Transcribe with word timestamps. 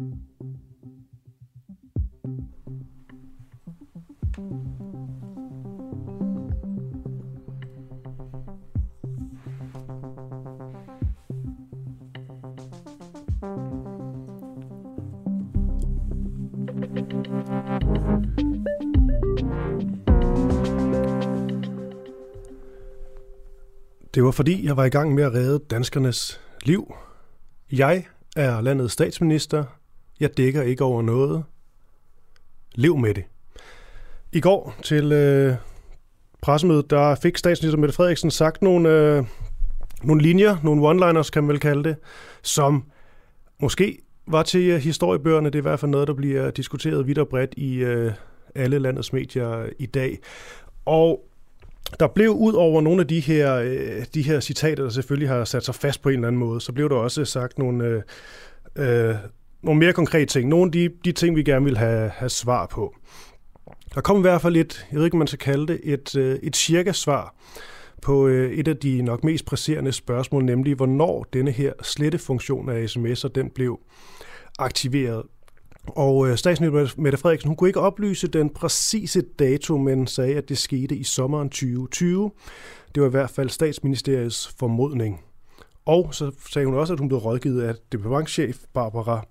Det 0.00 0.06
var 24.24 24.30
fordi, 24.30 24.66
jeg 24.66 24.76
var 24.76 24.84
i 24.84 24.88
gang 24.88 25.14
med 25.14 25.22
at 25.22 25.34
redde 25.34 25.60
danskernes 25.70 26.40
liv. 26.64 26.94
Jeg 27.72 28.06
er 28.36 28.60
landets 28.60 28.92
statsminister. 28.92 29.79
Jeg 30.20 30.36
dækker 30.36 30.62
ikke 30.62 30.84
over 30.84 31.02
noget. 31.02 31.44
Lev 32.74 32.96
med 32.96 33.14
det. 33.14 33.24
I 34.32 34.40
går 34.40 34.74
til 34.82 35.12
øh, 35.12 35.54
pressemødet, 36.42 36.90
der 36.90 37.14
fik 37.14 37.36
statsminister 37.38 37.78
Mette 37.78 37.94
Frederiksen 37.94 38.30
sagt 38.30 38.62
nogle, 38.62 38.88
øh, 38.88 39.24
nogle 40.02 40.22
linjer, 40.22 40.56
nogle 40.62 40.90
one-liners 40.90 41.30
kan 41.30 41.42
man 41.42 41.48
vel 41.48 41.60
kalde 41.60 41.84
det, 41.84 41.96
som 42.42 42.84
måske 43.60 43.98
var 44.26 44.42
til 44.42 44.70
øh, 44.70 44.80
historiebøgerne. 44.80 45.46
Det 45.46 45.54
er 45.54 45.60
i 45.60 45.62
hvert 45.62 45.80
fald 45.80 45.90
noget, 45.90 46.08
der 46.08 46.14
bliver 46.14 46.50
diskuteret 46.50 47.06
vidt 47.06 47.18
og 47.18 47.28
bredt 47.28 47.54
i 47.56 47.74
øh, 47.74 48.12
alle 48.54 48.78
landets 48.78 49.12
medier 49.12 49.58
øh, 49.58 49.68
i 49.78 49.86
dag. 49.86 50.18
Og 50.84 51.24
der 52.00 52.08
blev 52.08 52.30
ud 52.30 52.52
over 52.52 52.80
nogle 52.80 53.00
af 53.00 53.08
de 53.08 53.20
her, 53.20 53.54
øh, 53.54 54.04
de 54.14 54.22
her 54.22 54.40
citater, 54.40 54.82
der 54.82 54.90
selvfølgelig 54.90 55.28
har 55.28 55.44
sat 55.44 55.64
sig 55.64 55.74
fast 55.74 56.02
på 56.02 56.08
en 56.08 56.14
eller 56.14 56.28
anden 56.28 56.38
måde, 56.38 56.60
så 56.60 56.72
blev 56.72 56.88
der 56.88 56.96
også 56.96 57.24
sagt 57.24 57.58
nogle, 57.58 57.84
øh, 57.84 58.02
øh, 59.08 59.14
nogle 59.62 59.78
mere 59.78 59.92
konkrete 59.92 60.26
ting. 60.26 60.48
Nogle 60.48 60.64
af 60.64 60.72
de, 60.72 60.90
de 61.04 61.12
ting, 61.12 61.36
vi 61.36 61.42
gerne 61.42 61.64
vil 61.64 61.78
have, 61.78 62.08
have 62.08 62.28
svar 62.28 62.66
på. 62.66 62.94
Der 63.94 64.00
kom 64.00 64.18
i 64.18 64.20
hvert 64.20 64.42
fald 64.42 64.56
et, 64.56 64.86
jeg 64.90 64.98
ved 64.98 65.04
ikke, 65.04 65.16
man 65.16 65.26
skal 65.26 65.38
kalde 65.38 65.66
det, 65.66 65.80
et, 65.82 66.16
øh, 66.16 66.38
et 66.42 66.56
cirka 66.56 66.92
svar 66.92 67.34
på 68.02 68.26
øh, 68.26 68.52
et 68.52 68.68
af 68.68 68.76
de 68.76 69.02
nok 69.02 69.24
mest 69.24 69.44
presserende 69.44 69.92
spørgsmål, 69.92 70.44
nemlig 70.44 70.74
hvornår 70.74 71.26
denne 71.32 71.50
her 71.50 71.72
slettefunktion 71.82 72.68
af 72.68 72.84
sms'er, 72.84 73.28
den 73.28 73.50
blev 73.50 73.80
aktiveret. 74.58 75.22
Og 75.86 76.28
øh, 76.28 76.36
statsminister 76.36 77.00
Mette 77.02 77.18
Frederiksen, 77.18 77.48
hun 77.48 77.56
kunne 77.56 77.68
ikke 77.68 77.80
oplyse 77.80 78.28
den 78.28 78.50
præcise 78.50 79.22
dato, 79.38 79.76
men 79.76 80.06
sagde, 80.06 80.36
at 80.36 80.48
det 80.48 80.58
skete 80.58 80.96
i 80.96 81.04
sommeren 81.04 81.48
2020. 81.48 82.30
Det 82.94 83.00
var 83.00 83.06
i 83.06 83.10
hvert 83.10 83.30
fald 83.30 83.48
statsministeriets 83.48 84.54
formodning. 84.58 85.20
Og 85.90 86.14
så 86.14 86.30
sagde 86.50 86.66
hun 86.66 86.74
også, 86.74 86.92
at 86.92 86.98
hun 86.98 87.08
blev 87.08 87.18
rådgivet 87.18 87.62
af 87.62 87.74
departementchef 87.92 88.58
Barbara 88.74 89.26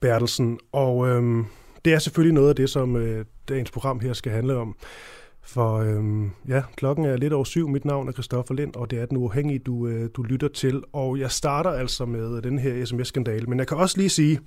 Bertelsen. 0.00 0.58
Og 0.72 1.08
øhm, 1.08 1.46
det 1.84 1.92
er 1.92 1.98
selvfølgelig 1.98 2.34
noget 2.34 2.48
af 2.48 2.56
det, 2.56 2.70
som 2.70 2.96
øh, 2.96 3.24
dagens 3.48 3.70
program 3.70 4.00
her 4.00 4.12
skal 4.12 4.32
handle 4.32 4.56
om. 4.56 4.76
For 5.42 5.76
øhm, 5.76 6.30
ja, 6.48 6.62
klokken 6.76 7.04
er 7.04 7.16
lidt 7.16 7.32
over 7.32 7.44
syv. 7.44 7.68
Mit 7.68 7.84
navn 7.84 8.08
er 8.08 8.12
Christoffer 8.12 8.54
Lind, 8.54 8.76
og 8.76 8.90
det 8.90 8.98
er 8.98 9.06
den 9.06 9.16
uafhængige, 9.16 9.58
du, 9.58 9.86
øh, 9.86 10.10
du 10.14 10.22
lytter 10.22 10.48
til. 10.48 10.82
Og 10.92 11.18
jeg 11.18 11.30
starter 11.30 11.70
altså 11.70 12.04
med 12.04 12.42
den 12.42 12.58
her 12.58 12.84
sms-skandale. 12.84 13.46
Men 13.46 13.58
jeg 13.58 13.66
kan 13.66 13.76
også 13.76 13.98
lige 13.98 14.10
sige, 14.10 14.40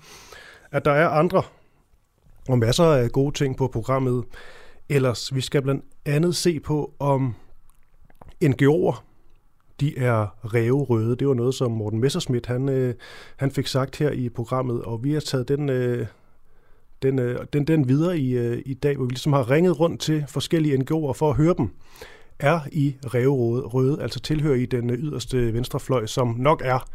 at 0.72 0.86
der 0.86 0.92
er 0.92 1.10
andre 1.10 1.44
og 2.50 2.60
masser 2.60 2.86
af 2.86 3.12
gode 3.12 3.38
ting 3.38 3.58
på 3.58 3.68
programmet. 3.68 4.24
Ellers, 4.90 5.36
vi 5.36 5.42
skal 5.42 5.62
blandt 5.62 5.86
andet 6.06 6.36
se 6.36 6.60
på, 6.60 6.94
om 7.00 7.36
NGO'er, 8.44 9.04
de 9.80 9.98
er 9.98 10.28
ræverøde. 10.54 11.16
Det 11.16 11.28
var 11.28 11.34
noget, 11.34 11.56
som 11.56 11.72
Morten 11.72 12.00
Messerschmidt, 12.00 12.46
han, 12.46 12.70
øh, 12.70 12.94
han 13.36 13.52
fik 13.52 13.68
sagt 13.68 13.98
her 13.98 14.12
i 14.12 14.30
programmet, 14.30 14.82
og 14.82 15.04
vi 15.04 15.14
har 15.14 15.20
taget 15.20 15.48
den, 15.48 15.70
øh, 15.70 16.08
den, 17.02 17.20
øh, 17.20 17.40
den, 17.54 17.68
den 17.68 17.88
videre 17.88 18.20
i, 18.20 18.38
øh, 18.38 18.62
i 18.66 18.74
dag, 18.74 18.96
hvor 18.96 19.06
vi 19.06 19.12
ligesom 19.12 19.34
har 19.34 19.52
ringet 19.52 19.80
rundt 19.80 20.02
til 20.02 20.26
forskellige 20.28 20.78
NGO'er 20.78 21.14
for 21.14 21.30
at 21.30 21.36
høre 21.36 21.56
dem. 21.58 21.70
Er 22.40 22.60
i 22.72 22.96
ræverøde, 23.06 24.02
altså 24.02 24.20
tilhører 24.20 24.56
i 24.56 24.66
den 24.66 24.90
øh, 24.90 24.98
yderste 24.98 25.54
venstrefløj, 25.54 26.06
som 26.06 26.36
nok 26.40 26.62
er 26.66 26.90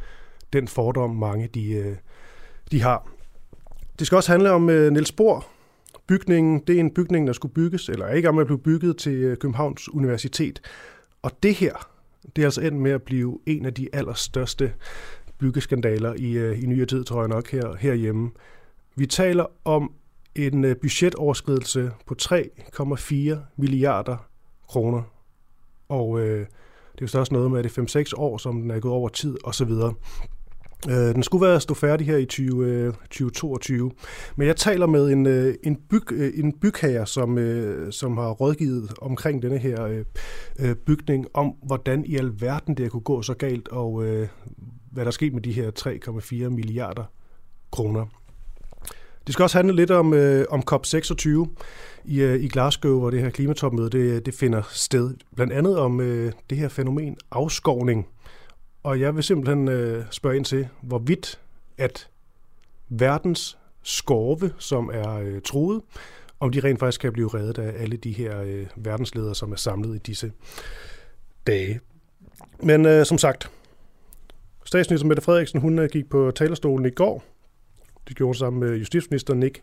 den 0.53 0.69
fordom, 0.69 1.16
mange 1.16 1.49
de, 1.55 1.72
øh, 1.72 1.97
de 2.71 2.82
har. 2.82 3.09
Det 3.99 4.06
skal 4.06 4.16
også 4.16 4.32
handle 4.32 4.50
om 4.50 4.71
øh, 4.71 4.93
Niels 4.93 5.12
Bohr. 5.12 5.47
Bygningen, 6.06 6.60
det 6.66 6.76
er 6.76 6.81
en 6.81 6.94
bygning, 6.94 7.26
der 7.26 7.32
skulle 7.32 7.55
bygges, 7.55 7.88
eller 7.88 8.06
er 8.06 8.15
ikke 8.15 8.28
om 8.28 8.38
at 8.38 8.47
blive 8.47 8.59
bygget 8.59 8.97
til 8.97 9.12
øh, 9.12 9.37
Københavns 9.37 9.88
Universitet. 9.88 10.60
Og 11.22 11.31
det 11.43 11.55
her, 11.55 11.88
det 12.36 12.42
er 12.42 12.47
altså 12.47 12.60
endt 12.60 12.78
med 12.78 12.91
at 12.91 13.03
blive 13.03 13.38
en 13.47 13.66
af 13.66 13.75
de 13.75 13.88
allerstørste 13.92 14.72
byggeskandaler 15.38 16.14
i, 16.14 16.32
øh, 16.32 16.62
i 16.62 16.66
nyere 16.66 16.86
tid, 16.86 17.04
tror 17.04 17.20
jeg 17.20 17.28
nok, 17.28 17.50
her, 17.50 17.76
herhjemme. 17.76 18.31
Vi 18.97 19.06
taler 19.06 19.47
om 19.64 19.92
en 20.34 20.64
øh, 20.64 20.76
budgetoverskridelse 20.76 21.91
på 22.06 22.14
3,4 22.22 23.36
milliarder 23.56 24.16
kroner. 24.69 25.03
Og 25.88 26.20
øh, 26.20 26.38
det 26.92 26.98
er 26.98 27.03
jo 27.03 27.06
så 27.06 27.19
også 27.19 27.34
noget 27.34 27.50
med, 27.50 27.58
at 27.58 27.64
det 27.64 27.97
er 27.97 28.03
5-6 28.12 28.12
år, 28.16 28.38
som 28.38 28.60
den 28.60 28.70
er 28.70 28.81
gået 28.81 28.94
over 28.94 29.08
tid, 29.08 29.37
osv. 29.44 29.70
Øh, 30.89 31.15
den 31.15 31.23
skulle 31.23 31.47
være 31.47 31.61
stå 31.61 31.75
færdig 31.75 32.07
her 32.07 32.17
i 32.17 32.25
20, 32.25 32.93
2022, 32.93 33.87
øh, 33.87 33.93
men 34.37 34.47
jeg 34.47 34.57
taler 34.57 34.87
med 34.87 35.11
en, 35.11 35.27
øh, 35.27 35.55
en, 35.63 35.77
byg, 35.91 36.13
øh, 36.13 36.33
en 36.37 36.53
bygherre, 36.61 37.07
som, 37.07 37.39
øh, 37.39 37.93
som 37.93 38.19
har 38.19 38.31
rådgivet 38.31 38.93
omkring 39.01 39.43
denne 39.43 39.59
her 39.59 40.05
bygning, 40.87 41.27
om 41.35 41.55
hvordan 41.63 42.05
i 42.05 42.17
alverden 42.17 42.77
det 42.77 42.91
kunne 42.91 43.01
gå 43.01 43.23
så 43.23 43.35
galt, 43.35 43.69
og 43.69 44.05
hvad 44.93 45.05
der 45.05 45.11
skete 45.11 45.35
med 45.35 45.43
de 45.43 45.53
her 45.53 45.71
3,4 45.71 46.49
milliarder 46.49 47.05
kroner. 47.73 48.07
Det 49.27 49.33
skal 49.33 49.43
også 49.43 49.59
handle 49.59 49.77
lidt 49.77 49.91
om, 49.91 50.12
om 50.51 50.62
COP26 50.71 51.29
i, 52.05 52.35
i 52.35 52.49
Glasgow, 52.49 52.99
hvor 52.99 53.11
det 53.11 53.21
her 53.21 53.31
klimatopmøde 53.31 53.91
det, 53.91 54.27
det 54.27 54.35
finder 54.35 54.62
sted. 54.71 55.15
Blandt 55.37 55.53
andet 55.53 55.79
om 55.79 55.99
det 56.51 56.59
her 56.59 56.69
fænomen 56.69 57.17
afskovning– 57.31 58.07
og 58.83 59.01
jeg 59.01 59.17
vil 59.17 59.23
simpelthen 59.23 59.69
øh, 59.69 60.05
spørge 60.11 60.37
ind 60.37 60.45
til, 60.45 60.69
hvorvidt 60.83 61.41
at 61.79 62.09
verdens 62.89 63.59
skorve, 63.83 64.53
som 64.59 64.91
er 64.93 65.19
øh, 65.19 65.43
truet, 65.43 65.83
om 66.41 66.53
de 66.53 66.61
rent 66.61 66.79
faktisk 66.79 67.01
kan 67.01 67.13
blive 67.13 67.29
reddet 67.29 67.59
af 67.59 67.83
alle 67.83 67.97
de 67.97 68.13
her 68.13 68.41
øh, 68.41 68.67
verdensledere, 68.77 69.35
som 69.35 69.53
er 69.53 69.57
samlet 69.57 69.97
i 69.97 69.99
disse 69.99 70.33
dage. 71.47 71.81
Men 72.63 72.87
øh, 72.87 73.07
som 73.07 73.19
sagt, 73.19 73.51
statsminister 74.65 75.09
Mette 75.09 75.23
Frederiksen, 75.23 75.61
hun 75.61 75.79
øh, 75.79 75.89
gik 75.93 76.11
på 76.11 76.31
talerstolen 76.31 76.87
i 76.87 76.91
går. 76.91 77.25
Det 78.09 78.17
gjorde 78.17 78.39
sammen 78.39 78.61
med 78.61 78.77
justitsminister 78.77 79.35
Nick 79.35 79.62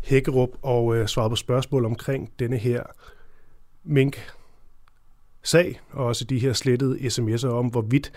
Hækkerup 0.00 0.50
og 0.62 0.96
øh, 0.96 1.08
svarede 1.08 1.30
på 1.30 1.36
spørgsmål 1.36 1.84
omkring 1.84 2.32
denne 2.38 2.56
her 2.56 2.82
mink 3.84 4.32
sag, 5.44 5.80
og 5.90 6.06
også 6.06 6.24
de 6.24 6.38
her 6.38 6.52
slettede 6.52 6.96
sms'er 6.96 7.48
om, 7.48 7.66
hvorvidt 7.66 8.12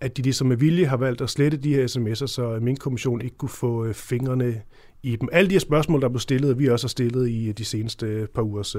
at 0.00 0.16
de 0.16 0.22
ligesom 0.22 0.46
med 0.46 0.56
vilje 0.56 0.86
har 0.86 0.96
valgt 0.96 1.20
at 1.20 1.30
slette 1.30 1.56
de 1.56 1.74
her 1.74 1.86
sms'er, 1.86 2.26
så 2.26 2.58
min 2.62 2.76
kommission 2.76 3.20
ikke 3.20 3.36
kunne 3.36 3.48
få 3.48 3.84
øh, 3.84 3.94
fingrene 3.94 4.62
i 5.02 5.16
dem. 5.16 5.28
Alle 5.32 5.48
de 5.48 5.54
her 5.54 5.60
spørgsmål, 5.60 6.00
der 6.00 6.08
blev 6.08 6.20
stillet, 6.20 6.58
vi 6.58 6.68
også 6.68 6.86
har 6.86 6.88
stillet 6.88 7.28
i 7.28 7.48
øh, 7.48 7.54
de 7.58 7.64
seneste 7.64 8.06
øh, 8.06 8.28
par 8.28 8.42
ugers 8.42 8.76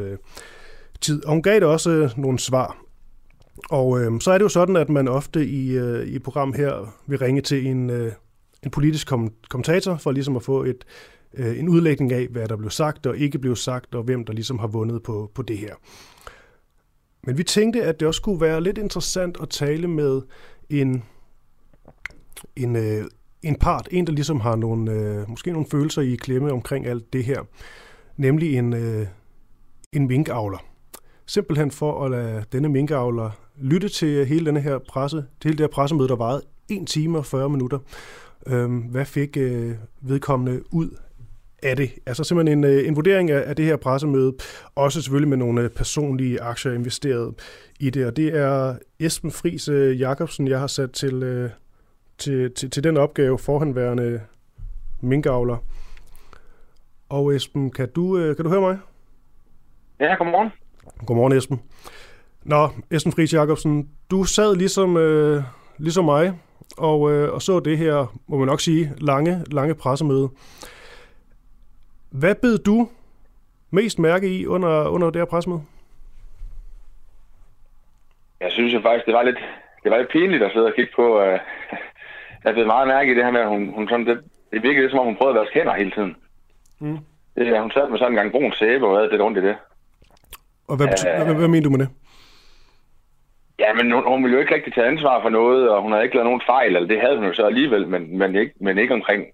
tid. 1.01 1.25
Og 1.25 1.31
hun 1.31 1.41
gav 1.41 1.55
det 1.55 1.63
også 1.63 2.13
nogle 2.17 2.39
svar. 2.39 2.85
Og 3.69 4.01
øh, 4.01 4.21
så 4.21 4.31
er 4.31 4.37
det 4.37 4.43
jo 4.43 4.49
sådan, 4.49 4.75
at 4.75 4.89
man 4.89 5.07
ofte 5.07 5.47
i, 5.47 5.77
øh, 5.77 6.07
i 6.07 6.19
program 6.19 6.53
her 6.53 6.95
vil 7.07 7.19
ringe 7.19 7.41
til 7.41 7.67
en, 7.67 7.89
øh, 7.89 8.11
en 8.63 8.71
politisk 8.71 9.07
kom- 9.07 9.33
kommentator 9.49 9.97
for 9.97 10.11
ligesom 10.11 10.35
at 10.35 10.43
få 10.43 10.63
et, 10.63 10.85
øh, 11.33 11.59
en 11.59 11.69
udlægning 11.69 12.13
af, 12.13 12.27
hvad 12.27 12.47
der 12.47 12.55
blev 12.55 12.69
sagt 12.69 13.05
og 13.05 13.17
ikke 13.17 13.39
blev 13.39 13.55
sagt, 13.55 13.95
og 13.95 14.03
hvem 14.03 14.25
der 14.25 14.33
ligesom 14.33 14.59
har 14.59 14.67
vundet 14.67 15.03
på, 15.03 15.31
på 15.35 15.41
det 15.41 15.57
her. 15.57 15.73
Men 17.25 17.37
vi 17.37 17.43
tænkte, 17.43 17.83
at 17.83 17.99
det 17.99 18.07
også 18.07 18.21
kunne 18.21 18.41
være 18.41 18.61
lidt 18.61 18.77
interessant 18.77 19.37
at 19.41 19.49
tale 19.49 19.87
med 19.87 20.21
en, 20.69 21.03
en, 22.55 22.75
øh, 22.75 23.05
en 23.43 23.55
part, 23.55 23.87
en 23.91 24.07
der 24.07 24.13
ligesom 24.13 24.39
har 24.39 24.55
nogle, 24.55 24.91
øh, 24.91 25.29
måske 25.29 25.51
nogle 25.51 25.67
følelser 25.71 26.01
i 26.01 26.15
klemme 26.15 26.51
omkring 26.51 26.85
alt 26.85 27.13
det 27.13 27.23
her, 27.23 27.41
nemlig 28.17 28.57
en, 28.57 28.73
øh, 28.73 29.07
en 29.93 30.07
minkavler. 30.07 30.57
Simpelthen 31.25 31.71
for 31.71 32.05
at 32.05 32.11
lade 32.11 32.43
denne 32.51 32.69
minkavler 32.69 33.31
lytte 33.57 33.89
til 33.89 34.25
hele 34.25 34.45
denne 34.45 34.61
her 34.61 34.77
presse, 34.77 35.17
til 35.17 35.49
hele 35.49 35.57
det 35.57 35.63
her 35.63 35.67
pressemøde, 35.67 36.07
der 36.07 36.15
varede 36.15 36.41
1 36.69 36.87
time 36.87 37.17
og 37.17 37.25
40 37.25 37.49
minutter. 37.49 37.79
Øh, 38.47 38.85
hvad 38.91 39.05
fik 39.05 39.37
øh, 39.37 39.75
vedkommende 40.01 40.73
ud 40.73 40.97
af 41.65 41.75
det. 41.75 41.91
Altså 42.05 42.23
simpelthen 42.23 42.57
en, 42.57 42.63
øh, 42.63 42.87
en 42.87 42.95
vurdering 42.95 43.31
af, 43.31 43.43
af 43.49 43.55
det 43.55 43.65
her 43.65 43.75
pressemøde, 43.75 44.35
også 44.75 45.01
selvfølgelig 45.01 45.29
med 45.29 45.37
nogle 45.37 45.61
øh, 45.61 45.69
personlige 45.69 46.41
aktier 46.41 46.73
investeret 46.73 47.33
i 47.79 47.89
det. 47.89 48.05
Og 48.05 48.17
det 48.17 48.37
er 48.37 48.75
Esben 48.99 49.31
Friis 49.31 49.67
øh, 49.67 49.99
Jacobsen, 49.99 50.47
jeg 50.47 50.59
har 50.59 50.67
sat 50.67 50.91
til, 50.91 51.49
til, 52.17 52.53
til, 52.53 52.69
til 52.69 52.83
den 52.83 52.97
opgave, 52.97 53.37
forhenværende 53.37 54.21
minkavler. 55.01 55.57
Og 57.09 57.35
Esben, 57.35 57.71
kan 57.71 57.89
du, 57.89 58.33
kan 58.35 58.45
du 58.45 58.49
høre 58.49 58.61
mig? 58.61 58.77
Ja, 59.99 60.15
godmorgen. 60.15 60.49
Godmorgen, 61.05 61.33
Esben. 61.33 61.61
Nå, 62.43 62.69
Esben 62.91 63.11
Friis 63.11 63.33
Jacobsen, 63.33 63.89
du 64.11 64.23
sad 64.23 64.55
ligesom, 64.55 64.97
øh, 64.97 65.43
ligesom 65.77 66.05
mig 66.05 66.33
og, 66.77 67.11
øh, 67.11 67.33
og 67.33 67.41
så 67.41 67.59
det 67.59 67.77
her, 67.77 68.17
må 68.27 68.37
man 68.37 68.47
nok 68.47 68.61
sige, 68.61 68.93
lange, 68.97 69.43
lange 69.51 69.75
pressemøde. 69.75 70.29
Hvad 72.19 72.35
bed 72.35 72.57
du 72.57 72.89
mest 73.71 73.99
mærke 73.99 74.27
i 74.27 74.47
under, 74.47 74.87
under 74.87 75.09
det 75.09 75.21
her 75.21 75.25
pressemøde? 75.25 75.61
Jeg 78.39 78.51
synes 78.51 78.73
jo 78.73 78.81
faktisk, 78.81 79.05
det 79.05 79.13
var 79.13 79.23
lidt, 79.23 79.37
det 79.83 79.91
var 79.91 79.97
lidt 79.97 80.09
pinligt 80.09 80.43
at 80.43 80.51
sidde 80.51 80.65
og 80.65 80.73
kigge 80.75 80.91
på. 80.95 81.21
Uh, 81.21 81.39
jeg 82.43 82.53
blev 82.53 82.65
meget 82.65 82.87
mærke 82.87 83.11
i 83.11 83.15
det 83.15 83.23
her 83.23 83.31
med, 83.31 83.41
at 83.41 83.47
hun, 83.47 83.73
hun 83.75 83.89
sådan, 83.89 84.05
det, 84.05 84.23
det 84.51 84.63
virkede 84.63 84.81
lidt 84.81 84.91
som 84.91 84.99
om, 84.99 85.05
hun 85.05 85.15
prøvede 85.15 85.39
at 85.39 85.41
være 85.41 85.53
hænder 85.53 85.73
hele 85.73 85.91
tiden. 85.91 86.15
Mm. 86.79 86.97
Det, 87.35 87.61
hun 87.61 87.71
sad 87.71 87.89
med 87.89 87.97
sådan 87.97 88.11
en 88.11 88.15
gang 88.15 88.31
brun 88.31 88.53
sæbe 88.53 88.87
og 88.87 88.97
havde 88.97 89.11
lidt 89.11 89.21
rundt 89.21 89.37
i 89.37 89.41
det. 89.41 89.55
Og 90.67 90.77
hvad, 90.77 90.87
bety- 90.87 91.19
uh, 91.19 91.25
hvad, 91.25 91.35
hvad 91.35 91.47
mener 91.47 91.63
du 91.63 91.69
med 91.69 91.79
det? 91.79 91.89
Ja, 93.59 93.73
men 93.73 93.91
hun, 93.91 94.03
hun 94.07 94.23
ville 94.23 94.35
jo 94.35 94.41
ikke 94.41 94.55
rigtig 94.55 94.73
tage 94.73 94.87
ansvar 94.87 95.21
for 95.21 95.29
noget, 95.29 95.69
og 95.69 95.81
hun 95.81 95.91
havde 95.91 96.03
ikke 96.03 96.15
lavet 96.15 96.25
nogen 96.25 96.41
fejl, 96.45 96.75
eller 96.75 96.87
det 96.87 97.01
havde 97.01 97.17
hun 97.17 97.25
jo 97.25 97.33
så 97.33 97.45
alligevel, 97.45 97.87
men, 97.87 98.17
men, 98.17 98.35
ikke, 98.35 98.53
men 98.59 98.77
ikke 98.77 98.93
omkring 98.93 99.25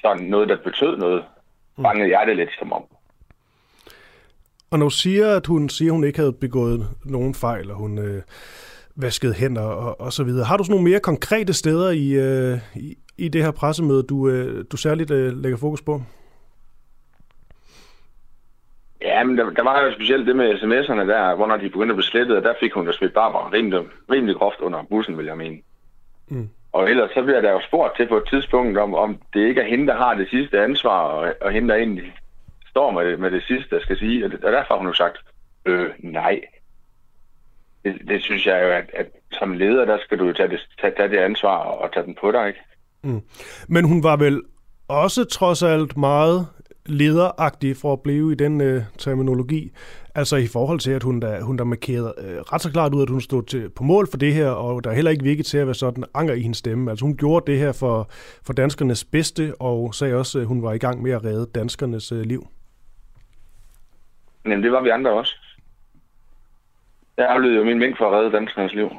sådan 0.00 0.24
noget, 0.24 0.48
der 0.48 0.56
betød 0.56 0.96
noget. 0.96 1.24
Mm. 1.78 1.84
Fangede 1.84 2.18
jeg 2.18 2.26
det 2.26 2.36
lidt 2.36 2.50
som 2.58 2.72
om. 2.72 2.82
Og 4.70 4.78
når 4.78 4.86
du 4.86 4.90
siger, 4.90 5.36
at 5.36 5.46
hun 5.46 5.68
siger, 5.68 5.90
at 5.90 5.94
hun 5.94 6.04
ikke 6.04 6.18
havde 6.18 6.32
begået 6.32 6.88
nogen 7.04 7.34
fejl, 7.34 7.70
og 7.70 7.76
hun 7.76 7.98
øh, 7.98 8.22
vaskede 8.96 9.34
hænder 9.34 9.62
og, 9.62 10.00
og 10.00 10.12
så 10.12 10.24
videre, 10.24 10.44
har 10.44 10.56
du 10.56 10.64
sådan 10.64 10.72
nogle 10.72 10.90
mere 10.90 11.00
konkrete 11.00 11.52
steder 11.52 11.90
i, 11.90 12.10
øh, 12.12 12.58
i, 12.74 12.96
i 13.18 13.28
det 13.28 13.42
her 13.44 13.50
pressemøde, 13.50 14.02
du, 14.02 14.28
øh, 14.28 14.64
du 14.72 14.76
særligt 14.76 15.10
øh, 15.10 15.42
lægger 15.42 15.58
fokus 15.58 15.82
på? 15.82 16.02
Ja, 19.02 19.24
men 19.24 19.38
der, 19.38 19.50
der 19.50 19.62
var 19.62 19.82
jo 19.82 19.92
specielt 19.92 20.26
det 20.26 20.36
med 20.36 20.54
sms'erne 20.54 21.06
der, 21.08 21.34
hvor 21.34 21.46
når 21.46 21.56
de 21.56 21.70
begyndte 21.70 21.92
at 21.92 21.96
blive 21.96 22.04
slettet, 22.04 22.36
og 22.36 22.42
der 22.42 22.54
fik 22.60 22.72
hun 22.72 22.86
jo 22.86 22.92
smidt 22.92 23.14
Barbara 23.14 23.50
rimelig, 23.52 23.80
rimelig 24.10 24.36
groft 24.36 24.60
under 24.60 24.82
bussen, 24.90 25.18
vil 25.18 25.26
jeg 25.26 25.36
mene. 25.36 25.58
Mm. 26.28 26.48
Og 26.76 26.90
ellers 26.90 27.10
så 27.14 27.22
bliver 27.22 27.40
der 27.40 27.50
jo 27.50 27.60
spurgt 27.68 27.96
til 27.96 28.08
på 28.08 28.16
et 28.16 28.28
tidspunkt, 28.30 28.78
om, 28.78 28.94
om 28.94 29.18
det 29.34 29.48
ikke 29.48 29.60
er 29.60 29.68
hende, 29.72 29.86
der 29.86 29.96
har 29.96 30.14
det 30.14 30.28
sidste 30.30 30.60
ansvar, 30.60 31.00
og, 31.00 31.34
og 31.40 31.52
hende, 31.52 31.68
der 31.68 31.74
egentlig 31.74 32.12
står 32.70 32.90
med 32.90 33.04
det, 33.06 33.20
med 33.20 33.30
det 33.30 33.42
sidste, 33.42 33.76
der 33.76 33.82
skal 33.82 33.98
sige. 33.98 34.24
Og, 34.24 34.30
det, 34.30 34.44
og 34.44 34.52
derfor 34.52 34.74
har 34.74 34.78
hun 34.78 34.86
jo 34.86 34.92
sagt, 34.92 35.16
øh, 35.66 35.90
nej. 35.98 36.40
Det, 37.84 37.94
det 38.08 38.22
synes 38.22 38.46
jeg 38.46 38.62
jo, 38.62 38.68
at, 38.68 38.90
at 38.94 39.06
som 39.32 39.52
leder, 39.52 39.84
der 39.84 39.98
skal 40.04 40.18
du 40.18 40.26
jo 40.26 40.32
tage 40.32 40.48
det, 40.48 40.60
tage, 40.80 40.94
tage 40.96 41.08
det 41.08 41.16
ansvar 41.16 41.56
og 41.56 41.92
tage 41.92 42.06
den 42.06 42.16
på 42.20 42.32
dig, 42.32 42.48
ikke? 42.48 42.60
Mm. 43.02 43.20
Men 43.68 43.84
hun 43.84 44.02
var 44.02 44.16
vel 44.16 44.42
også 44.88 45.24
trods 45.24 45.62
alt 45.62 45.96
meget 45.96 46.46
lederagtig 46.86 47.76
for 47.76 47.92
at 47.92 48.02
blive 48.02 48.32
i 48.32 48.34
den 48.34 48.60
øh, 48.60 48.82
terminologi. 48.98 49.72
Altså 50.16 50.36
i 50.36 50.46
forhold 50.46 50.78
til, 50.78 50.90
at 50.90 51.02
hun 51.02 51.20
der, 51.20 51.42
hun 51.42 51.58
der 51.58 51.64
markerede 51.64 52.14
øh, 52.18 52.40
ret 52.40 52.62
så 52.62 52.72
klart 52.72 52.94
ud, 52.94 53.02
at 53.02 53.10
hun 53.10 53.20
stod 53.20 53.42
til, 53.42 53.70
på 53.70 53.84
mål 53.84 54.06
for 54.10 54.16
det 54.16 54.34
her, 54.34 54.48
og 54.48 54.84
der 54.84 54.90
er 54.90 54.94
heller 54.94 55.10
ikke 55.10 55.24
virket 55.24 55.46
til 55.46 55.58
at 55.58 55.66
være 55.66 55.74
sådan 55.74 56.04
anger 56.14 56.34
i 56.34 56.40
hendes 56.40 56.58
stemme. 56.58 56.90
Altså 56.90 57.04
hun 57.04 57.16
gjorde 57.16 57.52
det 57.52 57.60
her 57.60 57.72
for, 57.72 58.08
for 58.46 58.52
danskernes 58.52 59.04
bedste, 59.04 59.54
og 59.60 59.94
sagde 59.94 60.14
også, 60.14 60.38
at 60.38 60.46
hun 60.46 60.62
var 60.62 60.72
i 60.72 60.78
gang 60.78 61.02
med 61.02 61.10
at 61.10 61.24
redde 61.24 61.46
danskernes 61.54 62.12
øh, 62.12 62.20
liv. 62.20 62.46
Jamen 64.44 64.62
det 64.62 64.72
var 64.72 64.82
vi 64.82 64.88
andre 64.88 65.10
også. 65.10 65.34
Jeg 67.16 67.28
aflevede 67.28 67.58
jo 67.58 67.64
min 67.64 67.78
mængde 67.78 67.96
for 67.98 68.10
at 68.10 68.12
redde 68.12 68.36
danskernes 68.36 68.74
liv. 68.74 68.90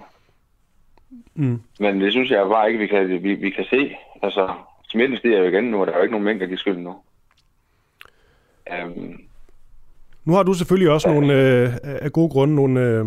Mm. 1.36 1.62
Men 1.80 2.02
det 2.02 2.12
synes 2.12 2.30
jeg 2.30 2.48
bare 2.48 2.68
ikke, 2.68 2.80
vi 2.80 2.88
kan, 2.88 3.10
vi, 3.24 3.34
vi 3.36 3.50
kan 3.50 3.66
se. 3.69 3.96
Altså, 4.24 4.54
smitten 4.90 5.18
stiger 5.18 5.38
jo 5.38 5.48
igen 5.48 5.64
nu, 5.64 5.81
og 5.81 5.88
der 5.88 5.94
er 5.94 5.98
jo 5.98 6.04
ikke 6.04 6.12
nogen 6.12 6.25
mængder, 6.25 6.46
der 6.46 6.48
giver 6.48 6.60
skyld 6.60 6.78
nu. 6.78 6.96
Um, 8.86 9.26
nu 10.27 10.33
har 10.33 10.44
du 10.44 10.53
selvfølgelig 10.53 10.91
også 10.91 11.07
nogle, 11.07 11.33
øh, 11.33 11.74
af 11.83 12.12
gode 12.12 12.29
grunde 12.29 12.56
nogle, 12.56 12.81
øh, 12.81 13.06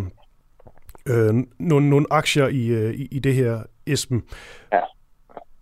øh, 1.07 1.35
nogle, 1.59 1.91
nogle 1.91 2.07
aktier 2.11 2.49
i, 2.49 2.67
øh, 2.67 2.95
i, 2.95 3.09
i 3.11 3.19
det 3.19 3.35
her, 3.35 3.63
Esben. 3.87 4.23
Ja. 4.73 4.81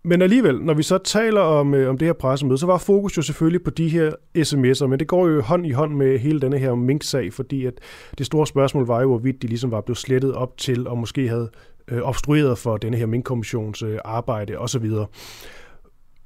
Men 0.03 0.23
alligevel, 0.23 0.61
når 0.61 0.75
vi 0.75 0.83
så 0.83 0.99
taler 0.99 1.41
om, 1.41 1.75
øh, 1.75 1.91
om 1.91 1.99
det 1.99 2.07
her 2.07 2.13
pressemøde, 2.13 2.59
så 2.59 2.67
var 2.67 2.79
fokus 2.79 3.17
jo 3.17 3.23
selvfølgelig 3.23 3.63
på 3.63 3.71
de 3.71 3.89
her 3.89 4.13
sms'er, 4.39 4.87
men 4.87 4.99
det 4.99 5.09
går 5.09 5.29
jo 5.29 5.43
hånd 5.43 5.67
i 5.67 5.71
hånd 5.71 5.95
med 5.95 6.19
hele 6.19 6.41
denne 6.41 6.59
her 6.59 6.75
mink-sag, 6.75 7.33
fordi 7.33 7.67
at 7.67 7.75
det 8.19 8.27
store 8.27 8.47
spørgsmål 8.47 8.87
var 8.87 9.01
jo, 9.01 9.09
hvorvidt 9.09 9.43
de 9.43 9.47
ligesom 9.47 9.71
var 9.71 9.81
blevet 9.81 9.99
slettet 9.99 10.35
op 10.35 10.59
til, 10.59 10.89
og 10.89 10.99
måske 10.99 11.29
havde 11.29 11.51
øh, 11.89 12.03
obstrueret 12.03 12.59
for 12.59 12.77
denne 12.77 12.97
her 12.97 13.07
mink-kommissions 13.07 13.83
øh, 13.83 13.99
arbejde 14.05 14.59
osv. 14.59 14.91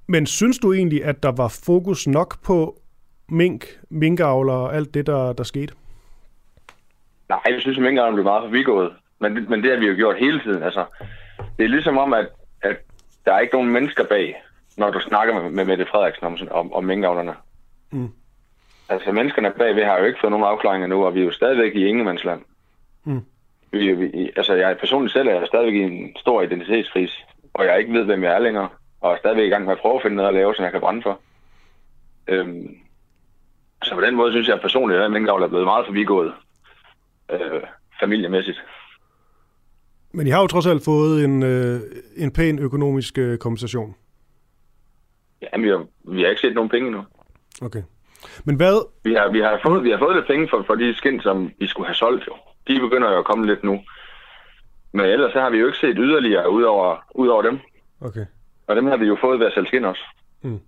Men 0.08 0.26
synes 0.26 0.58
du 0.58 0.72
egentlig, 0.72 1.04
at 1.04 1.22
der 1.22 1.32
var 1.32 1.48
fokus 1.48 2.06
nok 2.06 2.42
på 2.42 2.81
mink, 3.28 3.66
minkavler 3.90 4.52
og 4.52 4.76
alt 4.76 4.94
det, 4.94 5.06
der, 5.06 5.32
der 5.32 5.44
skete? 5.44 5.74
Nej, 7.28 7.40
jeg 7.46 7.60
synes, 7.60 7.78
at 7.78 7.84
minkavlerne 7.84 8.14
blev 8.16 8.24
meget 8.24 8.44
forbigået. 8.44 8.92
Men, 9.18 9.50
men 9.50 9.62
det 9.62 9.70
har 9.70 9.78
vi 9.78 9.86
jo 9.86 9.94
gjort 9.94 10.18
hele 10.18 10.40
tiden. 10.40 10.62
Altså, 10.62 10.84
det 11.58 11.64
er 11.64 11.68
ligesom 11.68 11.98
om, 11.98 12.12
at, 12.14 12.28
at 12.62 12.76
der 13.24 13.32
er 13.32 13.38
ikke 13.40 13.54
nogen 13.54 13.72
mennesker 13.72 14.04
bag, 14.04 14.42
når 14.76 14.90
du 14.90 15.00
snakker 15.00 15.42
med, 15.42 15.50
med 15.50 15.64
Mette 15.64 15.86
Frederiksen 15.86 16.26
om, 16.26 16.38
om, 16.50 16.72
om 16.72 16.84
minkavlerne. 16.84 17.34
Mm. 17.90 18.08
Altså, 18.88 19.12
menneskerne 19.12 19.50
bagved 19.58 19.84
har 19.84 19.98
jo 19.98 20.04
ikke 20.04 20.20
fået 20.20 20.30
nogen 20.30 20.46
afklaringer 20.46 20.88
nu, 20.88 21.04
og 21.04 21.14
vi 21.14 21.20
er 21.20 21.24
jo 21.24 21.32
stadigvæk 21.32 21.74
i 21.74 21.86
ingemandsland. 21.86 22.40
Mm. 23.04 23.20
Vi, 23.70 23.92
vi, 23.92 24.30
altså, 24.36 24.54
jeg 24.54 24.78
personligt 24.78 25.12
selv 25.12 25.28
er 25.28 25.46
stadigvæk 25.46 25.74
i 25.74 25.82
en 25.82 26.16
stor 26.16 26.42
identitetskrise, 26.42 27.24
og 27.54 27.64
jeg 27.64 27.78
ikke 27.78 27.92
ved, 27.92 28.04
hvem 28.04 28.22
jeg 28.22 28.34
er 28.34 28.38
længere, 28.38 28.68
og 29.00 29.12
er 29.12 29.18
stadigvæk 29.18 29.46
i 29.46 29.50
gang 29.50 29.64
med 29.64 29.72
at 29.72 29.78
prøve 29.78 29.94
at 29.94 30.02
finde 30.02 30.16
noget 30.16 30.28
at 30.28 30.34
lave, 30.34 30.54
som 30.54 30.64
jeg 30.64 30.72
kan 30.72 30.80
brænde 30.80 31.02
for. 31.02 31.20
Øhm, 32.28 32.76
så 33.82 33.94
på 33.94 34.00
den 34.00 34.14
måde 34.14 34.32
synes 34.32 34.48
jeg 34.48 34.60
personligt, 34.60 35.00
at 35.00 35.12
minkavl 35.12 35.42
er 35.42 35.48
blevet 35.48 35.64
meget 35.64 35.86
forbigået 35.86 36.32
øh, 37.32 37.62
familiemæssigt. 38.00 38.58
Men 40.12 40.26
I 40.26 40.30
har 40.30 40.40
jo 40.40 40.46
trods 40.46 40.66
alt 40.66 40.84
fået 40.84 41.24
en, 41.24 41.42
øh, 41.42 41.80
en 42.16 42.32
pæn 42.32 42.58
økonomisk 42.58 43.18
øh, 43.18 43.38
kompensation. 43.38 43.94
Ja, 45.42 45.60
vi 45.60 45.68
har, 45.68 45.86
vi 46.04 46.22
har 46.22 46.28
ikke 46.28 46.40
set 46.40 46.54
nogen 46.54 46.70
penge 46.70 46.86
endnu. 46.86 47.04
Okay. 47.62 47.82
Men 48.44 48.56
hvad... 48.56 48.86
Vi 49.04 49.14
har, 49.14 49.28
vi 49.30 49.40
har, 49.40 49.60
fået, 49.66 49.84
vi 49.84 49.90
har 49.90 49.98
fået 49.98 50.16
lidt 50.16 50.26
penge 50.26 50.48
for, 50.48 50.64
for 50.66 50.74
de 50.74 50.94
skin, 50.94 51.20
som 51.20 51.50
vi 51.58 51.66
skulle 51.66 51.86
have 51.86 51.94
solgt 51.94 52.26
jo. 52.26 52.34
De 52.68 52.80
begynder 52.80 53.10
jo 53.10 53.18
at 53.18 53.24
komme 53.24 53.46
lidt 53.46 53.64
nu. 53.64 53.80
Men 54.92 55.06
ellers 55.06 55.32
så 55.32 55.40
har 55.40 55.50
vi 55.50 55.58
jo 55.58 55.66
ikke 55.66 55.78
set 55.78 55.96
yderligere 55.98 56.50
ud 56.50 56.62
over, 56.62 56.96
ud 57.14 57.28
over 57.28 57.42
dem. 57.42 57.58
Okay. 58.00 58.26
Og 58.66 58.76
dem 58.76 58.86
har 58.86 58.96
vi 58.96 59.06
jo 59.06 59.16
fået 59.20 59.38
ved 59.38 59.46
at 59.46 59.52
sælge 59.54 59.68
skin 59.68 59.84
også. 59.84 60.02
Mm. 60.42 60.60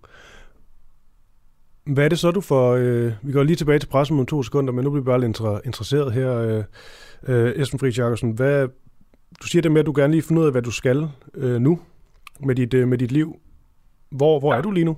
Hvad 1.85 2.05
er 2.05 2.09
det 2.09 2.19
så, 2.19 2.31
du 2.31 2.41
får... 2.41 2.75
Øh, 2.75 3.11
vi 3.23 3.31
går 3.31 3.43
lige 3.43 3.55
tilbage 3.55 3.79
til 3.79 3.87
pressen 3.87 4.19
om 4.19 4.25
to 4.25 4.43
sekunder, 4.43 4.73
men 4.73 4.83
nu 4.83 4.89
bliver 4.89 5.03
vi 5.03 5.05
bare 5.05 5.19
lidt 5.19 5.65
interesseret 5.65 6.13
her. 6.13 6.37
Øh, 6.37 6.63
øh, 7.27 7.61
Esben 7.61 7.79
Friis 7.79 7.97
Jakobsen, 7.97 8.31
hvad, 8.31 8.67
du 9.41 9.47
siger 9.47 9.61
det 9.61 9.71
med, 9.71 9.79
at 9.79 9.85
du 9.85 9.93
gerne 9.95 10.11
lige 10.11 10.23
finder 10.27 10.41
ud 10.41 10.47
af, 10.47 10.53
hvad 10.53 10.61
du 10.61 10.71
skal 10.71 11.09
øh, 11.35 11.61
nu 11.61 11.79
med 12.39 12.55
dit, 12.55 12.73
øh, 12.73 12.87
med 12.87 12.97
dit 12.97 13.11
liv. 13.11 13.39
Hvor, 14.09 14.39
hvor 14.39 14.53
ja. 14.53 14.57
er 14.57 14.61
du 14.61 14.71
lige 14.71 14.85
nu? 14.85 14.97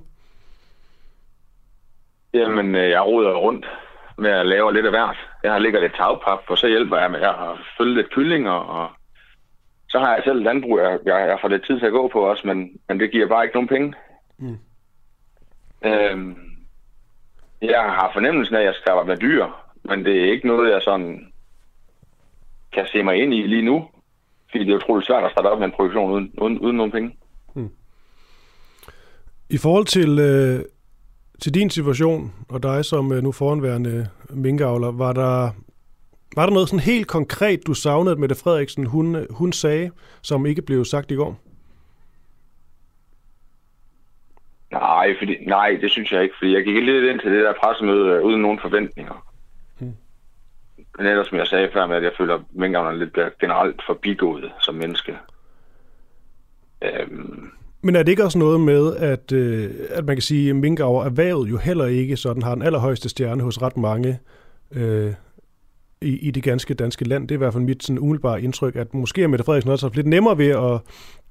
Jamen, 2.34 2.74
øh, 2.74 2.90
jeg 2.90 3.02
roder 3.06 3.34
rundt 3.34 3.66
med 4.18 4.30
at 4.30 4.46
lave 4.46 4.74
lidt 4.74 4.86
af 4.86 4.92
hvert. 4.92 5.16
Jeg 5.42 5.52
har 5.52 5.58
ligget 5.58 5.82
lidt 5.82 5.94
tagpap, 5.94 6.38
og 6.46 6.58
så 6.58 6.68
hjælper 6.68 6.98
jeg 6.98 7.10
med 7.10 7.20
at 7.20 7.58
følge 7.78 7.94
lidt 7.94 8.10
kyllinger, 8.10 8.50
og 8.50 8.90
så 9.88 9.98
har 9.98 10.14
jeg 10.14 10.22
selv 10.24 10.42
landbrug, 10.42 10.78
jeg, 10.78 10.98
jeg, 11.04 11.28
jeg 11.28 11.38
får 11.40 11.48
lidt 11.48 11.66
tid 11.66 11.78
til 11.78 11.86
at 11.86 11.92
gå 11.92 12.08
på 12.08 12.20
også, 12.20 12.46
men, 12.46 12.70
men 12.88 13.00
det 13.00 13.10
giver 13.10 13.28
bare 13.28 13.44
ikke 13.44 13.56
nogen 13.56 13.68
penge. 13.68 13.94
Mm. 14.38 14.58
Øhm, 15.84 16.47
jeg 17.62 17.80
har 17.80 18.10
fornemmelsen 18.12 18.54
af, 18.54 18.60
at 18.60 18.66
jeg 18.66 18.74
skal 18.74 19.06
med 19.06 19.16
dyr, 19.16 19.46
men 19.84 20.04
det 20.04 20.20
er 20.20 20.32
ikke 20.32 20.46
noget, 20.46 20.72
jeg 20.72 20.82
sådan 20.82 21.32
kan 22.72 22.86
se 22.92 23.02
mig 23.02 23.16
ind 23.22 23.34
i 23.34 23.42
lige 23.42 23.62
nu. 23.62 23.88
Fordi 24.50 24.64
det 24.64 24.72
er 24.72 24.76
utroligt 24.76 25.06
svært 25.06 25.24
at 25.24 25.30
starte 25.30 25.46
op 25.46 25.58
med 25.58 25.66
en 25.66 25.72
produktion 25.72 26.10
uden, 26.12 26.34
uden, 26.40 26.58
uden 26.58 26.76
nogen 26.76 26.92
penge. 26.92 27.16
Hmm. 27.54 27.70
I 29.50 29.58
forhold 29.58 29.84
til, 29.84 30.18
øh, 30.18 30.64
til 31.42 31.54
din 31.54 31.70
situation, 31.70 32.32
og 32.48 32.62
dig 32.62 32.84
som 32.84 33.12
øh, 33.12 33.22
nu 33.22 33.32
foranværende 33.32 34.08
minkavler, 34.30 34.92
var 34.92 35.12
der, 35.12 35.50
var 36.36 36.46
der 36.46 36.52
noget 36.52 36.68
sådan 36.68 36.84
helt 36.84 37.06
konkret, 37.06 37.66
du 37.66 37.74
savnede, 37.74 38.12
at 38.12 38.18
Mette 38.18 38.34
Frederiksen 38.34 38.86
hun, 38.86 39.16
øh, 39.16 39.26
hun 39.30 39.52
sagde, 39.52 39.90
som 40.22 40.46
ikke 40.46 40.62
blev 40.62 40.84
sagt 40.84 41.10
i 41.10 41.14
går? 41.14 41.40
Nej, 45.08 45.16
fordi, 45.18 45.44
nej, 45.46 45.78
det 45.80 45.90
synes 45.90 46.12
jeg 46.12 46.22
ikke, 46.22 46.34
fordi 46.38 46.54
jeg 46.54 46.64
gik 46.64 46.74
lidt 46.74 47.04
ind 47.04 47.20
til 47.20 47.32
det 47.32 47.44
der 47.44 47.52
pressemøde 47.62 48.08
øh, 48.08 48.22
uden 48.22 48.42
nogen 48.42 48.58
forventninger. 48.62 49.26
Hmm. 49.78 49.92
Men 50.98 51.06
ellers, 51.06 51.26
som 51.26 51.38
jeg 51.38 51.46
sagde 51.46 51.70
før 51.72 51.86
med, 51.86 51.96
at 51.96 52.02
jeg 52.02 52.12
føler, 52.18 52.34
at 52.34 52.40
minkavlerne 52.52 52.98
lidt 52.98 53.12
bliver 53.12 53.28
generelt 53.40 53.82
forbigået 53.86 54.52
som 54.60 54.74
menneske. 54.74 55.16
Øhm. 56.82 57.50
Men 57.82 57.96
er 57.96 58.02
det 58.02 58.08
ikke 58.08 58.24
også 58.24 58.38
noget 58.38 58.60
med, 58.60 58.96
at, 58.96 59.32
øh, 59.32 59.70
at 59.90 60.04
man 60.04 60.16
kan 60.16 60.22
sige, 60.22 60.50
at 60.50 60.56
minkavler 60.56 61.04
erhvervet 61.04 61.50
jo 61.50 61.56
heller 61.56 61.86
ikke 61.86 62.16
sådan 62.16 62.42
har 62.42 62.54
den 62.54 62.62
allerhøjeste 62.62 63.08
stjerne 63.08 63.42
hos 63.42 63.62
ret 63.62 63.76
mange 63.76 64.18
øh, 64.74 65.12
i, 66.00 66.18
i 66.18 66.30
det 66.30 66.42
ganske 66.42 66.74
danske 66.74 67.04
land. 67.04 67.28
Det 67.28 67.34
er 67.34 67.36
i 67.36 67.44
hvert 67.44 67.52
fald 67.52 67.64
mit 67.64 67.82
sådan 67.82 67.98
umiddelbare 67.98 68.42
indtryk, 68.42 68.76
at 68.76 68.94
måske 68.94 69.22
er 69.22 69.26
Mette 69.26 69.44
Frederiksen 69.44 69.72
også 69.72 69.86
haft 69.86 69.96
lidt 69.96 70.06
nemmere 70.06 70.38
ved 70.38 70.48
at, 70.48 70.80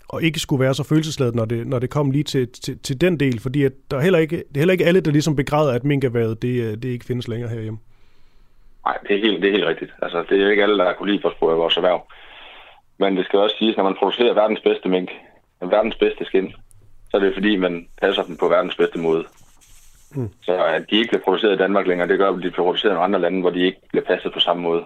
og 0.09 0.23
ikke 0.23 0.39
skulle 0.39 0.59
være 0.59 0.73
så 0.73 0.83
følelsesladet, 0.83 1.35
når 1.35 1.45
det, 1.45 1.67
når 1.67 1.79
det 1.79 1.89
kom 1.89 2.11
lige 2.11 2.23
til, 2.23 2.51
til, 2.51 2.79
til 2.79 3.01
den 3.01 3.19
del, 3.19 3.39
fordi 3.39 3.63
at 3.63 3.71
der 3.91 3.97
er 3.97 4.01
heller 4.01 4.19
ikke, 4.19 4.37
det 4.37 4.57
er 4.57 4.59
heller 4.59 4.71
ikke 4.71 4.85
alle, 4.85 5.01
der 5.01 5.11
ligesom 5.11 5.35
begræder, 5.35 5.73
at 5.73 5.83
minkerværet, 5.83 6.41
det, 6.41 6.61
øh, 6.63 6.77
det 6.77 6.85
ikke 6.85 7.05
findes 7.05 7.27
længere 7.27 7.49
herhjemme. 7.49 7.79
Nej, 8.85 8.97
det 9.07 9.15
er 9.15 9.21
helt, 9.21 9.41
det 9.41 9.47
er 9.47 9.51
helt 9.51 9.65
rigtigt. 9.65 9.91
Altså, 10.01 10.25
det 10.29 10.41
er 10.41 10.49
ikke 10.49 10.63
alle, 10.63 10.77
der 10.77 10.93
kunne 10.93 11.11
lide 11.11 11.21
for 11.21 11.55
vores 11.55 11.77
erhverv. 11.77 12.07
Men 12.99 13.17
det 13.17 13.25
skal 13.25 13.39
også 13.39 13.55
siges, 13.59 13.77
når 13.77 13.83
man 13.83 13.95
producerer 13.99 14.33
verdens 14.33 14.59
bedste 14.59 14.89
mink, 14.89 15.09
verdens 15.61 15.95
bedste 15.95 16.25
skin, 16.25 16.53
så 17.09 17.17
er 17.17 17.21
det 17.21 17.33
fordi, 17.33 17.55
man 17.55 17.87
passer 18.01 18.23
dem 18.23 18.37
på 18.37 18.47
verdens 18.47 18.75
bedste 18.75 18.99
måde. 18.99 19.25
Mm. 20.15 20.29
Så 20.41 20.63
at 20.63 20.83
de 20.89 20.95
ikke 20.95 21.09
bliver 21.09 21.23
produceret 21.23 21.53
i 21.53 21.57
Danmark 21.57 21.87
længere, 21.87 22.07
det 22.07 22.17
gør, 22.17 22.29
at 22.29 22.35
de 22.35 22.39
bliver 22.39 22.53
produceret 22.53 22.93
i 22.93 22.95
andre 22.95 23.21
lande, 23.21 23.41
hvor 23.41 23.49
de 23.49 23.65
ikke 23.65 23.81
bliver 23.89 24.05
passet 24.05 24.33
på 24.33 24.39
samme 24.39 24.63
måde. 24.63 24.83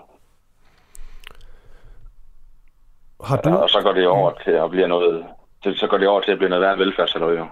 Har 3.23 3.37
du... 3.37 3.49
Og 3.49 3.69
så 3.69 3.81
går 3.81 3.93
det 3.93 4.07
over 4.07 4.31
til 4.43 4.51
at 4.51 4.69
blive 4.69 4.87
noget, 4.87 5.25
så 5.63 5.87
går 5.89 5.97
det 5.97 6.07
over 6.07 6.21
til 6.21 6.31
at 6.31 6.37
blive 6.37 6.49
noget 6.49 6.61
værd 6.61 6.77
velfærdsaløje. 6.77 7.43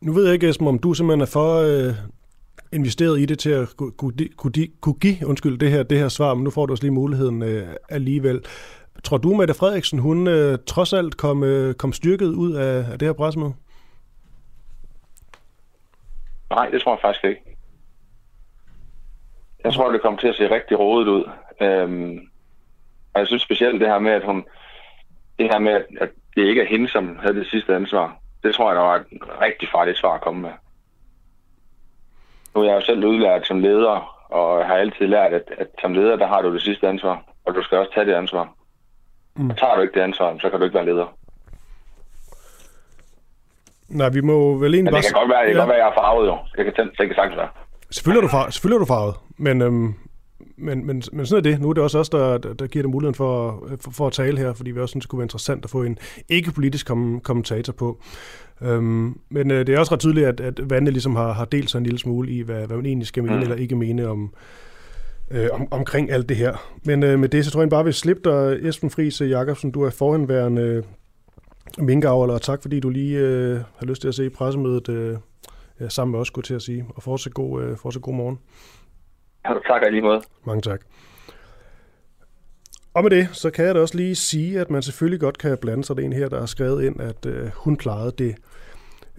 Nu 0.00 0.12
ved 0.12 0.24
jeg 0.24 0.34
ikke, 0.34 0.48
Esben, 0.48 0.68
om 0.68 0.78
du 0.78 0.94
simpelthen 0.94 1.20
er 1.20 1.26
for 1.26 1.60
øh, 1.60 1.94
investeret 2.72 3.18
i 3.20 3.26
det 3.26 3.38
til 3.38 3.50
at 3.50 3.68
kunne, 3.76 3.92
kunne, 3.92 4.12
kunne, 4.36 4.52
kunne 4.80 4.94
give 4.94 5.26
undskyld, 5.26 5.58
det 5.58 5.70
her, 5.70 5.82
det 5.82 5.98
her 5.98 6.08
svar, 6.08 6.34
men 6.34 6.44
nu 6.44 6.50
får 6.50 6.66
du 6.66 6.72
også 6.72 6.84
lige 6.84 6.92
muligheden 6.92 7.42
øh, 7.42 7.68
alligevel. 7.88 8.44
Tror 9.04 9.16
du, 9.16 9.34
Mette 9.34 9.54
Frederiksen, 9.54 9.98
hun 9.98 10.28
øh, 10.28 10.58
trods 10.66 10.92
alt 10.92 11.16
kom, 11.16 11.44
øh, 11.44 11.74
kom 11.74 11.92
styrket 11.92 12.26
ud 12.34 12.52
af, 12.52 12.92
af 12.92 12.98
det 12.98 13.08
her 13.08 13.12
pressemøde? 13.12 13.54
Nej, 16.50 16.68
det 16.70 16.82
tror 16.82 16.92
jeg 16.92 17.00
faktisk 17.02 17.24
ikke. 17.24 17.40
Jeg 19.64 19.72
tror, 19.72 19.92
det 19.92 20.02
kommer 20.02 20.20
til 20.20 20.28
at 20.28 20.34
se 20.34 20.50
rigtig 20.50 20.78
rodet 20.78 21.08
ud. 21.08 21.24
Øhm, 21.60 22.29
og 23.20 23.22
jeg 23.22 23.26
synes 23.26 23.42
specielt 23.42 23.80
det 23.80 23.88
her 23.88 23.98
med, 23.98 24.12
at 24.12 24.24
hun, 24.24 24.44
det 25.38 25.46
her 25.52 25.58
med, 25.58 25.72
at 26.00 26.10
det 26.36 26.44
ikke 26.46 26.62
er 26.62 26.66
hende, 26.66 26.88
som 26.88 27.18
havde 27.22 27.34
det 27.34 27.46
sidste 27.46 27.74
ansvar. 27.74 28.16
Det 28.42 28.54
tror 28.54 28.70
jeg, 28.70 28.76
der 28.76 28.82
var 28.82 28.96
et 28.96 29.06
rigtig 29.40 29.68
farligt 29.74 29.98
svar 29.98 30.14
at 30.14 30.20
komme 30.20 30.40
med. 30.40 30.50
Nu 32.54 32.60
er 32.60 32.64
jeg 32.64 32.74
jo 32.74 32.84
selv 32.84 33.04
udlært 33.04 33.46
som 33.46 33.60
leder, 33.60 33.96
og 34.30 34.66
har 34.66 34.74
altid 34.74 35.06
lært, 35.06 35.32
at, 35.32 35.42
at 35.58 35.66
som 35.80 35.94
leder, 35.94 36.16
der 36.16 36.26
har 36.26 36.42
du 36.42 36.54
det 36.54 36.62
sidste 36.62 36.88
ansvar, 36.88 37.24
og 37.44 37.54
du 37.54 37.62
skal 37.62 37.78
også 37.78 37.94
tage 37.94 38.06
det 38.06 38.14
ansvar. 38.14 38.48
Mm. 39.36 39.50
Og 39.50 39.56
tager 39.58 39.74
du 39.76 39.82
ikke 39.82 39.94
det 39.94 40.00
ansvar, 40.00 40.38
så 40.40 40.50
kan 40.50 40.58
du 40.58 40.64
ikke 40.64 40.74
være 40.74 40.86
leder. 40.86 41.16
Nej, 43.88 44.08
vi 44.08 44.20
må 44.20 44.54
vel 44.54 44.74
egentlig 44.74 44.92
bare... 44.92 45.02
det 45.02 45.14
kan 45.14 45.20
godt 45.20 45.30
være, 45.30 45.40
det 45.40 45.48
kan 45.48 45.56
ja. 45.56 45.60
godt 45.60 45.68
være, 45.68 45.84
jeg 45.84 45.88
er 45.88 46.00
farvet 46.02 46.26
jo. 46.26 46.38
Det 46.56 46.74
kan, 46.74 46.86
det 46.98 47.06
kan 47.06 47.14
sagtens 47.14 47.36
være. 47.36 47.48
Selvfølgelig 47.90 48.24
er 48.24 48.26
du, 48.28 48.32
far, 48.36 48.50
selvfølgelig 48.50 48.76
er 48.76 48.84
du 48.84 48.92
farvet, 48.94 49.14
men, 49.36 49.62
øhm, 49.62 49.94
men, 50.60 50.86
men, 50.86 51.02
men 51.12 51.26
sådan 51.26 51.46
er 51.46 51.50
det. 51.50 51.60
Nu 51.60 51.68
er 51.68 51.72
det 51.72 51.82
også 51.82 51.98
os, 51.98 52.08
der, 52.08 52.38
der 52.38 52.66
giver 52.66 52.82
dig 52.82 52.90
muligheden 52.90 53.14
for, 53.14 53.68
for, 53.80 53.90
for 53.90 54.06
at 54.06 54.12
tale 54.12 54.38
her, 54.38 54.52
fordi 54.52 54.70
vi 54.70 54.80
også 54.80 54.92
synes, 54.92 55.04
det 55.04 55.10
kunne 55.10 55.18
være 55.18 55.24
interessant 55.24 55.64
at 55.64 55.70
få 55.70 55.82
en 55.82 55.98
ikke-politisk 56.28 56.86
kom, 56.86 57.20
kommentator 57.20 57.72
på. 57.72 58.02
Øhm, 58.62 59.18
men 59.28 59.50
øh, 59.50 59.66
det 59.66 59.74
er 59.74 59.78
også 59.78 59.92
ret 59.92 60.00
tydeligt, 60.00 60.26
at, 60.26 60.40
at 60.40 60.70
Vande 60.70 60.90
ligesom 60.90 61.16
har, 61.16 61.32
har 61.32 61.44
delt 61.44 61.70
sig 61.70 61.78
en 61.78 61.84
lille 61.84 61.98
smule 61.98 62.30
i, 62.30 62.40
hvad, 62.40 62.66
hvad 62.66 62.76
man 62.76 62.86
egentlig 62.86 63.06
skal 63.06 63.22
mene 63.22 63.36
mm. 63.36 63.42
eller 63.42 63.56
ikke 63.56 63.76
mene 63.76 64.08
om, 64.08 64.34
øh, 65.30 65.48
om, 65.52 65.68
omkring 65.70 66.10
alt 66.10 66.28
det 66.28 66.36
her. 66.36 66.78
Men 66.84 67.02
øh, 67.02 67.18
med 67.18 67.28
det, 67.28 67.44
så 67.44 67.50
tror 67.50 67.60
jeg 67.60 67.70
bare, 67.70 67.84
vi 67.84 67.92
slipper 67.92 68.30
dig, 68.30 68.68
Esben 68.68 68.90
Friis 68.90 69.20
Jakobsen. 69.20 69.70
Du 69.70 69.82
er 69.82 69.90
forhenværende 69.90 70.82
minkavler, 71.78 72.34
og 72.34 72.42
tak 72.42 72.62
fordi 72.62 72.80
du 72.80 72.88
lige 72.88 73.18
øh, 73.18 73.60
har 73.76 73.86
lyst 73.86 74.00
til 74.00 74.08
at 74.08 74.14
se 74.14 74.30
pressemødet 74.30 74.88
øh, 74.88 75.16
sammen 75.88 76.12
med 76.12 76.20
os, 76.20 76.26
skulle 76.26 76.44
til 76.44 76.54
at 76.54 76.62
sige. 76.62 76.84
Og 76.88 77.02
fortsat 77.02 77.34
god, 77.34 77.62
øh, 77.62 77.76
fortsat 77.76 78.02
god 78.02 78.14
morgen. 78.14 78.38
Ja, 79.44 79.54
tak 79.66 79.82
lige 79.90 80.02
måde. 80.02 80.22
Mange 80.44 80.62
tak. 80.62 80.80
Og 82.94 83.02
med 83.02 83.10
det, 83.10 83.28
så 83.32 83.50
kan 83.50 83.64
jeg 83.64 83.74
da 83.74 83.80
også 83.80 83.96
lige 83.96 84.14
sige, 84.14 84.60
at 84.60 84.70
man 84.70 84.82
selvfølgelig 84.82 85.20
godt 85.20 85.38
kan 85.38 85.58
blande 85.60 85.84
sig. 85.84 85.96
Det 85.96 86.04
en 86.04 86.12
her, 86.12 86.28
der 86.28 86.38
har 86.38 86.46
skrevet 86.46 86.84
ind, 86.84 87.00
at 87.00 87.26
øh, 87.26 87.50
hun 87.54 87.76
klarede 87.76 88.12
det 88.18 88.34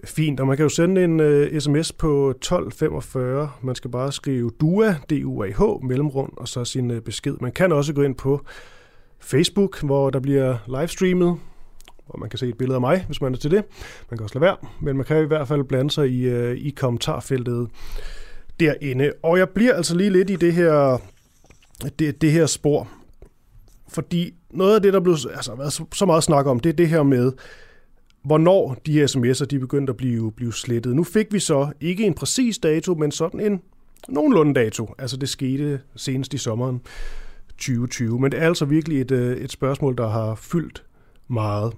fint. 0.04 0.40
Og 0.40 0.46
man 0.46 0.56
kan 0.56 0.62
jo 0.64 0.68
sende 0.68 1.04
en 1.04 1.20
øh, 1.20 1.60
sms 1.60 1.92
på 1.92 2.30
1245. 2.30 3.50
Man 3.62 3.74
skal 3.74 3.90
bare 3.90 4.12
skrive 4.12 4.50
DUA, 4.60 4.94
D-U-A-H, 5.10 5.84
mellemrund, 5.84 6.32
og 6.36 6.48
så 6.48 6.64
sin 6.64 6.90
øh, 6.90 7.00
besked. 7.00 7.36
Man 7.40 7.52
kan 7.52 7.72
også 7.72 7.94
gå 7.94 8.02
ind 8.02 8.14
på 8.14 8.40
Facebook, 9.20 9.82
hvor 9.82 10.10
der 10.10 10.20
bliver 10.20 10.56
livestreamet, 10.66 11.38
og 12.08 12.20
man 12.20 12.30
kan 12.30 12.38
se 12.38 12.48
et 12.48 12.58
billede 12.58 12.74
af 12.74 12.80
mig, 12.80 13.04
hvis 13.06 13.20
man 13.20 13.32
er 13.32 13.38
til 13.38 13.50
det. 13.50 13.64
Man 14.10 14.18
kan 14.18 14.24
også 14.24 14.38
lade 14.38 14.42
være, 14.42 14.56
men 14.80 14.96
man 14.96 15.06
kan 15.06 15.22
i 15.22 15.26
hvert 15.26 15.48
fald 15.48 15.64
blande 15.64 15.90
sig 15.90 16.08
i, 16.08 16.22
øh, 16.28 16.56
i 16.56 16.70
kommentarfeltet 16.70 17.68
derinde. 18.62 19.12
Og 19.22 19.38
jeg 19.38 19.48
bliver 19.48 19.74
altså 19.74 19.96
lige 19.96 20.10
lidt 20.10 20.30
i 20.30 20.36
det 20.36 20.52
her, 20.52 20.98
det, 21.98 22.22
det 22.22 22.32
her 22.32 22.46
spor. 22.46 22.88
Fordi 23.88 24.34
noget 24.50 24.74
af 24.74 24.82
det, 24.82 24.92
der 24.92 25.00
blev 25.00 25.16
altså, 25.34 25.54
været 25.54 25.72
så, 25.92 26.06
meget 26.06 26.24
snak 26.24 26.46
om, 26.46 26.60
det 26.60 26.70
er 26.70 26.76
det 26.76 26.88
her 26.88 27.02
med, 27.02 27.32
hvornår 28.24 28.76
de 28.86 28.92
her 28.92 29.06
sms'er 29.06 29.44
de 29.44 29.58
begyndte 29.58 29.90
at 29.90 29.96
blive, 29.96 30.32
blive 30.32 30.52
slettet. 30.52 30.96
Nu 30.96 31.04
fik 31.04 31.26
vi 31.32 31.38
så 31.38 31.72
ikke 31.80 32.04
en 32.04 32.14
præcis 32.14 32.58
dato, 32.58 32.94
men 32.94 33.10
sådan 33.10 33.40
en 33.40 33.60
nogenlunde 34.08 34.54
dato. 34.54 34.94
Altså 34.98 35.16
det 35.16 35.28
skete 35.28 35.80
senest 35.96 36.34
i 36.34 36.38
sommeren 36.38 36.80
2020. 37.48 38.20
Men 38.20 38.32
det 38.32 38.42
er 38.42 38.46
altså 38.46 38.64
virkelig 38.64 39.00
et, 39.00 39.10
øh, 39.10 39.36
et 39.36 39.52
spørgsmål, 39.52 39.96
der 39.98 40.08
har 40.08 40.34
fyldt 40.34 40.84
meget. 41.28 41.72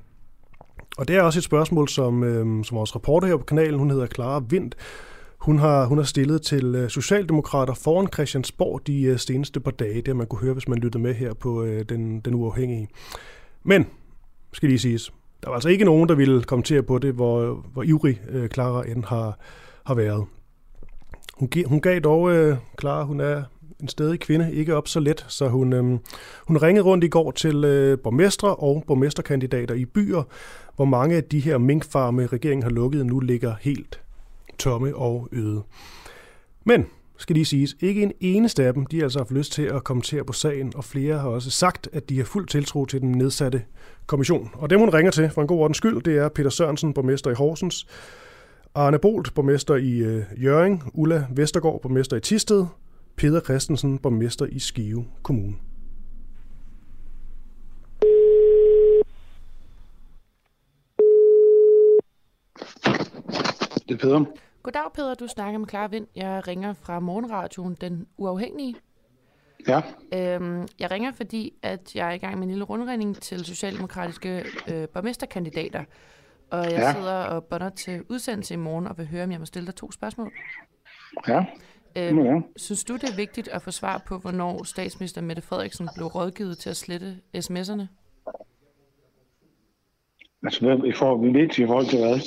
Og 0.99 1.09
det 1.09 1.17
er 1.17 1.23
også 1.23 1.39
et 1.39 1.45
spørgsmål, 1.45 1.89
som, 1.89 2.25
øh, 2.25 2.65
som 2.65 2.77
vores 2.77 2.97
reporter 2.97 3.29
her 3.29 3.37
på 3.37 3.45
kanalen, 3.45 3.79
hun 3.79 3.91
hedder 3.91 4.07
Clara 4.07 4.43
Vind, 4.49 4.73
hun 5.45 5.59
har, 5.59 5.87
hun 5.87 5.99
har 5.99 6.05
stillet 6.05 6.43
til 6.43 6.75
øh, 6.75 6.91
Socialdemokrater 6.91 7.75
foran 7.75 8.09
Christiansborg 8.13 8.87
de 8.87 9.03
øh, 9.03 9.19
seneste 9.19 9.61
par 9.61 9.71
dage. 9.71 9.97
Det 9.97 10.09
har 10.09 10.15
man 10.15 10.27
kunne 10.27 10.41
høre, 10.41 10.53
hvis 10.53 10.69
man 10.69 10.79
lyttede 10.79 11.03
med 11.03 11.15
her 11.15 11.35
på 11.35 11.63
øh, 11.63 11.85
den, 11.89 12.21
den 12.21 12.35
uafhængige. 12.35 12.89
Men, 13.63 13.87
skal 14.53 14.69
lige 14.69 14.79
siges, 14.79 15.13
der 15.43 15.49
var 15.49 15.55
altså 15.55 15.69
ikke 15.69 15.85
nogen, 15.85 16.09
der 16.09 16.15
ville 16.15 16.43
kommentere 16.43 16.83
på 16.83 16.99
det, 16.99 17.15
hvor, 17.15 17.65
hvor 17.73 17.83
ivrig 17.83 18.21
øh, 18.31 18.49
Clara 18.49 18.89
end 18.89 19.05
har, 19.05 19.39
har 19.87 19.95
været. 19.95 20.25
Hun, 21.35 21.49
hun 21.67 21.81
gav 21.81 22.01
dog, 22.01 22.33
øh, 22.33 22.57
Clara, 22.81 23.05
hun 23.05 23.21
er 23.21 23.43
en 23.81 23.89
stedig 23.89 24.21
kvinde, 24.21 24.53
ikke 24.53 24.75
op 24.77 24.89
så 24.89 25.01
let, 25.01 25.25
så 25.29 25.49
hun, 25.49 25.73
øh, 25.73 25.85
hun 26.47 26.57
ringede 26.57 26.85
rundt 26.85 27.05
i 27.05 27.09
går 27.09 27.31
til 27.31 27.65
øh, 27.65 27.99
borgmestre 27.99 28.57
og 28.57 28.85
borgmesterkandidater 28.87 29.75
i 29.75 29.85
byer, 29.85 30.23
hvor 30.77 30.85
mange 30.85 31.17
af 31.17 31.25
de 31.25 31.41
her 31.41 31.59
minkfarme, 31.59 32.27
regeringen 32.27 32.63
har 32.63 32.71
lukket, 32.71 33.07
nu 33.07 33.21
ligger 33.21 33.55
helt 33.61 34.04
tomme 34.59 34.97
og 34.97 35.29
øde. 35.33 35.63
Men, 36.65 36.87
skal 37.19 37.35
lige 37.35 37.45
siges, 37.45 37.77
ikke 37.81 38.03
en 38.03 38.13
eneste 38.21 38.65
af 38.65 38.75
dem, 38.75 38.87
de 38.87 38.97
har 38.97 39.05
altså 39.05 39.19
haft 39.19 39.31
lyst 39.31 39.53
til 39.53 39.63
at 39.63 39.85
kommentere 39.85 40.25
på 40.25 40.33
sagen, 40.33 40.73
og 40.77 40.85
flere 40.85 41.19
har 41.19 41.29
også 41.29 41.51
sagt, 41.51 41.89
at 41.93 42.09
de 42.09 42.17
har 42.17 42.25
fuld 42.25 42.47
tiltro 42.47 42.87
til 42.87 43.01
den 43.01 43.13
nedsatte 43.13 43.63
kommission. 44.07 44.51
Og 44.55 44.71
dem, 44.71 44.81
hun 44.81 44.89
ringer 44.89 45.13
til, 45.13 45.31
for 45.31 45.43
en 45.43 45.49
god 45.49 45.59
ordens 45.59 45.77
skyld, 45.77 46.03
det 46.03 46.19
er 46.19 46.29
Peter 46.29 46.51
Sørensen, 46.51 46.95
borgmester 46.95 47.31
i 47.31 47.35
Horsens, 47.35 47.87
Arne 48.75 48.99
Bolt, 48.99 49.35
borgmester 49.35 49.75
i 49.75 49.93
øh, 49.99 50.23
Jøring, 50.43 50.83
Ulla 50.95 51.27
Vestergaard, 51.31 51.83
borgmester 51.83 52.17
i 52.17 52.21
Tisted, 52.21 52.67
Peter 53.17 53.41
Christensen, 53.41 53.99
borgmester 53.99 54.47
i 54.47 54.59
Skive 54.59 55.05
Kommune. 55.23 55.55
Det 63.89 63.95
er 63.95 63.99
Peter. 63.99 64.25
Goddag 64.63 64.93
Peter, 64.95 65.15
du 65.15 65.27
snakker 65.27 65.59
med 65.59 65.69
Clara 65.69 65.87
Vind. 65.87 66.07
Jeg 66.17 66.49
ringer 66.49 66.73
fra 66.73 67.01
Morgenradioen, 67.01 67.77
Den 67.81 68.07
Uafhængige. 68.17 68.75
Ja. 69.69 69.81
Øhm, 70.13 70.69
jeg 70.79 70.91
ringer, 70.91 71.13
fordi 71.13 71.53
at 71.63 71.95
jeg 71.95 72.09
er 72.09 72.13
i 72.13 72.19
gang 72.19 72.35
med 72.35 72.43
en 72.43 72.51
lille 72.51 72.65
rundregning 72.65 73.17
til 73.17 73.45
socialdemokratiske 73.45 74.45
øh, 74.69 74.89
borgmesterkandidater. 74.89 75.85
Og 76.51 76.65
jeg 76.65 76.73
ja. 76.73 76.93
sidder 76.93 77.15
og 77.15 77.45
bonder 77.45 77.69
til 77.69 78.03
udsendelse 78.09 78.55
i 78.55 78.57
morgen 78.57 78.87
og 78.87 78.99
vil 78.99 79.07
høre, 79.07 79.25
om 79.25 79.31
jeg 79.31 79.39
må 79.39 79.47
stille 79.47 79.67
dig 79.67 79.75
to 79.75 79.93
spørgsmål. 79.93 80.33
Ja. 81.29 81.45
Øhm, 81.97 82.25
ja. 82.25 82.41
Synes 82.57 82.85
du, 82.85 82.95
det 82.95 83.11
er 83.11 83.17
vigtigt 83.17 83.49
at 83.49 83.63
få 83.63 83.71
svar 83.71 84.03
på, 84.07 84.19
hvornår 84.19 84.65
statsminister 84.65 85.21
Mette 85.21 85.43
Frederiksen 85.43 85.89
blev 85.97 86.07
rådgivet 86.07 86.59
til 86.59 86.71
at 86.71 86.77
slette 86.77 87.17
sms'erne? 87.37 87.87
Altså, 90.43 90.83
i 90.85 90.93
forhold, 90.93 91.33
vigtigt 91.33 91.59
i 91.59 91.67
forhold 91.67 91.87
til 91.87 91.99
hvad? 91.99 92.21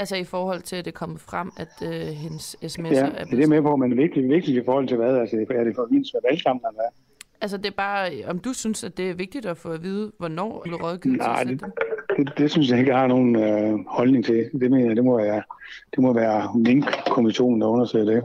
Altså 0.00 0.16
i 0.16 0.24
forhold 0.24 0.62
til, 0.62 0.76
at 0.76 0.84
det 0.84 0.90
er 0.90 0.98
kommet 0.98 1.20
frem, 1.20 1.52
at 1.56 1.68
øh, 1.82 1.90
hendes 1.90 2.56
sms'er 2.62 2.94
ja, 2.94 3.06
er 3.06 3.10
blevet... 3.10 3.30
det 3.30 3.42
er 3.42 3.48
med 3.48 3.62
på, 3.62 3.76
men 3.76 3.96
vigtigt, 3.96 4.28
vigtigt 4.28 4.62
i 4.62 4.64
forhold 4.64 4.88
til 4.88 4.96
hvad? 4.96 5.16
Altså, 5.16 5.46
er 5.50 5.64
det 5.64 5.74
for 5.74 5.88
mindst 5.90 6.12
hvad 6.12 6.20
valgkampen 6.30 6.66
er? 6.78 6.90
Altså 7.40 7.56
det 7.56 7.66
er 7.66 7.76
bare, 7.76 8.10
om 8.26 8.38
du 8.38 8.52
synes, 8.52 8.84
at 8.84 8.96
det 8.96 9.10
er 9.10 9.14
vigtigt 9.14 9.46
at 9.46 9.56
få 9.56 9.68
at 9.68 9.82
vide, 9.82 10.12
hvornår 10.18 10.62
du 10.70 10.76
rådgivet 10.76 11.18
Nej, 11.18 11.44
det, 11.44 11.64
det, 12.16 12.32
det, 12.38 12.50
synes 12.50 12.70
jeg 12.70 12.78
ikke, 12.78 12.90
jeg 12.90 13.00
har 13.00 13.06
nogen 13.06 13.36
øh, 13.36 13.78
holdning 13.88 14.24
til. 14.24 14.50
Det 14.60 14.70
mener 14.70 14.86
jeg, 14.86 14.96
det 14.96 15.04
må 15.04 15.16
være, 15.16 15.42
det 15.90 15.98
må 15.98 16.12
være 16.12 16.62
Link-kommissionen, 16.64 17.60
der 17.60 17.66
undersøger 17.66 18.04
det. 18.04 18.22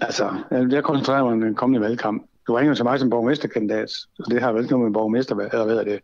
Altså, 0.00 0.34
jeg 0.70 0.84
koncentrerer 0.84 1.24
mig 1.24 1.32
om 1.32 1.40
den 1.40 1.54
kommende 1.54 1.80
valgkamp. 1.80 2.26
Du 2.46 2.54
ringer 2.54 2.74
til 2.74 2.84
mig 2.84 2.98
som 2.98 3.10
borgmesterkandidat, 3.10 3.90
så 3.90 4.26
det 4.30 4.42
har 4.42 4.52
velkommen 4.52 4.88
med 4.88 4.94
borgmester, 4.94 5.36
eller 5.36 5.64
hvad 5.64 5.76
er 5.76 5.84
det, 5.84 6.00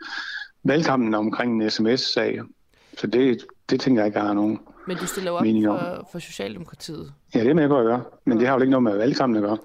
valgkampen 0.64 1.14
omkring 1.14 1.62
en 1.62 1.70
sms-sag. 1.70 2.40
Så 2.98 3.06
det, 3.06 3.46
det 3.70 3.80
tænker 3.80 4.02
jeg 4.02 4.06
ikke, 4.06 4.18
jeg 4.18 4.26
har 4.26 4.34
nogen 4.34 4.58
Men 4.86 4.96
du 4.96 5.06
stiller 5.06 5.30
jo 5.30 5.36
op 5.36 5.78
for, 5.78 6.08
for 6.12 6.18
Socialdemokratiet. 6.18 7.12
Ja, 7.34 7.44
det 7.44 7.56
med 7.56 7.64
at 7.64 7.70
gøre. 7.70 8.04
Men 8.24 8.38
ja. 8.38 8.40
det 8.40 8.48
har 8.48 8.54
jo 8.54 8.60
ikke 8.60 8.70
noget 8.70 8.82
med 8.82 8.96
valgkampen 8.96 9.36
at 9.36 9.48
gøre. 9.48 9.58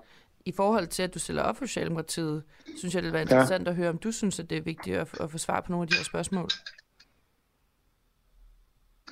I 0.45 0.51
forhold 0.51 0.87
til, 0.87 1.03
at 1.03 1.13
du 1.13 1.19
stiller 1.19 1.43
op 1.43 1.57
for 1.57 1.65
Socialdemokratiet, 1.65 2.43
synes 2.77 2.95
jeg, 2.95 3.03
det 3.03 3.07
vil 3.07 3.13
være 3.13 3.21
interessant 3.21 3.65
ja. 3.65 3.69
at 3.69 3.75
høre, 3.75 3.89
om 3.89 3.97
du 3.97 4.11
synes, 4.11 4.39
at 4.39 4.49
det 4.49 4.57
er 4.57 4.61
vigtigt 4.61 4.97
at, 4.97 5.07
at 5.21 5.31
få 5.31 5.37
svar 5.37 5.61
på 5.61 5.71
nogle 5.71 5.83
af 5.83 5.87
de 5.87 5.95
her 5.97 6.03
spørgsmål. 6.03 6.49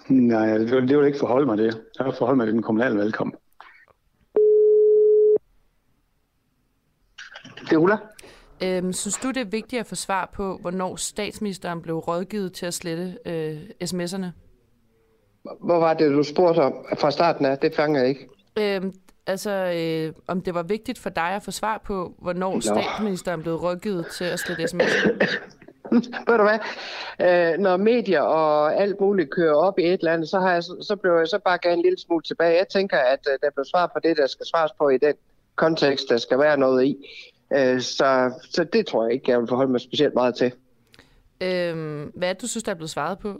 Nej, 0.10 0.58
det 0.58 0.72
vil, 0.72 0.88
det 0.88 0.98
vil 0.98 1.06
ikke 1.06 1.20
forholde 1.20 1.46
mig 1.46 1.58
det. 1.58 1.82
Jeg 2.00 2.06
vil 2.06 2.13
forholde 2.18 2.38
mig 2.38 2.48
til 2.48 2.54
den 2.54 2.62
kommunale 2.62 2.98
valgkamp. 2.98 3.36
Det 7.60 7.74
er 7.74 7.77
Ulla. 7.77 7.98
Øhm, 8.63 8.94
synes 8.94 9.18
du, 9.18 9.27
det 9.27 9.38
er 9.38 9.46
vigtigt 9.46 9.80
at 9.80 9.86
få 9.86 9.96
svar 9.96 10.32
på, 10.34 10.58
hvornår 10.62 10.96
statsministeren 10.96 11.82
blev 11.82 11.98
rådgivet 11.98 12.54
til 12.54 12.65
at 12.65 12.74
slette 12.74 13.18
øh, 13.25 13.62
sms'erne? 13.84 14.45
Hvor 15.62 15.80
var 15.80 15.94
det, 15.94 16.12
du 16.12 16.24
spurgte 16.24 16.60
om 16.60 16.74
fra 17.00 17.12
starten 17.12 17.46
af? 17.46 17.58
Det 17.58 17.75
fanger 17.75 18.00
jeg 18.00 18.10
ikke. 18.10 18.28
Øhm, 18.60 18.94
altså, 19.28 19.52
øh, 19.52 20.14
om 20.28 20.42
det 20.42 20.54
var 20.54 20.64
vigtigt 20.64 21.00
for 21.00 21.10
dig 21.10 21.30
at 21.30 21.44
få 21.44 21.52
svar 21.52 21.82
på, 21.86 22.14
hvornår 22.20 22.54
Nå. 22.54 22.62
statsministeren 22.62 23.42
blev 23.42 23.56
rådgivet 23.56 24.06
til 24.08 24.25
at 24.25 24.40
slette 24.40 24.64
sms'er? 24.64 25.25
Ved 26.28 26.38
du 26.38 26.44
hvad? 26.44 26.60
Øh, 27.22 27.60
når 27.60 27.78
medier 27.78 28.22
og 28.22 28.75
alt 28.82 29.00
muligt 29.00 29.32
kører 29.32 29.56
op 29.56 29.80
i 29.80 29.84
et 29.84 29.94
eller 29.94 30.14
andet, 30.14 30.30
så, 30.30 30.40
har 30.40 30.54
jeg, 30.54 30.64
så 30.64 30.96
blev 31.02 31.14
jeg 31.14 31.28
så 31.28 31.40
bare 31.46 31.58
gerne 31.62 31.75
en 31.75 31.82
lille 31.82 32.00
smule 32.00 32.24
tilbage. 32.24 32.58
Jeg 32.58 32.68
tænker, 32.68 32.98
at 32.98 33.20
øh, 33.32 33.38
der 33.42 33.50
blev 33.56 33.66
svar 33.66 33.88
på 33.94 34.00
det, 34.04 34.18
der 34.18 34.28
skal 34.28 34.46
svares 34.46 34.72
på 34.78 34.90
i 34.90 34.98
den 34.98 35.14
kontekst, 35.56 36.10
der 36.10 36.18
skal 36.18 36.40
være 36.40 36.58
noget 36.58 36.86
i. 36.86 36.98
Øh, 37.56 37.82
så, 37.82 38.34
så 38.52 38.64
det 38.64 38.88
tror 38.88 39.06
jeg 39.06 39.14
ikke, 39.14 39.32
jeg 39.32 39.40
vil 39.40 39.48
forholde 39.48 39.72
mig 39.72 39.82
specielt 39.82 40.14
meget 40.14 40.36
til. 40.36 40.52
Øhm, 41.42 42.12
hvad 42.16 42.30
er 42.30 42.34
det, 42.34 42.42
du 42.42 42.48
synes, 42.48 42.64
der 42.64 42.72
er 42.72 42.75
blevet 42.75 42.90
svaret 42.90 43.20
på? 43.20 43.38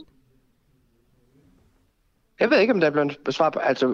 Jeg 2.40 2.50
ved 2.50 2.58
ikke, 2.58 2.72
om 2.72 2.80
der 2.80 2.86
er 2.86 2.90
blevet 2.90 3.18
svar 3.30 3.50
på. 3.50 3.58
Altså, 3.58 3.86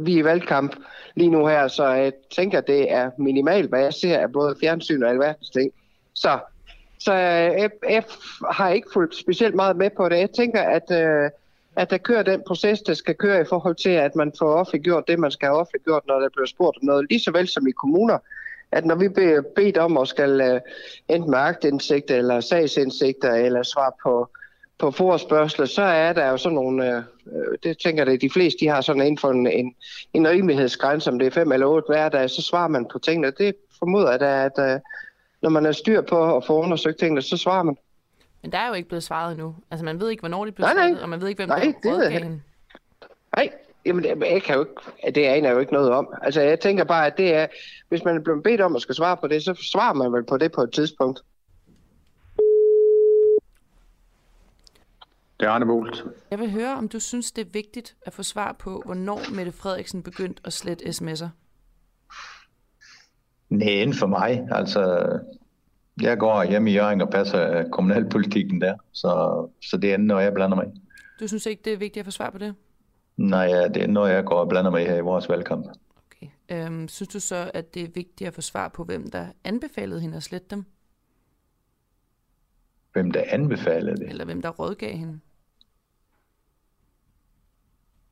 vi 0.00 0.14
er 0.14 0.18
i 0.18 0.24
valgkamp 0.24 0.76
lige 1.14 1.30
nu 1.30 1.46
her, 1.46 1.68
så 1.68 1.86
jeg 1.88 2.12
tænker, 2.30 2.58
at 2.58 2.66
det 2.66 2.92
er 2.92 3.10
minimalt, 3.18 3.68
hvad 3.68 3.80
jeg 3.82 3.94
ser 3.94 4.18
af 4.18 4.32
både 4.32 4.56
fjernsyn 4.60 5.02
og 5.02 5.10
alverdens 5.10 5.50
ting. 5.50 5.72
Så, 6.14 6.38
så 6.98 7.12
øh, 7.12 7.60
jeg, 7.60 7.70
jeg 7.88 8.04
har 8.50 8.70
ikke 8.70 8.88
fulgt 8.92 9.16
specielt 9.16 9.54
meget 9.54 9.76
med 9.76 9.90
på 9.96 10.08
det. 10.08 10.18
Jeg 10.18 10.30
tænker, 10.30 10.62
at, 10.62 10.90
øh, 10.90 11.30
at 11.76 11.90
der 11.90 11.98
kører 11.98 12.22
den 12.22 12.42
proces, 12.46 12.80
der 12.80 12.94
skal 12.94 13.14
køre 13.14 13.40
i 13.40 13.44
forhold 13.48 13.74
til, 13.74 13.90
at 13.90 14.16
man 14.16 14.32
får 14.38 14.54
offentliggjort 14.54 15.08
det, 15.08 15.18
man 15.18 15.30
skal 15.30 15.48
have 15.48 15.58
offentliggjort, 15.58 16.02
når 16.06 16.20
der 16.20 16.28
bliver 16.28 16.46
spurgt 16.46 16.76
om 16.76 16.86
noget. 16.86 17.06
Lige 17.10 17.20
så 17.20 17.30
vel 17.32 17.48
som 17.48 17.66
i 17.66 17.70
kommuner, 17.70 18.18
at 18.72 18.84
når 18.84 18.94
vi 18.94 19.08
bliver 19.08 19.42
bedt 19.56 19.78
om 19.78 19.98
at 19.98 20.08
skal 20.08 20.54
uh, 20.54 20.60
enten 21.08 21.30
med 21.30 21.38
agtindsigt 21.38 22.10
eller 22.10 22.40
sagsindsigter 22.40 23.34
eller 23.34 23.62
svar 23.62 23.94
på, 24.02 24.28
på 24.80 24.90
forespørgsler, 24.90 25.66
så 25.66 25.82
er 25.82 26.12
der 26.12 26.30
jo 26.30 26.36
sådan 26.36 26.54
nogle, 26.54 27.04
uh, 27.26 27.54
det 27.62 27.78
tænker 27.78 28.04
jeg, 28.10 28.20
de 28.20 28.30
fleste 28.30 28.60
de 28.60 28.68
har 28.68 28.80
sådan 28.80 29.02
inden 29.02 29.18
for 29.18 29.30
en, 29.30 29.46
en, 29.46 29.74
en 30.12 30.28
rimelighedsgrænse, 30.28 31.10
om 31.10 31.18
det 31.18 31.26
er 31.26 31.30
fem 31.30 31.52
eller 31.52 31.66
otte 31.66 31.86
hverdage, 31.88 32.28
så 32.28 32.42
svarer 32.42 32.68
man 32.68 32.86
på 32.92 32.98
tingene. 32.98 33.32
Det 33.38 33.54
formoder 33.78 34.10
jeg 34.10 34.20
da, 34.20 34.44
at 34.44 34.74
uh, 34.74 34.80
når 35.42 35.50
man 35.50 35.66
er 35.66 35.72
styr 35.72 36.00
på 36.00 36.36
at 36.36 36.44
få 36.46 36.62
undersøgt 36.62 36.98
tingene, 36.98 37.22
så 37.22 37.36
svarer 37.36 37.62
man. 37.62 37.76
Men 38.42 38.52
der 38.52 38.58
er 38.58 38.68
jo 38.68 38.74
ikke 38.74 38.88
blevet 38.88 39.02
svaret 39.02 39.32
endnu. 39.32 39.54
Altså 39.70 39.84
man 39.84 40.00
ved 40.00 40.10
ikke, 40.10 40.20
hvornår 40.20 40.44
det 40.44 40.54
bliver 40.54 40.74
nej, 40.74 40.88
svaret, 40.88 41.02
og 41.02 41.08
man 41.08 41.20
ved 41.20 41.28
ikke, 41.28 41.38
hvem 41.38 41.48
nej, 41.48 41.72
der 41.82 41.90
rådgav 41.90 42.10
hende. 42.10 42.40
Nej, 43.36 43.50
Jamen, 43.86 44.04
jeg 44.04 44.42
kan 44.42 44.54
jo 44.54 44.60
ikke, 44.60 45.12
det 45.14 45.24
aner 45.24 45.48
jeg 45.48 45.54
jo 45.54 45.60
ikke 45.60 45.72
noget 45.72 45.90
om. 45.90 46.08
Altså, 46.22 46.40
jeg 46.40 46.60
tænker 46.60 46.84
bare, 46.84 47.06
at 47.06 47.16
det 47.16 47.34
er, 47.34 47.46
hvis 47.88 48.04
man 48.04 48.16
er 48.16 48.20
blevet 48.20 48.42
bedt 48.42 48.60
om 48.60 48.76
at 48.76 48.82
skal 48.82 48.94
svare 48.94 49.16
på 49.16 49.28
det, 49.28 49.42
så 49.42 49.54
svarer 49.72 49.94
man 49.94 50.12
vel 50.12 50.24
på 50.24 50.36
det 50.36 50.52
på 50.52 50.62
et 50.62 50.72
tidspunkt. 50.72 51.20
Det 55.40 55.46
er 55.46 55.50
Arne 55.50 55.66
Bolt. 55.66 56.04
Jeg 56.30 56.38
vil 56.38 56.50
høre, 56.50 56.74
om 56.76 56.88
du 56.88 57.00
synes, 57.00 57.32
det 57.32 57.46
er 57.46 57.50
vigtigt 57.52 57.96
at 58.02 58.12
få 58.12 58.22
svar 58.22 58.52
på, 58.52 58.82
hvornår 58.84 59.34
Mette 59.34 59.52
Frederiksen 59.52 60.02
begyndte 60.02 60.42
at 60.44 60.52
slette 60.52 60.84
sms'er? 60.84 61.28
Nej, 63.48 63.92
for 63.92 64.06
mig. 64.06 64.48
Altså, 64.50 65.08
jeg 66.02 66.18
går 66.18 66.44
hjem 66.44 66.66
i 66.66 66.72
Jørgen 66.72 67.00
og 67.00 67.10
passer 67.10 67.68
kommunalpolitikken 67.70 68.60
der, 68.60 68.76
så, 68.92 69.46
så 69.62 69.76
det 69.76 69.92
er 69.92 69.96
når 69.96 70.20
jeg 70.20 70.34
blander 70.34 70.56
mig. 70.56 70.66
Du 71.20 71.28
synes 71.28 71.46
ikke, 71.46 71.62
det 71.64 71.72
er 71.72 71.76
vigtigt 71.76 72.00
at 72.00 72.04
få 72.04 72.10
svar 72.10 72.30
på 72.30 72.38
det? 72.38 72.54
Nej, 73.16 73.44
ja, 73.44 73.68
det 73.68 73.82
er 73.82 73.86
noget, 73.86 74.12
jeg 74.12 74.24
går 74.24 74.38
og 74.40 74.48
blander 74.48 74.70
mig 74.70 74.82
i 74.82 74.86
her 74.86 74.96
i 74.96 75.00
vores 75.00 75.28
valgkamp. 75.28 75.66
Okay. 76.06 76.26
Øhm, 76.48 76.88
synes 76.88 77.08
du 77.08 77.20
så, 77.20 77.50
at 77.54 77.74
det 77.74 77.82
er 77.82 77.88
vigtigt 77.94 78.28
at 78.28 78.34
få 78.34 78.40
svar 78.40 78.68
på, 78.68 78.84
hvem 78.84 79.10
der 79.10 79.26
anbefalede 79.44 80.00
hende 80.00 80.16
at 80.16 80.22
slette 80.22 80.46
dem? 80.50 80.64
Hvem 82.92 83.10
der 83.10 83.22
anbefalede 83.28 83.96
det? 83.96 84.08
Eller 84.08 84.24
hvem 84.24 84.42
der 84.42 84.48
rådgav 84.48 84.96
hende? 84.96 85.20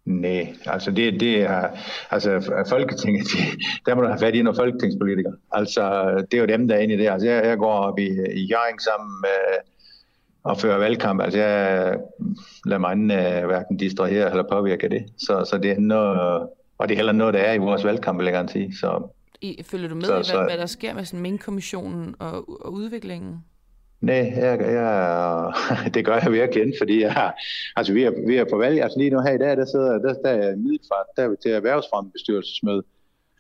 Nej, 0.09 0.55
altså 0.67 0.91
det, 0.91 1.21
det 1.21 1.43
er, 1.43 1.69
altså 2.11 2.53
Folketinget, 2.69 3.27
det, 3.33 3.41
der 3.87 3.95
må 3.95 4.01
du 4.01 4.07
have 4.07 4.19
fat 4.19 4.35
i 4.35 4.43
nogle 4.43 4.57
folketingspolitikere. 4.57 5.35
Altså 5.53 6.15
det 6.31 6.37
er 6.37 6.41
jo 6.41 6.47
dem, 6.47 6.69
der 6.69 6.75
er 6.75 6.79
inde 6.79 6.95
i 6.95 6.97
det. 6.97 7.09
Altså 7.09 7.29
jeg, 7.29 7.45
jeg 7.45 7.59
går 7.59 7.73
op 7.73 7.99
i, 7.99 8.09
i 8.33 8.45
Jørgen 8.45 8.81
sammen 8.81 9.11
med 9.21 9.59
og 10.43 10.59
føre 10.59 10.81
valgkamp. 10.81 11.23
Altså 11.23 11.39
jeg 11.39 11.97
lader 12.65 12.79
mig 12.79 12.93
uh, 12.93 13.47
hverken 13.47 13.77
distrahere 13.77 14.31
eller 14.31 14.45
påvirke 14.51 14.89
det. 14.89 15.05
Så, 15.19 15.45
så 15.51 15.59
det 15.59 15.71
er 15.71 15.81
noget, 15.81 16.49
og 16.79 16.89
det 16.89 16.95
er 16.95 16.97
heller 16.97 17.13
noget, 17.13 17.35
der 17.35 17.41
er 17.41 17.53
i 17.53 17.59
vores 17.59 17.85
valgkamp, 17.85 18.19
vil 18.19 18.25
jeg 18.25 18.35
gerne 18.35 18.49
sige. 18.49 18.77
Så, 18.77 19.09
I, 19.41 19.63
følger 19.63 19.89
du 19.89 19.95
med 19.95 20.05
så, 20.05 20.13
i, 20.13 20.15
hvad, 20.15 20.25
så, 20.25 20.45
hvad 20.45 20.59
der 20.59 20.67
sker 20.67 20.95
med 20.95 21.05
sådan 21.05 21.21
Mink-kommissionen 21.23 22.15
og, 22.19 22.65
og 22.67 22.73
udviklingen? 22.73 23.45
Nej, 24.01 24.33
jeg, 24.37 24.61
jeg, 24.61 25.53
det 25.95 26.05
gør 26.05 26.19
jeg 26.23 26.33
virkelig 26.33 26.75
fordi 26.81 27.03
jeg, 27.03 27.35
altså 27.77 27.93
vi 27.93 28.03
er, 28.03 28.13
vi 28.27 28.37
er 28.37 28.45
på 28.51 28.57
valg. 28.57 28.83
Altså 28.83 28.99
lige 28.99 29.11
nu 29.11 29.21
her 29.21 29.33
i 29.33 29.39
dag, 29.39 29.57
der 29.57 29.65
sidder 29.65 29.99
der, 29.99 30.15
der 30.15 30.31
er 30.31 30.57
middelfart, 30.57 31.07
der 31.17 31.23
er 31.23 31.29
vi 31.29 31.37
til 31.43 31.51
erhvervsfremmebestyrelsesmøde. 31.51 32.83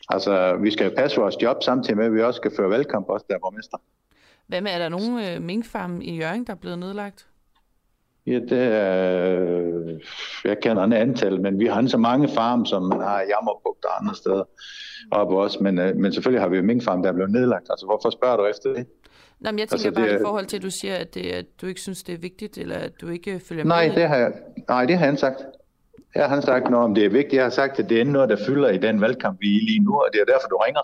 Altså 0.08 0.56
vi 0.62 0.70
skal 0.70 0.94
passe 0.94 1.20
vores 1.20 1.42
job 1.42 1.62
samtidig 1.62 1.96
med, 1.96 2.04
at 2.04 2.14
vi 2.14 2.22
også 2.22 2.38
skal 2.38 2.56
føre 2.56 2.70
valgkamp, 2.70 3.08
også 3.08 3.26
der 3.28 3.38
borgmester. 3.38 3.78
Hvad 4.46 4.60
med, 4.60 4.70
er 4.70 4.78
der 4.78 4.88
nogen 4.88 5.18
øh, 5.18 5.42
minkfarm 5.42 6.00
i 6.00 6.16
Jørgen, 6.16 6.46
der 6.46 6.52
er 6.52 6.56
blevet 6.56 6.78
nedlagt? 6.78 7.26
Ja, 8.26 8.34
det 8.34 8.62
er, 8.62 9.98
jeg 10.44 10.58
kender 10.62 10.84
en 10.84 10.92
antal, 10.92 11.40
men 11.40 11.58
vi 11.58 11.66
har 11.66 11.86
så 11.86 11.98
mange 11.98 12.28
farme, 12.28 12.66
som 12.66 12.82
man 12.82 13.00
har 13.00 13.20
i 13.20 13.24
Jammerbugt 13.28 13.84
og 13.84 14.00
andre 14.00 14.14
steder 14.14 14.44
op 15.10 15.32
os, 15.32 15.60
men, 15.60 15.78
øh, 15.78 15.96
men 15.96 16.12
selvfølgelig 16.12 16.42
har 16.42 16.48
vi 16.48 16.56
jo 16.56 16.62
minkfarm, 16.62 17.02
der 17.02 17.08
er 17.08 17.14
blevet 17.14 17.30
nedlagt. 17.30 17.66
Altså, 17.70 17.86
hvorfor 17.86 18.10
spørger 18.10 18.36
du 18.36 18.46
efter 18.46 18.74
det? 18.74 18.86
Nå, 19.40 19.50
men 19.50 19.58
jeg 19.58 19.68
tænker 19.68 19.86
altså, 19.86 20.00
bare 20.00 20.08
det, 20.08 20.20
i 20.20 20.24
forhold 20.24 20.46
til, 20.46 20.56
at 20.56 20.62
du 20.62 20.70
siger, 20.70 20.94
at, 20.94 21.14
det, 21.14 21.26
at 21.30 21.46
du 21.60 21.66
ikke 21.66 21.80
synes, 21.80 22.02
det 22.02 22.14
er 22.14 22.18
vigtigt, 22.18 22.58
eller 22.58 22.76
at 22.76 22.92
du 23.00 23.08
ikke 23.08 23.40
følger 23.48 23.64
nej, 23.64 23.88
med. 23.88 23.96
Det 23.96 24.08
har 24.08 24.16
jeg, 24.16 24.32
nej, 24.68 24.84
det 24.84 24.98
har 24.98 25.06
han 25.06 25.16
sagt. 25.16 25.36
Jeg 26.14 26.28
har 26.28 26.40
sagt 26.40 26.70
noget 26.70 26.84
om, 26.84 26.94
det 26.94 27.04
er 27.04 27.08
vigtigt. 27.08 27.34
Jeg 27.34 27.42
har 27.42 27.50
sagt, 27.50 27.78
at 27.78 27.88
det 27.88 28.00
er 28.00 28.04
noget, 28.04 28.28
der 28.28 28.36
fylder 28.46 28.68
i 28.68 28.78
den 28.78 29.00
valgkamp, 29.00 29.40
vi 29.40 29.56
er 29.56 29.60
lige 29.60 29.80
nu, 29.80 29.94
og 29.94 30.06
det 30.12 30.20
er 30.20 30.24
derfor, 30.24 30.48
du 30.48 30.56
ringer. 30.56 30.80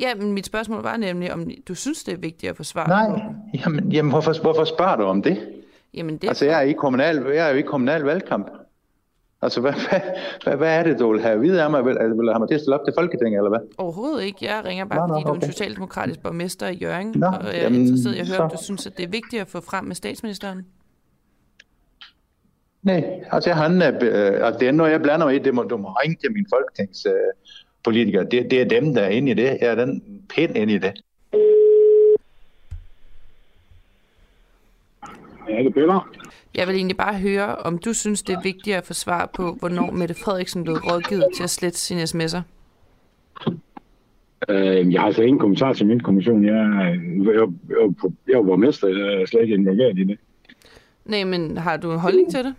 Ja, 0.00 0.14
men 0.14 0.32
mit 0.32 0.46
spørgsmål 0.46 0.82
var 0.82 0.96
nemlig, 0.96 1.32
om 1.32 1.50
du 1.68 1.74
synes, 1.74 2.04
det 2.04 2.14
er 2.14 2.18
vigtigt 2.18 2.50
at 2.50 2.56
få 2.56 2.62
svar 2.62 2.86
Nej, 2.86 3.20
jamen, 3.64 3.92
jamen 3.92 4.10
hvorfor, 4.10 4.42
hvorfor 4.42 4.64
spørger 4.64 4.96
du 4.96 5.02
om 5.02 5.22
det? 5.22 5.48
Jamen, 5.94 6.18
det 6.18 6.28
altså, 6.28 6.44
jeg 6.44 6.58
er, 6.58 6.60
i 6.60 6.72
kommunal, 6.72 7.26
jeg 7.34 7.48
er 7.48 7.52
jo 7.52 7.58
i 7.58 7.62
kommunal 7.62 8.00
valgkamp. 8.00 8.50
Altså, 9.42 9.60
hvad, 9.60 9.72
hvad, 9.72 10.00
hvad, 10.44 10.56
hvad 10.56 10.78
er 10.78 10.82
det, 10.82 10.98
du 10.98 11.12
vil 11.12 11.20
have 11.22 11.34
at 11.34 11.40
vide 11.40 11.62
af 11.62 11.70
mig? 11.70 11.84
Vil, 11.84 11.94
vil 11.94 12.28
have 12.28 12.38
mig 12.38 12.48
til 12.48 12.54
at 12.54 12.60
stille 12.60 12.74
op 12.74 12.86
til 12.86 12.94
Folketinget, 12.98 13.38
eller 13.38 13.48
hvad? 13.48 13.60
Overhovedet 13.78 14.24
ikke. 14.24 14.38
Jeg 14.44 14.64
ringer 14.64 14.84
bare, 14.84 15.08
nå, 15.08 15.14
fordi 15.14 15.24
nå, 15.24 15.28
du 15.28 15.40
er 15.40 15.46
en 15.46 15.52
socialdemokratisk 15.52 16.22
borgmester 16.22 16.68
i 16.68 16.74
Jørgen, 16.74 17.12
nå, 17.16 17.26
og 17.26 17.44
jeg 17.44 17.58
er 17.58 17.62
jamen, 17.62 17.80
interesseret 17.80 18.14
i 18.14 18.18
at 18.18 18.26
høre, 18.26 18.36
så... 18.36 18.42
om 18.42 18.50
du 18.50 18.58
synes, 18.62 18.86
at 18.86 18.96
det 18.96 19.04
er 19.04 19.08
vigtigt 19.08 19.42
at 19.42 19.48
få 19.48 19.60
frem 19.60 19.84
med 19.84 19.94
statsministeren. 19.94 20.66
Nej, 22.82 23.04
altså, 23.32 23.52
han, 23.52 23.82
øh, 23.82 24.46
altså 24.46 24.58
det 24.60 24.68
er 24.68 24.72
noget, 24.72 24.90
jeg 24.90 25.02
blander 25.02 25.26
mig 25.26 25.34
i. 25.34 25.38
Det 25.38 25.54
må, 25.54 25.62
du 25.62 25.76
må 25.76 25.88
ringe 25.88 26.16
til 26.16 26.32
min 26.32 26.46
folketings... 26.50 27.06
Øh, 27.06 27.12
politikere. 27.84 28.24
Det, 28.24 28.50
det 28.50 28.60
er 28.60 28.64
dem, 28.64 28.94
der 28.94 29.02
er 29.02 29.08
inde 29.08 29.30
i 29.30 29.34
det. 29.34 29.58
Jeg 29.60 29.68
er 29.68 29.74
den 29.74 30.02
pænt 30.34 30.56
inde 30.56 30.72
i 30.72 30.78
det. 30.78 31.02
Ja, 35.48 35.62
det 35.64 35.74
Peter. 35.74 36.08
Jeg 36.54 36.66
vil 36.66 36.76
egentlig 36.76 36.96
bare 36.96 37.14
høre, 37.14 37.56
om 37.56 37.78
du 37.78 37.92
synes, 37.92 38.22
det 38.22 38.34
er 38.34 38.42
vigtigt 38.42 38.76
at 38.76 38.86
få 38.86 38.94
svar 38.94 39.30
på, 39.34 39.52
hvornår 39.52 39.90
Mette 39.90 40.14
Frederiksen 40.14 40.64
blev 40.64 40.76
rådgivet 40.76 41.26
til 41.36 41.42
at 41.42 41.50
slette 41.50 41.78
sine 41.78 42.02
sms'er? 42.02 42.40
Øh, 44.48 44.92
jeg 44.92 45.00
har 45.00 45.06
altså 45.06 45.22
ingen 45.22 45.38
kommentar 45.38 45.72
til 45.72 45.86
min 45.86 46.00
kommission. 46.00 46.44
Jeg, 46.44 46.54
jeg, 46.54 47.00
jeg, 47.24 47.48
jeg, 47.68 48.12
jeg 48.28 48.38
var 48.38 48.42
borgmester, 48.42 48.88
jeg 48.88 49.22
er 49.22 49.26
slet 49.26 49.42
ikke 49.42 49.54
involveret 49.54 49.98
i 49.98 50.04
det. 50.04 50.18
Nej, 51.04 51.24
men 51.24 51.56
har 51.56 51.76
du 51.76 51.92
en 51.92 51.98
holdning 51.98 52.30
til 52.30 52.44
det? 52.44 52.54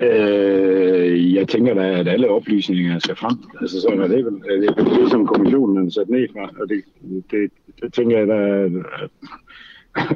Øh, 0.00 1.34
jeg 1.34 1.48
tænker 1.48 1.74
da, 1.74 1.98
at 1.98 2.08
alle 2.08 2.28
oplysninger 2.28 2.98
skal 2.98 3.16
frem. 3.16 3.36
Altså 3.60 3.80
sådan 3.80 4.00
er 4.00 4.08
det 4.08 4.24
vel. 4.24 4.34
Det 4.34 4.68
er 4.68 4.98
det, 5.00 5.10
som 5.10 5.26
kommissionen 5.26 5.86
er 5.86 5.90
sat 5.90 6.08
ned 6.08 6.28
fra, 6.32 6.50
og 6.60 6.68
det, 6.68 6.82
det, 7.30 7.50
det 7.82 7.92
tænker 7.92 8.18
jeg 8.18 8.26
da, 8.26 8.68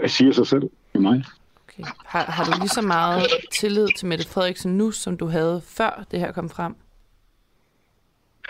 at 0.05 0.11
siger 0.11 0.33
sig 0.33 0.47
selv 0.47 0.71
i 0.95 0.99
mig. 0.99 1.25
Okay. 1.79 1.91
Har, 2.05 2.25
har 2.25 2.45
du 2.45 2.51
lige 2.61 2.69
så 2.69 2.83
meget 2.83 3.27
tillid 3.53 3.89
til 3.97 4.07
Mette 4.07 4.29
Frederiksen 4.29 4.79
nu, 4.79 4.91
som 4.91 5.17
du 5.17 5.27
havde 5.27 5.63
før 5.65 6.07
det 6.11 6.21
her 6.21 6.33
kom 6.33 6.49
frem? 6.49 6.75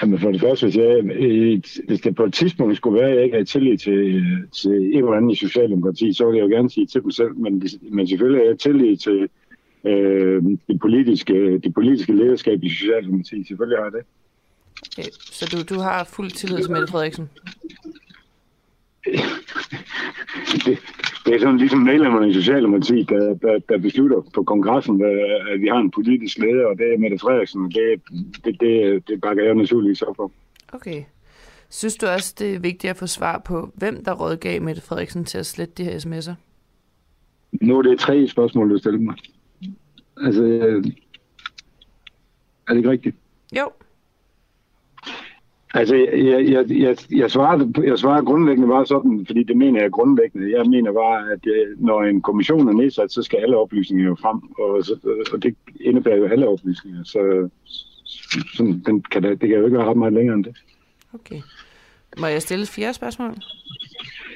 Jamen 0.03 0.19
for 0.19 0.31
det 0.31 0.41
første, 0.41 0.67
hvis, 0.67 0.77
jeg, 0.77 1.03
hvis 1.89 2.01
det 2.01 2.15
på 2.15 2.25
et 2.25 2.35
tidspunkt 2.35 2.77
skulle 2.77 3.01
være, 3.01 3.11
at 3.11 3.17
jeg 3.17 3.25
ikke 3.25 3.35
havde 3.35 3.45
tillid 3.45 3.79
til, 3.79 4.25
til 4.63 4.73
en 4.73 4.99
eller 4.99 5.13
anden 5.13 5.31
i 5.31 5.35
Socialdemokrati, 5.37 6.13
så 6.13 6.27
ville 6.27 6.39
jeg 6.39 6.51
jo 6.51 6.57
gerne 6.57 6.71
sige 6.71 6.87
til 6.87 7.03
dem 7.03 7.11
selv, 7.11 7.37
men, 7.37 7.63
men 7.83 8.09
selvfølgelig 8.09 8.43
har 8.43 8.47
jeg 8.47 8.59
tillid 8.59 8.97
til, 8.97 9.29
øh, 9.85 10.43
det, 10.69 10.81
politiske, 10.81 11.59
det 11.59 11.75
politiske 11.75 12.13
lederskab 12.13 12.63
i 12.63 12.69
Socialdemokratiet. 12.69 13.49
Selvfølgelig 13.49 13.79
har 13.79 13.85
jeg 13.85 13.93
det. 13.93 14.03
Okay. 14.99 15.09
Så 15.13 15.47
du, 15.53 15.75
du 15.75 15.81
har 15.81 16.05
fuld 16.05 16.31
tillid 16.31 16.63
til 16.63 16.71
Mette 16.71 16.87
Frederiksen? 16.87 17.31
det, 20.67 20.79
det 21.25 21.35
er 21.35 21.39
sådan 21.39 21.57
ligesom 21.57 21.79
medlemmerne 21.79 22.31
i 22.31 22.35
Socialdemokratiet, 22.35 23.09
der, 23.09 23.35
der, 23.35 23.59
der 23.69 23.79
beslutter 23.79 24.21
på 24.35 24.43
kongressen, 24.43 25.05
at 25.53 25.61
vi 25.61 25.69
har 25.69 25.79
en 25.79 25.91
politisk 25.91 26.39
leder, 26.39 26.67
og 26.67 26.79
det 26.79 26.95
er 26.95 26.99
Mette 26.99 27.19
Frederiksen, 27.19 27.65
og 27.65 27.71
det, 27.75 28.01
det, 28.45 28.61
det, 28.61 29.09
det 29.09 29.21
bakker 29.21 29.45
jeg 29.45 29.55
naturligvis 29.55 30.03
op 30.03 30.21
om. 30.21 30.33
Okay. 30.73 31.03
Synes 31.71 31.97
du 31.97 32.07
også, 32.07 32.35
det 32.39 32.55
er 32.55 32.59
vigtigt 32.59 32.91
at 32.91 32.97
få 32.97 33.07
svar 33.07 33.39
på, 33.39 33.71
hvem 33.75 34.05
der 34.05 34.13
rådgav 34.13 34.63
Mette 34.63 34.83
Frederiksen 34.83 35.25
til 35.25 35.39
at 35.39 35.47
slette 35.47 35.75
de 35.75 35.85
her 35.85 35.99
sms'er? 35.99 36.35
Nu 37.61 37.79
er 37.79 37.83
det 37.83 37.99
tre 37.99 38.29
spørgsmål, 38.29 38.71
du 38.71 38.79
stiller 38.79 39.01
mig. 39.01 39.15
Altså, 40.17 40.43
øh, 40.43 40.85
er 42.69 42.73
det 42.73 42.77
ikke 42.77 42.91
rigtigt? 42.91 43.17
Jo. 43.57 43.71
Altså, 45.77 45.95
jeg, 45.97 46.49
jeg, 46.49 46.71
jeg, 46.71 46.97
jeg, 47.11 47.31
svarer, 47.31 47.83
jeg 47.85 47.99
svarer 47.99 48.23
grundlæggende 48.23 48.69
bare 48.69 48.87
sådan, 48.87 49.25
fordi 49.27 49.43
det 49.43 49.57
mener 49.57 49.81
jeg 49.83 49.91
grundlæggende. 49.91 50.59
Jeg 50.59 50.67
mener 50.67 50.93
bare, 50.93 51.33
at 51.33 51.39
jeg, 51.47 51.65
når 51.77 52.03
en 52.03 52.23
kommission 52.23 52.69
er 52.69 52.73
nedsat, 52.73 53.13
så 53.13 53.23
skal 53.23 53.39
alle 53.39 53.57
oplysninger 53.57 54.05
jo 54.05 54.15
frem, 54.15 54.39
og, 54.59 54.83
og 55.33 55.43
det 55.43 55.57
indebærer 55.81 56.17
jo 56.17 56.27
alle 56.27 56.49
oplysninger. 56.49 57.05
Så 57.05 57.49
sådan, 58.57 58.83
den 58.87 59.03
kan, 59.03 59.23
det 59.23 59.41
kan 59.41 59.51
jo 59.51 59.65
ikke 59.65 59.79
være 59.79 59.89
ret 59.89 59.97
meget 59.97 60.13
længere 60.13 60.35
end 60.37 60.45
det. 60.45 60.57
Okay. 61.15 61.41
Må 62.19 62.27
jeg 62.27 62.43
stille 62.43 62.67
fire 62.67 62.95
spørgsmål? 62.95 63.35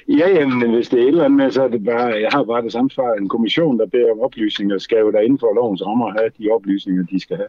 Ja, 0.08 0.28
jamen, 0.28 0.74
hvis 0.74 0.88
det 0.88 0.98
er 0.98 1.02
et 1.02 1.08
eller 1.08 1.24
andet 1.24 1.36
med, 1.36 1.50
så 1.50 1.62
er 1.62 1.68
det 1.68 1.84
bare, 1.84 2.06
jeg 2.06 2.28
har 2.32 2.44
bare 2.44 2.62
det 2.62 2.72
samme 2.72 2.90
svar. 2.90 3.12
En 3.12 3.28
kommission, 3.28 3.78
der 3.78 3.86
beder 3.86 4.12
om 4.12 4.20
oplysninger, 4.20 4.78
skal 4.78 4.98
jo 4.98 5.10
der 5.10 5.20
inden 5.20 5.38
for 5.38 5.54
lovens 5.54 5.82
rammer 5.86 6.10
have 6.10 6.30
de 6.38 6.48
oplysninger, 6.50 7.04
de 7.04 7.20
skal 7.20 7.36
have. 7.36 7.48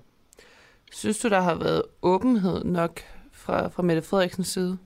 Synes 0.92 1.20
du, 1.20 1.30
der 1.30 1.42
har 1.42 1.56
været 1.56 1.82
åbenhed 2.02 2.64
nok 2.64 3.02
fra, 3.50 3.68
fra 3.68 3.84
Mette 3.84 4.02
Frederiksens 4.02 4.48
side 4.48 4.78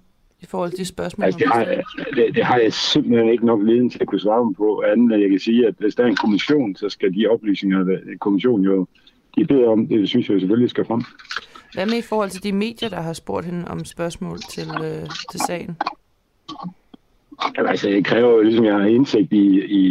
i 0.42 0.46
forhold 0.46 0.70
til 0.70 0.80
de 0.80 0.86
spørgsmål? 0.86 1.26
Altså, 1.26 1.40
det, 1.40 1.48
har, 1.48 1.66
det, 2.16 2.36
det 2.36 2.46
har 2.46 2.58
jeg 2.58 2.74
simpelthen 2.74 3.30
ikke 3.30 3.46
nok 3.46 3.60
viden 3.64 3.90
til 3.90 4.00
at 4.02 4.08
kunne 4.08 4.20
svare 4.20 4.54
på, 4.58 4.84
anden 4.88 5.22
jeg 5.22 5.30
kan 5.30 5.40
sige, 5.40 5.68
at 5.68 5.76
hvis 5.78 5.96
der 5.96 6.04
er 6.04 6.08
en 6.08 6.16
kommission, 6.16 6.76
så 6.76 6.90
skal 6.90 7.14
de 7.14 7.28
oplysninger, 7.28 7.98
kommissionen 8.20 8.66
jo 8.66 8.88
de 9.38 9.46
beder 9.46 9.70
om, 9.70 9.88
det 9.88 10.10
synes 10.10 10.30
jeg 10.30 10.40
selvfølgelig 10.40 10.70
skal 10.70 10.86
frem. 10.86 11.02
Hvad 11.74 11.86
med 11.86 11.98
i 11.98 12.02
forhold 12.02 12.30
til 12.30 12.44
de 12.44 12.52
medier, 12.52 12.90
der 12.90 13.02
har 13.02 13.14
spurgt 13.14 13.46
hende 13.46 13.68
om 13.68 13.86
spørgsmål 13.86 14.38
til, 14.38 14.68
øh, 14.84 15.10
til 15.32 15.40
sagen? 15.48 15.78
Jamen, 17.58 17.70
altså, 17.70 17.90
jeg 17.90 18.06
kræver 18.06 18.32
jo 18.32 18.42
ligesom, 18.42 18.66
jeg 18.66 18.74
har 18.74 18.86
indsigt 18.86 19.34
i, 19.34 19.46
i, 19.80 19.84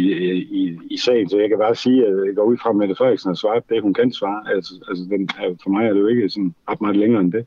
i, 0.59 0.79
i 0.89 0.97
sagen, 0.97 1.29
så 1.29 1.37
jeg 1.37 1.49
kan 1.49 1.57
bare 1.57 1.75
sige, 1.75 2.07
at 2.07 2.25
jeg 2.27 2.35
går 2.35 2.43
ud 2.43 2.57
fra, 2.57 2.71
Mette 2.71 2.95
Frederiksen 2.95 3.29
har 3.29 3.35
svaret 3.35 3.63
det, 3.69 3.81
hun 3.81 3.93
kan 3.93 4.13
svare. 4.13 4.55
Altså, 4.55 4.73
altså 4.89 5.03
den, 5.09 5.29
for 5.63 5.69
mig 5.69 5.85
er 5.85 5.93
det 5.93 5.99
jo 5.99 6.07
ikke 6.07 6.29
sådan 6.29 6.55
ret 6.69 6.81
meget 6.81 6.97
længere 6.97 7.21
end 7.21 7.31
det. 7.31 7.45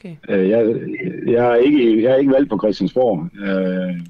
Okay. 0.00 0.16
Øh, 0.28 0.48
jeg, 0.48 0.74
jeg, 1.26 1.50
er 1.50 1.54
ikke, 1.54 2.02
jeg 2.02 2.12
er 2.12 2.16
ikke 2.16 2.32
valgt 2.32 2.50
på 2.50 2.58
Christiansborg, 2.58 3.28
øh, 3.46 4.00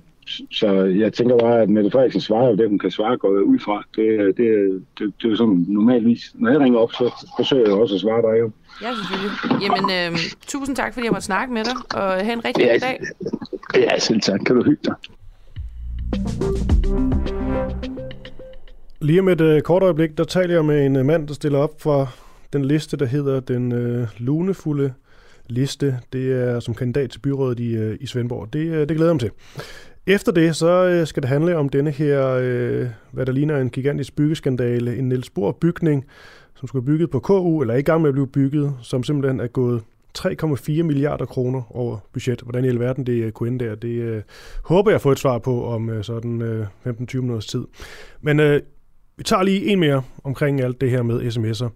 så 0.50 0.84
jeg 0.84 1.12
tænker 1.12 1.38
bare, 1.38 1.62
at 1.62 1.70
Mette 1.70 1.90
Frederiksen 1.90 2.20
svarer 2.20 2.54
det, 2.54 2.68
hun 2.68 2.78
kan 2.78 2.90
svare, 2.90 3.16
går 3.16 3.28
ud 3.28 3.58
fra. 3.58 3.84
Det, 3.96 4.36
det, 4.36 4.82
det, 4.98 5.12
det 5.18 5.24
er 5.24 5.28
jo 5.28 5.36
sådan 5.36 5.66
normalvis. 5.68 6.34
Når 6.34 6.50
jeg 6.50 6.60
ringer 6.60 6.78
op, 6.78 6.92
så 6.92 7.26
forsøger 7.38 7.68
jeg 7.68 7.74
også 7.74 7.94
at 7.94 8.00
svare 8.00 8.22
dig 8.22 8.40
jo. 8.40 8.50
Ja, 8.82 8.90
selvfølgelig. 8.94 9.62
Jamen, 9.62 10.14
øh, 10.14 10.18
tusind 10.46 10.76
tak, 10.76 10.94
fordi 10.94 11.04
jeg 11.04 11.12
måtte 11.12 11.26
snakke 11.26 11.54
med 11.54 11.64
dig, 11.64 11.76
og 11.94 12.12
have 12.12 12.32
en 12.32 12.44
rigtig 12.44 12.64
ja, 12.64 12.72
god 12.72 12.80
dag. 12.80 13.00
Ja, 13.74 13.98
selv 13.98 14.20
tak. 14.20 14.40
Kan 14.46 14.56
du 14.56 14.62
hygge 14.62 14.82
dig. 14.84 14.94
Lige 19.00 19.20
om 19.20 19.28
et 19.28 19.40
øh, 19.40 19.62
kort 19.62 19.82
øjeblik, 19.82 20.18
der 20.18 20.24
taler 20.24 20.54
jeg 20.54 20.64
med 20.64 20.86
en 20.86 20.96
øh, 20.96 21.04
mand, 21.04 21.28
der 21.28 21.34
stiller 21.34 21.58
op 21.58 21.80
for 21.80 22.08
den 22.52 22.64
liste, 22.64 22.96
der 22.96 23.06
hedder 23.06 23.40
den 23.40 23.72
øh, 23.72 24.08
lunefulde 24.18 24.92
liste. 25.50 25.98
Det 26.12 26.32
er 26.32 26.60
som 26.60 26.74
kandidat 26.74 27.10
til 27.10 27.18
byrådet 27.18 27.60
i, 27.60 27.76
øh, 27.76 27.96
i 28.00 28.06
Svendborg. 28.06 28.52
Det, 28.52 28.66
øh, 28.66 28.88
det 28.88 28.88
glæder 28.88 29.06
jeg 29.06 29.14
mig 29.14 29.20
til. 29.20 29.30
Efter 30.06 30.32
det, 30.32 30.56
så 30.56 30.84
øh, 30.84 31.06
skal 31.06 31.22
det 31.22 31.28
handle 31.28 31.56
om 31.56 31.68
denne 31.68 31.90
her, 31.90 32.28
øh, 32.42 32.86
hvad 33.10 33.26
der 33.26 33.32
ligner 33.32 33.58
en 33.58 33.70
gigantisk 33.70 34.16
byggeskandale, 34.16 34.96
en 34.96 35.08
Niels 35.08 35.30
Bohr 35.30 35.52
bygning, 35.52 36.04
som 36.54 36.68
skulle 36.68 36.86
være 36.86 36.94
bygget 36.94 37.10
på 37.10 37.20
KU, 37.20 37.60
eller 37.60 37.74
er 37.74 37.78
i 37.78 37.82
gang 37.82 38.02
med 38.02 38.08
at 38.08 38.14
blive 38.14 38.26
bygget, 38.26 38.74
som 38.82 39.02
simpelthen 39.02 39.40
er 39.40 39.46
gået 39.46 39.82
3,4 40.18 40.82
milliarder 40.82 41.24
kroner 41.24 41.76
over 41.76 41.98
budget. 42.12 42.40
Hvordan 42.40 42.64
i 42.64 42.68
alverden 42.68 43.06
det 43.06 43.34
kunne 43.34 43.48
ende 43.48 43.64
der, 43.64 43.74
det 43.74 43.88
øh, 43.88 44.22
håber 44.64 44.90
jeg 44.90 44.94
at 44.94 45.02
få 45.02 45.12
et 45.12 45.18
svar 45.18 45.38
på 45.38 45.64
om 45.64 45.90
øh, 45.90 46.04
sådan 46.04 46.42
øh, 46.42 46.66
15-20 46.86 47.20
minutters 47.20 47.46
tid. 47.46 47.64
Men 48.20 48.40
øh, 48.40 48.60
vi 49.16 49.24
tager 49.24 49.42
lige 49.42 49.66
en 49.66 49.80
mere 49.80 50.02
omkring 50.24 50.60
alt 50.60 50.80
det 50.80 50.90
her 50.90 51.02
med 51.02 51.20
sms'er. 51.20 51.68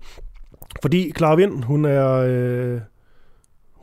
Fordi 0.82 1.12
Clara 1.16 1.34
Vind, 1.34 1.62
hun 1.62 1.84
er... 1.84 2.10
Øh, 2.12 2.80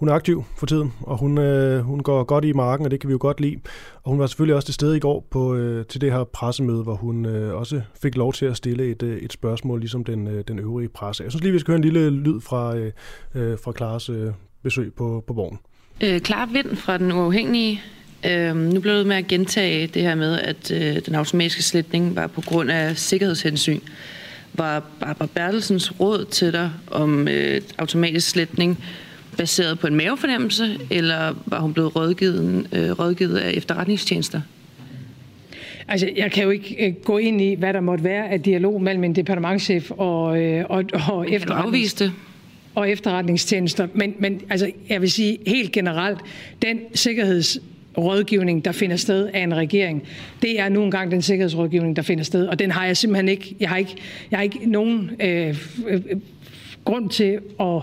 hun 0.02 0.10
er 0.10 0.14
aktiv 0.14 0.46
for 0.58 0.66
tiden, 0.66 0.94
og 1.02 1.18
hun, 1.18 1.38
øh, 1.38 1.80
hun 1.82 2.00
går 2.04 2.24
godt 2.24 2.46
i 2.46 2.54
marken, 2.54 2.86
og 2.86 2.92
det 2.92 3.00
kan 3.00 3.08
vi 3.08 3.12
jo 3.12 3.18
godt 3.22 3.42
lide. 3.42 3.60
Og 4.04 4.12
hun 4.12 4.20
var 4.20 4.28
selvfølgelig 4.28 4.56
også 4.56 4.66
til 4.66 4.74
stede 4.74 4.98
i 4.98 5.00
går 5.00 5.28
på, 5.32 5.56
øh, 5.56 5.86
til 5.86 6.02
det 6.02 6.12
her 6.12 6.24
pressemøde, 6.24 6.84
hvor 6.84 6.96
hun 6.96 7.26
øh, 7.26 7.56
også 7.56 7.82
fik 8.02 8.16
lov 8.16 8.34
til 8.34 8.46
at 8.46 8.58
stille 8.58 8.92
et, 8.92 9.04
øh, 9.04 9.18
et 9.18 9.34
spørgsmål, 9.34 9.80
ligesom 9.80 10.04
den, 10.04 10.28
øh, 10.28 10.44
den 10.48 10.60
øvrige 10.60 10.90
presse. 10.90 11.24
Jeg 11.24 11.32
synes 11.32 11.44
lige, 11.44 11.54
vi 11.54 11.60
skal 11.60 11.72
høre 11.72 11.78
en 11.78 11.84
lille 11.84 12.10
lyd 12.10 12.42
fra, 12.42 12.76
øh, 12.76 12.92
øh 13.36 13.58
fra 13.64 13.72
Klares 13.72 14.10
øh, 14.10 14.32
besøg 14.64 14.94
på, 14.94 15.24
på 15.28 15.34
borgen. 15.34 15.60
Øh, 16.02 16.20
Klar 16.20 16.46
Vind 16.46 16.76
fra 16.76 16.98
Den 16.98 17.12
Uafhængige. 17.12 17.82
Øh, 18.26 18.56
nu 18.56 18.80
blev 18.80 18.94
det 18.94 19.08
med 19.08 19.16
at 19.16 19.28
gentage 19.28 19.88
det 19.88 20.02
her 20.02 20.16
med, 20.16 20.40
at 20.40 20.72
øh, 20.72 21.06
den 21.06 21.16
automatiske 21.16 21.64
sletning 21.64 22.16
var 22.16 22.28
på 22.28 22.42
grund 22.42 22.72
af 22.72 22.98
sikkerhedshensyn. 22.98 23.80
Var 24.54 24.84
Barbara 25.00 25.28
Bertelsens 25.36 26.00
råd 26.00 26.26
til 26.26 26.54
dig 26.54 26.72
om 26.88 27.28
øh, 27.28 27.62
automatisk 27.78 28.30
sletning 28.30 28.84
baseret 29.38 29.80
på 29.80 29.88
en 29.88 29.96
mavefornemmelse, 29.96 30.78
eller 30.90 31.36
var 31.46 31.60
hun 31.60 31.74
blevet 31.74 31.96
rådgivet, 31.96 32.68
øh, 32.74 32.92
rådgivet 32.92 33.38
af 33.38 33.52
efterretningstjenester? 33.52 34.42
Altså, 35.88 36.10
jeg 36.16 36.32
kan 36.32 36.44
jo 36.44 36.50
ikke 36.50 36.88
øh, 36.88 36.94
gå 36.94 37.18
ind 37.18 37.42
i, 37.42 37.54
hvad 37.54 37.74
der 37.74 37.80
måtte 37.80 38.04
være 38.04 38.30
af 38.30 38.42
dialog 38.42 38.82
mellem 38.82 39.04
en 39.04 39.16
departementchef 39.16 39.92
og, 39.92 40.42
øh, 40.42 40.66
og, 40.70 40.84
og, 41.10 41.32
efterretnings... 41.32 41.94
det? 41.94 42.12
og 42.76 42.90
efterretningstjenester. 42.90 43.88
Men, 43.94 44.14
men 44.20 44.42
altså, 44.50 44.72
jeg 44.90 45.02
vil 45.02 45.12
sige 45.12 45.38
helt 45.48 45.72
generelt, 45.72 46.20
den 46.62 46.80
sikkerhedsrådgivning, 46.94 48.66
der 48.66 48.72
finder 48.72 48.96
sted 48.96 49.30
af 49.34 49.40
en 49.40 49.56
regering, 49.56 50.04
det 50.42 50.60
er 50.60 50.70
nu 50.70 50.84
engang 50.84 51.12
den 51.12 51.22
sikkerhedsrådgivning, 51.22 51.96
der 51.96 52.02
finder 52.02 52.24
sted. 52.24 52.48
Og 52.48 52.60
den 52.60 52.72
har 52.72 52.86
jeg 52.86 52.98
simpelthen 52.98 53.30
ikke, 53.30 53.56
jeg 53.60 53.70
har 53.70 53.78
ikke, 53.78 53.96
jeg 54.32 54.40
har 54.40 54.44
ikke 54.44 54.60
nogen 54.66 55.12
øh, 55.20 55.58
øh, 55.88 56.02
grund 56.86 57.10
til 57.10 57.40
at 57.60 57.82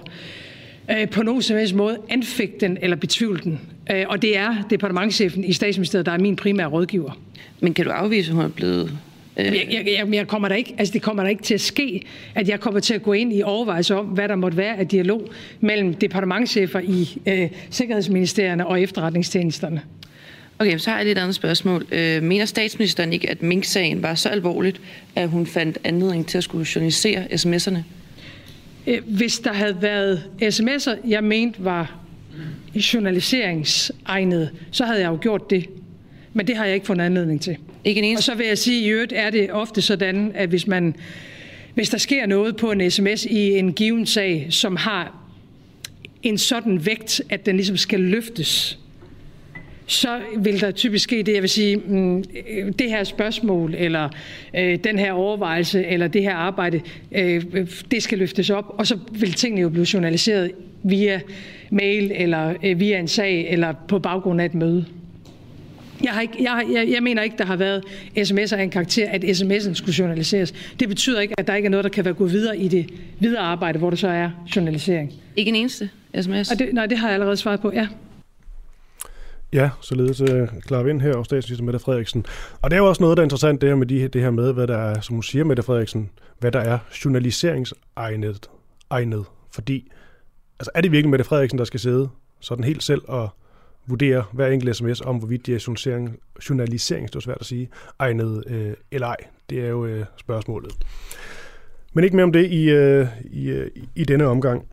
øh, 0.90 1.08
på 1.10 1.22
nogen 1.22 1.42
som 1.42 1.56
helst 1.56 1.74
måde 1.74 1.98
anfægte 2.08 2.60
den 2.60 2.78
eller 2.82 2.96
betvivle 2.96 3.40
den. 3.44 3.60
Øh, 3.90 4.04
og 4.08 4.22
det 4.22 4.36
er 4.36 4.54
departementchefen 4.70 5.44
i 5.44 5.52
statsministeriet, 5.52 6.06
der 6.06 6.12
er 6.12 6.18
min 6.18 6.36
primære 6.36 6.66
rådgiver. 6.66 7.18
Men 7.60 7.74
kan 7.74 7.84
du 7.84 7.90
afvise, 7.90 8.30
at 8.30 8.34
hun 8.34 8.44
er 8.44 8.48
blevet 8.48 8.98
øh, 9.36 9.46
jeg, 9.46 9.66
jeg, 9.70 9.86
jeg, 9.98 10.14
jeg 10.14 10.28
kommer 10.28 10.48
der 10.48 10.56
ikke, 10.56 10.74
altså 10.78 10.92
det 10.92 11.02
kommer 11.02 11.22
der 11.22 11.30
ikke 11.30 11.42
til 11.42 11.54
at 11.54 11.60
ske, 11.60 12.02
at 12.34 12.48
jeg 12.48 12.60
kommer 12.60 12.80
til 12.80 12.94
at 12.94 13.02
gå 13.02 13.12
ind 13.12 13.32
i 13.32 13.42
overvejelser 13.42 13.96
om, 13.96 14.06
hvad 14.06 14.28
der 14.28 14.36
måtte 14.36 14.56
være 14.56 14.76
af 14.76 14.88
dialog 14.88 15.28
mellem 15.60 15.94
departementchefer 15.94 16.80
i 16.80 17.18
øh, 17.26 17.48
Sikkerhedsministerierne 17.70 18.66
og 18.66 18.82
efterretningstjenesterne. 18.82 19.82
Okay, 20.58 20.78
så 20.78 20.90
har 20.90 20.96
jeg 20.96 21.06
lidt 21.06 21.18
andet 21.18 21.34
spørgsmål. 21.34 21.86
Øh, 21.92 22.22
mener 22.22 22.44
statsministeren 22.44 23.12
ikke, 23.12 23.30
at 23.30 23.42
Mink-sagen 23.42 24.02
var 24.02 24.14
så 24.14 24.28
alvorligt, 24.28 24.80
at 25.16 25.28
hun 25.28 25.46
fandt 25.46 25.78
anledning 25.84 26.26
til 26.26 26.38
at 26.38 26.44
skulle 26.44 26.66
journalisere 26.74 27.24
sms'erne? 27.24 27.78
Øh, 28.86 28.98
hvis 29.06 29.38
der 29.38 29.52
havde 29.52 29.82
været 29.82 30.22
sms'er, 30.42 31.08
jeg 31.08 31.24
mente 31.24 31.64
var 31.64 31.98
journaliseringsegnet, 32.74 34.50
så 34.70 34.84
havde 34.84 35.00
jeg 35.00 35.08
jo 35.08 35.18
gjort 35.20 35.50
det. 35.50 35.66
Men 36.32 36.46
det 36.46 36.56
har 36.56 36.64
jeg 36.64 36.74
ikke 36.74 36.86
fundet 36.86 37.04
anledning 37.04 37.40
til. 37.40 37.56
Ikke 37.84 38.02
en 38.02 38.16
Og 38.16 38.22
så 38.22 38.34
vil 38.34 38.46
jeg 38.46 38.58
sige, 38.58 38.78
at 38.78 38.86
i 38.86 38.88
øvrigt 38.88 39.12
er 39.16 39.30
det 39.30 39.52
ofte 39.52 39.82
sådan, 39.82 40.32
at 40.34 40.48
hvis, 40.48 40.66
man, 40.66 40.96
hvis 41.74 41.90
der 41.90 41.98
sker 41.98 42.26
noget 42.26 42.56
på 42.56 42.70
en 42.70 42.90
sms 42.90 43.24
i 43.24 43.58
en 43.58 43.72
given 43.72 44.06
sag, 44.06 44.46
som 44.50 44.76
har 44.76 45.18
en 46.22 46.38
sådan 46.38 46.86
vægt, 46.86 47.22
at 47.28 47.46
den 47.46 47.56
ligesom 47.56 47.76
skal 47.76 48.00
løftes, 48.00 48.78
så 49.88 50.20
vil 50.36 50.60
der 50.60 50.70
typisk 50.70 51.04
ske 51.04 51.22
det, 51.22 51.34
jeg 51.34 51.42
vil 51.42 51.50
sige, 51.50 51.76
mm, 51.76 52.24
det 52.78 52.90
her 52.90 53.04
spørgsmål, 53.04 53.74
eller 53.78 54.08
øh, 54.54 54.78
den 54.84 54.98
her 54.98 55.12
overvejelse, 55.12 55.86
eller 55.86 56.08
det 56.08 56.22
her 56.22 56.34
arbejde, 56.34 56.80
øh, 57.12 57.44
det 57.90 58.02
skal 58.02 58.18
løftes 58.18 58.50
op, 58.50 58.74
og 58.78 58.86
så 58.86 58.98
vil 59.10 59.32
tingene 59.32 59.60
jo 59.60 59.68
blive 59.68 59.86
journaliseret 59.94 60.50
via 60.82 61.20
mail, 61.70 62.12
eller 62.14 62.54
øh, 62.64 62.80
via 62.80 62.98
en 62.98 63.08
sag, 63.08 63.46
eller 63.50 63.72
på 63.88 63.98
baggrund 63.98 64.40
af 64.40 64.44
et 64.44 64.54
møde. 64.54 64.84
Jeg, 66.04 66.12
har 66.12 66.20
ikke, 66.20 66.36
jeg, 66.40 66.64
jeg, 66.72 66.88
jeg 66.90 67.02
mener 67.02 67.22
ikke, 67.22 67.38
der 67.38 67.44
har 67.44 67.56
været 67.56 67.82
sms'er 68.16 68.56
af 68.56 68.62
en 68.62 68.70
karakter, 68.70 69.08
at 69.10 69.24
sms'en 69.24 69.74
skulle 69.74 69.94
journaliseres. 69.98 70.54
Det 70.80 70.88
betyder 70.88 71.20
ikke, 71.20 71.34
at 71.38 71.46
der 71.46 71.54
ikke 71.54 71.66
er 71.66 71.70
noget, 71.70 71.84
der 71.84 71.90
kan 71.90 72.04
være 72.04 72.14
gået 72.14 72.32
videre 72.32 72.58
i 72.58 72.68
det 72.68 72.90
videre 73.18 73.42
arbejde, 73.42 73.78
hvor 73.78 73.90
der 73.90 73.96
så 73.96 74.08
er 74.08 74.30
journalisering. 74.56 75.12
Ikke 75.36 75.48
en 75.48 75.54
eneste 75.54 75.90
sms? 76.20 76.50
Og 76.50 76.58
det, 76.58 76.68
nej, 76.72 76.86
det 76.86 76.98
har 76.98 77.08
jeg 77.08 77.14
allerede 77.14 77.36
svaret 77.36 77.60
på, 77.60 77.72
ja. 77.72 77.86
Ja, 79.52 79.70
således 79.80 80.20
øh, 80.20 80.48
klarer 80.60 80.82
vi 80.82 80.90
ind 80.90 81.00
her 81.00 81.14
og 81.14 81.24
statsminister 81.24 81.64
Mette 81.64 81.78
Frederiksen. 81.78 82.26
Og 82.62 82.70
det 82.70 82.76
er 82.76 82.80
jo 82.80 82.88
også 82.88 83.02
noget, 83.02 83.16
der 83.16 83.22
er 83.22 83.24
interessant, 83.24 83.60
det 83.60 83.68
her 83.68 83.76
med, 83.76 83.86
de, 83.86 84.08
det 84.08 84.22
her 84.22 84.30
med, 84.30 84.52
hvad 84.52 84.66
der 84.66 84.76
er, 84.76 85.00
som 85.00 85.14
hun 85.14 85.22
siger, 85.22 85.44
Mette 85.44 85.62
Frederiksen, 85.62 86.10
hvad 86.38 86.52
der 86.52 86.60
er 86.60 86.78
journaliseringsegnet. 87.04 88.50
Egnet. 88.90 89.24
Fordi, 89.50 89.92
altså 90.60 90.70
er 90.74 90.80
det 90.80 90.92
virkelig 90.92 91.10
Mette 91.10 91.24
Frederiksen, 91.24 91.58
der 91.58 91.64
skal 91.64 91.80
sidde 91.80 92.08
sådan 92.40 92.64
helt 92.64 92.82
selv 92.82 93.02
og 93.08 93.28
vurdere 93.86 94.24
hver 94.32 94.46
enkelt 94.46 94.76
sms 94.76 95.00
om, 95.00 95.16
hvorvidt 95.16 95.46
de 95.46 95.54
er 95.54 95.64
journalisering, 95.66 96.18
journalisering 96.48 97.08
det 97.08 97.16
er 97.16 97.20
svært 97.20 97.38
at 97.40 97.46
sige, 97.46 97.68
egnet 97.98 98.44
øh, 98.46 98.74
eller 98.90 99.06
ej. 99.06 99.16
Det 99.50 99.64
er 99.64 99.68
jo 99.68 99.86
øh, 99.86 100.04
spørgsmålet. 100.16 100.72
Men 101.92 102.04
ikke 102.04 102.16
mere 102.16 102.24
om 102.24 102.32
det 102.32 102.50
i, 102.50 102.70
øh, 102.70 103.06
i, 103.24 103.48
øh, 103.48 103.70
i 103.94 104.04
denne 104.04 104.26
omgang. 104.26 104.66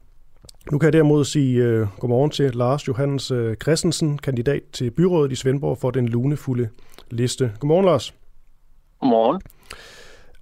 Nu 0.72 0.78
kan 0.78 0.86
jeg 0.86 0.94
derimod 0.94 1.26
sige 1.26 1.82
uh, 1.82 1.88
godmorgen 2.00 2.32
til 2.32 2.56
Lars 2.56 2.88
Johannes 2.88 3.32
uh, 3.32 3.54
Christensen, 3.54 4.18
kandidat 4.18 4.62
til 4.74 4.92
byrådet 4.92 5.32
i 5.32 5.36
Svendborg 5.36 5.78
for 5.78 5.92
den 5.92 6.10
lunefulde 6.10 6.70
liste. 7.12 7.52
Godmorgen, 7.60 7.86
Lars. 7.86 8.14
Godmorgen. 9.00 9.42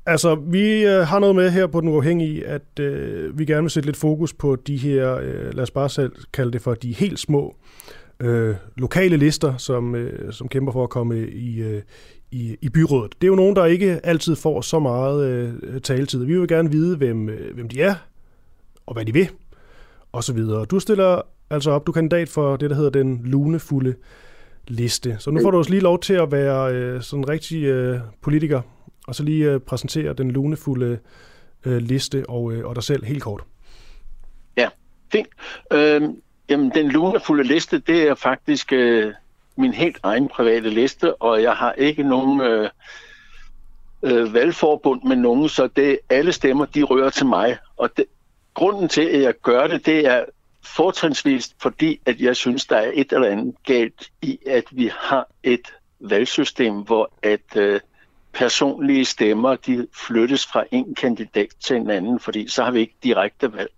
Altså, 0.05 0.35
vi 0.35 0.85
uh, 0.85 0.91
har 0.91 1.19
noget 1.19 1.35
med 1.35 1.49
her 1.49 1.67
på 1.67 1.81
Den 1.81 1.89
Uafhængige, 1.89 2.47
at 2.47 2.79
uh, 2.79 3.39
vi 3.39 3.45
gerne 3.45 3.61
vil 3.61 3.69
sætte 3.69 3.87
lidt 3.87 3.97
fokus 3.97 4.33
på 4.33 4.55
de 4.55 4.77
her, 4.77 5.15
uh, 5.15 5.55
lad 5.55 5.63
os 5.63 5.71
bare 5.71 5.89
selv 5.89 6.11
kalde 6.33 6.51
det 6.51 6.61
for 6.61 6.73
de 6.73 6.93
helt 6.93 7.19
små 7.19 7.55
uh, 8.23 8.55
lokale 8.77 9.17
lister, 9.17 9.57
som, 9.57 9.93
uh, 9.93 10.31
som 10.31 10.47
kæmper 10.47 10.71
for 10.71 10.83
at 10.83 10.89
komme 10.89 11.27
i, 11.27 11.75
uh, 11.75 11.81
i, 12.31 12.55
i 12.61 12.69
byrådet. 12.69 13.13
Det 13.21 13.27
er 13.27 13.31
jo 13.31 13.35
nogen, 13.35 13.55
der 13.55 13.65
ikke 13.65 13.99
altid 14.03 14.35
får 14.35 14.61
så 14.61 14.79
meget 14.79 15.53
uh, 15.73 15.79
taletid. 15.81 16.25
Vi 16.25 16.39
vil 16.39 16.47
gerne 16.47 16.71
vide, 16.71 16.97
hvem, 16.97 17.27
uh, 17.27 17.55
hvem 17.55 17.69
de 17.69 17.81
er, 17.81 17.95
og 18.85 18.93
hvad 18.93 19.05
de 19.05 19.13
vil, 19.13 19.29
og 20.13 20.23
så 20.23 20.33
videre. 20.33 20.65
Du 20.65 20.79
stiller 20.79 21.21
altså 21.49 21.71
op, 21.71 21.87
du 21.87 21.91
er 21.91 21.93
kandidat 21.93 22.29
for 22.29 22.57
det, 22.57 22.69
der 22.69 22.75
hedder 22.75 22.89
den 22.89 23.21
lunefulde 23.23 23.95
liste. 24.67 25.15
Så 25.19 25.31
nu 25.31 25.41
får 25.41 25.51
du 25.51 25.57
også 25.57 25.71
lige 25.71 25.81
lov 25.81 25.99
til 25.99 26.13
at 26.13 26.31
være 26.31 26.73
øh, 26.73 27.01
sådan 27.01 27.23
en 27.23 27.29
rigtig 27.29 27.63
øh, 27.63 27.99
politiker, 28.21 28.61
og 29.07 29.15
så 29.15 29.23
lige 29.23 29.51
øh, 29.51 29.59
præsentere 29.59 30.13
den 30.13 30.31
lunefulde 30.31 30.99
øh, 31.65 31.77
liste 31.77 32.29
og, 32.29 32.53
øh, 32.53 32.65
og 32.65 32.75
dig 32.75 32.83
selv 32.83 33.05
helt 33.05 33.23
kort. 33.23 33.43
Ja, 34.57 34.69
fint. 35.11 35.27
Øh, 35.73 36.01
jamen, 36.49 36.71
den 36.75 36.91
lunefulde 36.91 37.43
liste, 37.43 37.79
det 37.79 38.07
er 38.07 38.15
faktisk 38.15 38.73
øh, 38.73 39.13
min 39.57 39.73
helt 39.73 39.99
egen 40.03 40.27
private 40.27 40.69
liste, 40.69 41.15
og 41.15 41.41
jeg 41.41 41.53
har 41.53 41.71
ikke 41.71 42.03
nogen 42.03 42.41
øh, 42.41 42.69
øh, 44.03 44.33
valgforbund 44.33 45.03
med 45.03 45.15
nogen, 45.15 45.49
så 45.49 45.67
det 45.75 45.99
alle 46.09 46.31
stemmer, 46.31 46.65
de 46.65 46.83
rører 46.83 47.09
til 47.09 47.25
mig. 47.25 47.57
Og 47.77 47.89
det, 47.97 48.05
grunden 48.53 48.89
til, 48.89 49.01
at 49.01 49.21
jeg 49.21 49.33
gør 49.41 49.67
det, 49.67 49.85
det 49.85 50.05
er 50.05 50.25
fortrinsvist, 50.63 51.55
fordi 51.61 51.99
at 52.05 52.21
jeg 52.21 52.35
synes, 52.35 52.65
der 52.65 52.77
er 52.77 52.91
et 52.93 53.13
eller 53.13 53.27
andet 53.27 53.55
galt 53.65 54.11
i, 54.21 54.39
at 54.45 54.63
vi 54.71 54.91
har 54.99 55.27
et 55.43 55.73
valgsystem, 55.99 56.73
hvor 56.73 57.11
at 57.23 57.55
øh, 57.55 57.79
personlige 58.33 59.05
stemmer 59.05 59.55
de 59.55 59.87
flyttes 59.93 60.45
fra 60.45 60.63
en 60.71 60.95
kandidat 60.95 61.47
til 61.59 61.75
en 61.75 61.89
anden, 61.89 62.19
fordi 62.19 62.47
så 62.47 62.63
har 62.63 62.71
vi 62.71 62.79
ikke 62.79 62.95
direkte 63.03 63.53
valg 63.53 63.71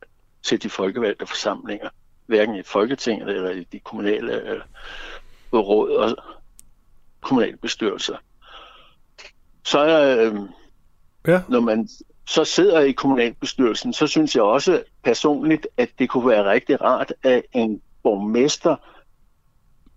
til 0.43 0.63
de 0.63 0.69
folkevalgte 0.69 1.27
forsamlinger, 1.27 1.89
hverken 2.25 2.55
i 2.55 2.63
Folketinget 2.63 3.29
eller 3.29 3.49
i 3.49 3.63
de 3.63 3.79
kommunale 3.79 4.41
øh, 4.49 4.61
råd 5.53 5.89
og 5.89 6.17
kommunalbestyrelser. 7.21 8.17
Så 9.63 9.87
øh, 9.87 10.39
Ja. 11.27 11.41
når 11.49 11.59
man 11.59 11.89
så 12.27 12.43
sidder 12.43 12.79
i 12.79 12.91
kommunalbestyrelsen, 12.91 13.93
så 13.93 14.07
synes 14.07 14.35
jeg 14.35 14.43
også 14.43 14.83
personligt, 15.03 15.67
at 15.77 15.89
det 15.99 16.09
kunne 16.09 16.27
være 16.27 16.51
rigtig 16.51 16.81
rart, 16.81 17.13
at 17.23 17.41
en 17.53 17.81
borgmester 18.03 18.75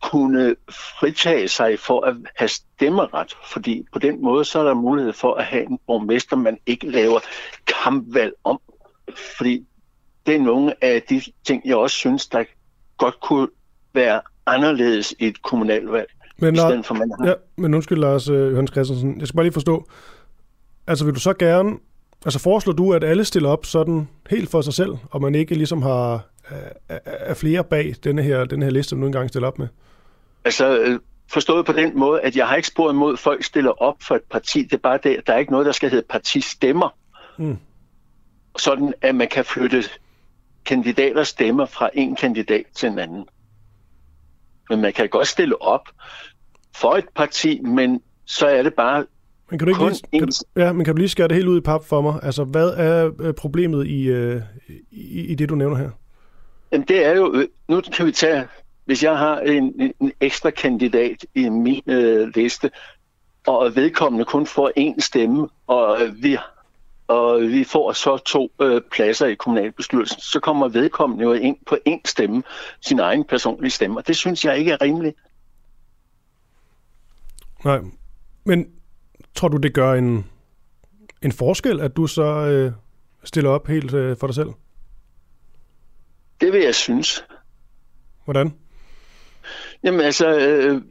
kunne 0.02 0.56
fritage 0.70 1.48
sig 1.48 1.78
for 1.78 2.00
at 2.00 2.16
have 2.36 2.48
stemmeret, 2.48 3.36
fordi 3.52 3.86
på 3.92 3.98
den 3.98 4.22
måde 4.22 4.44
så 4.44 4.58
er 4.58 4.64
der 4.64 4.74
mulighed 4.74 5.12
for 5.12 5.34
at 5.34 5.44
have 5.44 5.70
en 5.70 5.78
borgmester, 5.86 6.36
man 6.36 6.58
ikke 6.66 6.90
laver 6.90 7.20
kampvalg 7.82 8.32
om. 8.44 8.60
Fordi 9.36 9.66
det 10.26 10.34
er 10.34 10.40
nogle 10.40 10.84
af 10.84 11.02
de 11.02 11.22
ting, 11.46 11.62
jeg 11.64 11.76
også 11.76 11.96
synes, 11.96 12.26
der 12.26 12.44
godt 12.98 13.20
kunne 13.20 13.48
være 13.94 14.20
anderledes 14.46 15.14
i 15.18 15.26
et 15.26 15.42
kommunalvalg, 15.42 16.08
Men, 16.38 16.54
i 16.54 16.58
stedet 16.58 16.86
for 16.86 16.94
man 16.94 17.12
har 17.20 17.28
ja, 17.28 17.34
men 17.56 17.74
undskyld, 17.74 17.98
Lars 17.98 18.28
øh, 18.28 18.50
Johannes 18.50 18.70
Christensen. 18.70 19.20
Jeg 19.20 19.28
skal 19.28 19.36
bare 19.36 19.44
lige 19.44 19.52
forstå. 19.52 19.88
Altså, 20.86 21.04
vil 21.04 21.14
du 21.14 21.20
så 21.20 21.32
gerne... 21.32 21.78
Altså, 22.24 22.38
foreslår 22.38 22.72
du, 22.72 22.92
at 22.92 23.04
alle 23.04 23.24
stiller 23.24 23.48
op 23.48 23.66
sådan 23.66 24.08
helt 24.30 24.50
for 24.50 24.60
sig 24.60 24.74
selv, 24.74 24.96
og 25.10 25.22
man 25.22 25.34
ikke 25.34 25.54
ligesom 25.54 25.82
har 25.82 26.28
er, 26.88 26.98
er 27.04 27.34
flere 27.34 27.64
bag 27.64 27.94
denne 28.04 28.22
her, 28.22 28.44
denne 28.44 28.64
her 28.64 28.72
liste, 28.72 28.94
du 28.94 29.00
nu 29.00 29.06
engang 29.06 29.28
stiller 29.28 29.48
op 29.48 29.58
med? 29.58 29.68
Altså, 30.44 30.78
øh, 30.78 31.00
forstået 31.30 31.66
på 31.66 31.72
den 31.72 31.98
måde, 31.98 32.20
at 32.20 32.36
jeg 32.36 32.48
har 32.48 32.56
ikke 32.56 32.68
spurgt 32.68 32.92
imod, 32.92 33.12
at 33.12 33.18
folk 33.18 33.44
stiller 33.44 33.82
op 33.82 33.96
for 34.02 34.14
et 34.14 34.22
parti. 34.30 34.62
Det 34.62 34.72
er 34.72 34.76
bare 34.76 34.98
det, 35.02 35.26
der 35.26 35.32
er 35.32 35.38
ikke 35.38 35.52
noget, 35.52 35.66
der 35.66 35.72
skal 35.72 35.90
hedde 35.90 36.06
partistemmer. 36.08 36.88
Mm. 37.38 37.58
Sådan, 38.58 38.94
at 39.02 39.14
man 39.14 39.28
kan 39.28 39.44
flytte 39.44 39.84
kandidaters 40.64 41.28
stemmer 41.28 41.66
fra 41.66 41.90
en 41.94 42.16
kandidat 42.16 42.64
til 42.74 42.88
en 42.88 42.98
anden. 42.98 43.24
Men 44.70 44.80
man 44.80 44.92
kan 44.92 45.08
godt 45.08 45.28
stille 45.28 45.62
op 45.62 45.88
for 46.76 46.96
et 46.96 47.08
parti, 47.16 47.60
men 47.60 48.00
så 48.26 48.46
er 48.46 48.62
det 48.62 48.74
bare 48.74 49.06
Men 49.50 49.58
kan 49.58 49.66
du 49.66 49.70
ikke 49.70 49.78
kun 49.78 49.92
lige, 50.12 50.20
kan, 50.20 50.32
ja, 50.56 50.72
men 50.72 50.84
kan 50.84 50.94
du 50.94 50.98
lige 50.98 51.08
skære 51.08 51.28
det 51.28 51.36
helt 51.36 51.48
ud 51.48 51.58
i 51.58 51.60
pap 51.60 51.84
for 51.84 52.00
mig? 52.00 52.20
Altså, 52.22 52.44
hvad 52.44 52.68
er 52.68 53.10
øh, 53.20 53.34
problemet 53.34 53.86
i, 53.86 54.02
øh, 54.02 54.42
i, 54.90 55.20
i 55.20 55.34
det, 55.34 55.48
du 55.48 55.54
nævner 55.54 55.76
her? 55.76 55.90
Jamen, 56.72 56.86
det 56.88 57.06
er 57.06 57.16
jo, 57.16 57.34
øh, 57.34 57.48
nu 57.68 57.80
kan 57.80 58.06
vi 58.06 58.12
tage, 58.12 58.44
hvis 58.84 59.02
jeg 59.02 59.18
har 59.18 59.38
en, 59.40 59.92
en- 60.00 60.12
ekstra 60.20 60.50
kandidat 60.50 61.26
i 61.34 61.48
min 61.48 61.82
øh, 61.86 62.28
liste, 62.34 62.70
og 63.46 63.76
vedkommende 63.76 64.24
kun 64.24 64.46
får 64.46 64.72
én 64.78 65.00
stemme, 65.00 65.48
og 65.66 65.98
vi, 66.12 66.38
og 67.08 67.40
vi 67.40 67.64
får 67.64 67.92
så 67.92 68.16
to 68.16 68.52
øh, 68.62 68.80
pladser 68.92 69.26
i 69.26 69.34
kommunalbestyrelsen, 69.34 70.20
så 70.20 70.40
kommer 70.40 70.68
vedkommende 70.68 71.24
jo 71.24 71.32
ind 71.32 71.56
på 71.66 71.76
én 71.88 72.00
stemme, 72.04 72.42
sin 72.80 72.98
egen 72.98 73.24
personlige 73.24 73.70
stemme, 73.70 73.98
og 73.98 74.06
det 74.06 74.16
synes 74.16 74.44
jeg 74.44 74.58
ikke 74.58 74.72
er 74.72 74.82
rimeligt. 74.82 75.16
Nej, 77.64 77.78
men 78.44 78.66
tror 79.38 79.48
du, 79.48 79.56
det 79.56 79.74
gør 79.74 79.94
en, 79.94 80.26
en 81.22 81.32
forskel, 81.32 81.80
at 81.80 81.96
du 81.96 82.06
så 82.06 82.22
øh, 82.24 82.72
stiller 83.24 83.50
op 83.50 83.66
helt 83.66 83.94
øh, 83.94 84.16
for 84.16 84.26
dig 84.26 84.34
selv? 84.34 84.48
Det 86.40 86.52
vil 86.52 86.60
jeg 86.60 86.74
synes. 86.74 87.24
Hvordan? 88.24 88.54
Jamen 89.84 90.00
altså, 90.00 90.38
øh, 90.38 90.82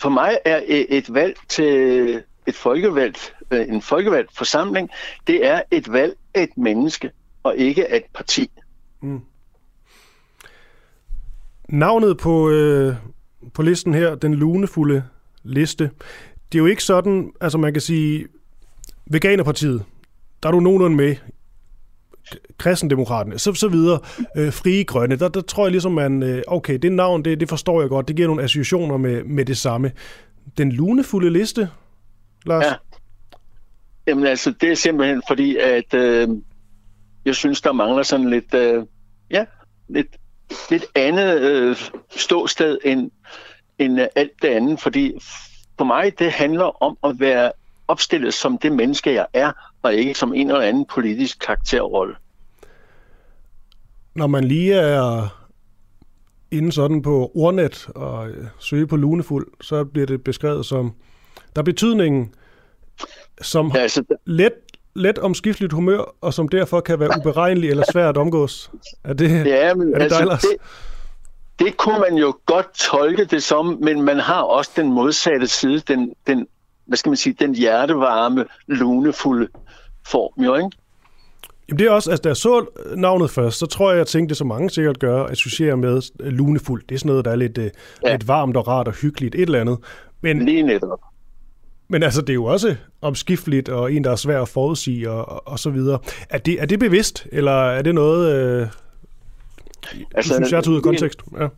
for 0.00 0.08
mig 0.08 0.38
er 0.44 0.60
et 0.66 1.14
valg 1.14 1.36
til 1.48 2.22
et 2.46 2.54
folkevalgt, 2.54 3.34
øh, 3.50 3.68
en 3.68 3.82
folkevalgt 3.82 4.36
forsamling, 4.36 4.90
det 5.26 5.46
er 5.46 5.62
et 5.70 5.92
valg 5.92 6.16
af 6.34 6.42
et 6.42 6.56
menneske, 6.56 7.10
og 7.42 7.56
ikke 7.56 7.92
af 7.92 7.96
et 7.96 8.06
parti. 8.14 8.50
Navnet 11.68 12.18
på, 12.18 12.50
øh, 12.50 12.94
på 13.54 13.62
listen 13.62 13.94
her, 13.94 14.14
den 14.14 14.34
lunefulde 14.34 15.04
liste, 15.42 15.90
det 16.52 16.58
er 16.58 16.58
jo 16.58 16.66
ikke 16.66 16.84
sådan, 16.84 17.32
altså 17.40 17.58
man 17.58 17.72
kan 17.72 17.82
sige, 17.82 18.26
Veganerpartiet, 19.06 19.84
der 20.42 20.48
er 20.48 20.52
du 20.52 20.60
nogenlunde 20.60 20.96
med, 20.96 21.16
kristendemokraterne, 22.58 23.38
så, 23.38 23.54
så 23.54 23.68
videre, 23.68 24.00
øh, 24.36 24.52
frie 24.52 24.84
grønne, 24.84 25.16
der, 25.16 25.28
der 25.28 25.40
tror 25.40 25.64
jeg 25.64 25.70
ligesom, 25.70 25.92
man, 25.92 26.22
øh, 26.22 26.42
okay, 26.46 26.78
det 26.78 26.92
navn, 26.92 27.24
det, 27.24 27.40
det 27.40 27.48
forstår 27.48 27.80
jeg 27.80 27.88
godt, 27.88 28.08
det 28.08 28.16
giver 28.16 28.28
nogle 28.28 28.42
associationer 28.42 28.96
med, 28.96 29.24
med 29.24 29.44
det 29.44 29.56
samme. 29.56 29.92
Den 30.58 30.72
lunefulde 30.72 31.30
liste, 31.30 31.68
Lars? 32.46 32.64
Ja. 32.64 32.74
Jamen 34.06 34.26
altså, 34.26 34.54
det 34.60 34.70
er 34.70 34.74
simpelthen 34.74 35.22
fordi, 35.28 35.56
at 35.56 35.94
øh, 35.94 36.28
jeg 37.24 37.34
synes, 37.34 37.60
der 37.60 37.72
mangler 37.72 38.02
sådan 38.02 38.30
lidt, 38.30 38.54
øh, 38.54 38.84
ja, 39.30 39.44
lidt, 39.88 40.16
lidt 40.70 40.84
andet 40.94 41.40
øh, 41.40 41.76
ståsted 42.10 42.78
end, 42.84 43.10
end 43.78 44.00
øh, 44.00 44.06
alt 44.16 44.42
det 44.42 44.48
andet. 44.48 44.80
Fordi 44.80 45.12
for 45.78 45.84
mig, 45.84 46.18
det 46.18 46.32
handler 46.32 46.82
om 46.82 46.96
at 47.04 47.20
være 47.20 47.52
opstillet 47.88 48.34
som 48.34 48.58
det 48.58 48.72
menneske, 48.72 49.14
jeg 49.14 49.26
er, 49.32 49.52
og 49.82 49.94
ikke 49.94 50.14
som 50.14 50.34
en 50.34 50.50
eller 50.50 50.60
anden 50.62 50.86
politisk 50.94 51.38
karakterrolle. 51.38 52.14
Når 54.14 54.26
man 54.26 54.44
lige 54.44 54.74
er 54.74 55.28
inde 56.50 56.72
sådan 56.72 57.02
på 57.02 57.30
ordnet 57.34 57.88
og 57.94 58.28
øh, 58.28 58.46
søge 58.58 58.86
på 58.86 58.96
lunefuld, 58.96 59.46
så 59.60 59.84
bliver 59.84 60.06
det 60.06 60.24
beskrevet 60.24 60.66
som, 60.66 60.92
der 61.54 61.60
er 61.60 61.64
betydningen 61.64 62.34
som 63.40 63.70
Ja, 63.74 63.80
altså, 63.80 64.04
let, 64.24 64.52
let 64.94 65.18
omskifteligt 65.18 65.72
humør, 65.72 66.14
og 66.20 66.34
som 66.34 66.48
derfor 66.48 66.80
kan 66.80 67.00
være 67.00 67.10
uberegnelig 67.20 67.70
eller 67.70 67.84
svært 67.92 68.08
at 68.08 68.16
omgås. 68.20 68.70
Er 69.04 69.12
det, 69.12 69.46
Ja, 69.46 69.74
men 69.74 69.94
er 69.94 69.98
det 69.98 70.02
altså, 70.02 70.18
dig, 70.18 70.26
Lars? 70.26 70.40
det, 70.42 70.56
det 71.58 71.76
kunne 71.76 71.98
man 71.98 72.14
jo 72.14 72.34
godt 72.46 72.74
tolke 72.74 73.24
det 73.24 73.42
som, 73.42 73.78
men 73.80 74.02
man 74.02 74.18
har 74.18 74.42
også 74.42 74.70
den 74.76 74.92
modsatte 74.92 75.46
side, 75.46 75.78
den, 75.78 76.14
den 76.26 76.46
hvad 76.86 76.96
skal 76.96 77.10
man 77.10 77.16
sige, 77.16 77.36
den 77.40 77.54
hjertevarme, 77.54 78.44
lunefulde 78.66 79.48
form, 80.06 80.44
jo, 80.44 80.54
ikke? 80.54 80.70
Jamen 81.68 81.78
det 81.78 81.86
er 81.86 81.90
også, 81.90 82.10
altså 82.10 82.22
da 82.22 82.28
jeg 82.28 82.36
så 82.36 82.66
navnet 82.96 83.30
først, 83.30 83.58
så 83.58 83.66
tror 83.66 83.90
jeg, 83.90 83.98
jeg 83.98 84.06
tænkte, 84.06 84.28
det 84.28 84.36
som 84.36 84.46
mange 84.46 84.70
sikkert 84.70 84.98
gør, 84.98 85.24
associere 85.24 85.76
med 85.76 86.02
øh, 86.20 86.32
lunefuld. 86.32 86.82
Det 86.88 86.94
er 86.94 86.98
sådan 86.98 87.08
noget, 87.08 87.24
der 87.24 87.30
er 87.30 87.36
lidt, 87.36 87.58
ja. 87.58 87.68
Ja. 88.04 88.12
lidt 88.12 88.28
varmt 88.28 88.56
og 88.56 88.68
rart 88.68 88.88
og 88.88 88.94
hyggeligt, 88.94 89.34
et 89.34 89.40
eller 89.40 89.60
andet. 89.60 89.78
Men, 90.20 90.44
Lige 90.44 90.62
netop. 90.62 91.00
men 91.88 92.02
altså, 92.02 92.20
det 92.20 92.30
er 92.30 92.34
jo 92.34 92.44
også 92.44 92.76
omskifteligt, 93.00 93.68
og 93.68 93.92
en, 93.92 94.04
der 94.04 94.10
er 94.10 94.16
svær 94.16 94.42
at 94.42 94.48
forudsige, 94.48 95.10
og, 95.10 95.28
og, 95.28 95.48
og 95.48 95.58
så 95.58 95.70
videre. 95.70 95.98
Er 96.30 96.38
det, 96.38 96.62
er 96.62 96.66
det 96.66 96.78
bevidst, 96.78 97.26
eller 97.32 97.52
er 97.52 97.82
det 97.82 97.94
noget, 97.94 98.34
øh, 98.34 98.66
altså, 100.14 100.34
synes, 100.34 100.52
jeg 100.52 100.58
er 100.58 100.70
ud 100.70 100.76
af 100.76 100.82
kontekst? 100.82 101.20
Ja. 101.40 101.48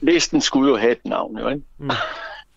Listen 0.00 0.40
skulle 0.40 0.70
jo 0.70 0.76
have 0.76 0.92
et 0.92 1.04
navn, 1.04 1.38
jo, 1.38 1.48
ikke? 1.48 1.62
Mm. 1.78 1.90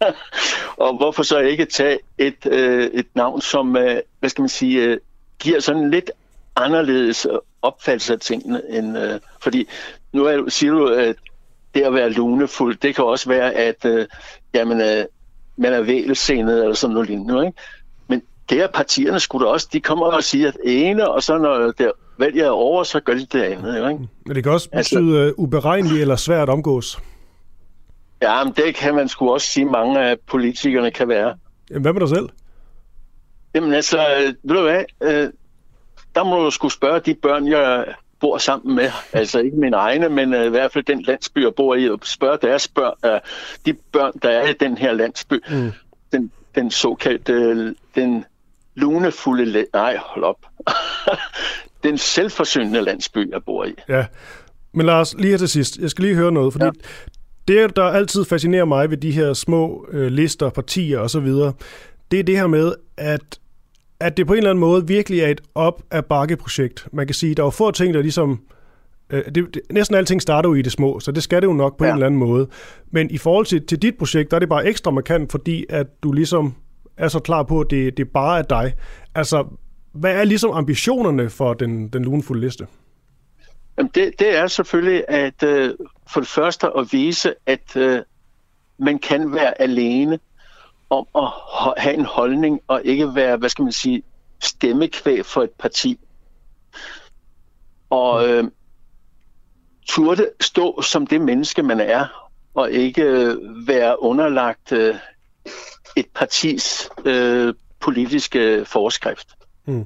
og 0.86 0.98
hvorfor 0.98 1.24
så 1.24 1.40
ikke 1.40 1.66
tage 1.66 2.00
et, 2.18 2.46
øh, 2.46 2.90
et 2.94 3.08
navn, 3.16 3.42
som, 3.42 3.78
øh, 3.78 4.00
hvad 4.20 4.30
skal 4.30 4.42
man 4.42 4.50
sige, 4.50 4.84
øh, 4.84 4.98
giver 5.40 5.60
sådan 5.60 5.90
lidt 5.90 6.12
anderledes 6.56 7.28
opfattelse 7.62 8.14
af 8.14 8.20
tingene. 8.20 8.62
End, 8.70 8.98
øh, 8.98 9.20
fordi 9.42 9.68
nu 10.14 10.26
er, 10.26 10.50
siger 10.50 10.74
du, 10.74 10.88
at 10.88 11.16
det 11.74 11.82
at 11.82 11.94
være 11.94 12.10
lunefuld, 12.10 12.78
det 12.78 12.96
kan 12.96 13.06
også 13.06 13.30
være, 13.30 13.54
at 13.54 13.86
øh, 13.86 14.08
jamen, 14.54 14.82
øh, 14.82 15.06
man 15.58 15.74
er 15.74 15.82
vælsenet 15.82 16.62
eller 16.62 16.74
sådan 16.74 16.94
noget 16.94 17.10
lignende. 17.10 17.46
Ikke? 17.46 17.58
Men 18.08 18.22
det 18.50 18.62
er 18.62 18.68
partierne 18.68 19.20
skulle 19.20 19.46
da 19.46 19.52
også, 19.52 19.68
de 19.74 19.82
kommer 19.82 20.06
og 20.06 20.24
siger 20.24 20.48
at 20.48 20.58
ene, 20.64 21.10
og 21.10 21.24
så 21.24 21.38
når 21.38 21.72
der 21.72 21.92
valget 22.22 22.46
er 22.46 22.50
over, 22.50 22.84
så 22.84 23.00
gør 23.00 23.14
de 23.14 23.26
det 23.26 23.44
andet. 23.44 23.76
Ikke? 23.76 24.08
Men 24.26 24.36
det 24.36 24.44
kan 24.44 24.52
også 24.52 24.70
altså- 24.72 24.96
betyde 24.96 25.22
altså, 25.22 25.36
uberegneligt 25.38 26.02
eller 26.02 26.16
svært 26.16 26.50
omgås. 26.50 27.00
Ja, 28.22 28.44
men 28.44 28.54
det 28.54 28.76
kan 28.76 28.96
man 28.96 29.08
sgu 29.08 29.34
også 29.34 29.48
sige, 29.48 29.66
mange 29.66 30.00
af 30.02 30.18
politikerne 30.28 30.92
kan 30.92 31.08
være. 31.08 31.36
Jamen, 31.70 31.82
hvad 31.82 31.94
med 31.94 32.02
dig 32.02 32.10
selv? 32.10 32.30
Jamen 33.56 33.74
altså, 33.74 33.98
ved 34.44 34.56
du 34.56 34.62
hvad, 34.62 34.84
øh, 35.02 35.30
der 36.16 36.24
må 36.24 36.44
du 36.44 36.52
skulle 36.52 36.74
spørge 36.74 37.00
de 37.00 37.14
børn, 37.14 37.48
jeg 37.48 37.86
bor 38.20 38.38
sammen 38.38 38.76
med, 38.76 38.92
altså 39.14 39.40
ikke 39.40 39.58
mine 39.58 39.78
egne, 39.78 40.10
men 40.10 40.34
uh, 40.34 40.46
i 40.46 40.50
hvert 40.50 40.74
fald 40.74 40.84
den 40.84 41.02
landsby, 41.02 41.44
jeg 41.44 41.56
bor 41.56 41.76
i, 41.76 41.90
og 41.90 42.00
spørge 42.04 42.38
deres 42.42 42.68
børn, 42.68 43.14
uh, 43.14 43.20
de 43.66 43.74
børn, 43.74 44.14
der 44.22 44.30
er 44.30 44.48
i 44.48 44.54
den 44.54 44.78
her 44.78 44.94
landsby, 44.94 45.44
mm. 45.50 45.72
den, 46.12 46.32
den 46.56 46.72
såkaldte, 46.72 47.76
den 47.96 48.26
lunefulde, 48.76 49.66
nej, 49.74 49.98
hold 49.98 50.24
op, 50.24 50.46
den 51.84 51.98
selvforsynende 51.98 52.82
landsby, 52.82 53.32
jeg 53.32 53.40
bor 53.46 53.66
i. 53.66 53.74
Ja, 53.90 54.06
men 54.74 54.86
Lars, 54.86 55.16
lige 55.18 55.32
her 55.32 55.38
til 55.38 55.50
sidst, 55.50 55.78
jeg 55.78 55.90
skal 55.90 56.06
lige 56.06 56.16
høre 56.16 56.32
noget, 56.32 56.54
fordi 56.54 56.66
ja. 56.66 56.72
det, 57.48 57.76
der 57.76 57.84
altid 57.84 58.26
fascinerer 58.26 58.66
mig 58.66 58.90
ved 58.90 58.98
de 58.98 59.12
her 59.12 59.34
små 59.34 59.88
øh, 59.92 60.12
lister, 60.12 60.50
partier 60.50 61.00
osv., 61.00 61.28
det 62.12 62.20
er 62.20 62.24
det 62.24 62.38
her 62.38 62.48
med, 62.48 62.74
at 62.98 63.40
at 64.02 64.18
det 64.18 64.28
på 64.28 64.34
en 64.34 64.38
eller 64.38 64.50
anden 64.50 64.60
måde 64.60 64.88
virkelig 64.88 65.20
er 65.20 65.28
et 65.28 65.42
op 65.56 65.82
ad 65.92 66.04
bakke 66.04 66.38
projekt. 66.38 66.88
Man 66.94 67.08
kan 67.08 67.14
sige, 67.14 67.36
der 67.36 67.46
er 67.46 67.50
få 67.50 67.72
ting, 67.72 67.94
der 67.94 68.02
ligesom... 68.02 68.42
Øh, 69.10 69.26
det, 69.26 69.36
det, 69.36 69.62
næsten 69.72 69.96
alting 69.98 70.22
starter 70.22 70.50
jo 70.50 70.56
i 70.56 70.62
det 70.62 70.72
små, 70.72 71.00
så 71.00 71.12
det 71.12 71.24
skal 71.24 71.42
det 71.42 71.48
jo 71.48 71.54
nok 71.54 71.78
på 71.78 71.86
ja. 71.86 71.90
en 71.90 71.96
eller 71.96 72.06
anden 72.06 72.20
måde. 72.20 72.48
Men 72.92 73.12
i 73.12 73.18
forhold 73.18 73.46
til, 73.46 73.66
til 73.66 73.82
dit 73.82 73.96
projekt, 73.98 74.32
der 74.32 74.38
er 74.38 74.40
det 74.40 74.50
bare 74.50 74.68
ekstra 74.68 74.92
markant, 74.92 75.32
fordi 75.32 75.66
at 75.70 75.88
du 76.04 76.12
ligesom 76.12 76.56
er 76.98 77.08
så 77.08 77.20
klar 77.20 77.44
på, 77.44 77.60
at 77.60 77.68
det, 77.70 77.98
det 77.98 78.10
bare 78.10 78.40
er 78.40 78.44
dig. 78.44 78.74
Altså, 79.16 79.46
hvad 79.92 80.16
er 80.16 80.24
ligesom 80.24 80.52
ambitionerne 80.52 81.30
for 81.30 81.54
den, 81.54 81.88
den 81.88 82.06
lunefulde 82.06 82.42
liste? 82.42 82.68
Jamen 83.78 83.92
det, 83.96 84.20
det 84.20 84.38
er 84.38 84.48
selvfølgelig 84.48 85.04
at 85.08 85.44
øh, 85.44 85.76
for 86.08 86.20
det 86.20 86.30
første 86.30 86.68
at 86.78 86.88
vise, 86.92 87.34
at 87.46 87.76
øh, 87.76 88.02
man 88.78 89.00
kan 89.00 89.34
være 89.34 89.62
alene 89.62 90.20
om 90.90 91.08
at 91.16 91.30
have 91.78 91.94
en 91.94 92.06
holdning 92.06 92.62
og 92.68 92.82
ikke 92.84 93.16
være, 93.16 93.38
hvad 93.38 93.50
skal 93.50 93.64
man 93.64 93.72
sige, 93.72 94.04
stemmekvæg 94.40 95.26
for 95.26 95.44
et 95.44 95.52
parti. 95.52 96.00
Og 97.90 98.30
øh, 98.30 98.44
turde 99.88 100.30
stå 100.42 100.82
som 100.82 101.08
det 101.08 101.22
menneske, 101.22 101.64
man 101.64 101.80
er, 101.80 102.30
og 102.54 102.72
ikke 102.72 103.04
øh, 103.04 103.68
være 103.68 104.04
underlagt 104.04 104.72
øh, 104.72 104.96
et 105.96 106.06
partis 106.16 106.90
øh, 107.06 107.54
politiske 107.80 108.66
forskrift. 108.66 109.28
Mm. 109.72 109.86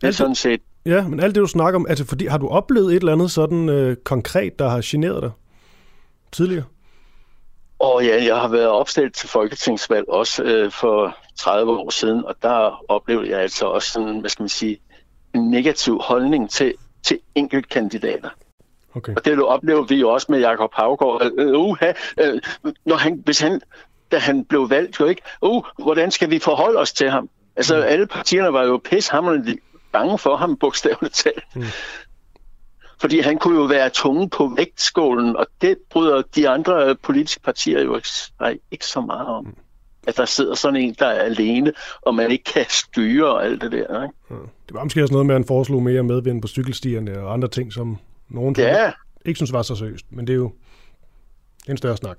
Det 0.00 0.06
er 0.06 0.10
sådan 0.10 0.34
set... 0.34 0.60
Ja, 0.86 1.08
men 1.08 1.20
alt 1.20 1.34
det, 1.34 1.40
du 1.40 1.46
snakker 1.46 1.80
om, 1.80 1.86
altså 1.88 2.04
fordi, 2.04 2.26
har 2.26 2.38
du 2.38 2.48
oplevet 2.48 2.90
et 2.90 3.00
eller 3.00 3.12
andet 3.12 3.30
sådan 3.30 3.68
øh, 3.68 3.96
konkret, 3.96 4.58
der 4.58 4.68
har 4.68 4.80
generet 4.84 5.22
dig 5.22 5.30
tidligere? 6.32 6.64
Og 7.78 8.04
ja, 8.04 8.24
jeg 8.24 8.36
har 8.36 8.48
været 8.48 8.68
opstillet 8.68 9.14
til 9.14 9.28
folketingsvalg 9.28 10.08
også 10.08 10.42
øh, 10.42 10.70
for 10.70 11.16
30 11.38 11.72
år 11.72 11.90
siden, 11.90 12.24
og 12.24 12.34
der 12.42 12.84
oplevede 12.88 13.30
jeg 13.30 13.40
altså 13.40 13.66
også 13.66 13.90
sådan, 13.90 14.20
hvad 14.20 14.30
skal 14.30 14.42
man 14.42 14.48
sige, 14.48 14.78
en 15.34 15.50
negativ 15.50 16.00
holdning 16.00 16.50
til, 16.50 16.74
til 17.02 17.18
enkeltkandidater. 17.34 18.30
Okay. 18.94 19.14
Og 19.16 19.24
det 19.24 19.42
oplever 19.42 19.82
vi 19.82 19.94
jo 19.94 20.10
også 20.10 20.26
med 20.30 20.40
Jakob 20.40 20.70
Havgård. 20.74 21.32
Øh, 21.38 21.58
uh, 21.58 21.76
øh, 22.18 22.40
når 22.84 22.96
han, 22.96 23.22
hvis 23.24 23.40
han, 23.40 23.60
da 24.12 24.18
han 24.18 24.44
blev 24.44 24.70
valgt, 24.70 25.00
jo 25.00 25.06
ikke, 25.06 25.22
uh, 25.42 25.64
hvordan 25.78 26.10
skal 26.10 26.30
vi 26.30 26.38
forholde 26.38 26.78
os 26.78 26.92
til 26.92 27.10
ham? 27.10 27.28
Altså, 27.56 27.76
mm. 27.76 27.82
alle 27.82 28.06
partierne 28.06 28.52
var 28.52 28.64
jo 28.64 28.80
pishammerende 28.84 29.58
bange 29.92 30.18
for 30.18 30.36
ham, 30.36 30.56
bogstaveligt 30.56 31.14
talt. 31.14 31.44
Mm. 31.54 31.62
Fordi 33.00 33.20
han 33.20 33.38
kunne 33.38 33.58
jo 33.58 33.64
være 33.64 33.90
tunge 33.90 34.30
på 34.30 34.52
vægtskålen, 34.56 35.36
og 35.36 35.46
det 35.60 35.76
bryder 35.90 36.22
de 36.34 36.48
andre 36.48 36.96
politiske 37.02 37.40
partier 37.40 37.82
jo 37.82 37.96
ikke, 37.96 38.08
ikke 38.70 38.86
så 38.86 39.00
meget 39.00 39.26
om. 39.26 39.56
At 40.06 40.16
der 40.16 40.24
sidder 40.24 40.54
sådan 40.54 40.80
en, 40.80 40.96
der 40.98 41.06
er 41.06 41.22
alene, 41.22 41.72
og 42.02 42.14
man 42.14 42.30
ikke 42.30 42.44
kan 42.44 42.64
styre 42.68 43.34
og 43.34 43.44
alt 43.44 43.62
det 43.62 43.72
der. 43.72 44.02
Ikke? 44.02 44.14
Ja. 44.30 44.34
Det 44.34 44.74
var 44.74 44.84
måske 44.84 45.02
også 45.02 45.14
noget 45.14 45.26
med, 45.26 45.34
at 45.34 45.40
han 45.40 45.46
foreslog 45.46 45.82
mere 45.82 46.02
medvind 46.02 46.42
på 46.42 46.48
cykelstierne 46.48 47.22
og 47.22 47.32
andre 47.32 47.48
ting, 47.48 47.72
som 47.72 47.98
nogen 48.28 48.54
ja. 48.58 48.92
ikke 49.24 49.38
synes 49.38 49.52
var 49.52 49.62
så 49.62 49.74
seriøst. 49.74 50.06
Men 50.10 50.26
det 50.26 50.32
er 50.32 50.36
jo 50.36 50.52
en 51.68 51.76
større 51.76 51.96
snak. 51.96 52.18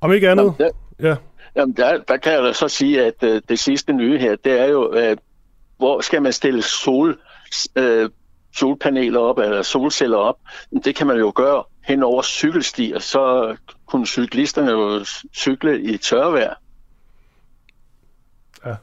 Om 0.00 0.12
ikke 0.12 0.30
andet... 0.30 0.54
Der, 0.58 0.70
ja. 1.00 1.16
Jamen, 1.56 1.76
der, 1.76 1.98
der 2.08 2.16
kan 2.16 2.32
jeg 2.32 2.42
da 2.42 2.52
så 2.52 2.68
sige, 2.68 3.04
at 3.04 3.14
uh, 3.22 3.40
det 3.48 3.58
sidste 3.58 3.92
nye 3.92 4.18
her, 4.18 4.36
det 4.36 4.60
er 4.60 4.66
jo, 4.66 5.10
uh, 5.10 5.16
hvor 5.76 6.00
skal 6.00 6.22
man 6.22 6.32
stille 6.32 6.62
sol 6.62 7.18
uh, 7.78 8.10
solpaneler 8.56 9.20
op 9.20 9.38
eller 9.38 9.62
solceller 9.62 10.16
op. 10.16 10.36
Det 10.84 10.94
kan 10.94 11.06
man 11.06 11.18
jo 11.18 11.32
gøre 11.34 11.64
hen 11.84 12.02
over 12.02 12.22
cykelstier, 12.22 12.98
så 12.98 13.56
kunne 13.86 14.06
cyklisterne 14.06 14.70
jo 14.70 15.04
cykle 15.34 15.82
i 15.82 15.96
tørvejr. 15.96 16.54
Ja. 18.66 18.74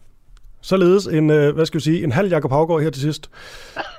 Således 0.61 1.05
en, 1.07 1.29
øh, 1.29 1.55
hvad 1.55 1.65
skal 1.65 1.77
vi 1.77 1.83
sige, 1.83 2.03
en 2.03 2.11
halv 2.11 2.29
Jakob 2.29 2.51
Havgård 2.51 2.81
her 2.81 2.89
til 2.89 3.01
sidst. 3.01 3.29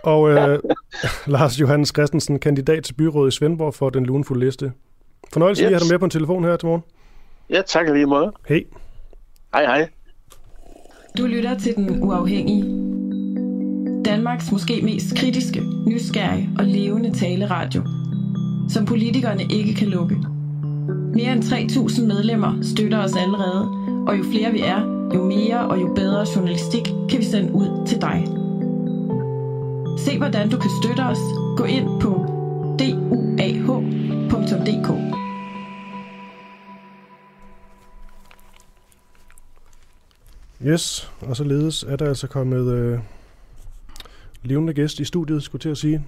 Og 0.03 0.31
øh, 0.31 0.59
Lars 1.27 1.61
Johannes 1.61 1.89
Christensen, 1.89 2.39
kandidat 2.39 2.85
til 2.85 2.95
byrådet 2.95 3.33
i 3.33 3.37
Svendborg 3.37 3.75
for 3.75 3.91
den 3.91 4.07
lunefulde 4.07 4.45
liste. 4.45 4.73
Fornøjelse 5.33 5.63
yes. 5.63 5.67
at 5.67 5.73
have 5.73 5.81
dig 5.81 5.93
med 5.93 5.99
på 5.99 6.05
en 6.05 6.11
telefon 6.11 6.45
her 6.45 6.57
til 6.57 6.67
morgen. 6.67 6.83
Ja, 7.51 7.63
tak 7.63 7.87
lige 7.93 8.07
måde. 8.07 8.33
Hej. 8.49 8.65
Hej, 9.55 9.65
hej. 9.65 9.89
Du 11.19 11.27
lytter 11.27 11.59
til 11.59 11.77
Den 11.77 12.03
Uafhængige 12.03 12.63
Danmarks 14.05 14.53
måske 14.53 14.81
mest 14.83 15.17
kritiske, 15.17 15.63
nysgerrige 15.87 16.51
og 16.59 16.65
levende 16.65 17.19
taleradio, 17.19 17.83
som 18.69 18.87
politikerne 18.87 19.43
ikke 19.43 19.75
kan 19.75 19.89
lukke. 19.89 20.17
Mere 21.15 21.33
end 21.33 21.43
3.000 21.43 22.03
medlemmer 22.07 22.63
støtter 22.63 23.05
os 23.05 23.17
allerede, 23.17 23.69
og 24.09 24.19
jo 24.19 24.25
flere 24.33 24.53
vi 24.53 24.61
er, 24.61 25.09
jo 25.15 25.25
mere 25.25 25.59
og 25.59 25.81
jo 25.81 25.93
bedre 25.95 26.27
journalistik 26.37 26.83
kan 27.11 27.19
vi 27.19 27.25
sende 27.25 27.53
ud 27.53 27.87
til 27.87 28.01
dig. 28.01 28.27
Se 29.99 30.19
hvordan 30.19 30.51
du 30.51 30.59
kan 30.59 30.71
støtte 30.83 31.01
os. 31.01 31.19
Gå 31.57 31.65
ind 31.65 32.01
på 32.01 32.27
duah.dk. 32.79 33.91
Yes, 40.67 41.13
og 41.21 41.37
således 41.37 41.83
er 41.83 41.97
der 41.97 42.09
altså 42.09 42.27
kommet 42.27 42.73
øh, 42.73 42.99
levende 44.43 44.75
gæst 44.75 45.01
i 45.01 45.05
studiet, 45.05 45.43
skulle 45.43 45.61
til 45.63 45.69
at 45.69 45.79
sige. 45.79 46.05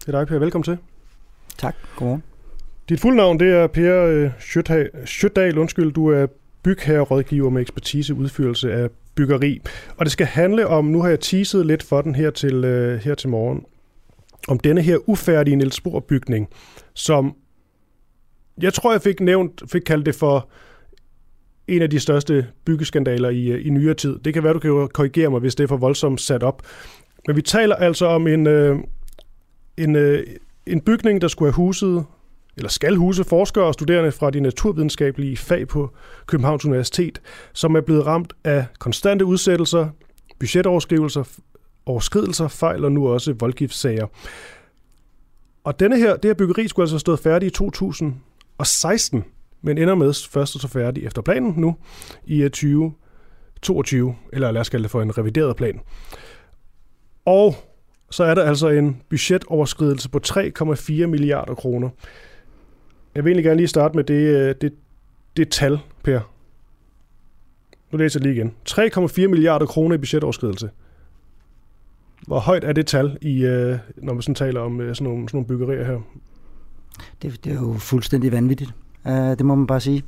Det 0.00 0.14
er 0.14 0.18
dig, 0.18 0.26
Per. 0.26 0.38
Velkommen 0.38 0.64
til. 0.64 0.78
Tak. 1.58 1.76
Godmorgen. 1.96 2.22
Dit 2.88 3.00
fulde 3.00 3.16
navn, 3.16 3.40
det 3.40 3.48
er 3.48 3.66
Per 3.66 4.04
øh, 4.04 4.30
Sjøtdal. 5.06 5.58
Undskyld, 5.58 5.92
du 5.92 6.06
er 6.06 6.26
bygherrerådgiver 6.62 7.50
med 7.50 7.62
ekspertise 7.62 8.14
udførelse 8.14 8.72
af 8.72 8.90
byggeri. 9.14 9.60
Og 9.96 10.04
det 10.06 10.12
skal 10.12 10.26
handle 10.26 10.66
om, 10.66 10.84
nu 10.84 11.02
har 11.02 11.08
jeg 11.08 11.20
teaset 11.20 11.66
lidt 11.66 11.82
for 11.82 12.02
den 12.02 12.14
her 12.14 12.30
til, 12.30 12.64
uh, 12.64 13.00
her 13.00 13.14
til 13.14 13.28
morgen, 13.28 13.64
om 14.48 14.58
denne 14.58 14.82
her 14.82 15.08
ufærdige 15.08 15.56
Niels 15.56 15.80
bygning, 16.08 16.48
som 16.94 17.36
jeg 18.62 18.74
tror, 18.74 18.92
jeg 18.92 19.02
fik 19.02 19.20
nævnt, 19.20 19.62
fik 19.72 19.82
kaldt 19.82 20.06
det 20.06 20.14
for 20.14 20.48
en 21.76 21.82
af 21.82 21.90
de 21.90 22.00
største 22.00 22.46
byggeskandaler 22.64 23.28
i, 23.28 23.46
øh, 23.46 23.66
i 23.66 23.70
nyere 23.70 23.94
tid. 23.94 24.18
Det 24.18 24.34
kan 24.34 24.44
være, 24.44 24.52
du 24.52 24.58
kan 24.58 24.88
korrigere 24.94 25.30
mig, 25.30 25.40
hvis 25.40 25.54
det 25.54 25.64
er 25.64 25.68
for 25.68 25.76
voldsomt 25.76 26.20
sat 26.20 26.42
op. 26.42 26.62
Men 27.26 27.36
vi 27.36 27.42
taler 27.42 27.76
altså 27.76 28.06
om 28.06 28.26
en, 28.26 28.46
øh, 28.46 28.78
en, 29.76 29.96
øh, 29.96 30.26
en 30.66 30.80
bygning, 30.80 31.20
der 31.20 31.28
skulle 31.28 31.52
have 31.52 31.56
huset, 31.56 32.04
eller 32.56 32.68
skal 32.68 32.96
huse 32.96 33.24
forskere 33.24 33.64
og 33.64 33.74
studerende 33.74 34.12
fra 34.12 34.30
de 34.30 34.40
naturvidenskabelige 34.40 35.36
fag 35.36 35.68
på 35.68 35.90
Københavns 36.26 36.64
Universitet, 36.64 37.20
som 37.52 37.74
er 37.74 37.80
blevet 37.80 38.06
ramt 38.06 38.32
af 38.44 38.66
konstante 38.78 39.24
udsættelser, 39.24 39.88
budgetoverskrivelser, 40.38 41.24
overskridelser, 41.86 42.48
fejl 42.48 42.84
og 42.84 42.92
nu 42.92 43.08
også 43.08 43.32
voldgiftssager. 43.32 44.06
Og 45.64 45.80
denne 45.80 45.98
her, 45.98 46.16
det 46.16 46.28
her 46.28 46.34
byggeri 46.34 46.68
skulle 46.68 46.84
altså 46.84 46.94
have 46.94 47.00
stået 47.00 47.20
færdigt 47.20 47.52
i 47.52 47.56
2016, 47.56 49.24
men 49.62 49.78
ender 49.78 49.94
med 49.94 50.28
først 50.30 50.54
at 50.54 50.60
så 50.60 50.68
færdig 50.68 51.04
efter 51.04 51.22
planen 51.22 51.54
nu 51.56 51.76
i 52.24 52.42
øh, 52.42 52.50
2022, 52.50 54.16
eller 54.32 54.50
lad 54.50 54.60
os 54.60 54.68
kalde 54.68 54.82
det 54.82 54.90
for 54.90 55.02
en 55.02 55.18
revideret 55.18 55.56
plan. 55.56 55.80
Og 57.24 57.54
så 58.10 58.24
er 58.24 58.34
der 58.34 58.42
altså 58.42 58.68
en 58.68 59.02
budgetoverskridelse 59.08 60.10
på 60.10 60.20
3,4 60.26 61.06
milliarder 61.06 61.54
kroner. 61.54 61.88
Jeg 63.14 63.24
vil 63.24 63.30
egentlig 63.30 63.44
gerne 63.44 63.56
lige 63.56 63.68
starte 63.68 63.96
med 63.96 64.04
det, 64.04 64.14
øh, 64.14 64.54
det, 64.60 64.74
det 65.36 65.48
tal, 65.48 65.78
Per. 66.02 66.20
Nu 67.92 67.98
læser 67.98 68.20
jeg 68.20 68.26
lige 68.26 68.34
igen. 68.34 68.54
3,4 68.68 69.28
milliarder 69.28 69.66
kroner 69.66 69.94
i 69.94 69.98
budgetoverskridelse. 69.98 70.70
Hvor 72.26 72.38
højt 72.38 72.64
er 72.64 72.72
det 72.72 72.86
tal, 72.86 73.18
i, 73.20 73.44
øh, 73.44 73.78
når 73.96 74.12
man 74.12 74.22
sådan 74.22 74.34
taler 74.34 74.60
om 74.60 74.78
sådan, 74.78 74.88
nogle, 74.88 74.94
sådan 75.28 75.28
nogle 75.32 75.46
byggerier 75.46 75.84
her? 75.84 75.98
Det, 77.22 77.44
det 77.44 77.52
er 77.52 77.60
jo 77.60 77.74
fuldstændig 77.78 78.32
vanvittigt. 78.32 78.74
Uh, 79.04 79.12
det 79.12 79.44
må 79.44 79.54
man 79.54 79.66
bare 79.66 79.80
sige. 79.80 80.02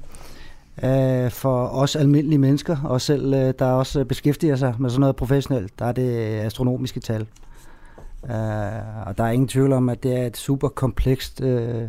Uh, 0.82 1.30
for 1.30 1.66
os 1.66 1.96
almindelige 1.96 2.38
mennesker, 2.38 2.76
og 2.84 3.00
selv 3.00 3.26
uh, 3.26 3.50
der 3.58 3.66
også 3.66 4.04
beskæftiger 4.04 4.56
sig 4.56 4.74
med 4.78 4.90
sådan 4.90 5.00
noget 5.00 5.16
professionelt, 5.16 5.78
der 5.78 5.84
er 5.84 5.92
det 5.92 6.40
astronomiske 6.40 7.00
tal. 7.00 7.26
Uh, 8.22 9.06
og 9.06 9.18
der 9.18 9.24
er 9.24 9.30
ingen 9.30 9.48
tvivl 9.48 9.72
om, 9.72 9.88
at 9.88 10.02
det 10.02 10.20
er 10.20 10.26
et 10.26 10.36
super 10.36 10.68
komplekst 10.68 11.40
uh, 11.40 11.82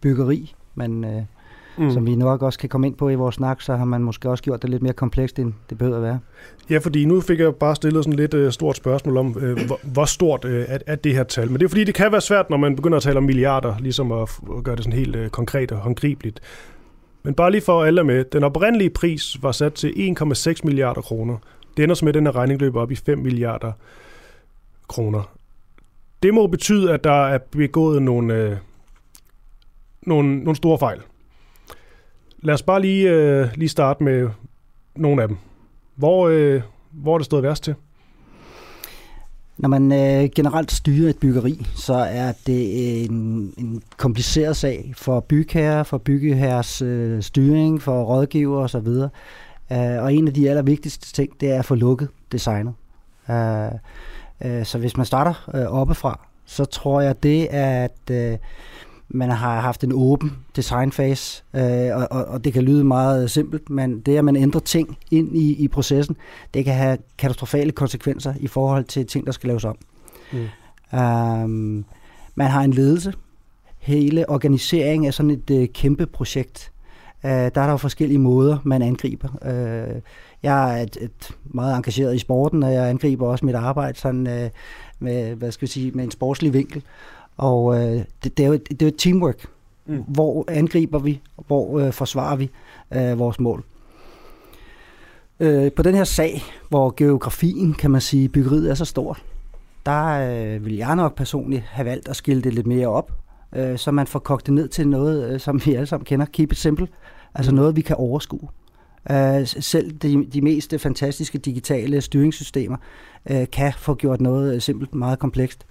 byggeri, 0.00 0.54
men 0.74 1.04
uh, 1.04 1.22
mm. 1.78 1.90
som 1.90 2.06
vi 2.06 2.14
nok 2.14 2.42
også 2.42 2.58
kan 2.58 2.68
komme 2.68 2.86
ind 2.86 2.94
på 2.94 3.08
i 3.08 3.14
vores 3.14 3.34
snak, 3.34 3.60
så 3.60 3.76
har 3.76 3.84
man 3.84 4.02
måske 4.02 4.30
også 4.30 4.44
gjort 4.44 4.62
det 4.62 4.70
lidt 4.70 4.82
mere 4.82 4.92
komplekst, 4.92 5.38
end 5.38 5.52
det 5.70 5.78
behøver 5.78 5.96
at 5.96 6.02
være. 6.02 6.18
Ja, 6.70 6.78
fordi 6.78 7.04
nu 7.04 7.20
fik 7.20 7.38
jeg 7.38 7.54
bare 7.54 7.76
stillet 7.76 8.04
sådan 8.04 8.18
lidt 8.18 8.34
uh, 8.34 8.50
stort 8.50 8.76
spørgsmål 8.76 9.16
om, 9.16 9.26
uh, 9.26 9.66
hvor, 9.66 9.80
hvor 9.82 10.04
stort 10.04 10.44
uh, 10.44 10.50
er, 10.50 10.78
er 10.86 10.94
det 10.94 11.14
her 11.14 11.24
tal. 11.24 11.50
Men 11.50 11.60
det 11.60 11.64
er 11.64 11.68
fordi, 11.68 11.84
det 11.84 11.94
kan 11.94 12.12
være 12.12 12.20
svært, 12.20 12.50
når 12.50 12.56
man 12.56 12.76
begynder 12.76 12.96
at 12.96 13.02
tale 13.02 13.16
om 13.16 13.22
milliarder, 13.22 13.74
ligesom 13.78 14.12
at, 14.12 14.40
at 14.56 14.64
gøre 14.64 14.76
det 14.76 14.84
sådan 14.84 14.98
helt 14.98 15.16
uh, 15.16 15.28
konkret 15.28 15.72
og 15.72 15.78
håndgribeligt. 15.78 16.40
Men 17.22 17.34
bare 17.34 17.50
lige 17.50 17.60
for 17.60 17.84
alle 17.84 18.04
med, 18.04 18.24
den 18.24 18.44
oprindelige 18.44 18.90
pris 18.90 19.42
var 19.42 19.52
sat 19.52 19.72
til 19.72 20.16
1,6 20.20 20.54
milliarder 20.64 21.00
kroner. 21.00 21.36
Det 21.76 21.82
ender 21.82 21.94
så 21.94 22.04
med, 22.04 22.10
at 22.10 22.14
den 22.14 22.26
her 22.26 22.36
regning 22.36 22.60
løber 22.60 22.80
op 22.80 22.90
i 22.90 22.94
5 22.96 23.18
milliarder 23.18 23.72
kroner. 24.88 25.32
Det 26.22 26.34
må 26.34 26.46
betyde, 26.46 26.92
at 26.92 27.04
der 27.04 27.26
er 27.26 27.38
begået 27.38 28.02
nogle, 28.02 28.34
øh, 28.34 28.56
nogle, 30.02 30.38
nogle 30.38 30.56
store 30.56 30.78
fejl. 30.78 31.00
Lad 32.44 32.54
os 32.54 32.62
bare 32.62 32.80
lige, 32.80 33.10
øh, 33.10 33.48
lige 33.54 33.68
starte 33.68 34.04
med 34.04 34.28
nogle 34.96 35.22
af 35.22 35.28
dem. 35.28 35.36
Hvor, 35.94 36.28
øh, 36.28 36.62
hvor 36.90 37.14
er 37.14 37.18
det 37.18 37.24
stået 37.24 37.42
værst 37.42 37.64
til? 37.64 37.74
Når 39.58 39.68
man 39.68 39.92
øh, 39.92 40.30
generelt 40.36 40.72
styrer 40.72 41.10
et 41.10 41.18
byggeri, 41.18 41.66
så 41.74 41.94
er 41.94 42.32
det 42.46 43.04
en, 43.04 43.54
en 43.58 43.82
kompliceret 43.96 44.56
sag 44.56 44.92
for 44.96 45.20
bygherrer, 45.20 45.82
for 45.82 45.98
byggeherres 45.98 46.82
øh, 46.82 47.22
styring, 47.22 47.82
for 47.82 48.02
rådgiver 48.02 48.58
osv. 48.58 48.86
Øh, 49.72 50.02
og 50.02 50.14
en 50.14 50.28
af 50.28 50.34
de 50.34 50.50
allervigtigste 50.50 51.12
ting, 51.12 51.40
det 51.40 51.50
er 51.50 51.58
at 51.58 51.64
få 51.64 51.74
lukket 51.74 52.08
designet. 52.32 52.74
Øh, 53.30 53.66
øh, 54.44 54.64
så 54.64 54.78
hvis 54.78 54.96
man 54.96 55.06
starter 55.06 55.50
øh, 55.54 55.66
oppefra, 55.66 56.26
så 56.46 56.64
tror 56.64 57.00
jeg 57.00 57.22
det, 57.22 57.46
at 57.50 58.10
Øh, 58.10 58.38
man 59.08 59.30
har 59.30 59.60
haft 59.60 59.84
en 59.84 59.92
åben 59.92 60.32
designfase, 60.56 61.42
øh, 61.54 61.96
og, 61.96 62.08
og, 62.10 62.24
og 62.24 62.44
det 62.44 62.52
kan 62.52 62.62
lyde 62.62 62.84
meget 62.84 63.30
simpelt, 63.30 63.70
men 63.70 64.00
det, 64.00 64.16
at 64.16 64.24
man 64.24 64.36
ændrer 64.36 64.60
ting 64.60 64.98
ind 65.10 65.36
i, 65.36 65.64
i 65.64 65.68
processen, 65.68 66.16
det 66.54 66.64
kan 66.64 66.74
have 66.74 66.98
katastrofale 67.18 67.72
konsekvenser 67.72 68.34
i 68.40 68.46
forhold 68.46 68.84
til 68.84 69.06
ting, 69.06 69.26
der 69.26 69.32
skal 69.32 69.48
laves 69.48 69.64
om. 69.64 69.76
Mm. 70.32 70.98
Um, 70.98 71.84
man 72.34 72.50
har 72.50 72.62
en 72.62 72.72
ledelse. 72.72 73.12
Hele 73.78 74.30
organiseringen 74.30 75.06
af 75.06 75.14
sådan 75.14 75.30
et 75.30 75.50
uh, 75.50 75.64
kæmpe 75.74 76.06
projekt, 76.06 76.72
uh, 77.24 77.30
der 77.30 77.36
er 77.36 77.50
der 77.50 77.70
jo 77.70 77.76
forskellige 77.76 78.18
måder, 78.18 78.58
man 78.64 78.82
angriber. 78.82 79.28
Uh, 79.42 80.00
jeg 80.42 80.78
er 80.78 80.82
et, 80.82 80.96
et 81.00 81.36
meget 81.44 81.76
engageret 81.76 82.14
i 82.14 82.18
sporten, 82.18 82.62
og 82.62 82.72
jeg 82.72 82.88
angriber 82.88 83.26
også 83.26 83.46
mit 83.46 83.54
arbejde 83.54 83.98
sådan, 83.98 84.26
uh, 84.26 84.50
med, 84.98 85.34
hvad 85.34 85.52
skal 85.52 85.66
vi 85.66 85.72
sige, 85.72 85.90
med 85.90 86.04
en 86.04 86.10
sportslig 86.10 86.52
vinkel. 86.54 86.82
Og 87.36 87.76
øh, 87.76 88.04
det, 88.24 88.36
det, 88.36 88.40
er 88.40 88.46
jo 88.46 88.52
et, 88.52 88.68
det 88.68 88.82
er 88.82 88.86
jo 88.86 88.88
et 88.88 88.98
teamwork. 88.98 89.46
Mm. 89.86 90.02
Hvor 90.08 90.44
angriber 90.48 90.98
vi? 90.98 91.20
Hvor 91.46 91.78
øh, 91.78 91.92
forsvarer 91.92 92.36
vi 92.36 92.50
øh, 92.92 93.18
vores 93.18 93.40
mål? 93.40 93.64
Øh, 95.40 95.72
på 95.72 95.82
den 95.82 95.94
her 95.94 96.04
sag, 96.04 96.42
hvor 96.68 96.94
geografien, 96.96 97.74
kan 97.74 97.90
man 97.90 98.00
sige, 98.00 98.28
byggeriet 98.28 98.70
er 98.70 98.74
så 98.74 98.84
stor, 98.84 99.18
der 99.86 100.04
øh, 100.06 100.64
vil 100.64 100.76
jeg 100.76 100.96
nok 100.96 101.14
personligt 101.14 101.62
have 101.62 101.86
valgt 101.86 102.08
at 102.08 102.16
skille 102.16 102.42
det 102.42 102.54
lidt 102.54 102.66
mere 102.66 102.86
op, 102.86 103.12
øh, 103.52 103.78
så 103.78 103.90
man 103.90 104.06
får 104.06 104.18
kogt 104.18 104.46
det 104.46 104.54
ned 104.54 104.68
til 104.68 104.88
noget, 104.88 105.32
øh, 105.32 105.40
som 105.40 105.60
vi 105.64 105.74
alle 105.74 105.86
sammen 105.86 106.04
kender. 106.04 106.26
Keep 106.26 106.52
it 106.52 106.58
simple. 106.58 106.88
Altså 107.34 107.52
mm. 107.52 107.56
noget, 107.56 107.76
vi 107.76 107.80
kan 107.80 107.96
overskue. 107.96 108.48
Uh, 109.10 109.44
selv 109.44 109.90
de, 109.90 110.26
de 110.32 110.40
mest 110.40 110.74
fantastiske 110.78 111.38
digitale 111.38 112.00
styringssystemer 112.00 112.76
uh, 113.30 113.44
kan 113.52 113.72
få 113.76 113.94
gjort 113.94 114.20
noget 114.20 114.62
simpelt 114.62 114.94
meget 114.94 115.18
komplekst. 115.18 115.66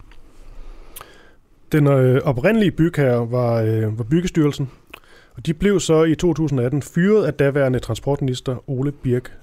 Den 1.72 1.88
øh, 1.88 2.22
oprindelige 2.24 2.72
bygherre 2.72 3.32
var, 3.32 3.61
øh, 3.61 3.97
var 3.97 4.03
Byggestyrelsen, 4.03 4.69
og 5.36 5.45
de 5.45 5.53
blev 5.53 5.80
så 5.80 6.03
i 6.03 6.15
2018 6.15 6.82
fyret 6.82 7.26
af 7.26 7.34
daværende 7.34 7.80
transportminister 7.80 8.69
Ole 8.69 8.91
Birk 8.91 9.38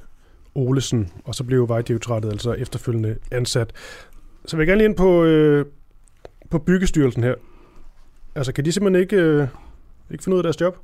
Olesen, 0.55 1.11
og 1.25 1.35
så 1.35 1.45
blev 1.45 1.69
Vejdirektoratet 1.69 2.31
altså 2.31 2.53
efterfølgende 2.53 3.17
ansat. 3.31 3.73
Så 4.47 4.57
vil 4.57 4.63
jeg 4.63 4.67
gerne 4.67 4.79
lige 4.79 4.89
ind 4.89 4.97
på, 4.97 5.25
øh, 5.25 5.67
på 6.51 6.59
Byggestyrelsen 6.59 7.23
her. 7.23 7.35
Altså, 8.35 8.53
kan 8.53 8.65
de 8.65 8.73
simpelthen 8.73 9.03
ikke, 9.03 9.17
øh, 9.17 9.49
ikke 10.11 10.25
finde 10.25 10.35
ud 10.35 10.39
af 10.39 10.43
deres 10.43 10.61
job? 10.61 10.79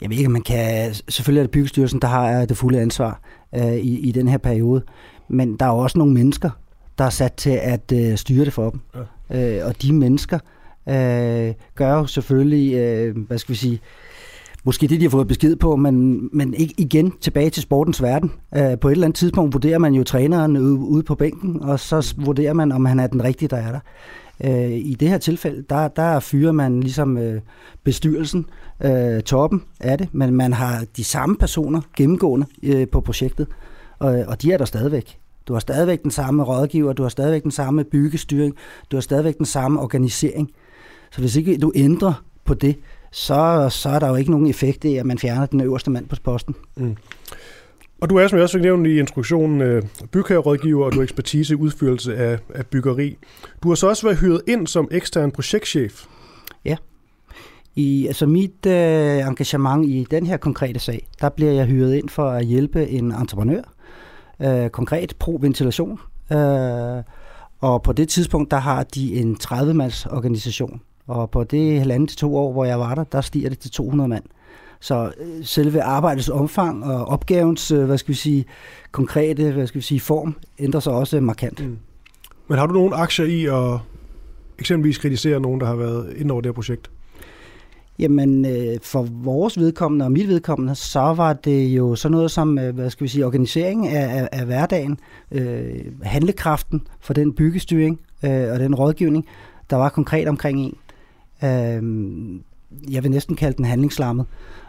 Jeg 0.00 0.10
ved 0.10 0.16
ikke, 0.16 0.30
man 0.30 0.42
kan... 0.42 0.94
Selvfølgelig 1.08 1.40
er 1.40 1.44
det 1.44 1.50
Byggestyrelsen, 1.50 2.00
der 2.00 2.08
har 2.08 2.44
det 2.44 2.56
fulde 2.56 2.80
ansvar 2.80 3.20
øh, 3.54 3.74
i, 3.74 4.08
i 4.08 4.12
den 4.12 4.28
her 4.28 4.38
periode. 4.38 4.82
Men 5.28 5.56
der 5.56 5.66
er 5.66 5.70
også 5.70 5.98
nogle 5.98 6.14
mennesker, 6.14 6.50
der 6.98 7.04
er 7.04 7.10
sat 7.10 7.32
til 7.32 7.58
at 7.62 7.92
øh, 7.94 8.16
styre 8.16 8.44
det 8.44 8.52
for 8.52 8.70
dem. 8.70 8.80
Ja. 8.94 9.00
Øh, 9.34 9.58
og 9.64 9.82
de 9.82 9.92
mennesker 9.92 10.38
øh, 10.88 11.54
gør 11.74 11.98
jo 11.98 12.06
selvfølgelig, 12.06 12.74
øh, 12.74 13.16
hvad 13.26 13.38
skal 13.38 13.52
vi 13.52 13.58
sige, 13.58 13.80
måske 14.64 14.86
det, 14.86 15.00
de 15.00 15.04
har 15.04 15.10
fået 15.10 15.28
besked 15.28 15.56
på, 15.56 15.76
men, 15.76 16.28
men 16.32 16.54
ikke 16.54 16.74
igen 16.78 17.12
tilbage 17.20 17.50
til 17.50 17.62
sportens 17.62 18.02
verden. 18.02 18.32
Øh, 18.56 18.78
på 18.78 18.88
et 18.88 18.92
eller 18.92 19.04
andet 19.06 19.16
tidspunkt 19.16 19.54
vurderer 19.54 19.78
man 19.78 19.94
jo 19.94 20.04
træneren 20.04 20.56
ude, 20.56 20.78
ude 20.78 21.02
på 21.02 21.14
bænken, 21.14 21.62
og 21.62 21.80
så 21.80 22.14
vurderer 22.18 22.52
man, 22.52 22.72
om 22.72 22.84
han 22.84 23.00
er 23.00 23.06
den 23.06 23.24
rigtige, 23.24 23.48
der 23.48 23.56
er 23.56 23.72
der. 23.72 23.80
Øh, 24.44 24.72
I 24.72 24.96
det 25.00 25.08
her 25.08 25.18
tilfælde, 25.18 25.64
der, 25.70 25.88
der 25.88 26.20
fyrer 26.20 26.52
man 26.52 26.80
ligesom 26.80 27.18
øh, 27.18 27.40
bestyrelsen, 27.84 28.46
øh, 28.84 29.22
toppen 29.22 29.62
af 29.80 29.98
det, 29.98 30.08
men 30.12 30.34
man 30.34 30.52
har 30.52 30.84
de 30.96 31.04
samme 31.04 31.36
personer 31.36 31.80
gennemgående 31.96 32.46
øh, 32.62 32.88
på 32.88 33.00
projektet, 33.00 33.46
og, 33.98 34.24
og 34.28 34.42
de 34.42 34.52
er 34.52 34.58
der 34.58 34.64
stadigvæk. 34.64 35.21
Du 35.48 35.52
har 35.52 35.60
stadigvæk 35.60 36.02
den 36.02 36.10
samme 36.10 36.42
rådgiver, 36.42 36.92
du 36.92 37.02
har 37.02 37.10
stadigvæk 37.10 37.42
den 37.42 37.50
samme 37.50 37.84
byggestyring, 37.84 38.54
du 38.90 38.96
har 38.96 39.00
stadigvæk 39.00 39.38
den 39.38 39.46
samme 39.46 39.80
organisering. 39.80 40.50
Så 41.10 41.20
hvis 41.20 41.36
ikke 41.36 41.58
du 41.58 41.72
ændrer 41.74 42.24
på 42.44 42.54
det, 42.54 42.76
så, 43.12 43.68
så 43.70 43.88
er 43.88 43.98
der 43.98 44.08
jo 44.08 44.14
ikke 44.14 44.30
nogen 44.30 44.46
effekt 44.46 44.84
i, 44.84 44.96
at 44.96 45.06
man 45.06 45.18
fjerner 45.18 45.46
den 45.46 45.60
øverste 45.60 45.90
mand 45.90 46.08
på 46.08 46.16
posten. 46.24 46.54
Mm. 46.76 46.96
Og 48.00 48.10
du 48.10 48.16
er, 48.16 48.28
som 48.28 48.36
jeg 48.36 48.42
også 48.42 48.58
fik 48.58 48.62
nævnt 48.62 48.86
i 48.86 48.98
instruktionen, 48.98 49.60
øh, 49.60 49.82
bygherrerådgiver, 50.12 50.84
og 50.84 50.92
du 50.92 50.96
har 50.98 51.02
ekspertise 51.02 51.54
i 51.54 51.56
udførelse 51.56 52.16
af, 52.16 52.38
af 52.54 52.66
byggeri. 52.66 53.16
Du 53.62 53.68
har 53.68 53.74
så 53.74 53.88
også 53.88 54.06
været 54.06 54.18
hyret 54.18 54.42
ind 54.48 54.66
som 54.66 54.88
ekstern 54.90 55.30
projektchef. 55.30 56.04
Ja. 56.64 56.76
I 57.76 58.06
altså 58.06 58.26
mit 58.26 58.66
øh, 58.66 59.18
engagement 59.18 59.88
i 59.88 60.06
den 60.10 60.26
her 60.26 60.36
konkrete 60.36 60.80
sag, 60.80 61.08
der 61.20 61.28
bliver 61.28 61.52
jeg 61.52 61.66
hyret 61.66 61.94
ind 61.94 62.08
for 62.08 62.30
at 62.30 62.44
hjælpe 62.44 62.88
en 62.88 63.12
entreprenør, 63.12 63.62
øh, 64.42 64.70
konkret 64.70 65.14
pro-ventilation. 65.18 66.00
Øh, 66.32 67.02
og 67.60 67.82
på 67.82 67.92
det 67.92 68.08
tidspunkt, 68.08 68.50
der 68.50 68.56
har 68.56 68.82
de 68.82 69.14
en 69.14 69.36
30-mands 69.42 70.06
organisation. 70.06 70.80
Og 71.06 71.30
på 71.30 71.44
det 71.44 71.78
halvandet 71.78 72.08
til 72.08 72.18
to 72.18 72.36
år, 72.36 72.52
hvor 72.52 72.64
jeg 72.64 72.78
var 72.78 72.94
der, 72.94 73.04
der 73.04 73.20
stiger 73.20 73.48
det 73.48 73.58
til 73.58 73.70
200 73.70 74.08
mand. 74.08 74.24
Så 74.80 75.12
øh, 75.20 75.44
selve 75.44 75.82
arbejdets 75.82 76.28
omfang 76.28 76.84
og 76.84 77.04
opgavens, 77.04 77.70
øh, 77.70 77.84
hvad 77.84 77.98
skal 77.98 78.08
vi 78.08 78.18
sige, 78.18 78.44
konkrete, 78.92 79.52
hvad 79.52 79.66
skal 79.66 79.78
vi 79.78 79.84
sige, 79.84 80.00
form, 80.00 80.36
ændrer 80.58 80.80
sig 80.80 80.92
også 80.92 81.20
markant. 81.20 81.64
Mm. 81.64 81.78
Men 82.48 82.58
har 82.58 82.66
du 82.66 82.72
nogle 82.72 82.94
aktier 82.94 83.26
i 83.26 83.46
at 83.46 83.80
eksempelvis 84.58 84.98
kritisere 84.98 85.40
nogen, 85.40 85.60
der 85.60 85.66
har 85.66 85.76
været 85.76 86.14
inde 86.16 86.32
over 86.32 86.40
det 86.40 86.48
her 86.48 86.52
projekt? 86.52 86.90
Jamen, 87.98 88.44
øh, 88.44 88.78
for 88.82 89.02
vores 89.02 89.58
vedkommende 89.58 90.04
og 90.04 90.12
mit 90.12 90.28
vedkommende, 90.28 90.74
så 90.74 91.00
var 91.00 91.32
det 91.32 91.66
jo 91.66 91.94
sådan 91.94 92.12
noget 92.12 92.30
som, 92.30 92.58
øh, 92.58 92.74
hvad 92.74 92.90
skal 92.90 93.04
vi 93.04 93.08
sige, 93.08 93.26
organisering 93.26 93.88
af, 93.88 94.22
af, 94.22 94.28
af 94.32 94.46
hverdagen, 94.46 94.98
øh, 95.30 95.84
handlekraften 96.02 96.86
for 97.00 97.14
den 97.14 97.32
byggestyring 97.32 98.00
øh, 98.24 98.52
og 98.52 98.58
den 98.60 98.74
rådgivning, 98.74 99.26
der 99.70 99.76
var 99.76 99.88
konkret 99.88 100.28
omkring 100.28 100.60
en. 100.60 100.76
Øh, 101.44 101.82
jeg 102.94 103.02
vil 103.02 103.10
næsten 103.10 103.36
kalde 103.36 103.56
den 103.56 103.64
handlingslammet. 103.64 104.26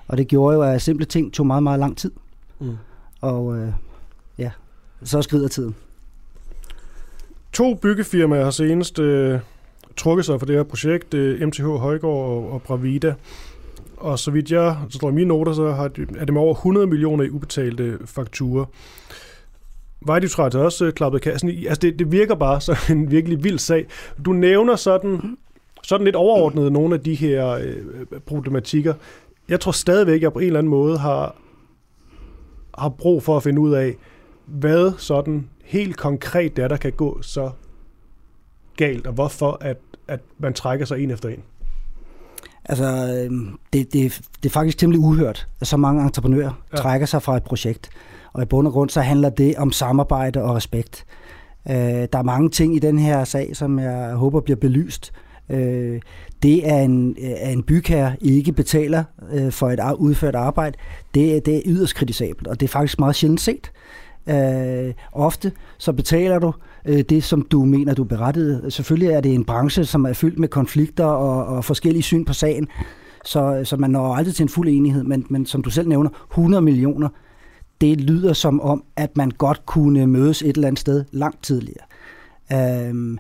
Og 0.08 0.18
det 0.18 0.28
gjorde 0.28 0.56
jo, 0.56 0.62
at 0.62 0.82
simple 0.82 1.06
ting 1.06 1.34
tog 1.34 1.48
meget, 1.48 1.64
meget 1.64 1.80
lang 1.80 1.98
tid. 1.98 2.12
Mm. 2.60 2.78
Og 3.22 3.58
øh, 3.58 3.74
ja, 4.38 4.52
så 5.04 5.22
skrider 5.22 5.48
tiden. 5.48 5.76
To 7.54 7.74
byggefirmaer 7.74 8.44
har 8.44 8.52
senest 8.52 9.00
øh, 9.00 9.40
trukket 9.98 10.26
sig 10.26 10.40
fra 10.40 10.46
det 10.46 10.56
her 10.56 10.64
projekt, 10.64 11.14
øh, 11.14 11.48
MTH 11.48 11.66
Højgaard 11.66 12.14
og, 12.52 12.62
Bravida. 12.62 13.14
Og 13.98 14.20
så 14.20 14.32
vidt 14.32 14.52
jeg, 14.52 14.78
så 14.90 14.98
står 14.98 15.10
i 15.10 15.14
mine 15.14 15.28
noter, 15.28 15.54
så 15.54 15.72
har 15.72 15.84
er 16.18 16.26
det 16.26 16.34
med 16.34 16.42
over 16.42 16.54
100 16.54 16.88
millioner 16.88 17.24
i 17.24 17.30
ubetalte 17.30 17.98
fakturer. 18.06 18.66
Vejdirektoratet 20.06 20.60
har 20.60 20.66
også 20.66 20.86
øh, 20.86 20.94
klappet 20.94 21.22
kassen 21.22 21.50
i. 21.50 21.66
Altså 21.66 21.80
det, 21.80 22.00
det 22.00 22.12
virker 22.12 22.36
bare 22.36 22.62
som 22.62 22.76
en 22.90 23.12
virkelig 23.12 23.44
vild 23.44 23.60
sag. 23.60 23.86
Du 24.26 24.34
nævner 24.34 24.76
sådan, 24.76 25.38
sådan 25.84 26.06
lidt 26.06 26.16
overordnet 26.16 26.72
nogle 26.72 26.96
af 26.96 27.02
de 27.02 27.16
her 27.16 27.50
øh, 27.50 27.76
problematikker. 28.26 28.94
Jeg 29.50 29.60
tror 29.60 29.72
stadigvæk, 29.72 30.16
at 30.16 30.22
jeg 30.22 30.34
på 30.34 30.40
en 30.40 30.46
eller 30.46 30.60
anden 30.60 30.72
måde 30.72 30.98
har, 30.98 31.36
har 32.78 32.90
brug 32.90 33.24
for 33.24 33.38
at 33.38 33.44
finde 33.44 33.62
ud 33.62 33.74
af, 33.74 33.96
hvad 34.46 34.92
sådan 34.98 35.50
helt 35.64 35.98
konkret 35.98 36.56
det 36.56 36.64
er, 36.64 36.68
der 36.68 36.78
kan 36.78 36.92
gå 36.92 37.22
så 37.22 37.52
galt, 38.78 39.08
og 39.08 39.14
hvorfor 39.14 39.58
at, 39.62 39.78
at 40.08 40.20
man 40.38 40.54
trækker 40.54 40.86
sig 40.86 41.04
en 41.04 41.12
efter 41.12 41.30
en? 41.30 41.44
Altså, 42.66 43.26
øhm, 43.26 43.58
det, 43.74 43.94
det, 43.94 44.22
det 44.44 44.50
er 44.50 44.54
faktisk 44.54 44.78
temmelig 44.78 45.00
uhørt, 45.00 45.48
at 45.62 45.68
så 45.68 45.78
mange 45.78 46.04
entreprenører 46.04 46.62
ja. 46.72 46.78
trækker 46.78 47.08
sig 47.08 47.22
fra 47.22 47.38
et 47.38 47.44
projekt. 47.44 47.90
Og 48.34 48.42
i 48.42 48.46
bund 48.46 48.68
og 48.68 48.74
grund 48.74 48.90
så 48.90 49.02
handler 49.02 49.30
det 49.30 49.56
om 49.56 49.72
samarbejde 49.72 50.42
og 50.42 50.56
respekt. 50.56 51.06
Øh, 51.70 51.76
der 51.76 52.18
er 52.18 52.24
mange 52.24 52.50
ting 52.50 52.76
i 52.76 52.80
den 52.80 53.00
her 53.00 53.24
sag, 53.24 53.56
som 53.56 53.80
jeg 53.80 54.14
håber 54.14 54.40
bliver 54.40 54.58
belyst. 54.58 55.14
Øh, 55.50 56.02
det, 56.44 56.70
er 56.70 56.78
en, 56.78 57.16
at 57.22 57.54
en 57.54 57.64
bygherre 57.64 58.16
ikke 58.22 58.52
betaler 58.52 59.04
øh, 59.32 59.52
for 59.52 59.70
et 59.70 59.96
udført 59.98 60.36
arbejde, 60.36 60.78
det, 61.14 61.46
det 61.46 61.56
er 61.58 61.62
yderst 61.66 61.96
kritisabelt, 61.96 62.48
og 62.48 62.60
det 62.60 62.68
er 62.68 62.72
faktisk 62.72 63.00
meget 63.00 63.16
sjældent 63.16 63.42
set. 63.42 63.72
Øh, 64.28 64.94
ofte 65.12 65.52
så 65.78 65.94
betaler 65.94 66.40
du 66.40 66.48
øh, 66.48 66.54
det, 66.86 67.24
som 67.24 67.42
du 67.42 67.66
mener, 67.66 67.94
du 67.94 68.04
er 68.04 68.08
berettiget. 68.08 68.74
Selvfølgelig 68.74 69.10
er 69.10 69.22
det 69.22 69.34
en 69.34 69.46
branche, 69.46 69.86
som 69.86 70.06
er 70.06 70.14
fyldt 70.14 70.40
med 70.40 70.48
konflikter 70.48 71.06
og, 71.06 71.46
og 71.46 71.66
forskellige 71.66 72.04
syn 72.04 72.26
på 72.26 72.34
sagen, 72.34 72.68
så, 73.26 73.62
så 73.64 73.78
man 73.78 73.90
når 73.90 74.16
aldrig 74.16 74.36
til 74.36 74.44
en 74.44 74.50
fuld 74.50 74.70
enighed, 74.70 75.04
men, 75.04 75.26
men 75.30 75.46
som 75.46 75.64
du 75.64 75.70
selv 75.70 75.88
nævner, 75.88 76.10
100 76.32 76.62
millioner, 76.62 77.10
det 77.82 78.02
lyder 78.02 78.34
som 78.34 78.62
om, 78.62 78.84
at 78.96 79.18
man 79.18 79.32
godt 79.32 79.66
kunne 79.66 80.08
mødes 80.08 80.42
et 80.42 80.56
eller 80.56 80.68
andet 80.68 80.80
sted 80.80 81.06
langt 81.12 81.44
tidligere. 81.44 81.86
Øh, 82.54 83.18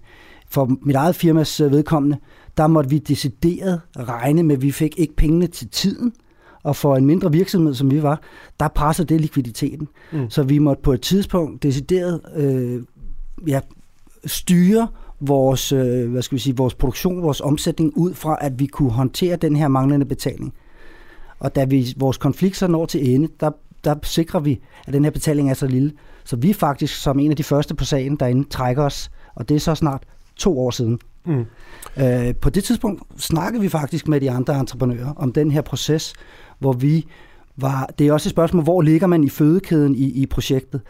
for 0.49 0.77
mit 0.81 0.95
eget 0.95 1.15
firmas 1.15 1.61
vedkommende, 1.61 2.17
der 2.57 2.67
måtte 2.67 2.89
vi 2.89 2.97
decideret 2.97 3.81
regne 3.97 4.43
med, 4.43 4.55
at 4.55 4.61
vi 4.61 4.71
fik 4.71 4.99
ikke 4.99 5.15
pengene 5.15 5.47
til 5.47 5.69
tiden, 5.69 6.13
og 6.63 6.75
for 6.75 6.95
en 6.95 7.05
mindre 7.05 7.31
virksomhed, 7.31 7.73
som 7.73 7.91
vi 7.91 8.03
var, 8.03 8.21
der 8.59 8.67
presser 8.67 9.03
det 9.03 9.21
likviditeten. 9.21 9.87
Mm. 10.11 10.29
Så 10.29 10.43
vi 10.43 10.57
måtte 10.57 10.81
på 10.81 10.93
et 10.93 11.01
tidspunkt 11.01 11.63
decideret 11.63 12.21
øh, 12.35 12.81
ja, 13.47 13.59
styre 14.25 14.87
vores, 15.19 15.71
øh, 15.71 16.11
hvad 16.11 16.21
skal 16.21 16.35
vi 16.35 16.41
sige, 16.41 16.57
vores 16.57 16.75
produktion, 16.75 17.23
vores 17.23 17.41
omsætning 17.41 17.97
ud 17.97 18.13
fra, 18.13 18.37
at 18.41 18.59
vi 18.59 18.65
kunne 18.65 18.91
håndtere 18.91 19.35
den 19.35 19.55
her 19.55 19.67
manglende 19.67 20.05
betaling. 20.05 20.53
Og 21.39 21.55
da 21.55 21.63
vi, 21.63 21.93
vores 21.97 22.17
konflikt 22.17 22.57
så 22.57 22.67
når 22.67 22.85
til 22.85 23.13
ende, 23.13 23.27
der, 23.39 23.51
der 23.83 23.95
sikrer 24.03 24.39
vi, 24.39 24.59
at 24.87 24.93
den 24.93 25.03
her 25.03 25.11
betaling 25.11 25.49
er 25.49 25.53
så 25.53 25.67
lille. 25.67 25.91
Så 26.23 26.35
vi 26.35 26.53
faktisk 26.53 27.01
som 27.01 27.19
en 27.19 27.31
af 27.31 27.37
de 27.37 27.43
første 27.43 27.75
på 27.75 27.85
sagen 27.85 28.15
derinde 28.15 28.49
trækker 28.49 28.83
os, 28.83 29.11
og 29.35 29.49
det 29.49 29.55
er 29.55 29.59
så 29.59 29.75
snart 29.75 30.03
to 30.35 30.59
år 30.59 30.71
siden. 30.71 30.99
Mm. 31.25 31.45
Øh, 31.97 32.35
på 32.35 32.49
det 32.49 32.63
tidspunkt 32.63 33.03
snakkede 33.17 33.61
vi 33.61 33.69
faktisk 33.69 34.07
med 34.07 34.21
de 34.21 34.31
andre 34.31 34.59
entreprenører 34.59 35.13
om 35.15 35.31
den 35.31 35.51
her 35.51 35.61
proces, 35.61 36.13
hvor 36.59 36.73
vi 36.73 37.05
var, 37.57 37.89
det 37.99 38.07
er 38.07 38.13
også 38.13 38.29
et 38.29 38.31
spørgsmål, 38.31 38.63
hvor 38.63 38.81
ligger 38.81 39.07
man 39.07 39.23
i 39.23 39.29
fødekæden 39.29 39.95
i, 39.95 40.05
i 40.05 40.25
projektet. 40.25 40.81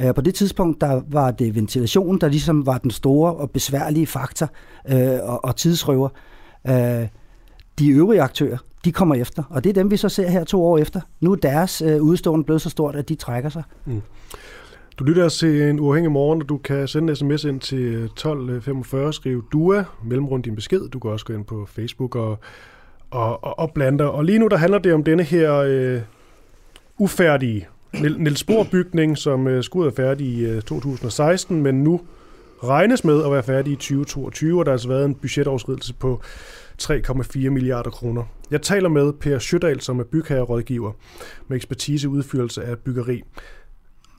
Øh, 0.00 0.14
på 0.14 0.20
det 0.20 0.34
tidspunkt, 0.34 0.80
der 0.80 1.02
var 1.08 1.30
det 1.30 1.54
ventilation, 1.54 2.18
der 2.18 2.28
ligesom 2.28 2.66
var 2.66 2.78
den 2.78 2.90
store 2.90 3.34
og 3.34 3.50
besværlige 3.50 4.06
faktor 4.06 4.50
øh, 4.88 5.18
og, 5.22 5.44
og 5.44 5.56
tidsrøver. 5.56 6.08
Øh, 6.68 7.08
de 7.78 7.88
øvrige 7.88 8.22
aktører, 8.22 8.58
de 8.84 8.92
kommer 8.92 9.14
efter, 9.14 9.42
og 9.50 9.64
det 9.64 9.70
er 9.70 9.74
dem, 9.74 9.90
vi 9.90 9.96
så 9.96 10.08
ser 10.08 10.28
her 10.28 10.44
to 10.44 10.64
år 10.64 10.78
efter. 10.78 11.00
Nu 11.20 11.32
er 11.32 11.36
deres 11.36 11.82
øh, 11.82 12.02
udstående 12.02 12.44
blevet 12.44 12.62
så 12.62 12.70
stort, 12.70 12.96
at 12.96 13.08
de 13.08 13.14
trækker 13.14 13.50
sig. 13.50 13.62
Mm. 13.86 14.02
Du 14.98 15.04
lytter 15.04 15.28
til 15.28 15.62
en 15.62 15.80
uafhængig 15.80 16.12
morgen, 16.12 16.42
og 16.42 16.48
du 16.48 16.58
kan 16.58 16.88
sende 16.88 17.10
en 17.10 17.16
sms 17.16 17.44
ind 17.44 17.60
til 17.60 18.04
1245, 18.04 19.12
skrive 19.12 19.42
DUA, 19.52 19.84
mellemrum 20.04 20.42
din 20.42 20.54
besked. 20.54 20.88
Du 20.88 20.98
kan 20.98 21.10
også 21.10 21.26
gå 21.26 21.32
ind 21.32 21.44
på 21.44 21.66
Facebook 21.68 22.16
og, 22.16 22.38
og, 23.10 23.44
og 23.44 23.58
oplande 23.58 24.10
Og 24.10 24.24
lige 24.24 24.38
nu 24.38 24.48
der 24.48 24.56
handler 24.56 24.78
det 24.78 24.94
om 24.94 25.04
denne 25.04 25.22
her 25.22 25.54
øh, 25.54 26.00
ufærdige 26.98 27.68
Niels 28.00 28.44
Bohr 28.44 28.64
bygning, 28.70 29.18
som 29.18 29.46
øh, 29.46 29.62
skulle 29.64 29.84
være 29.84 30.06
færdig 30.06 30.26
i 30.26 30.44
øh, 30.44 30.62
2016, 30.62 31.62
men 31.62 31.84
nu 31.84 32.00
regnes 32.64 33.04
med 33.04 33.24
at 33.24 33.32
være 33.32 33.42
færdig 33.42 33.72
i 33.72 33.76
2022, 33.76 34.58
og 34.58 34.66
der 34.66 34.70
har 34.70 34.74
altså 34.74 34.88
været 34.88 35.04
en 35.04 35.14
budgetoverskridelse 35.14 35.94
på 35.94 36.20
3,4 36.82 37.38
milliarder 37.50 37.90
kroner. 37.90 38.24
Jeg 38.50 38.62
taler 38.62 38.88
med 38.88 39.12
Per 39.12 39.38
Sjødal, 39.38 39.80
som 39.80 40.00
er 40.00 40.04
bygherrerådgiver 40.04 40.92
med 41.48 41.56
ekspertise 41.56 42.06
i 42.06 42.08
udførelse 42.08 42.64
af 42.64 42.78
byggeri. 42.78 43.22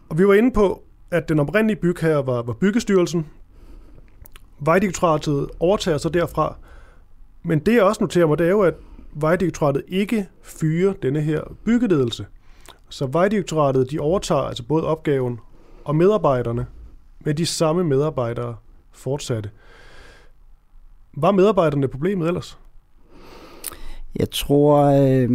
Og 0.10 0.18
vi 0.18 0.28
var 0.28 0.34
inde 0.34 0.52
på, 0.52 0.84
at 1.12 1.30
den 1.30 1.40
oprindelige 1.40 1.82
bygherre 1.82 2.28
var, 2.28 2.42
var 2.42 2.54
Byggestyrelsen. 2.54 3.26
Vejdirektoratet 4.60 5.50
overtager 5.60 5.98
så 5.98 6.10
derfra. 6.10 6.56
Men 7.44 7.60
det 7.60 7.74
jeg 7.74 7.84
også 7.84 8.04
noterer 8.04 8.28
mig, 8.28 8.38
det 8.38 8.46
er 8.46 8.52
jo, 8.52 8.62
at 8.62 8.74
Vejdirektoratet 9.16 9.84
ikke 9.88 10.28
fyrer 10.44 10.94
denne 10.94 11.22
her 11.22 11.42
byggeledelse. 11.66 12.26
Så 12.94 13.08
Vejdirektoratet 13.08 13.92
de 13.92 14.00
overtager 14.00 14.42
altså 14.42 14.64
både 14.64 14.86
opgaven 14.86 15.40
og 15.84 15.96
medarbejderne 15.96 16.66
med 17.20 17.34
de 17.34 17.46
samme 17.46 17.84
medarbejdere 17.84 18.56
fortsatte. 18.92 19.50
Var 21.14 21.32
medarbejderne 21.32 21.88
problemet 21.88 22.28
ellers? 22.28 22.58
Jeg 24.16 24.30
tror, 24.32 24.78
øh, 24.78 25.30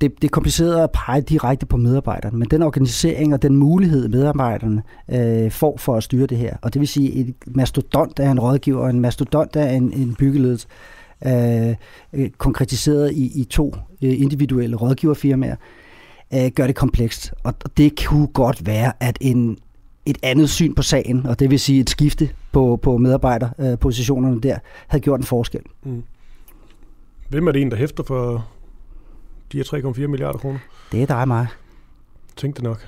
det, 0.00 0.22
det 0.22 0.24
er 0.24 0.28
kompliceret 0.28 0.82
at 0.82 0.90
pege 0.90 1.20
direkte 1.20 1.66
på 1.66 1.76
medarbejderne, 1.76 2.38
men 2.38 2.48
den 2.50 2.62
organisering 2.62 3.34
og 3.34 3.42
den 3.42 3.56
mulighed, 3.56 4.08
medarbejderne 4.08 4.82
øh, 5.08 5.50
får 5.50 5.76
for 5.76 5.96
at 5.96 6.02
styre 6.02 6.26
det 6.26 6.38
her, 6.38 6.56
og 6.62 6.74
det 6.74 6.80
vil 6.80 6.88
sige 6.88 7.12
et 7.12 7.34
mastodont 7.46 8.18
af 8.18 8.30
en 8.30 8.40
rådgiver 8.40 8.88
en 8.88 9.00
mastodont 9.00 9.56
af 9.56 9.72
en, 9.72 9.92
en 9.92 10.14
byggeledelse, 10.14 10.68
øh, 11.26 11.74
øh, 12.12 12.30
konkretiseret 12.30 13.12
i, 13.12 13.40
i 13.40 13.44
to 13.44 13.74
øh, 14.02 14.20
individuelle 14.20 14.76
rådgiverfirmaer, 14.76 15.56
øh, 16.34 16.50
gør 16.54 16.66
det 16.66 16.76
komplekst. 16.76 17.34
Og 17.44 17.54
det 17.76 18.06
kunne 18.06 18.26
godt 18.26 18.66
være, 18.66 18.92
at 19.00 19.18
en, 19.20 19.58
et 20.06 20.18
andet 20.22 20.50
syn 20.50 20.74
på 20.74 20.82
sagen, 20.82 21.26
og 21.26 21.38
det 21.38 21.50
vil 21.50 21.60
sige 21.60 21.80
et 21.80 21.90
skifte 21.90 22.30
på, 22.52 22.78
på 22.82 22.96
medarbejderpositionerne 22.96 24.40
der, 24.40 24.58
havde 24.86 25.02
gjort 25.02 25.20
en 25.20 25.26
forskel. 25.26 25.62
Mm. 25.82 26.02
Hvem 27.28 27.48
er 27.48 27.52
det 27.52 27.62
en, 27.62 27.70
der 27.70 27.76
hæfter 27.76 28.02
for 28.02 28.48
de 29.52 29.56
her 29.56 29.64
3,4 29.64 30.06
milliarder 30.06 30.38
kroner? 30.38 30.58
Det 30.92 31.02
er 31.02 31.06
dig 31.06 31.20
og 31.20 31.28
mig. 31.28 31.46
Tænk 32.36 32.56
det 32.56 32.64
nok. 32.64 32.86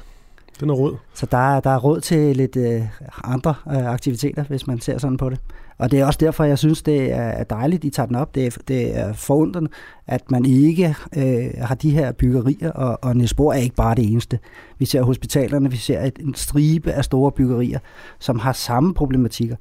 Den 0.61 0.70
er 0.70 0.74
råd. 0.74 0.97
Så 1.14 1.26
der, 1.26 1.61
der 1.61 1.70
er 1.70 1.78
råd 1.78 2.01
til 2.01 2.36
lidt 2.36 2.57
øh, 2.57 2.82
andre 3.24 3.55
øh, 3.66 3.86
aktiviteter, 3.86 4.45
hvis 4.45 4.66
man 4.66 4.80
ser 4.80 4.99
sådan 4.99 5.16
på 5.16 5.30
det. 5.30 5.41
Og 5.81 5.91
det 5.91 6.01
er 6.01 6.07
også 6.07 6.18
derfor, 6.22 6.45
jeg 6.45 6.59
synes, 6.59 6.83
det 6.83 7.12
er 7.12 7.45
dejligt, 7.45 7.85
I 7.85 7.91
tager 7.91 8.07
den 8.07 8.16
op. 8.16 8.35
Det 8.35 8.47
er, 8.47 8.51
det 8.68 8.99
er 8.99 9.12
forundrende, 9.12 9.70
at 10.07 10.31
man 10.31 10.45
ikke 10.45 10.95
øh, 11.16 11.51
har 11.59 11.74
de 11.74 11.91
her 11.91 12.12
byggerier, 12.12 12.70
og, 12.70 12.99
og 13.03 13.16
Nesbor 13.16 13.53
er 13.53 13.57
ikke 13.57 13.76
bare 13.76 13.95
det 13.95 14.12
eneste. 14.12 14.39
Vi 14.78 14.85
ser 14.85 15.03
hospitalerne, 15.03 15.70
vi 15.70 15.76
ser 15.76 16.05
et, 16.05 16.18
en 16.18 16.35
stribe 16.35 16.93
af 16.93 17.05
store 17.05 17.33
byggerier, 17.33 17.78
som 18.18 18.39
har 18.39 18.53
samme 18.53 18.95
problematikker. 18.95 19.57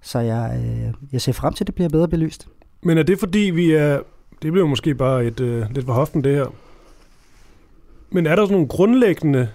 Så 0.00 0.18
jeg, 0.18 0.60
øh, 0.64 0.94
jeg 1.12 1.20
ser 1.20 1.32
frem 1.32 1.54
til, 1.54 1.64
at 1.64 1.66
det 1.66 1.74
bliver 1.74 1.88
bedre 1.88 2.08
belyst. 2.08 2.48
Men 2.82 2.98
er 2.98 3.02
det 3.02 3.18
fordi, 3.18 3.38
vi 3.38 3.72
er... 3.72 4.00
Det 4.42 4.52
bliver 4.52 4.66
måske 4.66 4.94
bare 4.94 5.24
et, 5.24 5.40
øh, 5.40 5.64
lidt 5.74 5.86
for 5.86 5.92
hoften, 5.92 6.24
det 6.24 6.34
her. 6.34 6.46
Men 8.10 8.26
er 8.26 8.36
der 8.36 8.42
sådan 8.42 8.52
nogle 8.52 8.68
grundlæggende 8.68 9.48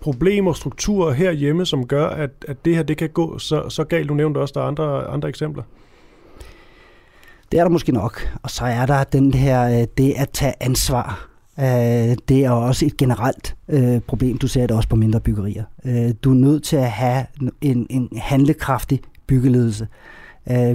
problemer 0.00 0.52
strukturer 0.52 1.12
herhjemme, 1.12 1.66
som 1.66 1.86
gør, 1.86 2.06
at, 2.06 2.30
at 2.48 2.64
det 2.64 2.76
her 2.76 2.82
det 2.82 2.96
kan 2.96 3.08
gå 3.10 3.38
så, 3.38 3.68
så 3.68 3.84
galt? 3.84 4.08
Du 4.08 4.14
nævnte 4.14 4.38
også, 4.38 4.52
der 4.52 4.60
er 4.60 4.66
andre, 4.66 5.06
andre 5.06 5.28
eksempler. 5.28 5.62
Det 7.52 7.60
er 7.60 7.64
der 7.64 7.70
måske 7.70 7.92
nok. 7.92 8.38
Og 8.42 8.50
så 8.50 8.64
er 8.64 8.86
der 8.86 9.04
den 9.04 9.34
her, 9.34 9.80
øh, 9.80 9.86
det 9.98 10.14
at 10.16 10.30
tage 10.30 10.54
ansvar. 10.60 11.28
Øh, 11.58 12.16
det 12.28 12.44
er 12.44 12.50
også 12.50 12.86
et 12.86 12.96
generelt 12.96 13.56
øh, 13.68 14.00
problem. 14.00 14.38
Du 14.38 14.48
ser 14.48 14.66
det 14.66 14.76
også 14.76 14.88
på 14.88 14.96
mindre 14.96 15.20
byggerier. 15.20 15.64
Du 16.24 16.30
er 16.30 16.34
nødt 16.34 16.64
til 16.64 16.76
at 16.76 16.90
have 16.90 17.26
en, 17.60 17.86
en 17.90 18.08
handlekraftig 18.16 19.00
byggeledelse. 19.26 19.88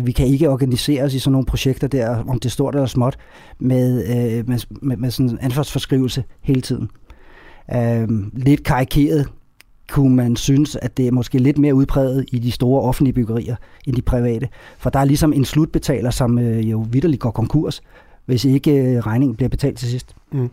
Vi 0.01 0.11
kan 0.11 0.27
ikke 0.27 0.49
organisere 0.49 1.03
os 1.03 1.13
i 1.13 1.19
sådan 1.19 1.31
nogle 1.31 1.45
projekter 1.45 1.87
der, 1.87 2.23
om 2.27 2.39
det 2.39 2.45
er 2.45 2.49
stort 2.49 2.75
eller 2.75 2.85
småt, 2.85 3.17
med, 3.59 4.03
med, 4.43 4.59
med, 4.81 4.97
med 4.97 5.11
sådan 5.11 5.29
en 5.29 5.39
ansvarsforskrivelse 5.41 6.23
hele 6.41 6.61
tiden. 6.61 6.89
Øh, 7.71 8.07
lidt 8.33 8.63
karikeret 8.63 9.27
kunne 9.93 10.15
man 10.15 10.35
synes, 10.35 10.75
at 10.75 10.97
det 10.97 11.07
er 11.07 11.11
måske 11.11 11.37
lidt 11.37 11.57
mere 11.57 11.75
udpræget 11.75 12.25
i 12.31 12.39
de 12.39 12.51
store 12.51 12.81
offentlige 12.81 13.13
byggerier 13.13 13.55
end 13.87 13.95
de 13.95 14.01
private. 14.01 14.49
For 14.77 14.89
der 14.89 14.99
er 14.99 15.05
ligesom 15.05 15.33
en 15.33 15.45
slutbetaler, 15.45 16.09
som 16.09 16.39
øh, 16.39 16.71
jo 16.71 16.85
vidderligt 16.91 17.21
går 17.21 17.31
konkurs, 17.31 17.81
hvis 18.25 18.45
ikke 18.45 18.71
øh, 18.71 18.99
regningen 18.99 19.35
bliver 19.35 19.49
betalt 19.49 19.77
til 19.77 19.89
sidst. 19.89 20.15
Mm. 20.31 20.49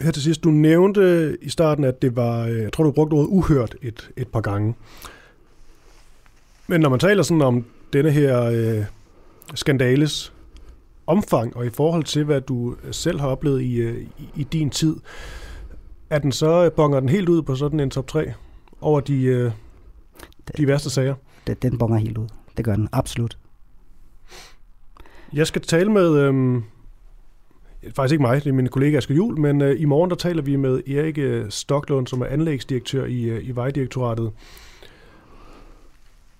Her 0.00 0.10
til 0.10 0.22
sidst, 0.22 0.44
du 0.44 0.50
nævnte 0.50 1.36
i 1.42 1.48
starten, 1.48 1.84
at 1.84 2.02
det 2.02 2.16
var, 2.16 2.46
øh, 2.46 2.58
jeg 2.58 2.72
tror 2.72 2.84
du 2.84 2.90
brugte 2.90 3.14
ordet 3.14 3.28
uhørt 3.28 3.76
et, 3.82 4.10
et 4.16 4.28
par 4.28 4.40
gange. 4.40 4.74
Men 6.66 6.80
når 6.80 6.88
man 6.88 6.98
taler 6.98 7.22
sådan 7.22 7.42
om 7.42 7.64
denne 7.92 8.10
her 8.10 8.42
øh, 8.42 8.84
skandales 9.54 10.32
omfang, 11.06 11.56
og 11.56 11.66
i 11.66 11.70
forhold 11.70 12.04
til, 12.04 12.24
hvad 12.24 12.40
du 12.40 12.76
selv 12.90 13.20
har 13.20 13.28
oplevet 13.28 13.62
i, 13.62 13.74
øh, 13.74 14.02
i, 14.18 14.28
i 14.36 14.44
din 14.44 14.70
tid, 14.70 14.96
øh, 14.96 15.45
er 16.10 16.18
den 16.18 16.32
så, 16.32 16.70
bonger 16.70 17.00
den 17.00 17.08
helt 17.08 17.28
ud 17.28 17.42
på 17.42 17.54
sådan 17.54 17.80
en 17.80 17.90
top 17.90 18.06
3 18.06 18.32
over 18.80 19.00
de, 19.00 19.24
øh, 19.24 19.50
de 20.56 20.66
værste 20.66 20.90
sager? 20.90 21.14
Den, 21.46 21.56
den 21.62 21.78
bonger 21.78 21.98
helt 21.98 22.18
ud. 22.18 22.26
Det 22.56 22.64
gør 22.64 22.76
den, 22.76 22.88
absolut. 22.92 23.38
Jeg 25.32 25.46
skal 25.46 25.62
tale 25.62 25.92
med, 25.92 26.18
øh, 26.18 26.62
faktisk 27.96 28.12
ikke 28.12 28.22
mig, 28.22 28.44
det 28.44 28.50
er 28.50 28.54
min 28.54 28.68
kollega 28.68 28.96
Asger 28.96 29.14
Jul, 29.14 29.38
men 29.38 29.60
øh, 29.62 29.80
i 29.80 29.84
morgen 29.84 30.10
der 30.10 30.16
taler 30.16 30.42
vi 30.42 30.56
med 30.56 30.88
Erik 30.88 31.18
øh, 31.18 31.50
Stoklund, 31.50 32.06
som 32.06 32.20
er 32.20 32.26
anlægsdirektør 32.26 33.04
i, 33.04 33.22
øh, 33.22 33.48
i 33.48 33.50
Vejdirektoratet. 33.50 34.32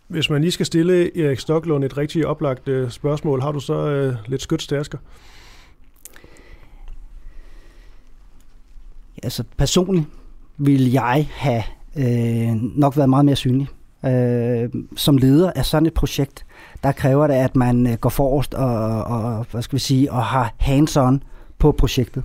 Hvis 0.09 0.31
man 0.31 0.41
lige 0.43 0.53
skal 0.53 0.67
stille 0.67 1.19
Erik 1.27 1.39
Stoklund 1.39 1.85
et 1.85 1.97
rigtig 1.97 2.27
oplagt 2.27 2.69
øh, 2.69 2.91
spørgsmål, 2.91 3.41
har 3.41 3.53
du 3.53 3.61
så 3.61 3.75
øh, 3.75 4.15
lidt 4.27 4.43
skytstærsker? 4.43 4.99
Altså 9.23 9.45
personligt 9.57 10.07
vil 10.59 10.93
jeg 10.93 11.29
have 11.31 11.63
øh, 11.97 12.57
nok 12.77 12.97
været 12.97 13.11
meget 13.11 13.25
mere 13.25 13.37
synlig. 13.37 13.69
Øh, 14.07 14.69
som 14.97 15.17
leder 15.17 15.53
af 15.57 15.65
sådan 15.65 15.87
et 15.87 15.95
projekt, 15.95 16.47
der 16.83 16.93
kræver 16.93 17.27
det, 17.27 17.35
at 17.35 17.57
man 17.57 17.87
øh, 17.87 17.95
går 17.95 18.09
forrest 18.09 18.55
og, 18.55 19.05
og, 19.05 19.47
hvad 19.51 19.63
skal 19.63 19.77
vi 19.77 19.81
sige, 19.81 20.13
og 20.13 20.25
har 20.25 20.55
hands-on 20.59 21.19
på 21.59 21.73
projektet. 21.73 22.23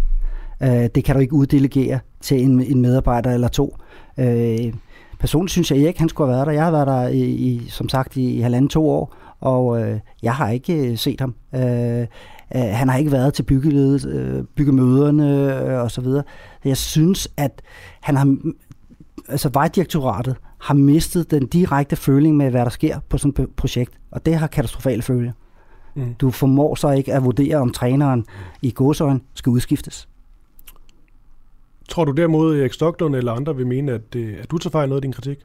Øh, 0.64 0.90
det 0.96 1.04
kan 1.04 1.16
du 1.16 1.22
ikke 1.22 1.34
uddelegere 1.34 2.00
til 2.22 2.44
en, 2.44 2.62
en 2.62 2.82
medarbejder 2.82 3.34
eller 3.34 3.48
to. 3.48 3.78
Øh, 4.18 4.74
personligt 5.20 5.52
synes 5.52 5.72
jeg 5.72 5.80
ikke, 5.80 6.00
han 6.00 6.10
skulle 6.10 6.28
have 6.28 6.36
været 6.36 6.48
der. 6.48 6.54
Jeg 6.54 6.64
har 6.64 6.72
været 6.72 6.88
der, 6.88 7.08
i, 7.08 7.22
i 7.22 7.68
som 7.70 7.90
sagt, 7.90 8.18
i, 8.18 8.34
i 8.34 8.42
halvanden 8.42 8.70
to 8.70 8.90
år, 8.90 9.16
og 9.40 9.82
øh, 9.82 10.00
jeg 10.24 10.36
har 10.36 10.50
ikke 10.50 10.74
øh, 10.74 10.98
set 10.98 11.20
ham. 11.20 11.36
Øh, 11.56 12.08
øh, 12.56 12.62
han 12.62 12.90
har 12.90 12.98
ikke 12.98 13.12
været 13.12 13.34
til 13.34 13.44
byggeledet, 13.44 14.06
øh, 14.06 14.44
byggemøderne 14.44 15.56
øh, 15.66 15.82
og 15.82 15.92
så 15.92 16.02
videre. 16.02 16.24
Jeg 16.66 16.78
synes, 16.78 17.28
at 17.38 17.62
han 18.02 18.16
har, 18.16 18.38
altså 19.30 19.50
vejdirektoratet 19.54 20.36
har 20.58 20.74
mistet 20.74 21.32
den 21.32 21.48
direkte 21.48 21.96
føling 21.96 22.38
med, 22.38 22.50
hvad 22.50 22.62
der 22.62 22.70
sker 22.70 23.00
på 23.10 23.18
sådan 23.18 23.44
et 23.44 23.50
projekt, 23.56 24.00
og 24.12 24.26
det 24.26 24.36
har 24.36 24.48
katastrofale 24.48 25.02
følger. 25.02 25.32
Mm. 25.96 26.14
Du 26.14 26.32
formår 26.32 26.76
så 26.76 26.90
ikke 26.90 27.14
at 27.14 27.24
vurdere, 27.24 27.58
om 27.58 27.72
træneren 27.72 28.26
i 28.62 28.72
godsøjen 28.72 29.22
skal 29.34 29.50
udskiftes. 29.50 30.08
Tror 31.90 32.06
du 32.06 32.12
derimod, 32.12 32.60
Erik 32.60 32.74
Stoklund 32.74 33.16
eller 33.16 33.34
andre 33.34 33.56
vil 33.56 33.68
mene, 33.68 33.92
at, 33.92 34.16
øh, 34.16 34.38
at 34.42 34.52
du 34.52 34.58
tager 34.58 34.72
fejl 34.72 34.90
noget 34.90 34.98
af 34.98 35.02
din 35.02 35.14
kritik? 35.14 35.38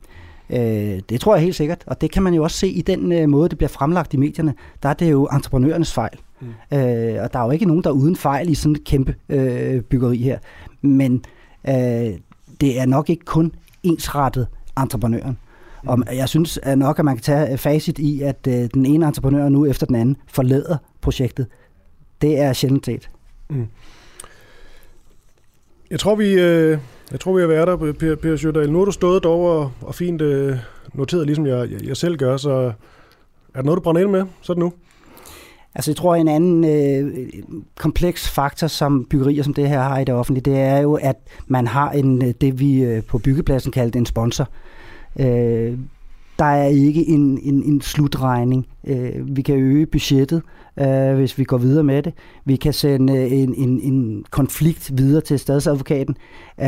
Øh, 0.50 1.00
det 1.08 1.20
tror 1.20 1.34
jeg 1.34 1.42
helt 1.42 1.56
sikkert, 1.56 1.84
og 1.86 2.00
det 2.00 2.10
kan 2.10 2.22
man 2.22 2.34
jo 2.34 2.42
også 2.42 2.58
se 2.58 2.68
i 2.68 2.82
den 2.82 3.12
øh, 3.12 3.28
måde, 3.28 3.48
det 3.48 3.58
bliver 3.58 3.68
fremlagt 3.68 4.14
i 4.14 4.16
medierne. 4.16 4.54
Der 4.82 4.88
er 4.88 4.94
det 4.94 5.10
jo 5.10 5.28
entreprenørernes 5.32 5.94
fejl. 5.94 6.18
Mm. 6.40 6.48
Øh, 6.48 7.22
og 7.22 7.32
der 7.32 7.38
er 7.38 7.44
jo 7.44 7.50
ikke 7.50 7.66
nogen, 7.66 7.84
der 7.84 7.90
er 7.90 7.94
uden 7.94 8.16
fejl 8.16 8.48
i 8.48 8.54
sådan 8.54 8.74
et 8.76 8.84
kæmpe 8.84 9.14
øh, 9.28 9.80
byggeri 9.80 10.16
her. 10.16 10.38
Men 10.80 11.24
øh, 11.68 11.74
det 12.60 12.80
er 12.80 12.86
nok 12.86 13.10
ikke 13.10 13.24
kun 13.24 13.52
ensrettet 13.82 14.46
entreprenøren. 14.78 15.38
Mm. 15.82 15.88
Og 15.88 16.16
jeg 16.16 16.28
synes 16.28 16.58
at 16.62 16.78
nok, 16.78 16.98
at 16.98 17.04
man 17.04 17.16
kan 17.16 17.22
tage 17.22 17.58
facit 17.58 17.98
i, 17.98 18.22
at 18.22 18.48
øh, 18.48 18.68
den 18.74 18.86
ene 18.86 19.06
entreprenør 19.06 19.48
nu 19.48 19.66
efter 19.66 19.86
den 19.86 19.96
anden 19.96 20.16
forlader 20.28 20.76
projektet. 21.00 21.46
Det 22.20 22.38
er 22.40 22.52
sjældent 22.52 22.86
set. 22.86 23.10
Mm. 23.50 23.66
Jeg 25.90 26.00
tror, 26.00 26.14
vi, 26.14 26.32
øh, 26.32 26.78
jeg 27.12 27.20
tror, 27.20 27.36
vi 27.36 27.42
er 27.42 27.46
været 27.46 27.66
der, 27.66 27.92
Per, 27.92 28.14
per 28.14 28.36
Sjødal. 28.36 28.72
Nu 28.72 28.78
har 28.78 28.84
du 28.84 28.90
stået 28.90 29.22
derovre 29.22 29.52
og, 29.52 29.72
og 29.80 29.94
fint 29.94 30.22
øh, 30.22 30.56
noteret, 30.94 31.26
ligesom 31.26 31.46
jeg, 31.46 31.70
jeg, 31.70 31.84
jeg 31.84 31.96
selv 31.96 32.16
gør, 32.16 32.36
så 32.36 32.50
er 32.50 32.72
der 33.54 33.62
noget, 33.62 33.76
du 33.76 33.82
brænder 33.82 34.00
ind 34.02 34.10
med? 34.10 34.24
Så 34.40 34.52
er 34.52 34.54
det 34.54 34.62
nu. 34.62 34.72
Altså 35.76 35.90
jeg 35.90 35.96
tror, 35.96 36.14
en 36.14 36.28
anden 36.28 36.64
øh, 36.64 37.28
kompleks 37.78 38.28
faktor, 38.28 38.66
som 38.66 39.06
byggerier 39.10 39.42
som 39.42 39.54
det 39.54 39.68
her 39.68 39.82
har 39.82 39.98
i 39.98 40.04
det 40.04 40.14
offentlige, 40.14 40.50
det 40.50 40.60
er 40.60 40.78
jo, 40.78 40.94
at 40.94 41.16
man 41.46 41.66
har 41.66 41.90
en 41.90 42.24
øh, 42.24 42.34
det, 42.40 42.60
vi 42.60 42.84
øh, 42.84 43.02
på 43.02 43.18
byggepladsen 43.18 43.72
kaldte 43.72 43.98
en 43.98 44.06
sponsor. 44.06 44.48
Øh, 45.20 45.78
der 46.38 46.44
er 46.44 46.66
ikke 46.66 47.08
en, 47.08 47.38
en, 47.42 47.62
en 47.62 47.80
slutregning. 47.80 48.66
Øh, 48.86 49.36
vi 49.36 49.42
kan 49.42 49.54
øge 49.54 49.86
budgettet, 49.86 50.42
øh, 50.80 51.14
hvis 51.14 51.38
vi 51.38 51.44
går 51.44 51.58
videre 51.58 51.84
med 51.84 52.02
det. 52.02 52.14
Vi 52.44 52.56
kan 52.56 52.72
sende 52.72 53.16
øh, 53.16 53.32
en, 53.32 53.54
en, 53.54 53.80
en 53.80 54.24
konflikt 54.30 54.90
videre 54.98 55.20
til 55.20 55.38
statsadvokaten. 55.38 56.16
Øh, 56.60 56.66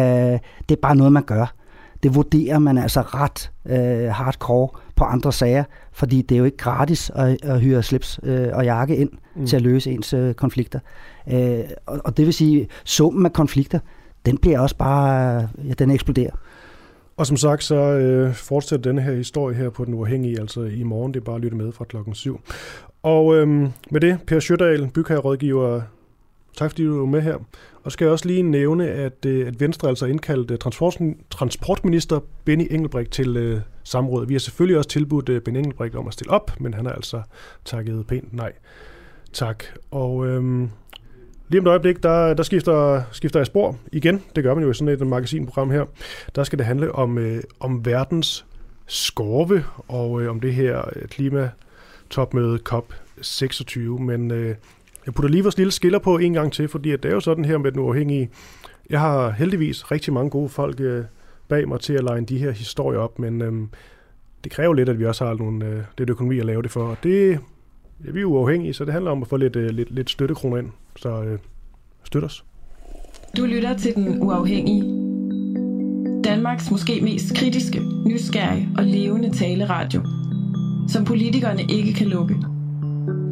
det 0.69 0.71
er 0.71 0.81
bare 0.83 0.97
noget, 0.97 1.13
man 1.13 1.23
gør. 1.23 1.55
Det 2.03 2.15
vurderer 2.15 2.59
man 2.59 2.79
altså 2.79 3.01
ret 3.01 3.51
øh, 3.67 4.11
hardcore 4.11 4.69
på 4.99 5.05
andre 5.05 5.33
sager, 5.33 5.65
fordi 5.93 6.23
det 6.23 6.35
er 6.35 6.39
jo 6.39 6.45
ikke 6.45 6.57
gratis 6.57 7.11
at, 7.15 7.45
at 7.45 7.61
hyre 7.61 7.83
slips 7.83 8.21
øh, 8.23 8.49
og 8.53 8.65
jakke 8.65 8.97
ind 8.97 9.11
mm. 9.37 9.47
til 9.47 9.57
at 9.57 9.63
løse 9.63 9.91
ens 9.91 10.13
øh, 10.13 10.35
konflikter. 10.35 10.81
Øh, 11.33 11.61
og, 11.87 12.01
og 12.05 12.17
det 12.17 12.27
vil 12.27 12.35
sige, 12.35 12.69
summen 12.85 13.27
af 13.27 13.33
konflikter, 13.33 13.79
den 14.27 14.39
bliver 14.39 14.61
også 14.61 14.77
bare, 14.77 15.49
ja, 15.65 15.73
den 15.79 15.91
eksploderer. 15.91 16.31
Og 17.17 17.27
som 17.27 17.37
sagt, 17.37 17.65
så 17.65 17.75
øh, 17.75 18.35
fortsætter 18.35 18.91
denne 18.91 19.03
her 19.03 19.13
historie 19.13 19.57
her 19.57 19.71
på 19.71 19.85
Den 19.85 19.95
Uafhængige, 19.95 20.41
altså 20.41 20.63
i 20.63 20.83
morgen. 20.83 21.15
Det 21.15 21.21
er 21.21 21.25
bare 21.25 21.37
at 21.37 21.43
lytte 21.43 21.57
med 21.57 21.73
fra 21.73 21.85
klokken 21.85 22.15
7. 22.15 22.41
Og 23.03 23.37
øh, 23.37 23.49
med 23.91 24.01
det, 24.01 24.19
Per 24.27 24.41
Sjødal, 24.41 24.91
bygherrerådgiver, 24.95 25.81
tak 26.57 26.71
fordi 26.71 26.85
du 26.85 27.03
er 27.03 27.07
med 27.07 27.23
her. 27.23 27.37
Og 27.89 27.93
skal 27.93 28.05
jeg 28.05 28.13
også 28.13 28.27
lige 28.27 28.43
nævne, 28.43 28.89
at, 28.89 29.27
øh, 29.27 29.47
at 29.47 29.61
Venstre 29.61 29.89
altså 29.89 30.07
indkaldte 30.07 30.55
øh, 30.55 30.59
transport, 30.59 30.99
transportminister 31.31 32.21
Benny 32.45 32.67
Engelbrecht 32.71 33.11
til 33.11 33.37
øh, 33.37 33.61
samråd. 33.85 34.27
Vi 34.27 34.35
har 34.35 34.39
selvfølgelig 34.39 34.79
også 34.79 34.89
tilbudt 34.89 35.29
øh, 35.29 35.41
Benny 35.41 35.59
Engelbrecht 35.59 35.95
om 35.95 36.07
at 36.07 36.13
stille 36.13 36.31
op, 36.31 36.61
men 36.61 36.75
han 36.75 36.87
har 36.87 36.93
altså 36.93 37.23
takket 37.65 38.07
pænt 38.07 38.33
nej. 38.33 38.53
Tak. 39.33 39.65
Og 39.91 40.27
øhm, 40.27 40.71
Lige 41.49 41.61
om 41.61 41.67
et 41.67 41.71
øjeblik, 41.71 42.03
der, 42.03 42.35
der 42.35 42.43
skifter, 42.43 43.03
skifter 43.13 43.41
jeg 43.41 43.47
spor 43.47 43.77
igen. 43.93 44.23
Det 44.37 44.45
gør 44.45 44.55
man 44.55 44.65
jo 44.65 44.71
i 44.71 44.75
sådan 44.75 44.95
et 44.95 45.07
magasinprogram 45.07 45.71
her. 45.71 45.85
Der 46.35 46.45
skal 46.45 46.59
det 46.59 46.67
handle 46.67 46.93
om, 46.93 47.19
øh, 47.19 47.43
om 47.61 47.85
verdens 47.85 48.47
skorve 48.87 49.65
og 49.89 50.23
øh, 50.23 50.31
om 50.31 50.41
det 50.41 50.55
her 50.55 50.83
øh, 50.97 51.09
klimatopmøde 51.09 52.59
COP26. 52.69 53.79
Men 53.81 54.31
øh, 54.31 54.55
jeg 55.09 55.15
putter 55.15 55.29
lige 55.29 55.43
vores 55.43 55.59
lille 55.59 55.71
skiller 55.71 55.99
på 55.99 56.19
en 56.19 56.33
gang 56.33 56.53
til, 56.53 56.69
fordi 56.69 56.91
at 56.91 57.03
det 57.03 57.09
er 57.09 57.15
jo 57.15 57.21
sådan 57.21 57.45
her 57.45 57.59
med 57.59 57.73
den 57.73 57.81
uafhængige. 57.81 58.31
Jeg 58.91 59.01
har 59.01 59.31
heldigvis 59.31 59.91
rigtig 59.91 60.13
mange 60.13 60.31
gode 60.31 60.49
folk 60.49 60.81
øh, 60.81 61.05
bag 61.49 61.69
mig 61.69 61.81
til 61.81 61.93
at 61.93 62.05
lege 62.05 62.21
de 62.21 62.39
her 62.39 62.51
historier 62.51 62.99
op, 62.99 63.19
men 63.19 63.43
øh, 63.43 63.53
det 64.45 64.53
kræver 64.53 64.75
lidt, 64.75 64.89
at 64.89 64.99
vi 64.99 65.07
også 65.07 65.25
har 65.25 65.35
nogle, 65.35 65.67
øh, 65.67 65.83
lidt 65.99 66.11
økonomi 66.11 66.39
at 66.39 66.45
lave 66.45 66.63
det 66.63 66.71
for. 66.71 66.83
Og 66.83 66.97
det, 67.03 67.41
ja, 68.05 68.11
vi 68.11 68.21
er 68.21 68.25
uafhængige, 68.25 68.75
så 68.75 68.85
det 68.85 68.93
handler 68.93 69.11
om 69.11 69.23
at 69.23 69.29
få 69.29 69.37
lidt, 69.37 69.57
øh, 69.57 69.71
lidt, 69.71 69.91
lidt 69.91 70.11
støttekroner 70.11 70.57
ind. 70.57 70.71
Så 70.97 71.23
øh, 71.23 71.39
støt 72.05 72.25
os. 72.25 72.45
Du 73.37 73.45
lytter 73.45 73.77
til 73.77 73.95
Den 73.95 74.23
Uafhængige. 74.23 74.83
Danmarks 76.25 76.71
måske 76.71 77.01
mest 77.03 77.37
kritiske, 77.37 77.81
nysgerrige 78.07 78.69
og 78.79 78.85
levende 78.85 79.31
taleradio. 79.31 80.03
Som 80.89 81.05
politikerne 81.05 81.63
ikke 81.63 81.93
kan 81.93 82.07
lukke. 82.07 82.37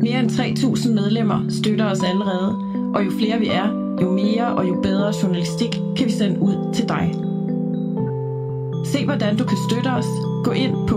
Mere 0.00 0.20
end 0.20 0.30
3.000 0.30 0.92
medlemmer 0.92 1.48
støtter 1.48 1.90
os 1.90 2.02
allerede, 2.02 2.50
og 2.94 3.04
jo 3.04 3.10
flere 3.10 3.38
vi 3.38 3.46
er, 3.46 3.96
jo 4.02 4.12
mere 4.12 4.46
og 4.56 4.68
jo 4.68 4.80
bedre 4.82 5.12
journalistik 5.22 5.70
kan 5.70 6.06
vi 6.06 6.10
sende 6.10 6.40
ud 6.40 6.74
til 6.74 6.88
dig. 6.88 7.14
Se 8.86 9.04
hvordan 9.04 9.36
du 9.36 9.44
kan 9.44 9.56
støtte 9.70 9.88
os. 9.88 10.06
Gå 10.44 10.50
ind 10.50 10.88
på 10.88 10.96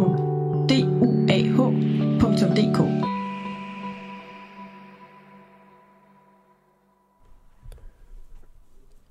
duah.dk. 0.70 2.00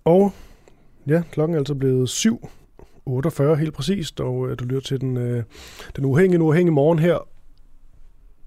Og 0.04 0.32
ja, 1.06 1.22
klokken 1.32 1.54
er 1.54 1.58
altså 1.58 1.74
blevet 1.74 2.08
7.48 2.08 3.54
helt 3.54 3.74
præcist, 3.74 4.20
og 4.20 4.48
øh, 4.48 4.58
du 4.58 4.64
lytter 4.64 4.80
til 4.80 5.00
den, 5.00 5.16
øh, 5.16 5.42
den 5.96 6.04
uafhængige, 6.04 6.42
uafhængige 6.42 6.74
morgen 6.74 6.98
her. 6.98 7.37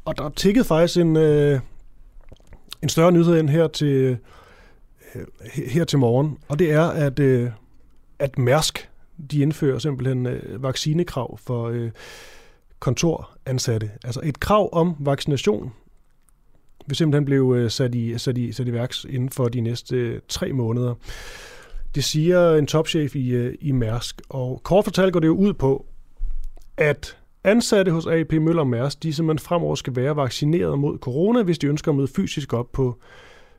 Og 0.05 0.17
der 0.17 0.29
tikkede 0.29 0.65
faktisk 0.65 0.99
en, 0.99 1.15
øh, 1.15 1.59
en 2.83 2.89
større 2.89 3.11
nyhed 3.11 3.37
ind 3.37 3.49
her 3.49 3.67
til, 3.67 4.17
øh, 5.15 5.27
her 5.65 5.83
til 5.83 5.99
morgen, 5.99 6.37
og 6.47 6.59
det 6.59 6.71
er, 6.71 6.85
at, 6.85 7.19
øh, 7.19 7.51
at 8.19 8.37
Mærsk 8.37 8.89
de 9.31 9.41
indfører 9.41 9.79
simpelthen 9.79 10.25
øh, 10.25 10.63
vaccinekrav 10.63 11.37
for 11.37 11.69
øh, 11.69 11.91
kontoransatte. 12.79 13.91
Altså 14.03 14.21
et 14.23 14.39
krav 14.39 14.69
om 14.71 14.95
vaccination 14.99 15.73
vil 16.87 16.95
simpelthen 16.95 17.25
blive 17.25 17.57
øh, 17.57 17.71
sat 17.71 17.95
i, 17.95 18.17
sat 18.17 18.37
i, 18.37 18.51
sat 18.51 18.67
i 18.67 18.73
værks 18.73 19.05
inden 19.09 19.29
for 19.29 19.47
de 19.47 19.61
næste 19.61 19.95
øh, 19.95 20.19
tre 20.27 20.53
måneder. 20.53 20.95
Det 21.95 22.03
siger 22.03 22.55
en 22.55 22.67
topchef 22.67 23.15
i, 23.15 23.29
øh, 23.29 23.55
i 23.61 23.71
Mærsk, 23.71 24.21
og 24.29 24.61
kort 24.63 24.83
fortalt 24.83 25.13
går 25.13 25.19
det 25.19 25.27
jo 25.27 25.35
ud 25.35 25.53
på, 25.53 25.85
at 26.77 27.17
ansatte 27.43 27.91
hos 27.91 28.07
AP 28.07 28.33
Møller 28.33 28.63
Mærsk, 28.63 29.03
de 29.03 29.13
simpelthen 29.13 29.45
fremover 29.45 29.75
skal 29.75 29.95
være 29.95 30.15
vaccineret 30.15 30.79
mod 30.79 30.97
corona, 30.97 31.43
hvis 31.43 31.57
de 31.57 31.67
ønsker 31.67 31.91
at 31.91 31.95
møde 31.95 32.07
fysisk 32.07 32.53
op 32.53 32.71
på 32.71 32.97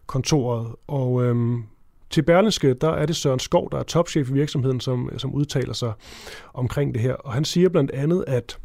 kontoret. 0.06 0.66
Og 0.86 1.24
øhm, 1.24 1.62
til 2.10 2.22
Berlingske, 2.22 2.74
der 2.74 2.90
er 2.90 3.06
det 3.06 3.16
Søren 3.16 3.38
Skov, 3.38 3.70
der 3.72 3.78
er 3.78 3.82
topchef 3.82 4.30
i 4.30 4.32
virksomheden, 4.32 4.80
som, 4.80 5.10
som 5.16 5.34
udtaler 5.34 5.72
sig 5.72 5.92
omkring 6.54 6.94
det 6.94 7.02
her. 7.02 7.14
Og 7.14 7.32
han 7.32 7.44
siger 7.44 7.68
blandt 7.68 7.90
andet, 7.90 8.24
at, 8.26 8.58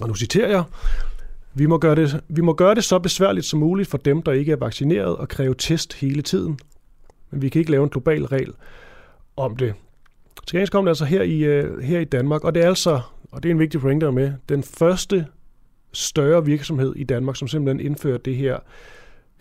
og 0.00 0.08
nu 0.08 0.14
citerer 0.14 0.48
jeg, 0.48 0.64
vi 1.54 1.66
må, 1.66 1.78
gøre 1.78 1.94
det, 1.94 2.20
vi 2.28 2.40
må 2.40 2.52
gøre 2.52 2.74
det 2.74 2.84
så 2.84 2.98
besværligt 2.98 3.46
som 3.46 3.60
muligt 3.60 3.88
for 3.88 3.98
dem, 3.98 4.22
der 4.22 4.32
ikke 4.32 4.52
er 4.52 4.56
vaccineret, 4.56 5.16
og 5.16 5.28
kræve 5.28 5.54
test 5.58 5.94
hele 5.94 6.22
tiden. 6.22 6.58
Men 7.30 7.42
vi 7.42 7.48
kan 7.48 7.58
ikke 7.58 7.70
lave 7.70 7.82
en 7.82 7.90
global 7.90 8.24
regel 8.24 8.52
om 9.36 9.56
det. 9.56 9.74
Til 10.46 10.56
gengæld 10.56 10.68
kom 10.68 10.84
det 10.84 10.90
altså 10.90 11.04
her 11.04 11.22
i, 11.22 11.38
øh, 11.38 11.82
her 11.82 12.00
i 12.00 12.04
Danmark, 12.04 12.44
og 12.44 12.54
det 12.54 12.64
er 12.64 12.68
altså, 12.68 13.00
og 13.32 13.42
det 13.42 13.48
er 13.48 13.54
en 13.54 13.58
vigtig 13.58 13.80
pointe 13.80 14.12
med, 14.12 14.32
den 14.48 14.62
første 14.62 15.26
større 15.92 16.44
virksomhed 16.44 16.96
i 16.96 17.04
Danmark, 17.04 17.36
som 17.36 17.48
simpelthen 17.48 17.86
indfører 17.86 18.18
det 18.18 18.36
her 18.36 18.58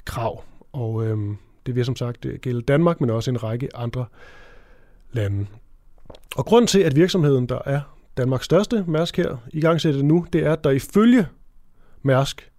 krav. 0.06 0.44
Og 0.74 1.06
øhm, 1.06 1.38
det 1.66 1.76
vil 1.76 1.86
som 1.86 1.96
sagt 1.96 2.26
øh, 2.26 2.40
gælde 2.40 2.62
Danmark, 2.62 3.02
men 3.02 3.10
også 3.10 3.32
en 3.32 3.44
række 3.44 3.76
andre 3.76 4.06
lande. 5.12 5.46
Og 6.36 6.46
grunden 6.46 6.68
til, 6.68 6.80
at 6.80 6.96
virksomheden, 6.96 7.50
der 7.50 7.60
er 7.66 7.82
Danmarks 8.18 8.46
største 8.46 8.86
Mærsk 8.88 9.18
her, 9.18 9.38
i 9.54 9.62
gang 9.62 9.82
det 9.82 10.06
nu, 10.06 10.28
det 10.34 10.46
er, 10.46 10.54
at 10.54 10.64
der 10.64 10.70
ifølge 10.70 11.28
Mærsk 12.02 12.52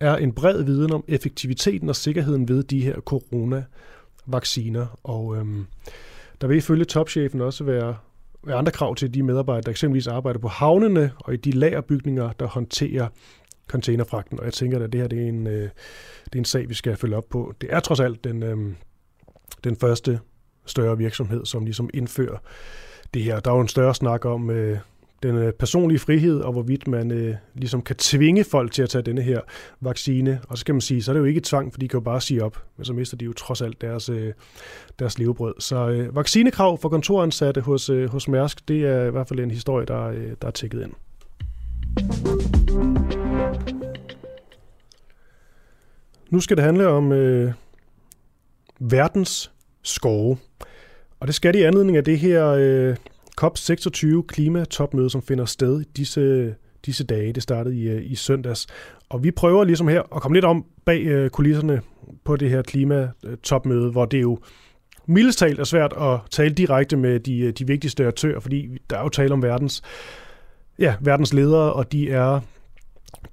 er 0.00 0.16
en 0.16 0.32
bred 0.32 0.62
viden 0.62 0.92
om 0.92 1.04
effektiviteten 1.08 1.88
og 1.88 1.96
sikkerheden 1.96 2.48
ved 2.48 2.62
de 2.62 2.84
her 2.84 3.00
coronavacciner. 3.00 5.00
Og 5.04 5.36
øhm, 5.36 5.66
der 6.40 6.46
vil 6.46 6.56
ifølge 6.56 6.84
topchefen 6.84 7.40
også 7.40 7.64
være 7.64 7.96
andre 8.48 8.72
krav 8.72 8.94
til 8.94 9.14
de 9.14 9.22
medarbejdere, 9.22 9.62
der 9.62 9.70
eksempelvis 9.70 10.06
arbejder 10.06 10.40
på 10.40 10.48
havnene 10.48 11.12
og 11.18 11.34
i 11.34 11.36
de 11.36 11.50
lagerbygninger, 11.50 12.32
der 12.32 12.46
håndterer 12.46 13.08
containerfragten. 13.68 14.38
Og 14.38 14.44
jeg 14.44 14.52
tænker, 14.52 14.84
at 14.84 14.92
det 14.92 15.00
her 15.00 15.08
det 15.08 15.22
er, 15.22 15.28
en, 15.28 15.46
øh, 15.46 15.62
det 16.24 16.34
er 16.34 16.38
en 16.38 16.44
sag, 16.44 16.68
vi 16.68 16.74
skal 16.74 16.96
følge 16.96 17.16
op 17.16 17.28
på. 17.30 17.54
Det 17.60 17.68
er 17.72 17.80
trods 17.80 18.00
alt 18.00 18.24
den, 18.24 18.42
øh, 18.42 18.74
den 19.64 19.76
første 19.76 20.20
større 20.66 20.98
virksomhed, 20.98 21.46
som 21.46 21.64
ligesom 21.64 21.90
indfører 21.94 22.38
det 23.14 23.22
her. 23.22 23.40
Der 23.40 23.50
er 23.50 23.54
jo 23.54 23.60
en 23.60 23.68
større 23.68 23.94
snak 23.94 24.24
om 24.24 24.50
øh, 24.50 24.78
den 25.22 25.36
øh, 25.36 25.52
personlige 25.52 25.98
frihed, 25.98 26.40
og 26.40 26.52
hvorvidt 26.52 26.88
man 26.88 27.10
øh, 27.10 27.34
ligesom 27.54 27.82
kan 27.82 27.96
tvinge 27.96 28.44
folk 28.44 28.72
til 28.72 28.82
at 28.82 28.88
tage 28.88 29.02
denne 29.02 29.22
her 29.22 29.40
vaccine. 29.80 30.40
Og 30.48 30.58
så 30.58 30.64
kan 30.64 30.74
man 30.74 30.80
sige, 30.80 31.02
så 31.02 31.10
er 31.10 31.12
det 31.12 31.20
jo 31.20 31.24
ikke 31.24 31.40
tvang, 31.40 31.72
for 31.72 31.80
de 31.80 31.88
kan 31.88 31.96
jo 31.98 32.04
bare 32.04 32.20
sige 32.20 32.44
op, 32.44 32.64
men 32.76 32.84
så 32.84 32.92
mister 32.92 33.16
de 33.16 33.24
jo 33.24 33.32
trods 33.32 33.62
alt 33.62 33.80
deres, 33.80 34.08
øh, 34.08 34.32
deres 34.98 35.18
levebrød. 35.18 35.54
Så 35.58 35.88
øh, 35.88 36.16
vaccinekrav 36.16 36.78
for 36.78 36.88
kontoransatte 36.88 37.60
hos, 37.60 37.90
øh, 37.90 38.10
hos 38.10 38.28
Mærsk, 38.28 38.68
det 38.68 38.86
er 38.86 39.04
i 39.04 39.10
hvert 39.10 39.28
fald 39.28 39.40
en 39.40 39.50
historie, 39.50 39.86
der, 39.86 40.06
øh, 40.06 40.32
der 40.42 40.46
er 40.46 40.50
tækket 40.50 40.82
ind. 40.82 40.92
Nu 46.30 46.40
skal 46.40 46.56
det 46.56 46.64
handle 46.64 46.88
om 46.88 47.12
øh, 47.12 47.52
verdens 48.80 49.52
skove. 49.82 50.38
Og 51.20 51.26
det 51.26 51.34
skal 51.34 51.54
det 51.54 51.60
i 51.60 51.62
anledning 51.62 51.96
af 51.96 52.04
det 52.04 52.18
her 52.18 52.46
øh, 52.46 52.96
COP26 53.42 54.22
klimatopmøde, 54.22 55.10
som 55.10 55.22
finder 55.22 55.44
sted 55.44 55.84
disse, 55.96 56.54
disse 56.86 57.04
dage. 57.04 57.32
Det 57.32 57.42
startede 57.42 57.76
i, 57.76 57.88
øh, 57.88 58.10
i 58.10 58.14
søndags. 58.14 58.66
Og 59.08 59.24
vi 59.24 59.30
prøver 59.30 59.64
ligesom 59.64 59.88
her 59.88 60.02
at 60.16 60.22
komme 60.22 60.36
lidt 60.36 60.44
om 60.44 60.64
bag 60.84 61.02
øh, 61.02 61.30
kulisserne 61.30 61.82
på 62.24 62.36
det 62.36 62.50
her 62.50 62.62
klimatopmøde, 62.62 63.90
hvor 63.90 64.04
det 64.04 64.22
jo 64.22 64.38
mildest 65.06 65.38
talt 65.38 65.60
er 65.60 65.64
svært 65.64 65.92
at 65.92 66.18
tale 66.30 66.54
direkte 66.54 66.96
med 66.96 67.20
de, 67.20 67.38
øh, 67.38 67.52
de 67.52 67.66
vigtigste 67.66 68.06
aktører, 68.06 68.40
fordi 68.40 68.68
der 68.90 68.98
er 68.98 69.02
jo 69.02 69.08
tale 69.08 69.32
om 69.32 69.42
verdens, 69.42 69.82
ja, 70.78 70.94
verdens 71.00 71.32
ledere, 71.32 71.72
og 71.72 71.92
de 71.92 72.10
er 72.10 72.40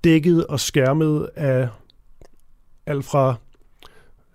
dækket 0.03 0.47
og 0.47 0.59
skærmet 0.59 1.29
af 1.35 1.67
alt 2.85 3.05
fra 3.05 3.35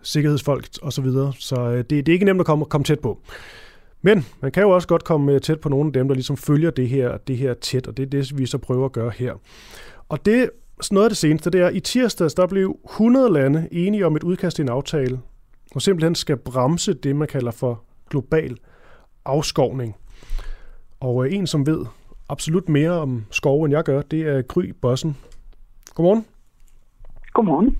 sikkerhedsfolk 0.02 0.68
og 0.82 0.92
så 0.92 1.02
videre. 1.02 1.32
Så 1.38 1.76
det, 1.76 1.90
det 1.90 2.08
er 2.08 2.12
ikke 2.12 2.24
nemt 2.24 2.40
at 2.40 2.46
komme, 2.46 2.64
komme 2.64 2.84
tæt 2.84 3.00
på. 3.00 3.18
Men 4.02 4.26
man 4.40 4.52
kan 4.52 4.62
jo 4.62 4.70
også 4.70 4.88
godt 4.88 5.04
komme 5.04 5.32
øh, 5.32 5.40
tæt 5.40 5.60
på 5.60 5.68
nogle 5.68 5.86
af 5.86 5.92
dem, 5.92 6.08
der 6.08 6.14
ligesom 6.14 6.36
følger 6.36 6.70
det 6.70 6.88
her, 6.88 7.16
det 7.16 7.36
her 7.36 7.54
tæt, 7.54 7.86
og 7.86 7.96
det 7.96 8.02
er 8.02 8.06
det, 8.06 8.38
vi 8.38 8.46
så 8.46 8.58
prøver 8.58 8.84
at 8.84 8.92
gøre 8.92 9.10
her. 9.10 9.34
Og 10.08 10.26
det 10.26 10.50
noget 10.90 11.04
af 11.04 11.10
det 11.10 11.16
seneste, 11.16 11.50
det 11.50 11.60
er, 11.60 11.70
i 11.70 11.80
tirsdags, 11.80 12.34
der 12.34 12.46
blev 12.46 12.78
100 12.84 13.32
lande 13.32 13.68
enige 13.72 14.06
om 14.06 14.16
et 14.16 14.22
udkast 14.22 14.56
til 14.56 14.62
en 14.62 14.68
aftale, 14.68 15.20
hvor 15.72 15.78
simpelthen 15.78 16.14
skal 16.14 16.36
bremse 16.36 16.94
det, 16.94 17.16
man 17.16 17.28
kalder 17.28 17.50
for 17.50 17.82
global 18.10 18.56
afskovning. 19.24 19.96
Og 21.00 21.26
øh, 21.26 21.34
en, 21.34 21.46
som 21.46 21.66
ved 21.66 21.86
absolut 22.28 22.68
mere 22.68 22.90
om 22.90 23.24
skove, 23.30 23.64
end 23.64 23.74
jeg 23.74 23.84
gør, 23.84 24.02
det 24.02 24.22
er 24.22 24.42
Gry 24.42 24.72
Bossen. 24.82 25.16
Godmorgen. 25.94 26.26
Godmorgen. 27.32 27.78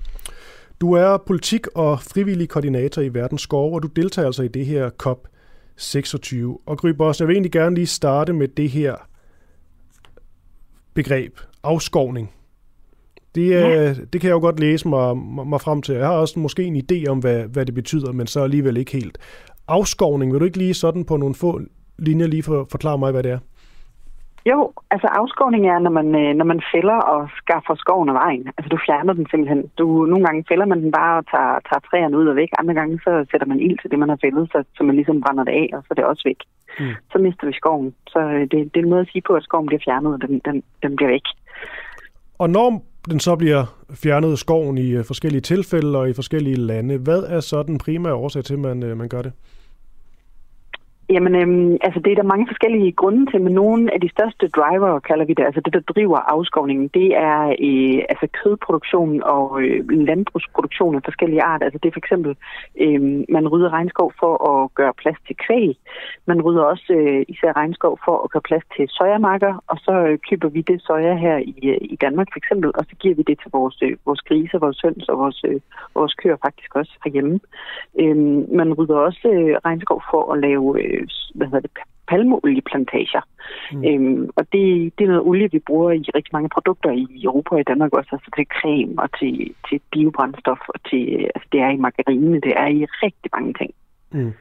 Du 0.81 0.93
er 0.93 1.17
politik- 1.17 1.67
og 1.75 2.01
frivillig 2.01 2.49
koordinator 2.49 3.01
i 3.01 3.13
Verdens 3.13 3.41
Skov, 3.41 3.75
og 3.75 3.83
du 3.83 3.87
deltager 3.87 4.25
altså 4.25 4.43
i 4.43 4.47
det 4.47 4.65
her 4.65 4.89
COP26. 5.79 6.35
Og 6.65 6.77
Gry 6.77 6.89
Boss, 6.89 7.19
jeg 7.19 7.27
vil 7.27 7.33
egentlig 7.33 7.51
gerne 7.51 7.75
lige 7.75 7.87
starte 7.87 8.33
med 8.33 8.47
det 8.47 8.69
her 8.69 8.95
begreb, 10.93 11.39
afskovning. 11.63 12.31
Det, 13.35 13.49
ja. 13.49 13.93
det 13.93 14.21
kan 14.21 14.27
jeg 14.27 14.31
jo 14.35 14.39
godt 14.39 14.59
læse 14.59 14.87
mig, 14.87 15.17
mig 15.17 15.61
frem 15.61 15.81
til. 15.81 15.95
Jeg 15.95 16.05
har 16.05 16.13
også 16.13 16.39
måske 16.39 16.63
en 16.63 16.83
idé 16.91 17.09
om, 17.09 17.19
hvad, 17.19 17.43
hvad 17.43 17.65
det 17.65 17.75
betyder, 17.75 18.11
men 18.11 18.27
så 18.27 18.43
alligevel 18.43 18.77
ikke 18.77 18.91
helt. 18.91 19.17
Afskovning, 19.67 20.31
vil 20.31 20.39
du 20.39 20.45
ikke 20.45 20.57
lige 20.57 20.73
sådan 20.73 21.05
på 21.05 21.17
nogle 21.17 21.35
få 21.35 21.61
linjer 21.99 22.27
lige 22.27 22.43
for, 22.43 22.67
forklare 22.71 22.97
mig, 22.97 23.11
hvad 23.11 23.23
det 23.23 23.31
er? 23.31 23.39
Jo, 24.51 24.71
altså 24.91 25.07
afskovning 25.07 25.63
er, 25.67 25.79
når 25.79 25.93
man, 25.99 26.07
øh, 26.21 26.35
når 26.39 26.45
man 26.45 26.61
fælder 26.73 26.99
og 27.13 27.21
skaffer 27.41 27.75
skoven 27.75 28.09
af 28.09 28.15
vejen. 28.15 28.45
Altså 28.57 28.69
du 28.69 28.77
fjerner 28.87 29.13
den 29.13 29.27
simpelthen. 29.29 29.61
Du, 29.79 29.85
nogle 30.05 30.25
gange 30.25 30.45
fælder 30.49 30.65
man 30.65 30.81
den 30.83 30.91
bare 30.91 31.17
og 31.17 31.25
tager, 31.33 31.53
tager 31.69 31.83
træerne 31.89 32.17
ud 32.17 32.27
og 32.27 32.35
væk. 32.35 32.49
Andre 32.59 32.73
gange 32.73 32.99
så 33.05 33.25
sætter 33.31 33.47
man 33.47 33.59
ild 33.59 33.77
til 33.79 33.91
det, 33.91 33.99
man 33.99 34.09
har 34.09 34.19
fældet, 34.21 34.45
så, 34.51 34.63
så 34.77 34.83
man 34.83 34.95
ligesom 34.95 35.21
brænder 35.21 35.43
det 35.43 35.51
af, 35.51 35.67
og 35.73 35.81
så 35.83 35.87
er 35.91 35.95
det 35.95 36.05
også 36.05 36.23
væk. 36.25 36.41
Mm. 36.79 36.95
Så 37.11 37.17
mister 37.25 37.47
vi 37.47 37.53
skoven. 37.53 37.93
Så 38.07 38.19
øh, 38.19 38.41
det, 38.41 38.51
det 38.51 38.77
er 38.77 38.83
en 38.83 38.89
måde 38.89 39.01
at 39.01 39.11
sige 39.11 39.27
på, 39.27 39.33
at 39.33 39.43
skoven 39.43 39.67
bliver 39.67 39.83
fjernet, 39.85 40.13
og 40.13 40.21
den, 40.21 40.41
den, 40.47 40.63
den 40.83 40.95
bliver 40.95 41.11
væk. 41.15 41.27
Og 42.39 42.49
når 42.49 42.69
den 43.11 43.19
så 43.19 43.35
bliver 43.35 43.63
fjernet 44.03 44.31
af 44.31 44.37
skoven 44.37 44.77
i 44.77 44.89
øh, 44.91 45.03
forskellige 45.05 45.41
tilfælde 45.41 45.99
og 45.99 46.09
i 46.09 46.13
forskellige 46.13 46.55
lande, 46.55 46.97
hvad 46.97 47.21
er 47.23 47.39
så 47.39 47.63
den 47.63 47.77
primære 47.77 48.13
årsag 48.13 48.43
til, 48.43 48.53
at 48.53 48.59
man, 48.59 48.97
man 48.97 49.09
gør 49.09 49.21
det? 49.21 49.33
Jamen, 51.09 51.35
øhm, 51.35 51.77
altså 51.81 51.99
det 51.99 52.11
er 52.11 52.15
der 52.15 52.33
mange 52.33 52.47
forskellige 52.47 52.91
grunde 52.91 53.31
til, 53.31 53.41
men 53.41 53.53
nogle 53.53 53.93
af 53.93 54.01
de 54.01 54.09
største 54.09 54.47
driver, 54.47 54.99
kalder 54.99 55.25
vi 55.25 55.33
det, 55.33 55.45
altså 55.45 55.61
det, 55.65 55.73
der 55.73 55.93
driver 55.93 56.17
afskovningen, 56.17 56.87
det 56.93 57.07
er 57.15 57.41
øh, 57.67 58.01
altså 58.11 58.27
kødproduktion 58.43 59.23
og 59.23 59.61
øh, 59.61 59.89
landbrugsproduktion 59.89 60.95
af 60.95 61.01
forskellige 61.05 61.43
arter. 61.43 61.65
Altså 61.65 61.79
det 61.83 61.87
er 61.89 61.93
for 61.93 62.03
eksempel, 62.05 62.35
øh, 62.81 63.01
man 63.29 63.47
rydder 63.47 63.73
regnskov 63.73 64.13
for 64.19 64.33
at 64.51 64.73
gøre 64.73 64.93
plads 65.01 65.17
til 65.27 65.35
kvæg. 65.45 65.77
Man 66.25 66.41
rydder 66.41 66.63
også 66.63 66.93
øh, 66.93 67.25
især 67.27 67.51
regnskov 67.55 67.99
for 68.05 68.15
at 68.23 68.31
gøre 68.31 68.47
plads 68.49 68.65
til 68.75 68.85
sojamarker, 68.89 69.53
og 69.67 69.77
så 69.77 69.93
øh, 70.07 70.17
køber 70.29 70.49
vi 70.49 70.61
det 70.61 70.81
soja 70.81 71.15
her 71.15 71.37
i, 71.37 71.55
øh, 71.63 71.77
i 71.81 71.95
Danmark 71.95 72.27
for 72.33 72.37
eksempel, 72.37 72.71
og 72.77 72.83
så 72.89 72.95
giver 73.01 73.15
vi 73.15 73.23
det 73.27 73.37
til 73.41 73.51
vores, 73.51 73.77
øh, 73.83 73.97
vores 74.05 74.21
grise, 74.21 74.59
vores 74.59 74.81
høns 74.83 75.09
og 75.09 75.17
vores, 75.17 75.41
øh, 75.47 75.59
vores 75.95 76.13
køer 76.13 76.37
faktisk 76.45 76.75
også 76.75 76.93
herhjemme. 77.03 77.39
Øh, 78.01 78.17
man 78.59 78.73
rydder 78.73 78.95
også 78.95 79.27
øh, 79.27 79.55
regnskov 79.65 80.01
for 80.11 80.33
at 80.33 80.39
lave 80.39 80.67
øh, 80.83 81.02
hvad 81.35 81.47
hedder 81.47 81.59
det, 81.59 81.71
palmeolieplantager. 82.07 83.21
Mm. 83.71 83.85
Øhm, 83.85 84.29
og 84.35 84.43
det, 84.53 84.93
det 84.95 85.03
er 85.03 85.07
noget 85.07 85.27
olie, 85.29 85.51
vi 85.51 85.59
bruger 85.59 85.91
i 85.91 86.05
rigtig 86.15 86.33
mange 86.33 86.49
produkter 86.49 86.91
i 86.91 87.23
Europa 87.23 87.49
og 87.55 87.61
i 87.61 87.69
Danmark 87.71 87.93
også, 87.93 88.09
altså 88.11 88.31
til 88.37 88.45
creme 88.55 89.01
og 89.03 89.09
til, 89.19 89.55
til 89.69 89.79
biobrændstof, 89.91 90.59
og 90.67 90.79
til, 90.89 91.03
altså 91.35 91.47
det 91.51 91.59
er 91.59 91.69
i 91.69 91.77
margarine, 91.77 92.41
det 92.41 92.53
er 92.63 92.67
i 92.67 92.85
rigtig 93.03 93.29
mange 93.35 93.53
ting. 93.53 93.71
Mm. 94.11 94.33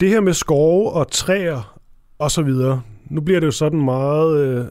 Det 0.00 0.08
her 0.08 0.20
med 0.20 0.32
skove 0.32 0.92
og 0.92 1.10
træer 1.10 1.78
og 2.18 2.30
så 2.30 2.42
videre, 2.42 2.82
nu 3.10 3.20
bliver 3.20 3.40
det 3.40 3.46
jo 3.46 3.52
sådan 3.52 3.84
meget 3.84 4.30
øh, 4.44 4.64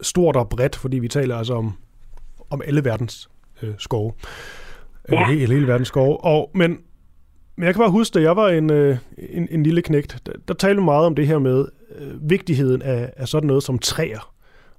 stort 0.00 0.36
og 0.36 0.48
bredt, 0.48 0.76
fordi 0.76 0.98
vi 0.98 1.08
taler 1.08 1.36
altså 1.36 1.54
om, 1.54 1.72
om 2.50 2.62
alle 2.64 2.84
verdens 2.84 3.30
øh, 3.62 3.74
skove. 3.78 4.12
Ja. 5.12 5.20
Øh, 5.20 5.28
hele, 5.28 5.54
hele 5.54 5.66
verdens 5.66 5.88
skove. 5.88 6.24
Og, 6.24 6.50
men 6.54 6.78
men 7.58 7.66
jeg 7.66 7.74
kan 7.74 7.80
bare 7.80 7.90
huske, 7.90 8.14
da 8.14 8.20
jeg 8.22 8.36
var 8.36 8.48
en, 8.48 8.72
øh, 8.72 8.96
en, 9.30 9.48
en 9.50 9.62
lille 9.62 9.82
knægt, 9.82 10.22
der, 10.26 10.32
der 10.48 10.54
talte 10.54 10.82
meget 10.82 11.06
om 11.06 11.14
det 11.14 11.26
her 11.26 11.38
med 11.38 11.66
øh, 11.98 12.30
vigtigheden 12.30 12.82
af, 12.82 13.12
af 13.16 13.28
sådan 13.28 13.46
noget 13.46 13.62
som 13.62 13.78
træer. 13.78 14.32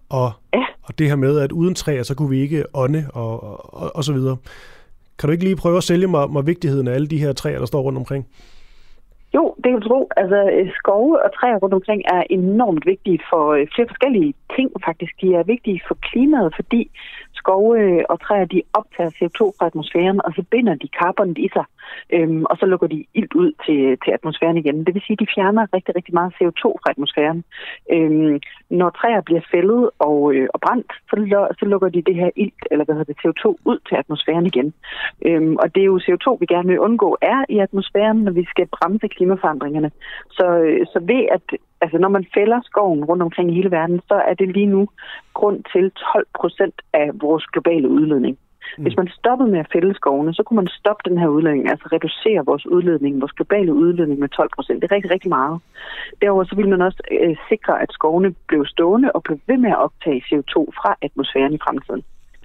Og, 0.09 0.31
ja. 0.53 0.65
og 0.83 0.99
det 0.99 1.07
her 1.07 1.15
med, 1.15 1.39
at 1.39 1.51
uden 1.51 1.75
træer, 1.75 2.03
så 2.03 2.15
kunne 2.15 2.29
vi 2.29 2.41
ikke 2.41 2.63
ånde 2.73 3.03
og, 3.13 3.43
og, 3.73 3.95
og 3.95 4.03
så 4.03 4.13
videre. 4.13 4.37
Kan 5.19 5.27
du 5.27 5.31
ikke 5.31 5.43
lige 5.43 5.55
prøve 5.55 5.77
at 5.77 5.83
sælge 5.83 6.07
mig, 6.07 6.29
mig 6.31 6.47
vigtigheden 6.47 6.87
af 6.87 6.93
alle 6.93 7.07
de 7.07 7.17
her 7.17 7.33
træer, 7.33 7.59
der 7.59 7.65
står 7.65 7.81
rundt 7.81 7.97
omkring? 7.97 8.27
Jo, 9.35 9.55
det 9.57 9.63
kan 9.63 9.79
du 9.81 9.87
tro. 9.87 10.09
Altså, 10.17 10.69
skove 10.79 11.23
og 11.23 11.29
træer 11.33 11.57
rundt 11.57 11.73
omkring 11.73 12.01
er 12.05 12.23
enormt 12.29 12.85
vigtige 12.85 13.19
for 13.29 13.53
øh, 13.53 13.67
flere 13.75 13.87
forskellige 13.87 14.33
ting 14.55 14.69
faktisk. 14.85 15.13
De 15.21 15.27
er 15.35 15.43
vigtige 15.43 15.81
for 15.87 15.97
klimaet, 16.01 16.53
fordi 16.55 16.91
skove 17.41 17.71
øh, 17.83 18.03
og 18.11 18.17
træer, 18.25 18.45
de 18.45 18.61
optager 18.79 19.11
CO2 19.17 19.39
fra 19.57 19.65
atmosfæren, 19.71 20.19
og 20.25 20.31
så 20.37 20.43
binder 20.51 20.75
de 20.83 20.87
carbon 20.99 21.31
i 21.45 21.47
sig, 21.55 21.65
øhm, 22.15 22.43
og 22.49 22.55
så 22.59 22.65
lukker 22.65 22.87
de 22.87 22.99
ilt 23.19 23.33
ud 23.41 23.51
til, 23.65 23.81
til 24.03 24.11
atmosfæren 24.17 24.57
igen. 24.57 24.77
Det 24.85 24.93
vil 24.93 25.05
sige, 25.05 25.17
at 25.17 25.23
de 25.23 25.33
fjerner 25.35 25.73
rigtig, 25.75 25.95
rigtig 25.95 26.13
meget 26.13 26.31
CO2 26.37 26.63
fra 26.81 26.91
atmosfæren. 26.93 27.43
Øhm, 27.95 28.39
når 28.79 28.89
træer 28.89 29.21
bliver 29.21 29.43
fældet 29.51 29.89
og, 30.07 30.17
øh, 30.33 30.47
og 30.53 30.59
brændt, 30.65 30.91
så, 31.09 31.15
så 31.59 31.65
lukker 31.71 31.89
de 31.89 32.01
det 32.09 32.15
her 32.15 32.29
ilt, 32.35 32.63
eller 32.71 32.85
hvad 32.85 32.95
hedder 32.95 33.13
det, 33.13 33.21
CO2 33.23 33.45
ud 33.71 33.79
til 33.87 33.95
atmosfæren 33.95 34.45
igen. 34.45 34.73
Øhm, 35.27 35.55
og 35.61 35.75
det 35.75 35.81
er 35.81 35.91
jo 35.93 35.99
CO2, 36.07 36.27
vi 36.39 36.45
gerne 36.45 36.67
vil 36.67 36.79
undgå, 36.87 37.17
er 37.21 37.39
i 37.49 37.57
atmosfæren, 37.59 38.17
når 38.17 38.31
vi 38.31 38.45
skal 38.49 38.67
bremse 38.75 39.07
klimaforandringerne. 39.07 39.91
Så, 40.37 40.45
øh, 40.65 40.85
så 40.93 40.99
ved 41.11 41.23
at 41.37 41.45
altså 41.81 41.97
når 41.97 42.09
man 42.09 42.25
fælder 42.33 42.59
skoven 42.63 43.03
rundt 43.05 43.23
omkring 43.23 43.51
i 43.51 43.55
hele 43.55 43.71
verden, 43.71 43.99
så 44.07 44.13
er 44.29 44.33
det 44.33 44.47
lige 44.47 44.65
nu 44.65 44.89
grund 45.33 45.63
til 45.73 45.91
12 45.91 46.27
procent 46.39 46.81
af 46.93 47.09
vores 47.13 47.45
globale 47.45 47.89
udledning. 47.89 48.37
Mm. 48.77 48.83
Hvis 48.83 48.97
man 48.97 49.07
stoppede 49.07 49.51
med 49.51 49.59
at 49.59 49.71
fælde 49.73 49.93
skovene, 49.95 50.33
så 50.33 50.43
kunne 50.43 50.55
man 50.55 50.67
stoppe 50.67 51.09
den 51.09 51.17
her 51.17 51.27
udledning, 51.27 51.69
altså 51.69 51.87
reducere 51.91 52.45
vores 52.45 52.65
udledning, 52.65 53.21
vores 53.21 53.31
globale 53.31 53.73
udledning 53.73 54.19
med 54.19 54.29
12 54.29 54.49
procent. 54.55 54.81
Det 54.81 54.91
er 54.91 54.95
rigtig, 54.95 55.11
rigtig 55.11 55.29
meget. 55.29 55.61
Derover 56.21 56.43
så 56.43 56.55
vil 56.55 56.69
man 56.69 56.81
også 56.81 57.01
øh, 57.11 57.35
sikre, 57.49 57.81
at 57.81 57.91
skovene 57.91 58.35
blev 58.47 58.65
stående 58.65 59.11
og 59.11 59.23
blev 59.23 59.39
ved 59.47 59.57
med 59.57 59.69
at 59.69 59.81
optage 59.85 60.23
CO2 60.27 60.55
fra 60.79 60.95
atmosfæren 61.01 61.53
i 61.53 61.63
fremtiden. 61.65 62.03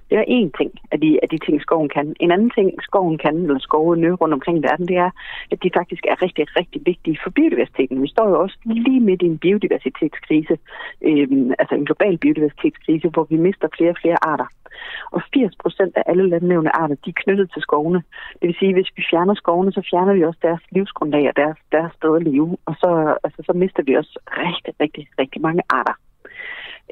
Det 0.09 0.17
er 0.17 0.25
én 0.37 0.49
ting 0.59 0.71
af 0.91 0.99
de, 1.01 1.19
af 1.23 1.29
de 1.29 1.37
ting, 1.45 1.61
skoven 1.61 1.89
kan. 1.89 2.15
En 2.19 2.31
anden 2.31 2.49
ting, 2.49 2.83
skoven 2.83 3.17
kan, 3.17 3.35
eller 3.35 3.59
skovene 3.59 4.11
rundt 4.11 4.33
omkring 4.33 4.57
i 4.57 4.61
verden, 4.61 4.87
det 4.87 4.97
er, 4.97 5.11
at 5.51 5.63
de 5.63 5.69
faktisk 5.73 6.03
er 6.11 6.21
rigtig, 6.21 6.45
rigtig 6.59 6.81
vigtige 6.85 7.19
for 7.23 7.29
biodiversiteten. 7.29 8.01
Vi 8.01 8.07
står 8.07 8.29
jo 8.29 8.41
også 8.41 8.57
lige 8.65 8.99
midt 8.99 9.21
i 9.21 9.25
en 9.25 9.37
biodiversitetskrise, 9.37 10.57
øh, 11.01 11.27
altså 11.59 11.75
en 11.75 11.85
global 11.85 12.17
biodiversitetskrise, 12.17 13.09
hvor 13.09 13.23
vi 13.29 13.37
mister 13.37 13.67
flere 13.77 13.89
og 13.89 13.97
flere 14.01 14.17
arter. 14.21 14.47
Og 15.11 15.21
80 15.33 15.55
procent 15.55 15.97
af 15.97 16.03
alle 16.05 16.29
landnævne 16.29 16.75
arter, 16.75 16.95
de 17.05 17.09
er 17.09 17.21
knyttet 17.23 17.51
til 17.53 17.61
skovene. 17.61 18.03
Det 18.39 18.47
vil 18.47 18.55
sige, 18.59 18.69
at 18.69 18.75
hvis 18.75 18.91
vi 18.95 19.03
fjerner 19.09 19.33
skovene, 19.33 19.71
så 19.71 19.81
fjerner 19.89 20.13
vi 20.13 20.23
også 20.23 20.39
deres 20.41 20.63
livsgrundlag 20.71 21.27
og 21.29 21.35
deres, 21.35 21.57
deres 21.71 21.93
sted 21.93 22.15
at 22.15 22.23
leve. 22.23 22.57
Og 22.65 22.75
så, 22.81 23.17
altså, 23.23 23.43
så 23.45 23.53
mister 23.53 23.83
vi 23.83 23.93
også 23.95 24.19
rigtig, 24.27 24.73
rigtig, 24.79 25.07
rigtig 25.19 25.41
mange 25.41 25.61
arter. 25.69 25.95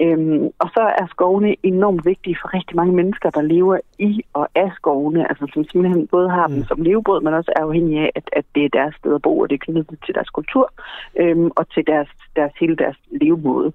Øhm, 0.02 0.46
og 0.60 0.70
så 0.76 0.84
er 1.02 1.08
skovene 1.10 1.56
enormt 1.64 2.06
vigtige 2.06 2.38
for 2.42 2.54
rigtig 2.54 2.76
mange 2.76 2.94
mennesker, 2.94 3.30
der 3.30 3.42
lever 3.42 3.78
i 4.00 4.22
og 4.34 4.48
af 4.56 4.72
skovene, 4.76 5.30
altså 5.30 5.46
som 5.54 5.64
simpelthen 5.64 6.08
både 6.08 6.30
har 6.30 6.48
dem 6.48 6.58
mm. 6.58 6.64
som 6.64 6.82
levebrød, 6.82 7.22
men 7.22 7.34
også 7.34 7.52
er 7.56 7.64
afhængige 7.64 8.02
af, 8.02 8.12
at, 8.16 8.30
at 8.34 8.46
det 8.56 8.66
er 8.66 8.70
deres 8.70 8.96
sted 8.96 9.16
at 9.16 9.22
bo, 9.22 9.40
og 9.40 9.50
det 9.50 9.56
er 9.56 9.66
knyttet 9.66 10.00
til 10.06 10.16
deres 10.16 10.30
kultur 10.30 10.74
øhm, 11.20 11.52
og 11.56 11.70
til 11.74 11.88
deres, 11.88 12.10
deres 12.36 12.54
hele 12.60 12.76
deres 12.76 12.98
levemåde. 13.22 13.74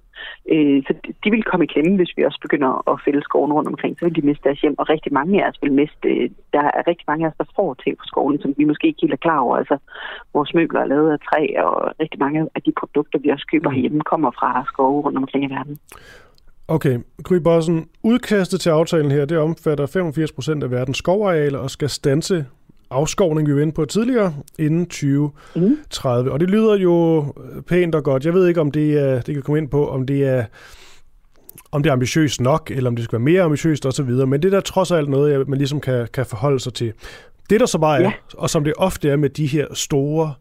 Øh, 0.53 0.83
så 0.87 0.93
de 1.23 1.29
vil 1.31 1.43
komme 1.43 1.65
i 1.65 1.71
klemme, 1.73 1.95
hvis 1.95 2.13
vi 2.17 2.23
også 2.23 2.39
begynder 2.41 2.71
at 2.91 3.01
fælde 3.05 3.21
skoven 3.23 3.53
rundt 3.53 3.69
omkring, 3.73 3.93
så 3.99 4.05
vil 4.05 4.15
de 4.15 4.27
miste 4.27 4.43
deres 4.43 4.61
hjem, 4.61 4.75
og 4.79 4.89
rigtig 4.89 5.13
mange 5.13 5.43
af 5.43 5.49
os 5.49 5.59
vil 5.63 5.73
miste, 5.81 6.09
der 6.55 6.63
er 6.77 6.87
rigtig 6.87 7.05
mange 7.07 7.25
af 7.25 7.29
os, 7.29 7.37
der 7.37 7.53
får 7.55 7.73
til 7.73 7.95
på 7.95 8.05
skoven, 8.11 8.41
som 8.41 8.53
vi 8.57 8.63
måske 8.65 8.87
ikke 8.87 9.01
helt 9.01 9.13
er 9.13 9.25
klar 9.25 9.39
over. 9.39 9.57
Altså, 9.57 9.77
vores 10.33 10.53
møbler 10.53 10.79
er 10.81 10.91
lavet 10.93 11.11
af 11.11 11.19
træ, 11.19 11.43
og 11.65 11.93
rigtig 12.01 12.19
mange 12.19 12.39
af 12.55 12.61
de 12.61 12.71
produkter, 12.79 13.19
vi 13.19 13.29
også 13.29 13.47
køber 13.51 13.69
mm. 13.69 13.75
herhjemme, 13.75 14.01
kommer 14.01 14.31
fra 14.31 14.63
skove 14.67 15.01
rundt 15.01 15.17
omkring 15.17 15.43
i 15.45 15.53
verden. 15.55 15.79
Okay, 16.67 16.99
Gry 17.23 17.35
Bossen, 17.35 17.87
udkastet 18.03 18.61
til 18.61 18.69
aftalen 18.69 19.11
her, 19.11 19.25
det 19.25 19.37
omfatter 19.37 19.85
85 19.85 20.31
procent 20.31 20.63
af 20.63 20.71
verdens 20.71 20.97
skovarealer 20.97 21.59
og 21.59 21.69
skal 21.69 21.89
stanse 21.89 22.45
afskovning, 22.89 23.47
vi 23.47 23.55
var 23.55 23.61
inde 23.61 23.73
på 23.73 23.85
tidligere, 23.85 24.33
inden 24.59 24.85
2030. 24.85 26.23
Mm. 26.25 26.31
Og 26.31 26.39
det 26.39 26.49
lyder 26.49 26.75
jo 26.75 27.25
pænt 27.67 27.95
og 27.95 28.03
godt. 28.03 28.25
Jeg 28.25 28.33
ved 28.33 28.47
ikke, 28.47 28.61
om 28.61 28.71
det, 28.71 28.93
er, 28.93 29.21
det 29.21 29.33
kan 29.35 29.43
komme 29.43 29.57
ind 29.57 29.69
på, 29.69 29.89
om 29.89 30.05
det 30.05 30.27
er 30.27 30.45
om 31.71 31.83
det 31.83 31.89
er 31.89 31.93
ambitiøst 31.93 32.41
nok, 32.41 32.71
eller 32.71 32.89
om 32.89 32.95
det 32.95 33.05
skal 33.05 33.19
være 33.19 33.23
mere 33.23 33.41
ambitiøst 33.41 33.85
osv., 33.85 34.05
men 34.05 34.33
det 34.41 34.45
er 34.45 34.49
der 34.49 34.61
trods 34.61 34.91
alt 34.91 35.09
noget, 35.09 35.49
man 35.49 35.57
ligesom 35.57 35.81
kan, 35.81 36.07
kan 36.13 36.25
forholde 36.25 36.59
sig 36.59 36.73
til. 36.73 36.93
Det 37.49 37.59
der 37.59 37.65
så 37.65 37.77
bare 37.77 37.97
er, 37.97 38.01
ja. 38.01 38.11
og 38.33 38.49
som 38.49 38.63
det 38.63 38.73
ofte 38.77 39.09
er 39.09 39.15
med 39.15 39.29
de 39.29 39.47
her 39.47 39.67
store, 39.73 40.33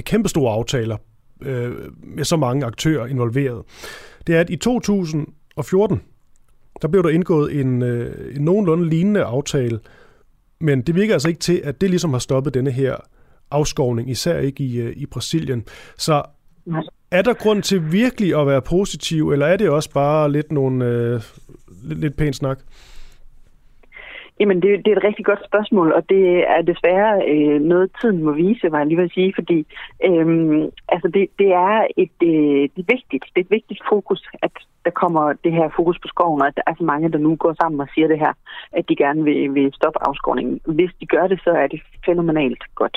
kæmpe 0.00 0.28
store 0.28 0.52
aftaler, 0.52 0.96
øh, 1.42 1.72
med 2.02 2.24
så 2.24 2.36
mange 2.36 2.66
aktører 2.66 3.06
involveret, 3.06 3.62
det 4.26 4.34
er, 4.34 4.40
at 4.40 4.50
i 4.50 4.56
2000 4.56 5.26
og 5.56 5.64
14, 5.64 6.02
der 6.82 6.88
blev 6.88 7.02
der 7.02 7.08
indgået 7.08 7.60
en, 7.60 7.82
øh, 7.82 8.36
en 8.36 8.42
nogenlunde 8.42 8.88
lignende 8.88 9.22
aftale, 9.22 9.80
men 10.64 10.82
det 10.82 10.94
virker 10.94 11.12
altså 11.12 11.28
ikke 11.28 11.40
til, 11.40 11.60
at 11.64 11.80
det 11.80 11.90
ligesom 11.90 12.12
har 12.12 12.18
stoppet 12.18 12.54
denne 12.54 12.70
her 12.70 12.96
afskovning, 13.50 14.10
især 14.10 14.38
ikke 14.38 14.64
i, 14.64 14.80
øh, 14.80 14.92
i 14.96 15.06
Brasilien. 15.06 15.64
Så 15.96 16.22
er 17.10 17.22
der 17.22 17.34
grund 17.34 17.62
til 17.62 17.92
virkelig 17.92 18.40
at 18.40 18.46
være 18.46 18.62
positiv, 18.62 19.30
eller 19.32 19.46
er 19.46 19.56
det 19.56 19.70
også 19.70 19.92
bare 19.92 20.32
lidt, 20.32 20.52
nogle, 20.52 20.84
øh, 20.84 21.20
lidt, 21.88 22.00
lidt 22.00 22.16
pænt 22.16 22.36
snak? 22.36 22.58
Jamen, 24.40 24.62
det, 24.62 24.84
det 24.84 24.92
er 24.92 24.96
et 24.96 25.04
rigtig 25.04 25.24
godt 25.24 25.46
spørgsmål, 25.46 25.92
og 25.92 26.08
det 26.08 26.24
er 26.54 26.62
desværre 26.62 27.12
øh, 27.32 27.60
noget, 27.60 27.90
tiden 28.00 28.22
må 28.22 28.32
vise, 28.32 28.72
var 28.72 28.78
jeg 28.78 28.86
lige 28.86 29.00
vil 29.00 29.10
sige, 29.14 29.32
fordi 29.34 29.58
øh, 30.04 30.26
altså 30.88 31.08
det, 31.14 31.28
det 31.38 31.50
er 31.52 31.86
et 31.96 32.18
øh, 32.22 32.62
det 32.74 32.80
er 32.84 32.92
vigtigt, 32.96 33.24
det 33.32 33.40
er 33.40 33.46
et 33.48 33.56
vigtigt 33.58 33.80
fokus, 33.88 34.22
at 34.42 34.53
kommer 34.94 35.32
det 35.44 35.52
her 35.52 35.68
fokus 35.76 35.98
på 36.02 36.08
skoven, 36.08 36.40
og 36.42 36.46
at 36.46 36.56
der 36.56 36.62
er 36.66 36.74
så 36.78 36.84
mange, 36.84 37.12
der 37.12 37.18
nu 37.18 37.36
går 37.36 37.54
sammen 37.60 37.80
og 37.80 37.88
siger 37.94 38.08
det 38.08 38.18
her, 38.18 38.32
at 38.72 38.88
de 38.88 38.96
gerne 38.96 39.24
vil, 39.24 39.54
vil 39.54 39.74
stoppe 39.74 39.98
afskovningen. 40.08 40.60
Hvis 40.76 40.90
de 41.00 41.06
gør 41.06 41.26
det, 41.26 41.40
så 41.44 41.50
er 41.50 41.66
det 41.66 41.80
fænomenalt 42.06 42.62
godt. 42.74 42.96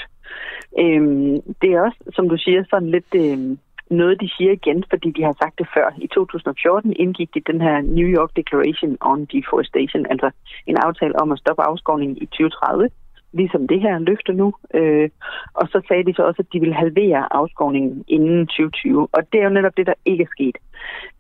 Øhm, 0.80 1.36
det 1.62 1.70
er 1.74 1.82
også, 1.82 2.00
som 2.16 2.30
du 2.30 2.38
siger, 2.38 2.64
sådan 2.70 2.91
lidt... 2.91 3.12
øhm, 3.16 3.60
noget, 3.89 4.22
de 4.22 4.30
siger 4.38 4.52
igen, 4.52 4.84
fordi 4.89 5.12
de 5.12 5.24
har 5.24 5.36
sagt 5.41 5.60
det 5.60 5.68
før. 5.76 5.88
I 5.98 6.08
2014 6.08 6.93
indgik 6.93 7.34
de 7.34 7.52
den 7.52 7.62
her 7.62 7.82
New 7.82 8.08
York 8.18 8.32
Declaration 8.36 8.98
on 9.02 9.26
Deforestation, 9.26 10.06
altså 10.10 10.32
en 10.66 10.78
aftale 10.78 11.20
om 11.22 11.32
at 11.32 11.39
stoppe 11.39 11.64
afskovningen 11.64 12.18
i 12.18 12.26
2030, 12.26 12.89
ligesom 13.34 13.68
det 13.68 13.82
her 13.82 14.00
løfte 14.00 14.34
nu. 14.34 14.54
Øh, 14.74 15.10
og 15.54 15.68
så 15.68 15.82
sagde 15.88 16.04
de 16.04 16.14
så 16.14 16.24
også, 16.24 16.41
at 16.41 16.54
de 16.54 16.60
ville 16.60 16.76
halvere 16.76 17.34
afskovningen 17.34 18.04
inden 18.08 18.48
2020. 18.48 19.08
Og 19.12 19.22
det 19.32 19.39
er 19.39 19.43
jo 19.43 19.50
netop 19.58 19.78
det, 19.78 19.88
der 19.88 19.93
ikke 20.06 20.24
er 20.24 20.34
sket. 20.36 20.58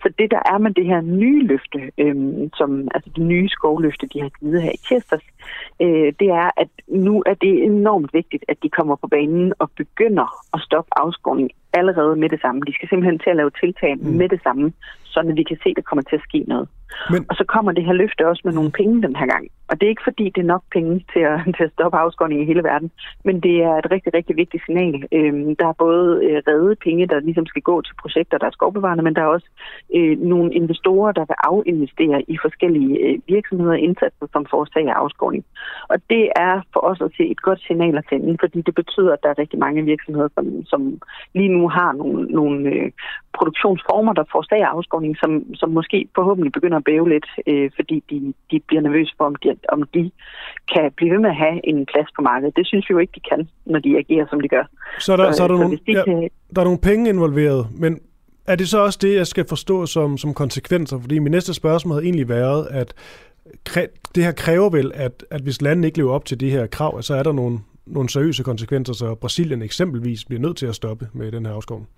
Så 0.01 0.13
det, 0.19 0.31
der 0.31 0.41
er 0.45 0.57
med 0.57 0.71
det 0.71 0.85
her 0.85 1.01
nye 1.01 1.47
løfte, 1.47 1.91
øh, 1.97 2.15
som, 2.57 2.87
altså 2.95 3.09
det 3.15 3.23
nye 3.23 3.49
skovløfte, 3.49 4.07
de 4.13 4.21
har 4.21 4.31
givet 4.39 4.61
her 4.61 4.71
i 4.71 4.83
tirsdags, 4.87 5.25
øh, 5.81 6.13
det 6.19 6.29
er, 6.43 6.49
at 6.57 6.69
nu 6.87 7.23
er 7.25 7.33
det 7.33 7.63
enormt 7.63 8.13
vigtigt, 8.13 8.45
at 8.47 8.57
de 8.63 8.69
kommer 8.69 8.95
på 8.95 9.07
banen 9.07 9.53
og 9.59 9.71
begynder 9.77 10.27
at 10.53 10.61
stoppe 10.61 10.89
afskovning 10.95 11.51
allerede 11.73 12.15
med 12.15 12.29
det 12.29 12.41
samme. 12.41 12.61
De 12.67 12.73
skal 12.73 12.89
simpelthen 12.89 13.19
til 13.19 13.29
at 13.29 13.35
lave 13.35 13.51
tiltag 13.61 13.95
mm. 13.95 14.09
med 14.19 14.29
det 14.29 14.41
samme, 14.43 14.73
så 15.03 15.33
vi 15.35 15.43
kan 15.43 15.57
se, 15.63 15.69
at 15.69 15.75
der 15.75 15.89
kommer 15.89 16.03
til 16.03 16.15
at 16.15 16.27
ske 16.29 16.39
noget. 16.47 16.67
Men... 17.11 17.25
Og 17.29 17.35
så 17.35 17.43
kommer 17.53 17.71
det 17.71 17.85
her 17.85 17.93
løfte 17.93 18.27
også 18.27 18.41
med 18.45 18.53
nogle 18.53 18.71
penge 18.71 19.01
den 19.01 19.15
her 19.15 19.27
gang. 19.33 19.47
Og 19.69 19.73
det 19.75 19.85
er 19.85 19.93
ikke 19.95 20.09
fordi, 20.09 20.25
det 20.35 20.41
er 20.41 20.53
nok 20.55 20.63
penge 20.71 21.05
til 21.13 21.19
at, 21.19 21.37
til 21.57 21.63
at 21.63 21.71
stoppe 21.75 21.97
afskovning 21.97 22.41
i 22.41 22.49
hele 22.51 22.63
verden, 22.63 22.91
men 23.25 23.35
det 23.45 23.55
er 23.69 23.75
et 23.77 23.91
rigtig, 23.91 24.13
rigtig 24.13 24.35
vigtigt 24.37 24.65
signal. 24.65 24.95
Øhm, 25.17 25.55
der 25.55 25.67
er 25.67 25.81
både 25.85 26.07
øh, 26.25 26.37
redde 26.47 26.75
penge, 26.75 27.07
der 27.07 27.19
ligesom 27.19 27.45
skal 27.45 27.61
gå 27.61 27.81
til 27.81 27.95
projekter, 28.01 28.37
der 28.37 28.47
er 28.47 28.57
skovbevarende, 28.57 29.03
men 29.03 29.15
der 29.15 29.21
er 29.21 29.35
også 29.35 29.46
øh, 29.95 30.19
nogle 30.19 30.53
investorer, 30.53 31.11
der 31.11 31.25
vil 31.29 31.35
afinvestere 31.51 32.21
i 32.33 32.37
forskellige 32.41 32.93
øh, 33.05 33.19
virksomheder 33.27 33.71
og 33.71 33.79
indsatser, 33.79 34.27
som 34.33 34.45
forårsager 34.49 34.93
afskovning. 34.93 35.45
Og 35.89 35.97
det 36.09 36.23
er 36.35 36.61
for 36.73 36.79
os 36.79 37.01
at 37.01 37.11
se 37.17 37.23
et 37.33 37.41
godt 37.41 37.61
signal 37.67 37.97
at 37.97 38.05
sende, 38.09 38.37
fordi 38.39 38.61
det 38.61 38.75
betyder, 38.75 39.13
at 39.13 39.19
der 39.23 39.29
er 39.29 39.39
rigtig 39.39 39.59
mange 39.59 39.81
virksomheder, 39.83 40.29
som, 40.35 40.65
som 40.65 41.01
lige 41.33 41.49
nu 41.57 41.69
har 41.69 41.91
nogle, 41.91 42.25
nogle 42.39 42.69
øh, 42.69 42.91
produktionsformer, 43.37 44.13
der 44.13 44.23
forårsager 44.31 44.67
afskovning, 44.67 45.17
som, 45.17 45.55
som 45.55 45.69
måske 45.69 46.07
forhåbentlig 46.15 46.51
begynder 46.51 46.77
at 46.77 46.83
bæve 46.83 47.09
lidt, 47.09 47.27
øh, 47.47 47.71
fordi 47.75 48.03
de, 48.09 48.33
de 48.51 48.59
bliver 48.67 48.81
nervøse 48.81 49.13
for, 49.17 49.25
om 49.25 49.35
de, 49.35 49.55
om 49.69 49.83
de 49.93 50.11
kan 50.73 50.91
blive 50.97 51.11
ved 51.13 51.19
med 51.19 51.29
at 51.29 51.35
have 51.35 51.57
en 51.63 51.85
plads 51.85 52.09
på 52.15 52.21
markedet. 52.21 52.55
Det 52.55 52.67
synes 52.67 52.89
vi 52.89 52.93
jo 52.93 52.97
ikke, 52.97 53.13
de 53.15 53.23
kan, 53.29 53.49
når 53.65 53.79
de 53.79 53.97
agerer, 53.97 54.25
som 54.29 54.41
de 54.41 54.47
gør. 54.47 54.65
Så 54.99 55.13
er 55.13 55.17
der, 55.17 55.31
så, 55.31 55.37
så 55.37 55.43
er 55.43 55.47
der, 55.47 55.57
så 55.57 55.61
nogle, 55.61 55.77
de 55.87 55.93
ja, 55.97 56.03
kan... 56.03 56.29
der 56.55 56.61
er 56.61 56.65
nogle 56.65 56.85
penge 56.89 57.09
involveret, 57.09 57.67
men 57.79 57.99
er 58.47 58.55
det 58.55 58.69
så 58.69 58.83
også 58.83 58.99
det, 59.01 59.15
jeg 59.15 59.27
skal 59.27 59.47
forstå 59.47 59.85
som, 59.85 60.17
som 60.17 60.33
konsekvenser? 60.33 60.99
Fordi 60.99 61.19
min 61.19 61.31
næste 61.31 61.53
spørgsmål 61.53 61.93
havde 61.93 62.05
egentlig 62.05 62.29
været, 62.29 62.67
at 62.71 62.93
det 64.15 64.23
her 64.23 64.31
kræver 64.31 64.69
vel, 64.69 64.91
at, 64.95 65.25
at 65.31 65.41
hvis 65.41 65.61
landene 65.61 65.87
ikke 65.87 65.97
lever 65.97 66.11
op 66.11 66.25
til 66.25 66.39
de 66.39 66.49
her 66.49 66.67
krav, 66.67 67.01
så 67.01 67.15
er 67.15 67.23
der 67.23 67.31
nogle, 67.31 67.59
nogle 67.85 68.09
seriøse 68.09 68.43
konsekvenser, 68.43 68.93
så 68.93 69.15
Brasilien 69.15 69.61
eksempelvis 69.61 70.25
bliver 70.25 70.41
nødt 70.41 70.57
til 70.57 70.65
at 70.65 70.75
stoppe 70.75 71.09
med 71.13 71.31
den 71.31 71.45
her 71.45 71.53
afskovning. 71.53 71.89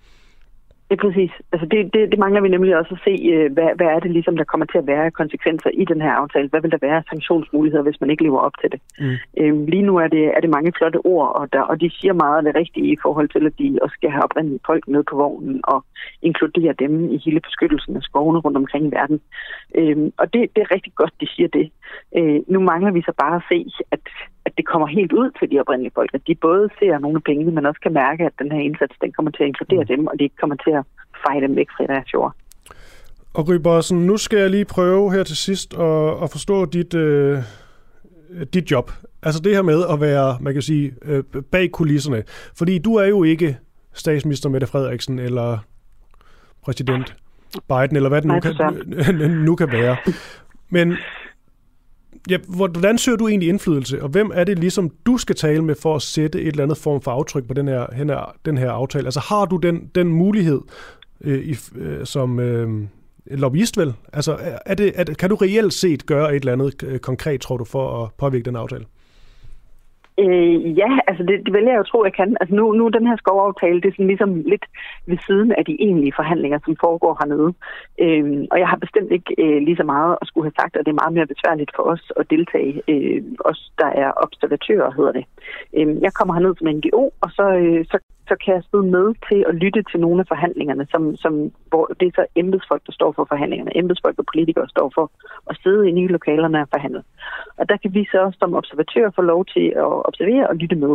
Ja, 0.90 0.96
præcis. 0.96 1.32
Altså 1.52 1.66
det, 1.72 1.94
det, 1.94 2.10
det 2.10 2.18
mangler 2.18 2.40
vi 2.40 2.48
nemlig 2.48 2.76
også 2.76 2.94
at 2.94 3.00
se, 3.04 3.14
øh, 3.34 3.52
hvad, 3.52 3.70
hvad 3.76 3.86
er 3.86 4.00
det 4.00 4.10
ligesom, 4.10 4.36
der 4.36 4.44
kommer 4.44 4.66
til 4.66 4.78
at 4.78 4.86
være 4.86 5.10
konsekvenser 5.10 5.70
i 5.82 5.84
den 5.84 6.00
her 6.00 6.12
aftale? 6.12 6.48
Hvad 6.48 6.60
vil 6.60 6.70
der 6.70 6.86
være 6.88 7.02
sanktionsmuligheder, 7.08 7.82
hvis 7.82 8.00
man 8.00 8.10
ikke 8.10 8.22
lever 8.22 8.40
op 8.40 8.52
til 8.60 8.72
det? 8.72 8.80
Mm. 8.98 9.16
Øhm, 9.40 9.66
lige 9.66 9.82
nu 9.82 9.96
er 9.96 10.08
det, 10.08 10.24
er 10.36 10.40
det 10.40 10.50
mange 10.50 10.72
flotte 10.78 11.00
ord, 11.06 11.28
og, 11.38 11.52
der, 11.52 11.60
og 11.60 11.80
de 11.80 11.90
siger 11.90 12.12
meget 12.12 12.36
af 12.38 12.42
det 12.42 12.54
rigtige 12.54 12.92
i 12.92 12.96
forhold 13.02 13.28
til, 13.28 13.46
at 13.46 13.58
de 13.58 13.78
også 13.82 13.94
skal 13.94 14.10
have 14.10 14.24
oprindelige 14.24 14.66
folk 14.66 14.88
med 14.88 15.02
på 15.10 15.16
vognen 15.16 15.60
og 15.64 15.84
inkludere 16.22 16.72
dem 16.72 17.10
i 17.10 17.16
hele 17.24 17.40
beskyttelsen 17.40 17.96
af 17.96 18.02
skovene 18.02 18.38
rundt 18.38 18.56
omkring 18.56 18.86
i 18.86 18.94
verden. 18.98 19.20
Øhm, 19.74 20.12
og 20.18 20.32
det, 20.32 20.40
det 20.54 20.60
er 20.62 20.74
rigtig 20.74 20.92
godt, 20.94 21.14
de 21.20 21.26
siger 21.34 21.48
det. 21.48 21.70
Øh, 22.16 22.40
nu 22.48 22.60
mangler 22.60 22.90
vi 22.90 23.02
så 23.02 23.12
bare 23.18 23.36
at 23.36 23.42
se, 23.50 23.58
at 23.90 24.00
at 24.50 24.56
det 24.56 24.66
kommer 24.66 24.86
helt 24.86 25.12
ud 25.12 25.30
til 25.38 25.50
de 25.50 25.60
oprindelige 25.60 25.92
folk, 25.94 26.10
at 26.14 26.22
de 26.26 26.34
både 26.34 26.68
ser 26.78 26.98
nogle 26.98 27.16
af 27.16 27.22
pengene, 27.22 27.50
men 27.52 27.66
også 27.66 27.80
kan 27.80 27.92
mærke, 27.92 28.24
at 28.24 28.32
den 28.38 28.52
her 28.52 28.60
indsats 28.68 28.94
den 29.00 29.12
kommer 29.12 29.30
til 29.30 29.42
at 29.42 29.48
inkludere 29.48 29.84
mm. 29.84 29.86
dem, 29.86 30.06
og 30.06 30.14
de 30.18 30.24
ikke 30.24 30.36
kommer 30.36 30.56
til 30.56 30.70
at 30.70 30.84
feje 31.26 31.40
dem 31.40 31.56
væk 31.56 31.68
fra 31.76 31.84
deres 31.86 32.12
jord. 32.14 32.34
Og 33.34 33.48
Rybossen, 33.48 34.06
nu 34.06 34.16
skal 34.16 34.38
jeg 34.38 34.50
lige 34.50 34.64
prøve 34.64 35.12
her 35.12 35.22
til 35.22 35.36
sidst 35.36 35.74
at, 35.74 36.22
at 36.22 36.30
forstå 36.30 36.64
dit, 36.64 36.94
øh, 36.94 37.38
dit 38.54 38.70
job. 38.70 38.90
Altså 39.22 39.40
det 39.40 39.54
her 39.54 39.62
med 39.62 39.84
at 39.92 40.00
være, 40.00 40.38
man 40.40 40.52
kan 40.52 40.62
sige, 40.62 40.94
øh, 41.02 41.24
bag 41.52 41.70
kulisserne. 41.70 42.22
Fordi 42.58 42.78
du 42.78 42.94
er 42.94 43.06
jo 43.06 43.22
ikke 43.22 43.56
statsminister 43.92 44.48
Mette 44.48 44.66
Frederiksen 44.66 45.18
eller 45.18 45.58
præsident 46.62 47.16
Biden, 47.68 47.96
eller 47.96 48.08
hvad 48.08 48.22
det 48.22 48.28
nu, 48.28 48.40
kan, 48.40 48.54
nu 49.46 49.56
kan 49.56 49.72
være. 49.72 49.96
Men 50.70 50.96
ja, 52.30 52.38
hvordan 52.48 52.98
søger 52.98 53.18
du 53.18 53.28
egentlig 53.28 53.48
indflydelse, 53.48 54.02
og 54.02 54.08
hvem 54.08 54.30
er 54.34 54.44
det 54.44 54.58
ligesom, 54.58 54.90
du 55.06 55.16
skal 55.16 55.36
tale 55.36 55.64
med 55.64 55.74
for 55.74 55.96
at 55.96 56.02
sætte 56.02 56.40
et 56.40 56.48
eller 56.48 56.62
andet 56.62 56.78
form 56.78 57.00
for 57.00 57.10
aftryk 57.10 57.48
på 57.48 57.54
den 57.54 57.68
her, 57.68 57.86
den 57.86 58.08
her, 58.08 58.36
den 58.44 58.58
her 58.58 58.70
aftale? 58.70 59.04
Altså 59.04 59.20
har 59.20 59.44
du 59.44 59.56
den, 59.56 59.90
den 59.94 60.08
mulighed 60.08 60.60
øh, 61.20 61.38
i, 61.38 61.56
øh, 61.76 62.06
som 62.06 62.40
øh, 62.40 62.86
lobbyist 63.26 63.78
vel? 63.78 63.94
Altså 64.12 64.38
er 64.66 64.74
det, 64.74 64.92
er, 64.94 65.04
kan 65.04 65.30
du 65.30 65.36
reelt 65.36 65.74
set 65.74 66.06
gøre 66.06 66.36
et 66.36 66.40
eller 66.40 66.52
andet 66.52 66.82
øh, 66.82 66.98
konkret, 66.98 67.40
tror 67.40 67.56
du, 67.56 67.64
for 67.64 68.04
at 68.04 68.10
påvirke 68.18 68.44
den 68.44 68.56
aftale? 68.56 68.84
Øh, 70.18 70.78
ja, 70.78 70.90
altså 71.06 71.22
det, 71.28 71.46
det 71.46 71.52
vælger 71.52 71.72
jeg 71.72 71.78
jo 71.78 71.90
tro, 71.90 72.04
jeg 72.04 72.14
kan. 72.14 72.36
Altså 72.40 72.54
nu, 72.54 72.72
nu 72.72 72.88
den 72.88 73.06
her 73.06 73.16
skovaftale, 73.16 73.80
det 73.80 73.88
er 73.88 73.92
sådan 73.92 74.06
ligesom 74.06 74.32
lidt 74.52 74.64
ved 75.06 75.18
siden 75.26 75.52
af 75.52 75.64
de 75.64 75.76
egentlige 75.80 76.12
forhandlinger, 76.16 76.58
som 76.64 76.76
foregår 76.80 77.16
hernede. 77.20 77.50
Øh, 78.04 78.46
og 78.50 78.58
jeg 78.58 78.68
har 78.68 78.76
bestemt 78.76 79.10
ikke 79.12 79.34
øh, 79.38 79.62
lige 79.66 79.76
så 79.76 79.84
meget 79.84 80.18
at 80.20 80.26
skulle 80.28 80.46
have 80.46 80.60
sagt, 80.60 80.76
at 80.76 80.84
det 80.86 80.92
er 80.92 81.02
meget 81.02 81.14
mere 81.16 81.32
besværligt 81.34 81.70
for 81.76 81.82
os 81.82 82.12
at 82.16 82.30
deltage. 82.30 82.82
Øh, 82.88 83.22
os, 83.44 83.72
der 83.78 83.90
er 84.02 84.10
observatører, 84.16 84.96
hedder 84.98 85.12
det. 85.12 85.24
Øh, 85.76 86.02
jeg 86.02 86.12
kommer 86.14 86.34
herned 86.34 86.54
som 86.56 86.68
NGO, 86.76 87.04
og 87.24 87.30
så, 87.30 87.46
øh, 87.62 87.84
så 87.90 87.98
så 88.30 88.34
kan 88.42 88.54
jeg 88.54 88.62
sidde 88.70 88.86
med 88.96 89.06
til 89.28 89.40
at 89.48 89.54
lytte 89.62 89.82
til 89.90 90.00
nogle 90.04 90.20
af 90.22 90.28
forhandlingerne, 90.32 90.84
som, 90.92 91.02
som, 91.24 91.32
hvor 91.70 91.84
det 91.98 92.06
er 92.08 92.14
så 92.20 92.24
embedsfolk, 92.42 92.82
der 92.86 92.92
står 92.98 93.10
for 93.12 93.24
forhandlingerne. 93.32 93.76
Embedsfolk 93.80 94.16
og 94.18 94.26
politikere 94.32 94.68
står 94.74 94.88
for 94.96 95.06
at 95.50 95.58
sidde 95.62 95.88
i 95.88 95.96
nye 95.98 96.10
lokalerne 96.16 96.58
og 96.64 96.68
forhandle. 96.74 97.02
Og 97.58 97.64
der 97.70 97.76
kan 97.82 97.94
vi 97.96 98.02
så 98.14 98.22
som 98.40 98.54
observatører 98.60 99.10
få 99.18 99.22
lov 99.32 99.40
til 99.54 99.66
at 99.84 99.90
observere 100.08 100.48
og 100.50 100.56
lytte 100.56 100.76
med. 100.84 100.92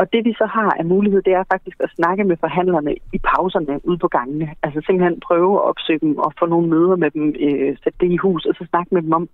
Og 0.00 0.12
det 0.12 0.24
vi 0.24 0.32
så 0.40 0.46
har 0.56 0.70
af 0.80 0.84
mulighed, 0.84 1.22
det 1.22 1.32
er 1.34 1.44
faktisk 1.52 1.76
at 1.80 1.90
snakke 1.98 2.24
med 2.24 2.36
forhandlerne 2.44 2.92
i 3.16 3.18
pauserne 3.30 3.74
ude 3.88 3.98
på 3.98 4.08
gangene. 4.08 4.46
Altså 4.62 4.78
simpelthen 4.86 5.20
prøve 5.28 5.52
at 5.58 5.64
opsøge 5.70 5.98
dem 5.98 6.18
og 6.18 6.32
få 6.38 6.46
nogle 6.46 6.68
møder 6.68 6.96
med 6.96 7.10
dem, 7.10 7.26
øh, 7.46 7.76
sætte 7.82 7.98
det 8.00 8.10
i 8.12 8.16
hus, 8.16 8.44
og 8.44 8.54
så 8.54 8.64
snakke 8.70 8.94
med 8.94 9.02
dem 9.02 9.12
om, 9.12 9.28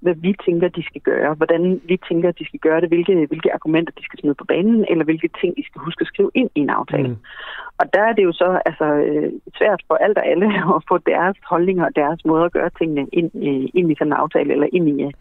hvad 0.00 0.14
vi 0.14 0.34
tænker, 0.46 0.68
de 0.68 0.82
skal 0.82 1.00
gøre, 1.00 1.34
hvordan 1.34 1.80
vi 1.84 1.96
tænker, 2.08 2.30
de 2.30 2.46
skal 2.46 2.60
gøre 2.60 2.80
det, 2.80 2.88
hvilke, 2.88 3.26
hvilke 3.30 3.54
argumenter 3.54 3.92
de 3.98 4.04
skal 4.04 4.18
smide 4.18 4.34
på 4.34 4.44
banen, 4.44 4.84
eller 4.90 5.04
hvilke 5.04 5.30
ting 5.40 5.56
de 5.56 5.64
skal 5.66 5.80
huske 5.86 6.02
at 6.02 6.10
skrive 6.12 6.30
ind 6.34 6.50
i 6.54 6.60
en 6.60 6.70
aftale. 6.70 7.08
Mm. 7.08 7.16
Og 7.80 7.94
der 7.94 8.02
er 8.08 8.12
det 8.12 8.24
jo 8.24 8.32
så 8.32 8.48
altså, 8.66 8.84
øh, 8.84 9.32
svært 9.58 9.80
for 9.88 9.94
alt 9.94 10.18
og 10.18 10.26
alle 10.26 10.46
at 10.76 10.82
få 10.88 10.98
deres 10.98 11.36
holdninger 11.50 11.84
og 11.84 11.96
deres 11.96 12.24
måde 12.24 12.44
at 12.44 12.52
gøre 12.52 12.70
tingene 12.78 13.06
ind, 13.12 13.30
øh, 13.48 13.68
ind 13.78 13.92
i 13.92 13.94
sådan 13.98 14.12
en 14.12 14.20
aftale, 14.22 14.52
eller 14.52 14.68
ind, 14.72 14.86
i, 14.88 15.02
øh, 15.04 15.12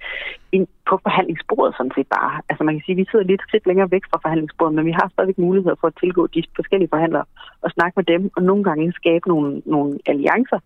ind 0.52 0.68
på 0.90 1.00
forhandlingsbordet 1.06 1.76
sådan 1.78 1.96
set 1.96 2.08
bare. 2.08 2.42
Altså 2.50 2.64
man 2.64 2.76
kan 2.76 2.84
sige, 2.86 2.96
at 2.96 3.02
vi 3.02 3.08
sidder 3.12 3.26
lidt 3.26 3.42
skridt 3.42 3.68
længere 3.68 3.92
væk 3.92 4.06
fra 4.12 4.20
forhandlingsbordet, 4.22 4.76
men 4.76 4.86
vi 4.92 4.96
har 5.00 5.08
stadigvæk 5.10 5.38
muligheder 5.38 5.78
for 5.80 5.88
at 5.88 6.00
tilgå 6.02 6.22
de 6.36 6.44
forskellige 6.60 6.94
forhandlere 6.96 7.26
og 7.66 7.70
snakke 7.72 7.96
med 8.00 8.06
dem, 8.14 8.22
og 8.36 8.42
nogle 8.50 8.64
gange 8.64 8.94
skabe 9.02 9.26
nogle, 9.34 9.62
nogle 9.66 9.92
alliancer, 10.12 10.60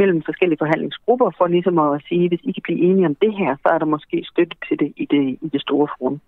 mellem 0.00 0.22
forskellige 0.28 0.62
forhandlingsgrupper 0.62 1.30
for 1.38 1.46
ligesom 1.46 1.78
at 1.78 2.02
sige, 2.08 2.28
hvis 2.28 2.44
I 2.48 2.52
kan 2.52 2.66
blive 2.66 2.80
enige 2.88 3.06
om 3.10 3.16
det 3.24 3.32
her, 3.40 3.50
så 3.62 3.68
er 3.74 3.78
der 3.78 3.94
måske 3.94 4.16
støtte 4.32 4.56
til 4.66 4.76
det 4.82 4.90
i 5.02 5.04
det, 5.12 5.24
i 5.44 5.48
det 5.54 5.60
store 5.66 5.88
front. 5.94 6.20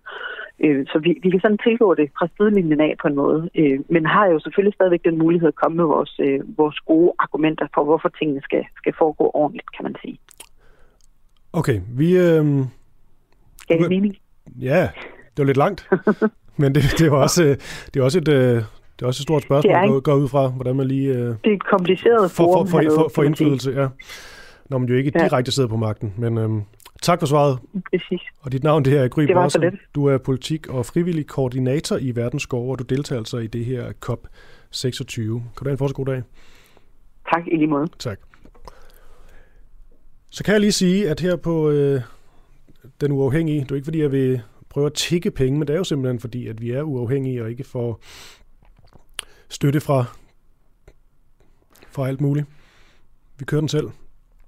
Øh, 0.63 0.85
så 0.91 0.97
vi, 1.05 1.11
vi 1.23 1.29
kan 1.29 1.41
sådan 1.43 1.63
tilgå 1.67 1.87
det 1.99 2.07
fra 2.17 2.27
sidelinjen 2.35 2.81
af 2.81 2.93
på 3.01 3.07
en 3.07 3.15
måde, 3.15 3.49
øh, 3.55 3.79
men 3.89 4.05
har 4.05 4.25
jo 4.25 4.39
selvfølgelig 4.39 4.75
stadigvæk 4.75 5.03
den 5.03 5.17
mulighed 5.17 5.47
at 5.47 5.61
komme 5.61 5.75
med 5.77 5.85
vores, 5.85 6.13
øh, 6.25 6.39
vores 6.57 6.79
gode 6.79 7.11
argumenter 7.19 7.67
for, 7.73 7.83
hvorfor 7.83 8.09
tingene 8.09 8.41
skal, 8.47 8.63
skal 8.77 8.93
foregå 8.97 9.31
ordentligt, 9.33 9.69
kan 9.75 9.83
man 9.83 9.95
sige. 10.01 10.17
Okay, 11.53 11.77
vi... 11.99 12.07
Øh... 12.17 12.45
Gav 13.67 13.77
det 13.77 13.89
mening? 13.89 14.15
Ja, 14.61 14.89
det 15.31 15.37
var 15.37 15.45
lidt 15.45 15.63
langt, 15.65 15.89
men 16.57 16.75
det, 16.75 16.83
det 16.99 17.11
var 17.11 17.17
også, 17.17 17.43
det 17.93 17.99
var 17.99 18.03
også 18.03 18.17
et, 18.17 18.25
det 18.25 19.03
er 19.03 19.07
også 19.07 19.21
et 19.21 19.23
stort 19.23 19.43
spørgsmål, 19.43 19.73
at 19.75 19.89
gå, 19.89 19.99
går 19.99 20.15
ud 20.15 20.27
fra, 20.27 20.47
hvordan 20.47 20.75
man 20.75 20.87
lige... 20.87 21.09
Øh, 21.09 21.15
det 21.17 21.37
er 21.45 21.53
et 21.53 21.65
kompliceret 21.65 22.31
for, 22.31 22.43
for, 22.43 22.65
for, 22.65 22.81
for, 22.95 23.11
for 23.15 23.23
indflydelse, 23.23 23.71
ja. 23.71 23.87
Når 24.69 24.77
man 24.77 24.89
jo 24.89 24.95
ikke 24.95 25.11
direkte 25.11 25.51
sidder 25.51 25.69
på 25.69 25.77
magten. 25.77 26.13
Men 26.17 26.37
øhm, 26.37 26.61
tak 27.01 27.19
for 27.19 27.27
svaret. 27.27 27.59
Præcis. 27.91 28.21
Og 28.41 28.51
dit 28.51 28.63
navn 28.63 28.85
det 28.85 28.93
her 28.93 29.01
er 29.01 29.07
Gry 29.07 29.33
Bossen. 29.33 29.79
Du 29.95 30.05
er 30.05 30.17
politik- 30.17 30.67
og 30.67 30.85
frivillig 30.85 31.27
koordinator 31.27 31.97
i 31.97 32.15
Verdensskov, 32.15 32.71
og 32.71 32.79
du 32.79 32.83
deltager 32.83 33.19
altså 33.19 33.37
i 33.37 33.47
det 33.47 33.65
her 33.65 33.91
COP26. 34.05 35.15
Kan 35.15 35.41
du 35.59 35.63
have 35.63 35.71
en 35.71 35.77
fortsat 35.77 35.95
god 35.95 36.05
dag? 36.05 36.23
Tak, 37.33 37.47
i 37.47 37.55
lige 37.55 37.67
måde. 37.67 37.87
Tak. 37.99 38.19
Så 40.31 40.43
kan 40.43 40.51
jeg 40.51 40.61
lige 40.61 40.71
sige, 40.71 41.09
at 41.09 41.19
her 41.19 41.35
på 41.35 41.69
øh, 41.69 42.01
Den 43.01 43.11
Uafhængige, 43.11 43.59
det 43.61 43.71
er 43.71 43.75
ikke 43.75 43.85
fordi, 43.85 44.01
jeg 44.01 44.11
vil 44.11 44.41
prøve 44.77 44.85
at 44.85 44.93
tikke 44.93 45.31
penge, 45.31 45.59
men 45.59 45.67
det 45.67 45.73
er 45.73 45.77
jo 45.77 45.83
simpelthen 45.83 46.19
fordi, 46.19 46.47
at 46.47 46.61
vi 46.61 46.71
er 46.71 46.81
uafhængige 46.81 47.43
og 47.43 47.49
ikke 47.49 47.63
får 47.63 48.01
støtte 49.49 49.79
fra, 49.79 50.05
fra 51.91 52.07
alt 52.07 52.21
muligt. 52.21 52.47
Vi 53.39 53.45
kører 53.45 53.61
den 53.61 53.69
selv. 53.69 53.85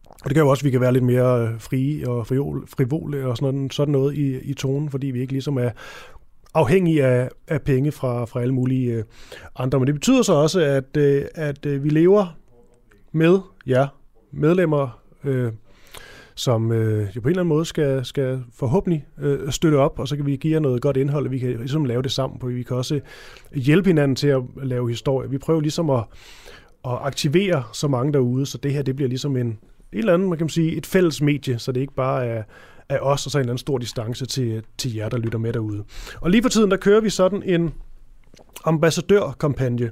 Og 0.05 0.25
det 0.25 0.33
gør 0.33 0.41
jo 0.41 0.49
også, 0.49 0.61
at 0.61 0.65
vi 0.65 0.71
kan 0.71 0.81
være 0.81 0.93
lidt 0.93 1.03
mere 1.03 1.47
øh, 1.47 1.61
frie 1.61 2.09
og 2.09 2.27
frivole 2.27 3.27
og 3.27 3.37
sådan, 3.37 3.69
sådan 3.71 3.91
noget 3.91 4.15
i, 4.15 4.39
i 4.39 4.53
tonen, 4.53 4.89
fordi 4.89 5.07
vi 5.07 5.21
ikke 5.21 5.33
ligesom 5.33 5.57
er 5.57 5.69
afhængige 6.53 7.05
af, 7.05 7.29
af 7.47 7.61
penge 7.61 7.91
fra, 7.91 8.25
fra 8.25 8.41
alle 8.41 8.53
mulige 8.53 8.93
øh, 8.93 9.03
andre. 9.55 9.79
Men 9.79 9.87
det 9.87 9.95
betyder 9.95 10.21
så 10.21 10.33
også, 10.33 10.59
at, 10.59 10.97
øh, 10.97 11.25
at 11.35 11.65
øh, 11.65 11.83
vi 11.83 11.89
lever 11.89 12.37
med 13.11 13.39
jer 13.67 13.87
medlemmer, 14.31 15.01
øh, 15.23 15.51
som 16.39 16.71
øh, 16.71 17.07
jo 17.15 17.21
på 17.21 17.27
en 17.27 17.31
eller 17.31 17.41
anden 17.41 17.49
måde 17.49 17.65
skal, 17.65 18.05
skal 18.05 18.43
forhåbentlig 18.53 19.05
øh, 19.21 19.51
støtte 19.51 19.75
op, 19.75 19.99
og 19.99 20.07
så 20.07 20.15
kan 20.15 20.25
vi 20.25 20.35
give 20.35 20.53
jer 20.53 20.59
noget 20.59 20.81
godt 20.81 20.97
indhold, 20.97 21.25
og 21.25 21.31
vi 21.31 21.39
kan 21.39 21.49
ligesom 21.49 21.85
lave 21.85 22.01
det 22.01 22.11
sammen, 22.11 22.39
for 22.39 22.47
vi 22.47 22.63
kan 22.63 22.77
også 22.77 22.95
øh, 22.95 23.61
hjælpe 23.61 23.89
hinanden 23.89 24.15
til 24.15 24.27
at 24.27 24.41
lave 24.63 24.89
historie. 24.89 25.29
Vi 25.29 25.37
prøver 25.37 25.61
ligesom 25.61 25.89
at, 25.89 26.03
at 26.85 26.97
aktivere 27.01 27.63
så 27.73 27.87
mange 27.87 28.13
derude, 28.13 28.45
så 28.45 28.57
det 28.57 28.73
her 28.73 28.81
det 28.81 28.95
bliver 28.95 29.09
ligesom 29.09 29.37
en, 29.37 29.47
en 29.47 29.59
eller 29.91 30.13
anden, 30.13 30.29
man 30.29 30.37
kan 30.37 30.49
sige, 30.49 30.75
et 30.75 30.85
fælles 30.85 31.21
medie, 31.21 31.59
så 31.59 31.71
det 31.71 31.81
ikke 31.81 31.95
bare 31.95 32.25
er, 32.25 32.43
af 32.89 32.99
os, 33.01 33.25
og 33.25 33.31
så 33.31 33.37
en 33.37 33.39
eller 33.39 33.51
anden 33.51 33.57
stor 33.57 33.77
distance 33.77 34.25
til, 34.25 34.63
til 34.77 34.95
jer, 34.95 35.09
der 35.09 35.17
lytter 35.17 35.39
med 35.39 35.53
derude. 35.53 35.83
Og 36.21 36.29
lige 36.29 36.41
for 36.41 36.49
tiden, 36.49 36.71
der 36.71 36.77
kører 36.77 37.01
vi 37.01 37.09
sådan 37.09 37.43
en 37.43 37.73
ambassadørkampagne. 38.65 39.91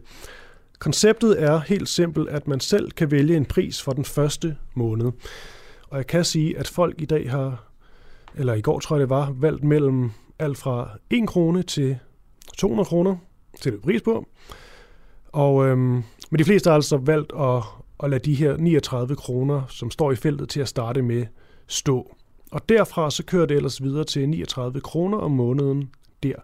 Konceptet 0.80 1.44
er 1.44 1.60
helt 1.60 1.90
simpelt, 1.90 2.30
at 2.30 2.48
man 2.48 2.60
selv 2.60 2.92
kan 2.92 3.12
vælge 3.12 3.38
en 3.38 3.46
pris 3.46 3.82
for 3.82 3.92
den 3.92 4.06
første 4.06 4.56
måned. 4.76 5.12
Og 5.90 5.98
jeg 5.98 6.08
kan 6.08 6.24
sige, 6.24 6.58
at 6.58 6.68
folk 6.68 7.02
i 7.02 7.06
dag 7.06 7.32
har, 7.32 7.64
eller 8.36 8.54
i 8.54 8.62
går 8.62 8.80
tror 8.80 8.96
jeg 8.96 9.02
det 9.02 9.10
var, 9.10 9.34
valgt 9.36 9.64
mellem 9.64 10.12
alt 10.40 10.58
fra 10.58 10.90
1 11.10 11.28
krone 11.28 11.64
til 11.64 11.98
200 12.58 12.88
kroner 12.88 13.18
til 13.62 13.72
det 13.72 13.82
pris 13.82 14.02
på. 14.02 14.28
Og, 15.28 15.68
øhm, 15.68 16.04
men 16.30 16.40
de 16.40 16.44
fleste 16.44 16.70
har 16.70 16.76
altså 16.76 16.98
valgt 16.98 17.34
at, 17.40 17.64
at 18.04 18.10
lade 18.10 18.26
de 18.26 18.36
her 18.36 18.58
39 18.58 19.16
kroner, 19.16 19.62
som 19.70 19.92
står 19.92 20.12
i 20.12 20.16
feltet 20.16 20.50
til 20.50 20.60
at 20.60 20.68
starte 20.68 21.02
med, 21.02 21.26
stå. 21.68 22.16
Og 22.52 22.70
derfra 22.70 23.12
så 23.12 23.24
kører 23.24 23.46
det 23.46 23.58
ellers 23.58 23.84
videre 23.84 24.04
til 24.04 24.30
39 24.30 24.82
kroner 24.82 25.18
om 25.18 25.32
måneden 25.32 25.90
der 26.24 26.36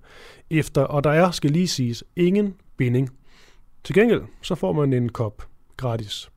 efter. 0.49 0.81
Og 0.81 1.03
der 1.03 1.09
er, 1.09 1.31
skal 1.31 1.51
lige 1.51 1.67
siges, 1.67 2.03
ingen 2.15 2.53
binding. 2.77 3.09
Til 3.83 3.95
gengæld 3.95 4.21
så 4.41 4.55
får 4.55 4.73
man 4.73 4.93
en 4.93 5.09
kop 5.09 5.47
gratis 5.77 6.31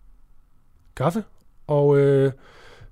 kaffe, 0.96 1.24
og 1.66 1.98
øh, 1.98 2.32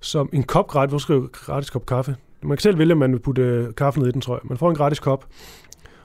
som 0.04 0.28
en 0.32 0.42
kop 0.42 0.68
gratis. 0.68 0.90
Hvor 0.90 0.98
skriver 0.98 1.26
gratis 1.26 1.70
kop 1.70 1.86
kaffe? 1.86 2.16
Man 2.42 2.56
kan 2.56 2.62
selv 2.62 2.78
vælge, 2.78 2.92
om 2.92 2.98
man 2.98 3.12
vil 3.12 3.18
putte 3.18 3.42
øh, 3.42 3.58
kaffen 3.58 3.74
kaffe 3.74 4.00
ned 4.00 4.08
i 4.08 4.12
den, 4.12 4.20
tror 4.20 4.34
jeg. 4.34 4.40
Man 4.44 4.58
får 4.58 4.70
en 4.70 4.76
gratis 4.76 5.00
kop. 5.00 5.26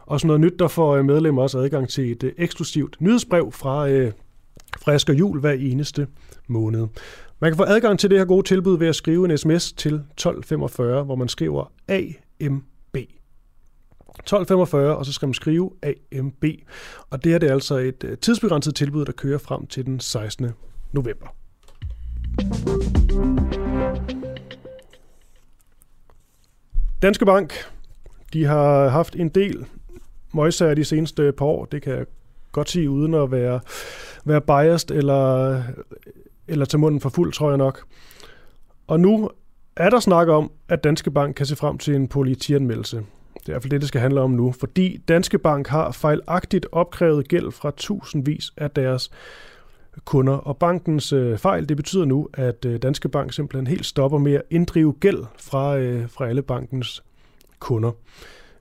Og 0.05 0.19
sådan 0.19 0.27
noget 0.27 0.41
nyt, 0.41 0.59
der 0.59 0.67
får 0.67 0.95
øh, 0.95 1.05
medlemmer 1.05 1.41
også 1.41 1.59
adgang 1.59 1.89
til 1.89 2.11
et 2.11 2.23
øh, 2.23 2.31
eksklusivt 2.37 2.95
nyhedsbrev 2.99 3.51
fra, 3.51 3.89
øh, 3.89 4.11
fra 4.81 4.93
Asger 4.93 5.13
Jul 5.13 5.39
hver 5.39 5.51
eneste 5.51 6.07
måned. 6.47 6.87
Man 7.39 7.51
kan 7.51 7.57
få 7.57 7.63
adgang 7.63 7.99
til 7.99 8.09
det 8.09 8.17
her 8.17 8.25
gode 8.25 8.47
tilbud 8.47 8.77
ved 8.77 8.87
at 8.87 8.95
skrive 8.95 9.31
en 9.31 9.37
sms 9.37 9.71
til 9.71 9.93
1245, 9.93 11.03
hvor 11.03 11.15
man 11.15 11.27
skriver 11.27 11.71
AMB. 11.87 12.95
1245, 14.19 14.97
og 14.97 15.05
så 15.05 15.13
skal 15.13 15.27
man 15.27 15.33
skrive 15.33 15.71
AMB. 15.81 16.45
Og 17.09 17.23
det 17.23 17.33
er 17.33 17.37
det 17.37 17.51
altså 17.51 17.75
et 17.75 18.17
tidsbegrænset 18.21 18.75
tilbud, 18.75 19.05
der 19.05 19.11
kører 19.11 19.37
frem 19.37 19.67
til 19.67 19.85
den 19.85 19.99
16. 19.99 20.49
november. 20.93 21.27
Danske 27.01 27.25
Bank, 27.25 27.53
de 28.33 28.45
har 28.45 28.87
haft 28.87 29.15
en 29.15 29.29
del 29.29 29.65
møgsager 30.33 30.73
de 30.73 30.85
seneste 30.85 31.31
par 31.31 31.45
år. 31.45 31.65
Det 31.65 31.81
kan 31.81 31.93
jeg 31.93 32.05
godt 32.51 32.69
sige, 32.69 32.89
uden 32.89 33.13
at 33.13 33.31
være, 33.31 33.59
være 34.25 34.41
biased 34.41 34.91
eller, 34.91 35.63
eller 36.47 36.65
tage 36.65 36.79
munden 36.79 37.01
for 37.01 37.09
fuld, 37.09 37.33
tror 37.33 37.49
jeg 37.49 37.57
nok. 37.57 37.83
Og 38.87 38.99
nu 38.99 39.29
er 39.75 39.89
der 39.89 39.99
snak 39.99 40.27
om, 40.27 40.51
at 40.69 40.83
Danske 40.83 41.11
Bank 41.11 41.35
kan 41.35 41.45
se 41.45 41.55
frem 41.55 41.77
til 41.77 41.95
en 41.95 42.07
politianmeldelse. 42.07 42.97
Det 42.97 43.45
er 43.45 43.49
i 43.49 43.51
hvert 43.51 43.61
fald 43.61 43.71
det, 43.71 43.81
det 43.81 43.87
skal 43.87 44.01
handle 44.01 44.21
om 44.21 44.31
nu, 44.31 44.51
fordi 44.51 44.97
Danske 45.07 45.37
Bank 45.37 45.67
har 45.67 45.91
fejlagtigt 45.91 46.65
opkrævet 46.71 47.27
gæld 47.27 47.51
fra 47.51 47.71
tusindvis 47.77 48.51
af 48.57 48.71
deres 48.71 49.11
kunder. 50.05 50.33
Og 50.33 50.57
bankens 50.57 51.13
øh, 51.13 51.37
fejl, 51.37 51.69
det 51.69 51.77
betyder 51.77 52.05
nu, 52.05 52.29
at 52.33 52.65
øh, 52.65 52.77
Danske 52.81 53.09
Bank 53.09 53.33
simpelthen 53.33 53.67
helt 53.67 53.85
stopper 53.85 54.17
med 54.17 54.33
at 54.33 54.41
inddrive 54.49 54.93
gæld 54.93 55.23
fra, 55.39 55.77
øh, 55.77 56.09
fra 56.09 56.27
alle 56.27 56.41
bankens 56.41 57.03
kunder. 57.59 57.91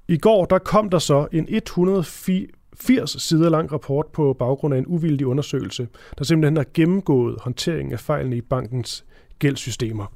I 0.08 0.18
går 0.18 0.44
der 0.44 0.58
kom 0.58 0.90
der 0.90 0.98
så 0.98 1.26
en 1.32 1.46
180 1.48 3.22
sider 3.22 3.48
lang 3.48 3.72
rapport 3.72 4.06
på 4.06 4.36
baggrund 4.38 4.74
af 4.74 4.78
en 4.78 4.86
uvildig 4.86 5.26
undersøgelse, 5.26 5.88
der 6.18 6.24
simpelthen 6.24 6.56
har 6.56 6.66
gennemgået 6.74 7.36
håndteringen 7.40 7.92
af 7.92 8.00
fejlene 8.00 8.36
i 8.36 8.40
bankens 8.40 9.04
gældssystemer. 9.38 10.06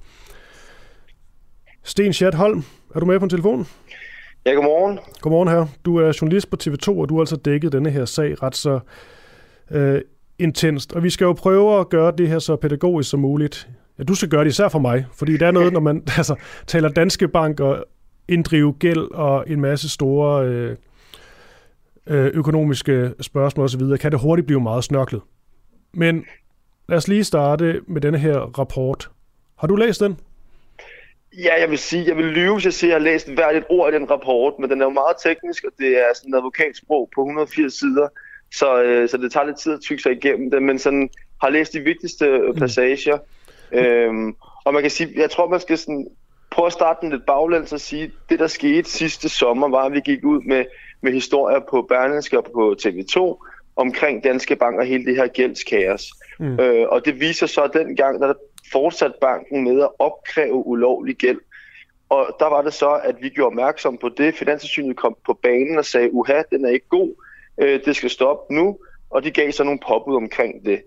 Sten 1.85 2.13
Schatholm, 2.13 2.63
er 2.95 3.01
du 3.01 3.07
med 3.07 3.19
på 3.19 3.25
en 3.25 3.31
telefon? 3.31 3.67
Ja, 4.47 4.53
godmorgen. 4.53 4.99
Godmorgen 5.21 5.49
her. 5.49 5.67
Du 5.85 5.97
er 5.97 6.19
journalist 6.21 6.51
på 6.51 6.57
TV2, 6.63 6.89
og 6.89 7.09
du 7.09 7.15
har 7.15 7.21
altså 7.21 7.37
dækket 7.37 7.73
denne 7.73 7.91
her 7.91 8.05
sag 8.05 8.43
ret 8.43 8.57
så 8.57 8.81
øh, 9.71 10.01
intenst. 10.43 10.93
Og 10.93 11.03
vi 11.03 11.11
skal 11.11 11.25
jo 11.25 11.33
prøve 11.33 11.81
at 11.81 11.89
gøre 11.89 12.13
det 12.19 12.29
her 12.29 12.39
så 12.39 12.57
pædagogisk 12.57 13.11
som 13.11 13.21
muligt. 13.21 13.69
Ja, 13.99 14.05
du 14.05 14.15
skal 14.15 14.29
gøre 14.29 14.45
det 14.45 14.51
især 14.51 14.69
for 14.69 14.79
mig, 14.79 15.07
fordi 15.15 15.37
der 15.37 15.47
er 15.47 15.51
noget, 15.51 15.73
når 15.77 15.81
man 15.81 16.03
altså, 16.17 16.35
taler 16.67 16.89
Danske 16.89 17.29
Bank 17.29 17.61
og 17.61 17.85
inddrive 18.29 18.73
gæld 18.73 19.11
og 19.11 19.45
en 19.51 19.61
masse 19.61 19.89
store 19.89 20.47
øh, 20.47 20.77
øh, 22.07 22.27
økonomiske 22.27 23.13
spørgsmål 23.21 23.65
osv., 23.65 23.99
kan 24.01 24.13
det 24.13 24.21
hurtigt 24.21 24.47
blive 24.47 24.61
meget 24.61 24.85
snørklet. 24.85 25.23
Men 25.95 26.25
lad 26.89 26.97
os 26.99 27.09
lige 27.09 27.25
starte 27.25 27.81
med 27.87 28.01
denne 28.01 28.19
her 28.19 28.39
rapport. 28.39 29.11
Har 29.59 29.67
du 29.67 29.77
læst 29.77 30.01
den? 30.01 30.17
Ja, 31.39 31.61
jeg 31.61 31.71
vil 31.71 31.79
sige, 31.79 32.07
jeg 32.07 32.17
vil 32.17 32.25
lyve, 32.25 32.55
hvis 32.55 32.65
jeg 32.65 32.73
siger, 32.73 32.97
at 32.97 33.03
jeg 33.03 33.11
har 33.11 33.13
læst 33.13 33.29
hvert 33.29 33.57
et 33.57 33.65
ord 33.71 33.93
i 33.93 33.97
den 33.97 34.11
rapport, 34.11 34.55
men 34.59 34.71
den 34.71 34.81
er 34.81 34.85
jo 34.85 34.91
meget 34.91 35.17
teknisk, 35.23 35.65
og 35.65 35.73
det 35.79 35.89
er 35.99 36.15
sådan 36.15 36.31
en 36.31 36.35
advokatsprog 36.35 37.11
på 37.15 37.21
180 37.21 37.75
sider, 37.75 38.09
så, 38.53 38.83
øh, 38.83 39.09
så 39.09 39.17
det 39.17 39.33
tager 39.33 39.47
lidt 39.47 39.59
tid 39.59 39.73
at 39.73 39.81
tykke 39.81 40.03
sig 40.03 40.13
igennem 40.13 40.51
det, 40.51 40.63
men 40.63 40.79
sådan 40.79 41.11
har 41.43 41.51
læst 41.51 41.73
de 41.73 41.81
vigtigste 41.81 42.39
mm. 42.39 42.55
passager. 42.55 43.19
Mm. 43.73 43.79
Øhm, 43.79 44.37
og 44.65 44.73
man 44.73 44.83
kan 44.83 44.91
sige, 44.91 45.13
jeg 45.17 45.31
tror, 45.31 45.49
man 45.49 45.61
skal 45.61 45.79
sådan 45.79 46.07
prøve 46.51 46.67
at 46.67 46.73
starte 46.73 46.99
den 47.01 47.11
lidt 47.11 47.27
baglæns 47.27 47.73
og 47.73 47.81
sige, 47.81 48.13
det 48.31 48.39
der 48.39 48.47
skete 48.47 48.91
sidste 48.91 49.29
sommer, 49.29 49.69
var, 49.69 49.85
at 49.85 49.93
vi 49.93 50.01
gik 50.01 50.25
ud 50.25 50.43
med, 50.43 50.65
med 51.01 51.13
historier 51.13 51.61
på 51.71 51.83
Berlingske 51.83 52.39
og 52.39 52.45
på 52.45 52.77
TV2 52.83 53.47
omkring 53.77 54.25
Danske 54.25 54.57
Bank 54.57 54.79
og 54.79 54.85
hele 54.85 55.05
det 55.05 55.17
her 55.17 55.27
gældskaos. 55.27 56.13
Mm. 56.39 56.61
Øh, 56.61 56.89
og 56.89 57.05
det 57.05 57.21
viser 57.21 57.47
så, 57.47 57.63
at 57.63 57.71
den 57.73 57.97
gang, 57.97 58.21
der 58.21 58.35
fortsat 58.73 59.13
banken 59.21 59.65
med 59.65 59.83
at 59.83 59.89
opkræve 59.99 60.67
ulovlig 60.67 61.17
gæld. 61.17 61.41
Og 62.09 62.37
der 62.41 62.47
var 62.47 62.63
det 62.63 62.75
så, 62.75 62.91
at 63.05 63.17
vi 63.21 63.29
gjorde 63.29 63.47
opmærksom 63.47 63.99
på 63.99 64.09
det. 64.09 64.35
Finanssynet 64.35 64.97
kom 64.97 65.17
på 65.27 65.39
banen 65.43 65.79
og 65.79 65.85
sagde, 65.85 66.13
uha, 66.13 66.43
den 66.51 66.65
er 66.65 66.69
ikke 66.69 66.89
god, 66.89 67.15
øh, 67.59 67.81
det 67.85 67.97
skal 67.97 68.11
stoppe 68.11 68.55
nu. 68.55 68.79
Og 69.11 69.25
de 69.25 69.31
gav 69.31 69.53
så 69.53 69.65
nogle 69.65 69.81
påbud 69.89 70.17
omkring 70.17 70.67
det. 70.67 70.83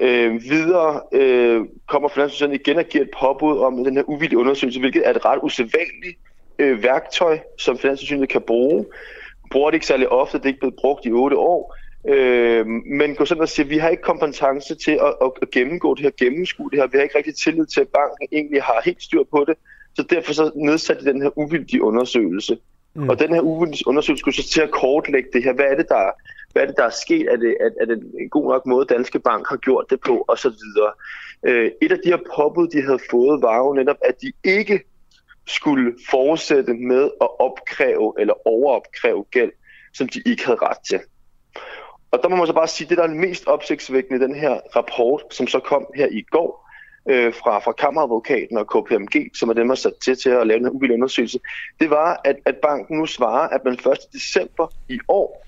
Øh, 0.00 0.42
videre 0.42 1.00
øh, 1.12 1.60
kommer 1.88 2.08
Finanssynet 2.08 2.54
igen 2.54 2.76
og 2.76 2.84
giver 2.84 3.04
et 3.04 3.10
påbud 3.20 3.58
om 3.58 3.84
den 3.84 3.96
her 3.96 4.02
uvildige 4.08 4.38
undersøgelse, 4.38 4.80
hvilket 4.80 5.06
er 5.06 5.10
et 5.10 5.24
ret 5.24 5.38
usædvanligt 5.42 6.18
øh, 6.58 6.82
værktøj, 6.82 7.38
som 7.58 7.78
Finanssynet 7.78 8.28
kan 8.28 8.42
bruge. 8.42 8.86
Bruger 9.50 9.70
det 9.70 9.74
ikke 9.74 9.86
særlig 9.86 10.08
ofte, 10.08 10.38
det 10.38 10.44
er 10.44 10.48
ikke 10.48 10.60
blevet 10.60 10.76
brugt 10.80 11.06
i 11.06 11.12
otte 11.12 11.36
år. 11.36 11.76
Øh, 12.08 12.66
men 12.66 13.14
gå 13.14 13.24
sådan 13.24 13.42
og 13.42 13.48
sige, 13.48 13.64
at 13.64 13.70
vi 13.70 13.78
har 13.78 13.88
ikke 13.88 14.02
kompetence 14.02 14.74
til 14.74 14.90
at, 14.90 15.14
at, 15.22 15.30
at 15.42 15.50
gennemgå 15.50 15.94
det 15.94 16.02
her, 16.02 16.10
gennemskue 16.18 16.70
det 16.70 16.78
her. 16.78 16.86
Vi 16.86 16.98
har 16.98 17.02
ikke 17.02 17.18
rigtig 17.18 17.34
tillid 17.34 17.66
til, 17.66 17.80
at 17.80 17.88
banken 17.88 18.28
egentlig 18.32 18.62
har 18.62 18.82
helt 18.84 19.02
styr 19.02 19.22
på 19.30 19.44
det. 19.48 19.54
Så 19.94 20.02
derfor 20.10 20.32
så 20.32 20.50
nedsatte 20.54 21.04
de 21.04 21.12
den 21.12 21.22
her 21.22 21.38
uvildige 21.38 21.82
undersøgelse. 21.82 22.58
Mm. 22.96 23.08
Og 23.08 23.18
den 23.18 23.34
her 23.34 23.40
uvildige 23.40 23.88
undersøgelse 23.88 24.20
skulle 24.20 24.34
så 24.34 24.48
til 24.50 24.60
at 24.60 24.70
kortlægge 24.70 25.28
det 25.32 25.44
her. 25.44 25.52
Hvad 25.52 25.64
er 25.64 25.76
det, 25.76 25.88
der, 25.88 26.10
hvad 26.52 26.62
er, 26.62 26.66
det, 26.66 26.76
der 26.76 26.84
er 26.84 26.90
sket? 26.90 27.32
Er 27.32 27.36
det, 27.36 27.56
er, 27.60 27.70
er 27.80 27.84
det 27.84 28.12
en 28.20 28.28
god 28.28 28.50
nok 28.52 28.66
måde, 28.66 28.86
Danske 28.86 29.18
Bank 29.18 29.48
har 29.48 29.56
gjort 29.56 29.84
det 29.90 30.00
på? 30.06 30.24
Og 30.28 30.38
så 30.38 30.48
videre. 30.48 30.92
Øh, 31.42 31.70
et 31.82 31.92
af 31.92 31.98
de 32.04 32.10
her 32.10 32.18
påbud, 32.36 32.68
de 32.68 32.82
havde 32.82 32.98
fået, 33.10 33.42
var 33.42 33.58
jo 33.58 33.72
netop, 33.72 33.96
at 34.04 34.22
de 34.22 34.32
ikke 34.44 34.80
skulle 35.46 35.94
fortsætte 36.10 36.74
med 36.74 37.10
at 37.20 37.28
opkræve 37.38 38.14
eller 38.18 38.46
overopkræve 38.46 39.24
gæld, 39.24 39.52
som 39.94 40.08
de 40.08 40.22
ikke 40.26 40.44
havde 40.44 40.58
ret 40.62 40.78
til. 40.88 41.00
Og 42.10 42.18
der 42.22 42.28
må 42.28 42.36
man 42.36 42.46
så 42.46 42.52
bare 42.52 42.68
sige, 42.68 42.88
det 42.88 42.98
der 42.98 43.04
er 43.04 43.08
mest 43.08 43.46
opsigtsvækkende 43.46 44.24
i 44.24 44.28
den 44.28 44.34
her 44.34 44.60
rapport, 44.76 45.22
som 45.30 45.46
så 45.46 45.60
kom 45.60 45.86
her 45.94 46.08
i 46.10 46.22
går 46.30 46.65
øh, 47.08 47.34
fra, 47.34 47.58
fra 47.58 47.72
kammeradvokaten 47.72 48.58
og 48.58 48.66
KPMG, 48.66 49.30
som 49.34 49.48
er 49.48 49.52
dem, 49.52 49.68
der 49.68 49.74
sat 49.74 49.92
til 50.04 50.16
til 50.16 50.30
at 50.30 50.46
lave 50.46 50.60
en 50.60 50.68
uvildig 50.68 50.94
undersøgelse, 50.94 51.38
det 51.80 51.90
var, 51.90 52.20
at, 52.24 52.36
at 52.44 52.56
banken 52.56 52.98
nu 52.98 53.06
svarer, 53.06 53.48
at 53.48 53.64
man 53.64 53.74
1. 53.74 53.98
december 54.12 54.72
i 54.88 54.98
år 55.08 55.46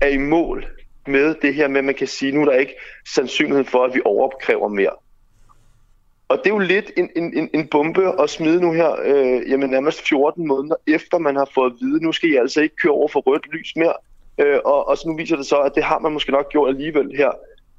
er 0.00 0.08
i 0.08 0.18
mål 0.18 0.66
med 1.06 1.34
det 1.42 1.54
her 1.54 1.68
med, 1.68 1.78
at 1.78 1.84
man 1.84 1.94
kan 1.94 2.06
sige, 2.06 2.32
nu 2.32 2.40
er 2.40 2.44
der 2.44 2.52
ikke 2.52 2.74
sandsynlighed 3.14 3.64
for, 3.64 3.84
at 3.84 3.94
vi 3.94 4.00
overopkræver 4.04 4.68
mere. 4.68 4.92
Og 6.28 6.38
det 6.38 6.46
er 6.46 6.54
jo 6.54 6.58
lidt 6.58 6.92
en, 6.96 7.10
en, 7.16 7.50
en 7.54 7.68
bombe 7.68 8.22
at 8.22 8.30
smide 8.30 8.60
nu 8.60 8.72
her, 8.72 8.96
øh, 9.04 9.50
jamen 9.50 9.70
nærmest 9.70 10.08
14 10.08 10.46
måneder 10.46 10.76
efter 10.86 11.18
man 11.18 11.36
har 11.36 11.48
fået 11.54 11.72
at 11.72 11.76
vide, 11.80 12.02
nu 12.02 12.12
skal 12.12 12.30
I 12.30 12.36
altså 12.36 12.60
ikke 12.60 12.76
køre 12.76 12.92
over 12.92 13.08
for 13.08 13.20
rødt 13.20 13.52
lys 13.52 13.76
mere. 13.76 13.94
Øh, 14.38 14.58
og, 14.64 14.88
og 14.88 14.98
så 14.98 15.08
nu 15.08 15.16
viser 15.16 15.36
det 15.36 15.46
så, 15.46 15.56
at 15.56 15.72
det 15.74 15.84
har 15.84 15.98
man 15.98 16.12
måske 16.12 16.32
nok 16.32 16.48
gjort 16.48 16.68
alligevel 16.68 17.16
her 17.16 17.30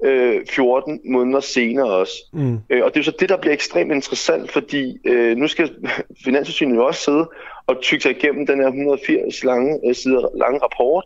øh, 0.04 0.46
14 0.50 1.00
måneder 1.04 1.40
senere 1.40 1.86
også. 1.86 2.14
Mm. 2.32 2.58
Øh, 2.70 2.84
og 2.84 2.90
det 2.90 2.96
er 2.96 3.00
jo 3.00 3.04
så 3.04 3.16
det, 3.20 3.28
der 3.28 3.36
bliver 3.36 3.54
ekstremt 3.54 3.92
interessant, 3.92 4.50
fordi 4.50 4.98
øh, 5.04 5.36
nu 5.36 5.48
skal 5.48 5.70
Finanssynet 6.24 6.76
jo 6.76 6.86
også 6.86 7.00
sidde 7.00 7.30
og 7.66 7.80
tykke 7.82 8.02
sig 8.02 8.10
igennem 8.10 8.46
den 8.46 8.60
her 8.60 8.66
180 8.66 9.44
lange, 9.44 9.80
øh, 9.86 9.94
sider 9.94 10.38
lange 10.38 10.60
rapport, 10.62 11.04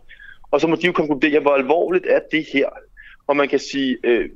og 0.51 0.61
så 0.61 0.67
må 0.67 0.75
de 0.75 0.85
jo 0.85 0.91
konkludere, 0.91 1.39
hvor 1.39 1.51
alvorligt 1.51 2.05
er 2.09 2.19
det 2.31 2.45
her. 2.53 2.69
Og 3.27 3.37
man 3.37 3.47
kan 3.47 3.59
sige, 3.59 3.97
øh, 4.03 4.29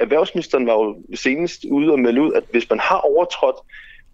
erhvervsministeren 0.00 0.66
var 0.66 0.72
jo 0.72 0.96
senest 1.14 1.64
ude 1.64 1.92
og 1.92 1.98
melde 1.98 2.22
ud, 2.22 2.32
at 2.32 2.44
hvis 2.50 2.70
man 2.70 2.78
har 2.78 2.98
overtrådt 2.98 3.56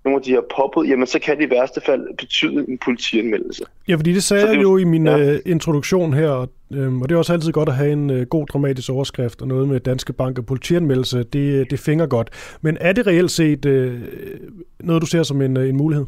nogle 0.05 0.17
af 0.17 0.23
de 0.23 0.31
her 0.31 0.41
påbud, 0.57 0.87
jamen 0.87 1.07
så 1.07 1.19
kan 1.19 1.39
det 1.39 1.47
i 1.47 1.51
værste 1.51 1.81
fald 1.81 2.17
betyde 2.19 2.65
en 2.69 2.79
politianmeldelse. 2.79 3.65
Ja, 3.89 3.95
fordi 3.95 4.13
det 4.13 4.23
sagde 4.23 4.49
jeg 4.49 4.63
jo 4.63 4.77
i 4.77 4.85
min 4.85 5.07
ja. 5.07 5.33
uh, 5.33 5.39
introduktion 5.47 6.13
her, 6.13 6.47
øhm, 6.73 7.03
og 7.03 7.09
det 7.09 7.15
er 7.15 7.19
også 7.19 7.33
altid 7.33 7.53
godt 7.53 7.69
at 7.69 7.75
have 7.75 7.93
en 7.93 8.11
uh, 8.11 8.23
god 8.23 8.47
dramatisk 8.47 8.91
overskrift 8.91 9.43
og 9.43 9.49
noget 9.49 9.69
med 9.69 9.81
Danske 9.81 10.13
Bank 10.13 10.39
og 10.39 10.47
politianmeldelse, 10.47 11.23
det, 11.23 11.71
det 11.71 11.79
finger 11.79 12.07
godt. 12.07 12.59
Men 12.61 12.77
er 12.81 12.93
det 12.93 13.07
reelt 13.07 13.31
set 13.31 13.67
uh, 13.67 13.93
noget, 14.81 15.03
du 15.03 15.07
ser 15.07 15.23
som 15.23 15.43
en, 15.43 15.57
uh, 15.57 15.69
en 15.69 15.77
mulighed? 15.77 16.07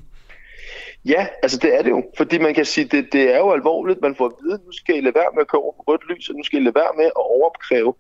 Ja, 1.05 1.27
altså 1.43 1.59
det 1.63 1.79
er 1.79 1.83
det 1.83 1.91
jo, 1.91 2.03
fordi 2.17 2.39
man 2.39 2.55
kan 2.55 2.65
sige, 2.65 2.85
det, 2.85 3.13
det 3.13 3.35
er 3.35 3.39
jo 3.39 3.51
alvorligt, 3.51 4.01
man 4.03 4.15
får 4.19 4.27
at 4.27 4.33
vide, 4.43 4.59
nu 4.67 4.73
skal 4.73 4.97
I 4.97 5.01
lade 5.01 5.15
være 5.15 5.33
med 5.35 5.41
at 5.41 5.49
køre 5.49 5.63
over 5.63 5.73
på 5.73 5.83
rødt 5.89 6.05
lys, 6.11 6.29
og 6.29 6.35
nu 6.37 6.43
skal 6.45 6.61
I 6.61 6.65
lade 6.65 6.75
være 6.75 6.93
med 6.97 7.05
at 7.05 7.13
overopkræve 7.17 7.95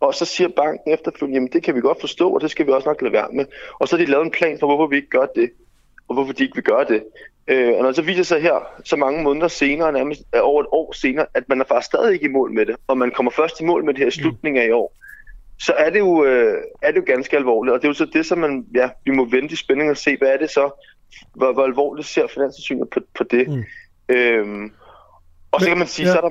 og 0.00 0.14
så 0.14 0.24
siger 0.24 0.48
banken 0.48 0.92
efterfølgende, 0.92 1.36
jamen 1.36 1.52
det 1.52 1.62
kan 1.62 1.74
vi 1.74 1.80
godt 1.80 2.00
forstå, 2.00 2.30
og 2.30 2.40
det 2.40 2.50
skal 2.50 2.66
vi 2.66 2.72
også 2.72 2.88
nok 2.88 3.02
lade 3.02 3.12
være 3.12 3.28
med. 3.32 3.46
Og 3.78 3.88
så 3.88 3.96
har 3.96 4.04
de 4.04 4.10
lavet 4.10 4.24
en 4.24 4.30
plan 4.30 4.58
for, 4.58 4.66
hvorfor 4.66 4.86
vi 4.86 4.96
ikke 4.96 5.08
gør 5.08 5.26
det, 5.26 5.50
og 6.08 6.14
hvorfor 6.14 6.32
de 6.32 6.42
ikke 6.42 6.54
vil 6.54 6.64
gøre 6.64 6.84
det. 6.84 7.04
Øh, 7.48 7.74
og 7.74 7.78
når 7.78 7.86
det 7.86 7.96
så 7.96 8.02
viser 8.02 8.22
sig 8.22 8.42
her, 8.42 8.82
så 8.84 8.96
mange 8.96 9.22
måneder 9.22 9.48
senere, 9.48 9.92
nærmest 9.92 10.22
over 10.42 10.62
et 10.62 10.68
år 10.72 10.92
senere, 10.92 11.26
at 11.34 11.48
man 11.48 11.60
er 11.60 11.64
faktisk 11.64 11.86
stadig 11.86 12.14
ikke 12.14 12.26
i 12.26 12.32
mål 12.32 12.52
med 12.52 12.66
det, 12.66 12.76
og 12.86 12.98
man 12.98 13.10
kommer 13.10 13.32
først 13.32 13.60
i 13.60 13.64
mål 13.64 13.84
med 13.84 13.94
det 13.94 14.00
her 14.00 14.08
i 14.08 14.10
slutningen 14.10 14.62
af 14.62 14.66
i 14.66 14.70
år, 14.70 14.96
så 15.60 15.72
er 15.78 15.90
det 15.90 15.98
jo, 15.98 16.24
øh, 16.24 16.62
er 16.82 16.90
det 16.90 16.96
jo 16.96 17.04
ganske 17.06 17.36
alvorligt. 17.36 17.74
Og 17.74 17.80
det 17.80 17.84
er 17.84 17.90
jo 17.90 17.94
så 17.94 18.04
det, 18.12 18.26
som 18.26 18.38
man, 18.38 18.66
ja, 18.74 18.90
vi 19.04 19.10
må 19.10 19.24
vente 19.24 19.52
i 19.52 19.56
spænding 19.56 19.90
og 19.90 19.96
se, 19.96 20.16
hvad 20.16 20.28
er 20.28 20.36
det 20.36 20.50
så, 20.50 20.70
hvor, 21.34 21.52
hvor 21.52 21.64
alvorligt 21.64 22.08
ser 22.08 22.26
Finanssynet 22.26 22.90
på, 22.90 23.00
på 23.14 23.24
det. 23.24 23.48
Mm. 23.48 23.64
Øhm, 24.08 24.72
og 25.52 25.60
så 25.60 25.68
kan 25.68 25.78
man 25.78 25.86
sige, 25.86 26.06
ja. 26.06 26.12
så 26.12 26.18
er 26.18 26.30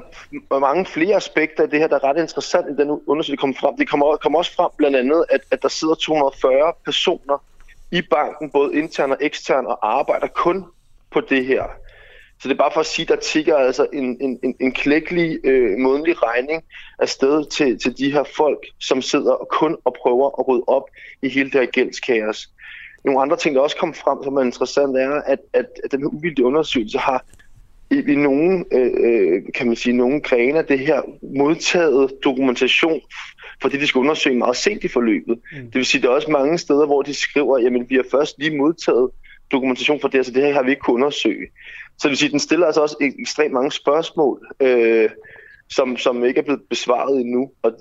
der 0.51 0.59
mange 0.59 0.86
flere 0.86 1.16
aspekter 1.16 1.63
af 1.63 1.70
det 1.70 1.80
her, 1.80 1.88
der 1.88 1.95
er 1.95 2.03
ret 2.03 2.22
interessant 2.22 2.68
i 2.70 2.82
den 2.82 2.89
undersøgelse, 2.89 3.32
der 3.32 3.38
kommer 3.38 3.55
frem. 3.59 3.78
Det 3.78 3.89
kommer, 3.89 4.18
kommer 4.18 4.39
også 4.39 4.53
frem 4.55 4.72
blandt 4.78 4.97
andet, 4.97 5.26
at, 5.30 5.41
at 5.51 5.61
der 5.61 5.68
sidder 5.68 5.95
240 5.95 6.74
personer 6.86 7.43
i 7.91 8.01
banken, 8.01 8.49
både 8.51 8.76
intern 8.76 9.11
og 9.11 9.18
ekstern, 9.22 9.66
og 9.66 9.99
arbejder 9.99 10.28
kun 10.28 10.66
på 11.11 11.22
det 11.22 11.45
her. 11.45 11.63
Så 12.41 12.49
det 12.49 12.53
er 12.53 12.57
bare 12.57 12.72
for 12.74 12.80
at 12.80 12.86
sige, 12.86 13.05
der 13.05 13.16
tigger 13.16 13.57
altså 13.57 13.88
en, 13.93 14.18
en, 14.22 14.39
en, 14.43 14.55
en 14.59 14.72
klækkelig 14.72 15.39
øh, 15.43 15.78
månedlig 15.78 16.24
regning 16.24 16.63
afsted 16.99 17.45
til, 17.49 17.80
til 17.80 17.97
de 17.97 18.11
her 18.11 18.24
folk, 18.38 18.66
som 18.80 19.01
sidder 19.01 19.32
og 19.34 19.47
kun 19.47 19.78
og 19.86 19.95
prøver 20.01 20.39
at 20.39 20.47
rydde 20.47 20.63
op 20.68 20.84
i 21.22 21.30
hele 21.30 21.51
det 21.51 21.59
her 21.59 21.66
gældskaos. 21.66 22.49
Nogle 23.05 23.22
andre 23.22 23.38
ting, 23.38 23.55
der 23.55 23.61
også 23.61 23.78
kom 23.78 23.93
frem, 23.93 24.24
som 24.24 24.38
er 24.38 24.41
interessant, 24.41 24.97
er, 24.97 25.22
at, 25.26 25.39
at, 25.53 25.66
at 25.84 25.91
den 25.91 25.99
her 25.99 26.07
uvildige 26.07 26.45
undersøgelse 26.45 26.97
har 26.97 27.26
i, 27.95 28.11
i 28.11 28.15
nogle, 28.15 28.65
øh, 28.73 28.91
øh, 28.97 29.41
kan 29.55 29.67
man 29.67 29.75
sige, 29.75 29.93
nogle 29.93 30.21
grene 30.21 30.59
af 30.59 30.65
det 30.65 30.79
her 30.79 31.01
modtaget 31.37 32.11
dokumentation, 32.23 33.01
fordi 33.61 33.77
de 33.77 33.87
skal 33.87 33.99
undersøge 33.99 34.37
meget 34.37 34.57
sent 34.57 34.83
i 34.83 34.87
forløbet. 34.87 35.39
Mm. 35.51 35.65
Det 35.65 35.75
vil 35.75 35.85
sige, 35.85 36.01
der 36.01 36.09
er 36.09 36.13
også 36.13 36.31
mange 36.31 36.57
steder, 36.57 36.85
hvor 36.85 37.01
de 37.01 37.13
skriver, 37.13 37.59
jamen 37.59 37.89
vi 37.89 37.95
har 37.95 38.05
først 38.11 38.39
lige 38.39 38.57
modtaget 38.57 39.09
dokumentation 39.51 39.99
for 40.01 40.07
det, 40.07 40.25
så 40.25 40.31
det 40.31 40.43
her 40.43 40.53
har 40.53 40.63
vi 40.63 40.69
ikke 40.69 40.79
kunnet 40.79 40.95
undersøge. 40.95 41.47
Så 41.97 42.01
det 42.03 42.09
vil 42.09 42.17
sige, 42.17 42.31
den 42.31 42.39
stiller 42.39 42.65
altså 42.65 42.81
også 42.81 43.11
ekstremt 43.19 43.53
mange 43.53 43.71
spørgsmål, 43.71 44.47
øh, 44.59 45.09
som, 45.70 45.97
som 45.97 46.25
ikke 46.25 46.39
er 46.39 46.43
blevet 46.43 46.61
besvaret 46.70 47.21
endnu. 47.21 47.51
Og 47.63 47.71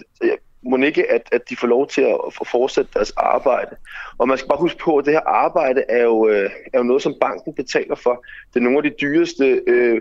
må 0.70 0.76
ikke, 0.76 1.12
at, 1.12 1.22
at 1.32 1.42
de 1.50 1.56
får 1.56 1.66
lov 1.66 1.88
til 1.88 2.00
at 2.00 2.34
få 2.38 2.44
fortsætte 2.44 2.90
deres 2.94 3.12
arbejde. 3.16 3.76
Og 4.18 4.28
man 4.28 4.38
skal 4.38 4.48
bare 4.48 4.60
huske 4.60 4.78
på, 4.78 4.96
at 4.96 5.04
det 5.04 5.12
her 5.12 5.26
arbejde 5.26 5.84
er 5.88 6.02
jo, 6.02 6.28
øh, 6.28 6.50
er 6.72 6.78
jo 6.78 6.84
noget, 6.84 7.02
som 7.02 7.14
banken 7.20 7.54
betaler 7.54 7.94
for. 7.94 8.24
Det 8.54 8.60
er 8.60 8.64
nogle 8.64 8.78
af 8.78 8.82
de 8.82 8.92
dyreste 9.00 9.60
øh, 9.66 10.00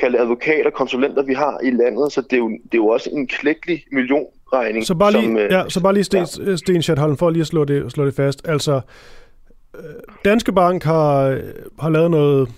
kalde 0.00 0.18
advokater, 0.18 0.70
konsulenter, 0.70 1.22
vi 1.22 1.34
har 1.34 1.58
i 1.62 1.70
landet, 1.70 2.12
så 2.12 2.20
det 2.20 2.32
er 2.32 2.38
jo, 2.38 2.48
det 2.48 2.74
er 2.74 2.78
jo 2.78 2.86
også 2.86 3.10
en 3.10 3.26
klækkelig 3.26 3.84
millionregning. 3.92 4.86
Så 4.86 4.94
bare 4.94 5.12
lige, 5.12 5.24
som, 5.24 5.36
øh, 5.36 5.52
ja, 5.52 5.68
så 5.68 5.82
bare 5.82 5.94
lige 5.94 6.04
Sten, 6.04 6.26
ja. 6.46 6.56
Sten 6.56 6.82
Schatholm, 6.82 7.16
for 7.16 7.30
lige 7.30 7.40
at 7.40 7.46
slå 7.46 7.64
det, 7.64 7.92
slå 7.92 8.06
det 8.06 8.14
fast. 8.14 8.48
Altså, 8.48 8.80
øh, 9.74 9.82
Danske 10.24 10.52
Bank 10.52 10.84
har, 10.84 11.40
har 11.80 11.90
lavet 11.90 12.10
noget, 12.10 12.48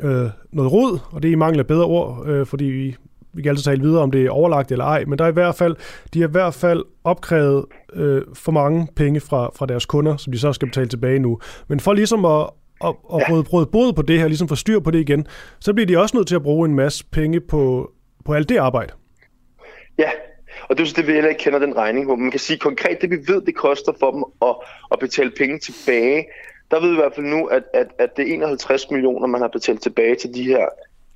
øh, 0.00 0.26
noget 0.52 0.72
rod, 0.72 0.98
og 1.12 1.22
det 1.22 1.28
er 1.28 1.32
i 1.32 1.34
mangel 1.36 1.58
af 1.58 1.66
bedre 1.66 1.84
ord, 1.84 2.26
øh, 2.26 2.46
fordi 2.46 2.64
vi 2.64 2.96
vi 3.34 3.42
kan 3.42 3.48
altid 3.48 3.64
tale 3.64 3.82
videre 3.82 4.02
om 4.02 4.10
det 4.10 4.26
er 4.26 4.30
overlagt 4.30 4.72
eller 4.72 4.84
ej, 4.84 5.04
men 5.04 5.18
der 5.18 5.24
er 5.24 5.28
i 5.28 5.32
hvert 5.32 5.54
fald, 5.54 5.76
de 6.14 6.20
har 6.20 6.28
i 6.28 6.30
hvert 6.30 6.54
fald 6.54 6.84
opkrævet 7.04 7.64
øh, 7.94 8.22
for 8.34 8.52
mange 8.52 8.88
penge 8.96 9.20
fra, 9.20 9.50
fra 9.56 9.66
deres 9.66 9.86
kunder, 9.86 10.16
som 10.16 10.32
de 10.32 10.38
så 10.38 10.52
skal 10.52 10.68
betale 10.68 10.88
tilbage 10.88 11.18
nu. 11.18 11.38
Men 11.68 11.80
for 11.80 11.92
ligesom 11.92 12.24
at, 12.24 12.50
at, 12.84 12.94
at 13.14 13.22
ja. 13.28 13.34
råde 13.52 13.66
både 13.66 13.92
på 13.92 14.02
det 14.02 14.18
her, 14.20 14.28
ligesom 14.28 14.48
få 14.48 14.54
styr 14.54 14.80
på 14.80 14.90
det 14.90 15.00
igen, 15.00 15.26
så 15.60 15.74
bliver 15.74 15.86
de 15.86 15.98
også 15.98 16.16
nødt 16.16 16.28
til 16.28 16.34
at 16.34 16.42
bruge 16.42 16.68
en 16.68 16.74
masse 16.74 17.04
penge 17.12 17.40
på, 17.40 17.90
på 18.24 18.34
alt 18.34 18.48
det 18.48 18.56
arbejde. 18.56 18.92
Ja, 19.98 20.10
og 20.68 20.78
det 20.78 20.88
er 20.90 20.94
det, 20.94 21.06
vi 21.06 21.12
heller 21.12 21.30
ikke 21.30 21.40
kender 21.40 21.58
den 21.58 21.76
regning 21.76 22.06
på. 22.06 22.16
Man 22.16 22.30
kan 22.30 22.40
sige 22.40 22.58
konkret, 22.58 22.98
det 23.00 23.10
vi 23.10 23.16
ved, 23.16 23.42
det 23.42 23.54
koster 23.54 23.92
for 24.00 24.10
dem 24.10 24.24
at, 24.42 24.56
at 24.92 24.98
betale 24.98 25.30
penge 25.30 25.58
tilbage. 25.58 26.26
Der 26.70 26.80
ved 26.80 26.88
vi 26.88 26.94
i 26.94 27.00
hvert 27.00 27.14
fald 27.14 27.26
nu, 27.26 27.46
at, 27.46 27.62
at, 27.74 27.86
at 27.98 28.16
det 28.16 28.30
er 28.30 28.34
51 28.34 28.90
millioner, 28.90 29.26
man 29.26 29.40
har 29.40 29.48
betalt 29.48 29.82
tilbage 29.82 30.14
til 30.14 30.34
de 30.34 30.42
her 30.42 30.66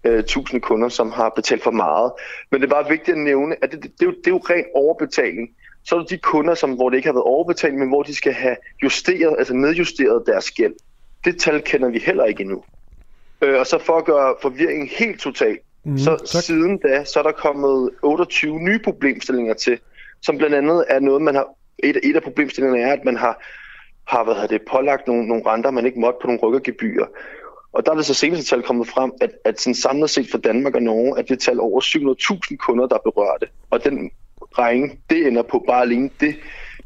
øh, 0.06 0.24
tusind 0.24 0.60
kunder, 0.60 0.88
som 0.88 1.10
har 1.10 1.28
betalt 1.28 1.62
for 1.62 1.70
meget. 1.70 2.12
Men 2.50 2.60
det 2.60 2.66
er 2.66 2.74
bare 2.74 2.88
vigtigt 2.88 3.16
at 3.16 3.22
nævne, 3.22 3.56
at 3.62 3.72
det, 3.72 3.82
det, 3.82 3.92
det, 3.92 4.02
er, 4.02 4.06
jo, 4.06 4.12
det 4.12 4.26
er 4.26 4.30
jo 4.30 4.42
ren 4.50 4.64
overbetaling. 4.74 5.48
Så 5.84 5.94
er 5.94 5.98
der 5.98 6.06
de 6.06 6.18
kunder, 6.18 6.54
som, 6.54 6.72
hvor 6.72 6.90
det 6.90 6.96
ikke 6.96 7.08
har 7.08 7.12
været 7.12 7.24
overbetaling, 7.24 7.78
men 7.78 7.88
hvor 7.88 8.02
de 8.02 8.14
skal 8.14 8.32
have 8.32 8.56
justeret, 8.82 9.34
altså 9.38 9.54
nedjusteret 9.54 10.22
deres 10.26 10.50
gæld. 10.50 10.74
Det 11.24 11.40
tal 11.40 11.62
kender 11.62 11.88
vi 11.88 11.98
heller 11.98 12.24
ikke 12.24 12.40
endnu. 12.40 12.64
Øh, 13.42 13.58
og 13.60 13.66
så 13.66 13.78
for 13.78 13.96
at 13.98 14.04
gøre 14.04 14.34
forvirringen 14.42 14.88
helt 14.88 15.20
total, 15.20 15.58
mm, 15.84 15.98
så 15.98 16.16
tak. 16.16 16.42
siden 16.42 16.78
da, 16.78 17.04
så 17.04 17.18
er 17.18 17.22
der 17.22 17.32
kommet 17.32 17.90
28 18.02 18.60
nye 18.60 18.78
problemstillinger 18.78 19.54
til, 19.54 19.78
som 20.22 20.38
blandt 20.38 20.56
andet 20.56 20.84
er 20.88 21.00
noget, 21.00 21.22
man 21.22 21.34
har, 21.34 21.46
et, 21.78 21.98
et 22.02 22.16
af 22.16 22.22
problemstillingerne 22.22 22.82
er, 22.82 22.92
at 22.92 23.04
man 23.04 23.16
har, 23.16 23.44
har 24.08 24.24
hvad 24.24 24.48
det, 24.48 24.60
pålagt 24.70 25.06
nogle, 25.06 25.28
nogle 25.28 25.42
renter, 25.46 25.70
man 25.70 25.86
ikke 25.86 26.00
måtte 26.00 26.18
på 26.22 26.26
nogle 26.26 26.40
rykkergebyrer. 26.40 27.06
Og 27.76 27.86
der 27.86 27.92
er 27.92 27.96
det 27.96 28.06
så 28.06 28.14
seneste 28.14 28.54
tal 28.54 28.62
kommet 28.62 28.88
frem, 28.88 29.12
at, 29.20 29.30
at 29.44 29.60
sådan 29.60 29.74
samlet 29.74 30.10
set 30.10 30.30
for 30.30 30.38
Danmark 30.38 30.74
og 30.74 30.82
Norge, 30.82 31.18
at 31.18 31.28
det 31.28 31.38
tal 31.38 31.60
over 31.60 31.80
700.000 32.50 32.56
kunder, 32.56 32.86
der 32.86 32.98
berører 33.04 33.36
det. 33.36 33.48
Og 33.70 33.84
den 33.84 34.10
regning, 34.58 35.00
det 35.10 35.26
ender 35.26 35.42
på 35.42 35.64
bare 35.68 35.82
alene 35.82 36.10
det, 36.20 36.36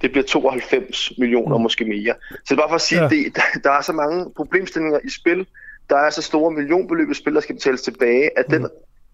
det 0.01 0.11
bliver 0.11 0.25
92 0.25 1.19
millioner, 1.19 1.57
mm. 1.57 1.62
måske 1.62 1.85
mere. 1.85 2.15
Så 2.31 2.37
det 2.49 2.51
er 2.51 2.57
bare 2.57 2.69
for 2.69 2.75
at 2.75 2.81
sige, 2.81 3.03
ja. 3.03 3.09
det, 3.09 3.37
der, 3.37 3.43
der 3.65 3.71
er 3.71 3.81
så 3.81 3.93
mange 3.93 4.33
problemstillinger 4.37 4.99
i 5.05 5.11
spil, 5.11 5.47
der 5.91 5.97
er 5.97 6.11
så 6.11 6.23
store 6.23 6.51
millionbeløb 6.51 7.11
i 7.11 7.15
spil, 7.15 7.35
der 7.35 7.41
skal 7.41 7.55
betales 7.55 7.83
tilbage, 7.83 8.39
at 8.39 8.45
mm. 8.49 8.55
den 8.55 8.62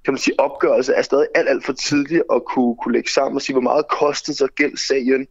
kan 0.04 0.12
man 0.12 0.18
sige, 0.18 0.40
opgørelse 0.40 0.92
er 0.92 1.02
stadig 1.02 1.26
alt, 1.34 1.48
alt 1.48 1.64
for 1.64 1.72
tidligt 1.72 2.22
at 2.32 2.44
kunne, 2.44 2.76
kunne 2.82 2.92
lægge 2.92 3.10
sammen 3.10 3.36
og 3.36 3.42
sige, 3.42 3.54
hvor 3.54 3.62
meget 3.62 3.88
kostede 3.88 4.36
så 4.36 4.46
gældssagen 4.46 5.26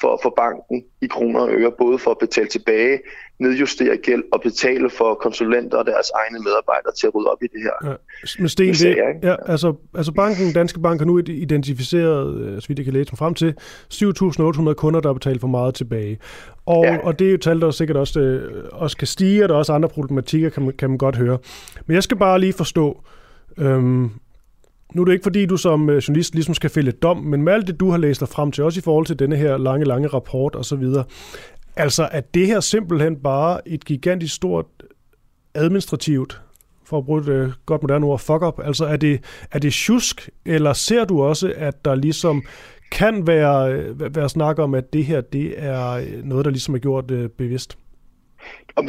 for, 0.00 0.20
for 0.22 0.34
banken 0.36 0.84
i 1.02 1.06
kroner 1.06 1.40
og 1.40 1.50
øre, 1.50 1.72
både 1.78 1.98
for 1.98 2.10
at 2.10 2.18
betale 2.18 2.48
tilbage, 2.48 2.98
nedjustere 3.38 3.96
gæld 3.96 4.22
og 4.32 4.40
betale 4.40 4.90
for 4.90 5.14
konsulenter 5.14 5.78
og 5.78 5.86
deres 5.86 6.10
egne 6.14 6.38
medarbejdere 6.38 6.92
til 6.92 7.06
at 7.06 7.14
rydde 7.14 7.30
op 7.30 7.42
i 7.42 7.46
det 7.46 7.62
her. 7.62 7.90
Ja. 7.90 7.94
Men 8.38 8.48
Sten, 8.48 8.74
det, 8.74 8.96
ja, 9.22 9.34
altså, 9.46 9.74
altså 9.94 10.12
banken, 10.12 10.52
Danske 10.52 10.80
Bank 10.80 11.00
har 11.00 11.06
nu 11.06 11.18
identificeret, 11.18 12.40
øh, 12.40 12.60
så 12.60 12.68
vidt 12.68 12.78
jeg 12.78 12.84
kan 12.84 12.94
læse 12.94 13.16
frem 13.16 13.34
til, 13.34 13.54
7.800 13.94 14.74
kunder, 14.74 15.00
der 15.00 15.08
har 15.08 15.14
betalt 15.14 15.40
for 15.40 15.48
meget 15.48 15.74
tilbage. 15.74 16.18
Og, 16.66 16.84
ja. 16.84 16.98
og 16.98 17.18
det 17.18 17.26
er 17.26 17.30
jo 17.30 17.38
tal, 17.38 17.60
der 17.60 17.70
sikkert 17.70 17.96
også, 17.96 18.20
øh, 18.20 18.64
også 18.72 18.96
kan 18.96 19.06
stige, 19.06 19.44
og 19.44 19.48
der 19.48 19.54
er 19.54 19.58
også 19.58 19.72
andre 19.72 19.88
problematikker, 19.88 20.48
kan 20.48 20.62
man, 20.62 20.74
kan 20.78 20.88
man 20.90 20.98
godt 20.98 21.16
høre. 21.16 21.38
Men 21.86 21.94
jeg 21.94 22.02
skal 22.02 22.16
bare 22.16 22.40
lige 22.40 22.52
forstå, 22.52 23.02
øhm, 23.58 24.10
nu 24.94 25.02
er 25.02 25.04
det 25.04 25.12
ikke 25.12 25.22
fordi, 25.22 25.46
du 25.46 25.56
som 25.56 25.90
øh, 25.90 25.96
journalist 25.96 26.34
ligesom 26.34 26.54
skal 26.54 26.70
fælde 26.70 26.92
dom, 26.92 27.16
men 27.16 27.42
med 27.42 27.52
alt 27.52 27.66
det, 27.66 27.80
du 27.80 27.90
har 27.90 27.98
læst 27.98 28.20
dig 28.20 28.28
frem 28.28 28.52
til, 28.52 28.64
også 28.64 28.80
i 28.80 28.82
forhold 28.82 29.06
til 29.06 29.18
denne 29.18 29.36
her 29.36 29.56
lange, 29.56 29.84
lange 29.84 30.08
rapport 30.08 30.54
og 30.54 30.64
så 30.64 30.76
videre, 30.76 31.04
altså 31.76 32.08
er 32.12 32.20
det 32.20 32.46
her 32.46 32.60
simpelthen 32.60 33.16
bare 33.16 33.68
et 33.68 33.84
gigantisk 33.84 34.34
stort 34.34 34.66
administrativt, 35.54 36.40
for 36.84 36.98
at 36.98 37.04
bruge 37.04 37.20
et 37.20 37.28
øh, 37.28 37.50
godt 37.66 37.82
moderne 37.82 38.06
ord, 38.06 38.18
fuck 38.18 38.42
up, 38.42 38.60
altså 38.64 38.84
er 38.84 38.96
det, 38.96 39.24
er 39.52 39.58
det 39.58 39.72
tjusk, 39.72 40.30
eller 40.46 40.72
ser 40.72 41.04
du 41.04 41.22
også, 41.22 41.52
at 41.56 41.84
der 41.84 41.94
ligesom 41.94 42.42
kan 42.92 43.26
være, 43.26 43.72
øh, 43.72 44.14
være 44.14 44.28
snak 44.28 44.58
om, 44.58 44.74
at 44.74 44.92
det 44.92 45.04
her, 45.04 45.20
det 45.20 45.54
er 45.56 46.02
noget, 46.24 46.44
der 46.44 46.50
ligesom 46.50 46.74
er 46.74 46.78
gjort 46.78 47.10
øh, 47.10 47.28
bevidst? 47.28 47.78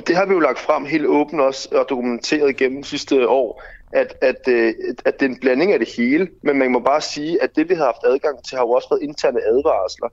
det 0.08 0.16
har 0.16 0.26
vi 0.26 0.34
jo 0.34 0.40
lagt 0.40 0.60
frem 0.60 0.86
helt 0.86 1.06
åbent 1.06 1.42
også 1.42 1.70
og 1.72 1.86
dokumenteret 1.90 2.58
gennem 2.58 2.84
sidste 2.84 3.28
år, 3.28 3.64
at, 3.94 4.16
at, 4.22 4.48
øh, 4.48 4.74
at 5.06 5.20
det 5.20 5.26
er 5.26 5.30
en 5.30 5.40
blanding 5.40 5.72
af 5.72 5.80
det 5.80 5.90
hele, 5.98 6.30
men 6.44 6.58
man 6.58 6.72
må 6.72 6.80
bare 6.80 7.02
sige, 7.02 7.44
at 7.44 7.56
det 7.56 7.70
vi 7.70 7.74
har 7.74 7.86
haft 7.86 8.04
adgang 8.06 8.46
til 8.46 8.58
har 8.58 8.64
jo 8.64 8.72
også 8.72 8.88
været 8.92 9.02
interne 9.02 9.42
advarsler, 9.42 10.10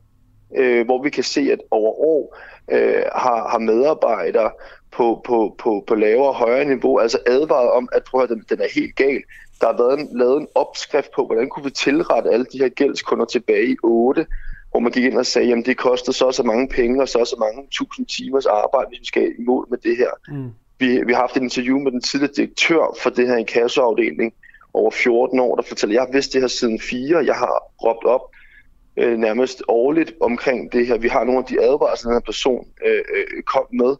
øh, 0.56 0.84
hvor 0.84 1.02
vi 1.02 1.10
kan 1.10 1.24
se, 1.24 1.40
at 1.52 1.60
over 1.70 1.92
år 2.00 2.36
øh, 2.70 3.02
har, 3.14 3.48
har 3.48 3.58
medarbejdere 3.58 4.50
på, 4.90 5.20
på, 5.24 5.54
på, 5.58 5.84
på 5.86 5.94
lavere 5.94 6.28
og 6.28 6.34
højere 6.34 6.64
niveau 6.64 6.98
altså 6.98 7.18
advaret 7.26 7.70
om, 7.70 7.88
at 7.92 8.02
prøv 8.04 8.22
at 8.22 8.28
den, 8.28 8.44
den 8.50 8.60
er 8.60 8.68
helt 8.74 8.96
gal. 8.96 9.22
Der 9.60 9.66
har 9.66 9.76
været 9.76 10.00
en, 10.00 10.18
lavet 10.18 10.40
en 10.40 10.48
opskrift 10.54 11.10
på, 11.16 11.26
hvordan 11.26 11.48
kunne 11.48 11.64
vi 11.64 11.70
tilrette 11.70 12.30
alle 12.30 12.46
de 12.52 12.58
her 12.58 12.68
gældskunder 12.68 13.24
tilbage 13.24 13.66
i 13.72 13.76
8, 13.82 14.26
hvor 14.70 14.80
man 14.80 14.92
gik 14.92 15.04
ind 15.04 15.18
og 15.18 15.26
sagde, 15.26 15.52
at 15.52 15.66
det 15.66 15.76
koster 15.76 16.12
så 16.12 16.32
så 16.32 16.42
mange 16.42 16.68
penge 16.68 17.02
og 17.02 17.08
så 17.08 17.24
så 17.24 17.36
mange 17.38 17.68
tusind 17.70 18.06
timers 18.06 18.46
arbejde, 18.46 18.88
hvis 18.88 19.00
vi 19.00 19.04
skal 19.04 19.22
i 19.38 19.42
mål 19.42 19.66
med 19.70 19.78
det 19.78 19.96
her. 19.96 20.10
Mm. 20.28 20.50
Vi, 20.78 21.02
vi 21.06 21.12
har 21.12 21.20
haft 21.20 21.36
et 21.36 21.42
interview 21.42 21.78
med 21.78 21.92
den 21.92 22.00
tidligere 22.00 22.32
direktør 22.36 22.96
for 23.02 23.10
det 23.10 23.28
her 23.28 23.36
inkassoafdeling 23.36 24.32
over 24.74 24.90
14 24.90 25.40
år, 25.40 25.56
der 25.56 25.62
fortæller, 25.62 25.94
jeg 25.94 26.02
har 26.02 26.12
vidst 26.12 26.32
det 26.32 26.40
her 26.40 26.48
siden 26.48 26.80
4, 26.80 27.24
jeg 27.24 27.34
har 27.34 27.62
råbt 27.84 28.04
op 28.04 28.20
øh, 28.98 29.18
nærmest 29.18 29.62
årligt 29.68 30.12
omkring 30.20 30.72
det 30.72 30.86
her. 30.86 30.98
Vi 30.98 31.08
har 31.08 31.24
nogle 31.24 31.38
af 31.38 31.44
de 31.44 31.62
advarsler, 31.62 32.10
den 32.10 32.16
her 32.16 32.26
person 32.26 32.66
øh, 32.86 33.02
øh, 33.14 33.42
kom 33.42 33.66
med. 33.72 33.96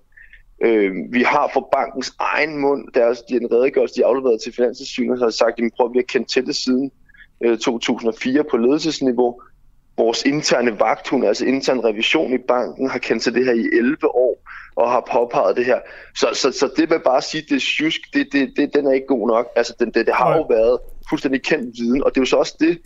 Øh, 0.62 0.92
vi 1.12 1.22
har 1.22 1.50
fra 1.54 1.62
bankens 1.72 2.12
egen 2.18 2.58
mund, 2.58 2.88
deres 2.94 3.22
de 3.22 3.36
en 3.36 3.52
redegørelse, 3.52 3.94
de 3.94 4.06
afleveret 4.06 4.40
til 4.40 4.54
Finanssynet, 4.54 5.18
har 5.18 5.30
sagt, 5.30 5.58
at 5.58 5.64
vi 5.64 5.70
prøver, 5.76 5.90
at 5.90 5.94
vi 5.94 5.98
har 5.98 6.12
kendt 6.12 6.28
til 6.28 6.46
det 6.46 6.56
siden 6.56 6.90
øh, 7.44 7.58
2004 7.58 8.44
på 8.50 8.56
ledelsesniveau. 8.56 9.40
Vores 9.98 10.24
interne 10.24 10.80
vagthund, 10.80 11.26
altså 11.26 11.44
intern 11.44 11.84
revision 11.84 12.32
i 12.32 12.38
banken, 12.48 12.90
har 12.90 12.98
kendt 12.98 13.22
til 13.22 13.34
det 13.34 13.44
her 13.44 13.52
i 13.52 13.68
11 13.72 14.14
år 14.14 14.42
og 14.76 14.90
har 14.90 15.08
påpeget 15.12 15.56
det 15.56 15.64
her. 15.64 15.78
Så, 16.14 16.28
så, 16.32 16.52
så 16.52 16.70
det 16.76 16.90
med 16.90 17.00
bare 17.04 17.16
at 17.16 17.24
sige, 17.24 17.42
det 17.48 17.56
er 17.56 17.60
sjusk, 17.60 18.00
det, 18.14 18.28
det, 18.32 18.52
det, 18.56 18.74
den 18.74 18.86
er 18.86 18.92
ikke 18.92 19.06
god 19.06 19.28
nok. 19.28 19.46
Altså, 19.56 19.74
den, 19.78 19.90
det, 19.90 20.06
det 20.06 20.14
har 20.14 20.36
jo 20.36 20.42
været 20.42 20.78
fuldstændig 21.08 21.42
kendt 21.42 21.78
viden, 21.78 22.04
og 22.04 22.10
det 22.10 22.16
er 22.16 22.22
jo 22.22 22.26
så 22.26 22.36
også 22.36 22.56
det, 22.60 22.78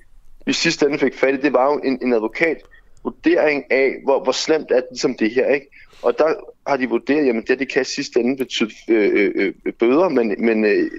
vi 0.47 0.52
sidste 0.52 0.86
ende 0.86 0.98
fik 0.98 1.14
fat 1.14 1.34
i, 1.34 1.36
det 1.36 1.52
var 1.52 1.72
jo 1.72 1.80
en, 1.84 1.98
en 2.02 2.12
advokat 2.12 2.56
vurdering 3.05 3.64
af, 3.70 3.94
hvor, 4.05 4.22
hvor 4.22 4.32
slemt 4.32 4.70
er 4.70 4.74
det 4.74 4.86
ligesom 4.90 5.14
det 5.14 5.30
her, 5.30 5.47
ikke? 5.47 5.66
Og 6.02 6.18
der 6.18 6.34
har 6.66 6.76
de 6.76 6.89
vurderet, 6.89 7.26
jamen 7.26 7.44
det, 7.48 7.59
det 7.59 7.72
kan 7.72 7.84
sidste 7.84 8.20
ende 8.20 8.36
betyde 8.36 8.70
øh, 8.89 9.30
øh, 9.34 9.55
øh, 9.64 9.72
bøder, 9.72 10.09
men, 10.09 10.34
men, 10.39 10.64
øh, 10.64 10.90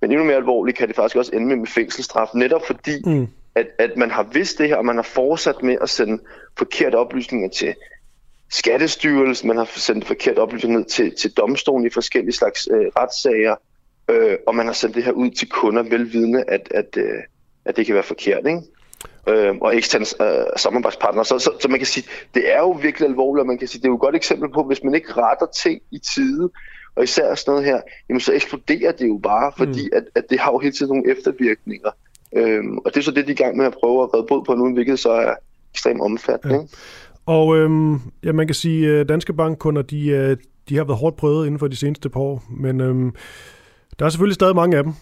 men 0.00 0.10
endnu 0.10 0.24
mere 0.24 0.36
alvorligt 0.36 0.78
kan 0.78 0.88
det 0.88 0.96
faktisk 0.96 1.16
også 1.16 1.32
ende 1.34 1.46
med, 1.46 1.56
med 1.56 1.66
fængselsstraf, 1.66 2.28
netop 2.34 2.66
fordi, 2.66 3.02
mm. 3.06 3.28
At, 3.54 3.66
at 3.78 3.96
man 3.96 4.10
har 4.10 4.22
vidst 4.22 4.58
det 4.58 4.68
her, 4.68 4.76
og 4.76 4.84
man 4.84 4.96
har 4.96 5.02
fortsat 5.02 5.62
med 5.62 5.76
at 5.80 5.90
sende 5.90 6.22
forkerte 6.58 6.96
oplysninger 6.96 7.48
til 7.48 7.74
Skattestyrelsen, 8.50 9.48
man 9.48 9.56
har 9.56 9.68
sendt 9.76 10.06
forkerte 10.06 10.38
oplysninger 10.38 10.78
ned 10.78 10.86
til, 10.86 11.16
til 11.16 11.32
domstolen 11.32 11.86
i 11.86 11.90
forskellige 11.90 12.32
slags 12.32 12.68
øh, 12.70 12.86
retssager, 12.96 13.56
øh, 14.08 14.36
og 14.46 14.54
man 14.54 14.66
har 14.66 14.72
sendt 14.72 14.94
det 14.94 15.04
her 15.04 15.12
ud 15.12 15.30
til 15.30 15.48
kunder, 15.48 15.82
velvidende, 15.82 16.44
at, 16.48 16.68
at, 16.70 16.96
øh, 16.96 17.18
at 17.64 17.76
det 17.76 17.86
kan 17.86 17.94
være 17.94 18.04
forkert, 18.04 18.46
ikke? 18.46 18.62
Øh, 19.28 19.56
og 19.60 19.76
eksterne 19.76 20.06
øh, 20.28 20.46
samarbejdspartnere. 20.56 21.24
Så, 21.24 21.38
så, 21.38 21.50
så 21.60 21.68
man 21.68 21.78
kan 21.78 21.86
sige, 21.86 22.06
det 22.34 22.52
er 22.52 22.58
jo 22.58 22.70
virkelig 22.70 23.08
alvorligt, 23.08 23.40
og 23.40 23.46
man 23.46 23.58
kan 23.58 23.68
sige, 23.68 23.80
det 23.80 23.86
er 23.86 23.90
jo 23.90 23.94
et 23.94 24.00
godt 24.00 24.16
eksempel 24.16 24.50
på, 24.50 24.62
hvis 24.62 24.84
man 24.84 24.94
ikke 24.94 25.12
retter 25.12 25.46
ting 25.46 25.82
i 25.90 25.98
tide, 25.98 26.50
og 26.96 27.04
især 27.04 27.34
sådan 27.34 27.52
noget 27.52 27.64
her, 27.64 27.80
jamen 28.08 28.20
så 28.20 28.32
eksploderer 28.32 28.92
det 28.92 29.08
jo 29.08 29.20
bare, 29.22 29.52
fordi 29.56 29.82
mm. 29.82 29.96
at, 29.96 30.04
at 30.14 30.24
det 30.30 30.40
har 30.40 30.52
jo 30.52 30.58
hele 30.58 30.72
tiden 30.72 30.88
nogle 30.88 31.10
eftervirkninger. 31.10 31.90
Øhm, 32.36 32.78
og 32.78 32.84
det 32.84 32.96
er 32.96 33.02
så 33.02 33.10
det, 33.10 33.26
de 33.26 33.30
er 33.32 33.34
i 33.34 33.42
gang 33.42 33.56
med 33.56 33.66
at 33.66 33.74
prøve 33.80 34.02
at 34.02 34.14
redde 34.14 34.26
bod 34.28 34.44
på 34.44 34.54
nu, 34.54 34.74
hvilket 34.74 34.98
så 34.98 35.10
er 35.10 35.34
ekstremt 35.74 36.00
omfattende. 36.00 36.54
Ja. 36.54 36.62
Og 37.26 37.56
øhm, 37.56 38.00
ja, 38.24 38.32
man 38.32 38.46
kan 38.46 38.54
sige, 38.54 38.88
at 38.88 38.92
øh, 38.92 39.08
danske 39.08 39.32
bankkunder, 39.32 39.82
de, 39.82 40.08
øh, 40.08 40.36
de 40.68 40.76
har 40.76 40.84
været 40.84 40.98
hårdt 40.98 41.16
prøvet 41.16 41.46
inden 41.46 41.58
for 41.58 41.68
de 41.68 41.76
seneste 41.76 42.08
par 42.08 42.20
år, 42.20 42.44
men 42.50 42.80
øhm, 42.80 43.14
der 43.98 44.04
er 44.04 44.10
selvfølgelig 44.10 44.34
stadig 44.34 44.56
mange 44.56 44.76
af 44.76 44.84
dem. 44.84 44.92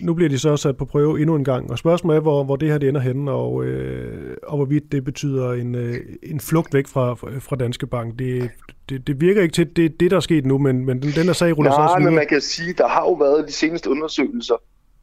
Nu 0.00 0.14
bliver 0.14 0.28
de 0.28 0.38
så 0.38 0.56
sat 0.56 0.76
på 0.76 0.84
prøve 0.84 1.20
endnu 1.20 1.34
en 1.36 1.44
gang, 1.44 1.70
og 1.70 1.78
spørgsmålet 1.78 2.16
er, 2.16 2.20
hvor, 2.20 2.44
hvor 2.44 2.56
det 2.56 2.68
her 2.68 2.78
det 2.78 2.88
ender 2.88 3.00
henne, 3.00 3.30
og, 3.30 3.64
øh, 3.64 4.36
og 4.42 4.56
hvorvidt 4.56 4.92
det 4.92 5.04
betyder 5.04 5.52
en, 5.52 5.74
øh, 5.74 5.96
en 6.22 6.40
flugt 6.40 6.74
væk 6.74 6.86
fra, 6.86 7.14
fra 7.14 7.56
Danske 7.56 7.86
Bank. 7.86 8.18
Det, 8.18 8.50
det, 8.88 9.06
det 9.06 9.20
virker 9.20 9.42
ikke 9.42 9.52
til, 9.52 9.76
det 9.76 10.00
det, 10.00 10.10
der 10.10 10.16
er 10.16 10.20
sket 10.20 10.46
nu, 10.46 10.58
men, 10.58 10.84
men 10.86 11.02
den, 11.02 11.10
den 11.10 11.26
der 11.26 11.32
sag 11.32 11.58
ruller 11.58 11.70
Nej, 11.70 11.76
så 11.88 11.94
også 11.94 12.04
men 12.04 12.14
man 12.14 12.26
kan 12.26 12.40
sige, 12.40 12.72
der 12.72 12.88
har 12.88 13.00
jo 13.00 13.12
været 13.12 13.48
de 13.48 13.52
seneste 13.52 13.90
undersøgelser, 13.90 14.54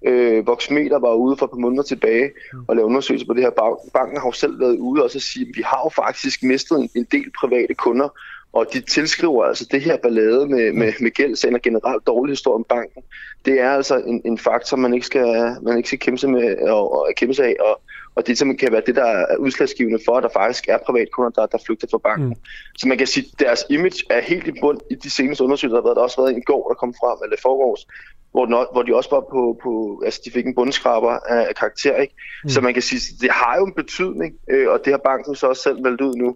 Øh, 0.05 0.47
Voxmeter 0.47 0.99
var 0.99 1.13
ude 1.13 1.37
for 1.37 1.45
et 1.45 1.51
par 1.51 1.57
måneder 1.57 1.83
tilbage 1.83 2.31
mm. 2.53 2.65
og 2.67 2.75
lavede 2.75 2.89
undersøgelser 2.89 3.27
på 3.27 3.33
det 3.33 3.43
her. 3.43 3.79
Banken 3.93 4.17
har 4.17 4.27
jo 4.27 4.31
selv 4.31 4.59
været 4.59 4.77
ude 4.77 5.03
og 5.03 5.11
så 5.11 5.19
sige, 5.19 5.45
at 5.49 5.57
vi 5.57 5.61
har 5.61 5.81
jo 5.85 5.89
faktisk 5.89 6.43
mistet 6.43 6.79
en, 6.79 6.89
en 6.95 7.07
del 7.11 7.31
private 7.39 7.73
kunder, 7.73 8.09
og 8.53 8.65
de 8.73 8.79
tilskriver 8.79 9.43
altså 9.43 9.67
det 9.71 9.81
her 9.81 9.97
ballade 9.97 10.47
med, 10.47 10.73
med, 10.73 10.93
med 10.99 11.11
gældsagen 11.11 11.55
og 11.55 11.61
generelt 11.61 12.07
dårlig 12.07 12.31
historie 12.31 12.55
om 12.55 12.63
banken. 12.69 13.01
Det 13.45 13.61
er 13.61 13.69
altså 13.69 13.97
en, 13.97 14.21
en 14.25 14.37
faktor, 14.37 14.77
man 14.77 14.93
ikke 14.93 15.05
skal, 15.05 15.55
man 15.61 15.77
ikke 15.77 15.89
skal 15.89 15.99
kæmpe 15.99 16.17
sig, 16.17 16.29
med, 16.29 16.57
og, 16.69 16.99
og 16.99 17.09
kæmpe 17.17 17.33
sig 17.33 17.45
af, 17.45 17.55
og, 17.59 17.81
og 18.15 18.27
det 18.27 18.37
som 18.37 18.57
kan 18.57 18.71
være 18.71 18.81
det, 18.85 18.95
der 18.95 19.05
er 19.05 19.37
udslagsgivende 19.37 19.99
for, 20.05 20.17
at 20.17 20.23
der 20.23 20.29
faktisk 20.33 20.67
er 20.67 20.77
privatkunder, 20.85 21.29
der, 21.29 21.45
der 21.45 21.57
flygter 21.65 21.87
fra 21.91 21.97
banken. 21.97 22.29
Mm. 22.29 22.35
Så 22.77 22.87
man 22.87 22.97
kan 22.97 23.07
sige, 23.07 23.25
at 23.33 23.39
deres 23.39 23.65
image 23.69 24.03
er 24.09 24.21
helt 24.21 24.47
i 24.47 24.59
bund 24.61 24.79
i 24.91 24.95
de 24.95 25.09
seneste 25.09 25.43
undersøgelser, 25.43 25.75
der 25.75 25.81
har 25.81 25.87
været. 25.87 25.95
Der 25.95 26.01
har 26.01 26.09
også 26.09 26.21
været 26.21 26.35
en 26.35 26.41
går, 26.41 26.67
der 26.67 26.75
kom 26.75 26.93
frem, 26.93 27.17
eller 27.23 27.37
forårs, 27.41 27.87
hvor, 28.35 28.45
den, 28.45 28.55
hvor 28.73 28.83
de 28.83 28.95
også 28.95 29.09
var 29.09 29.23
på, 29.35 29.41
på, 29.63 30.01
altså 30.05 30.19
de 30.25 30.31
fik 30.31 30.45
en 30.45 30.55
bundskraber 30.55 31.13
af, 31.35 31.55
karakter, 31.55 31.95
ikke? 31.95 32.13
Mm. 32.43 32.49
Så 32.49 32.61
man 32.61 32.73
kan 32.73 32.81
sige, 32.81 32.99
det 33.21 33.29
har 33.31 33.55
jo 33.59 33.65
en 33.65 33.73
betydning, 33.73 34.33
øh, 34.49 34.67
og 34.69 34.79
det 34.85 34.93
har 34.93 35.01
banken 35.05 35.35
så 35.35 35.47
også 35.47 35.61
selv 35.61 35.83
valgt 35.83 36.01
ud 36.01 36.15
nu. 36.15 36.35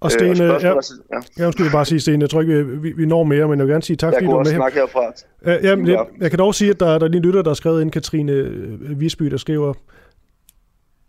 Og 0.00 0.10
Sten, 0.12 0.42
øh, 0.42 0.54
og 0.54 0.62
ja, 0.62 0.68
ja. 0.68 1.20
jeg 1.38 1.52
skulle 1.52 1.70
bare 1.70 1.84
sige, 1.84 2.00
Sten, 2.00 2.20
jeg 2.20 2.30
tror 2.30 2.40
ikke, 2.40 2.66
vi, 2.66 2.92
vi 2.92 3.06
når 3.06 3.24
mere, 3.24 3.48
men 3.48 3.58
jeg 3.58 3.66
vil 3.66 3.72
gerne 3.72 3.82
sige 3.82 3.96
tak, 3.96 4.12
fordi 4.12 4.26
du 4.26 4.32
var 4.32 4.44
med 4.44 4.52
her. 4.52 4.70
herfra. 4.74 5.12
Ja, 5.46 5.58
jamen, 5.62 5.88
jeg, 5.88 6.06
jeg 6.20 6.30
kan 6.30 6.38
dog 6.38 6.54
sige, 6.54 6.70
at 6.70 6.80
der, 6.80 6.98
der 6.98 7.06
er 7.06 7.10
lige 7.10 7.22
lytter, 7.22 7.42
der 7.42 7.50
har 7.50 7.54
skrevet 7.54 7.82
ind, 7.82 7.90
Katrine 7.90 8.32
øh, 8.32 9.00
Visby, 9.00 9.24
der 9.24 9.36
skriver, 9.36 9.74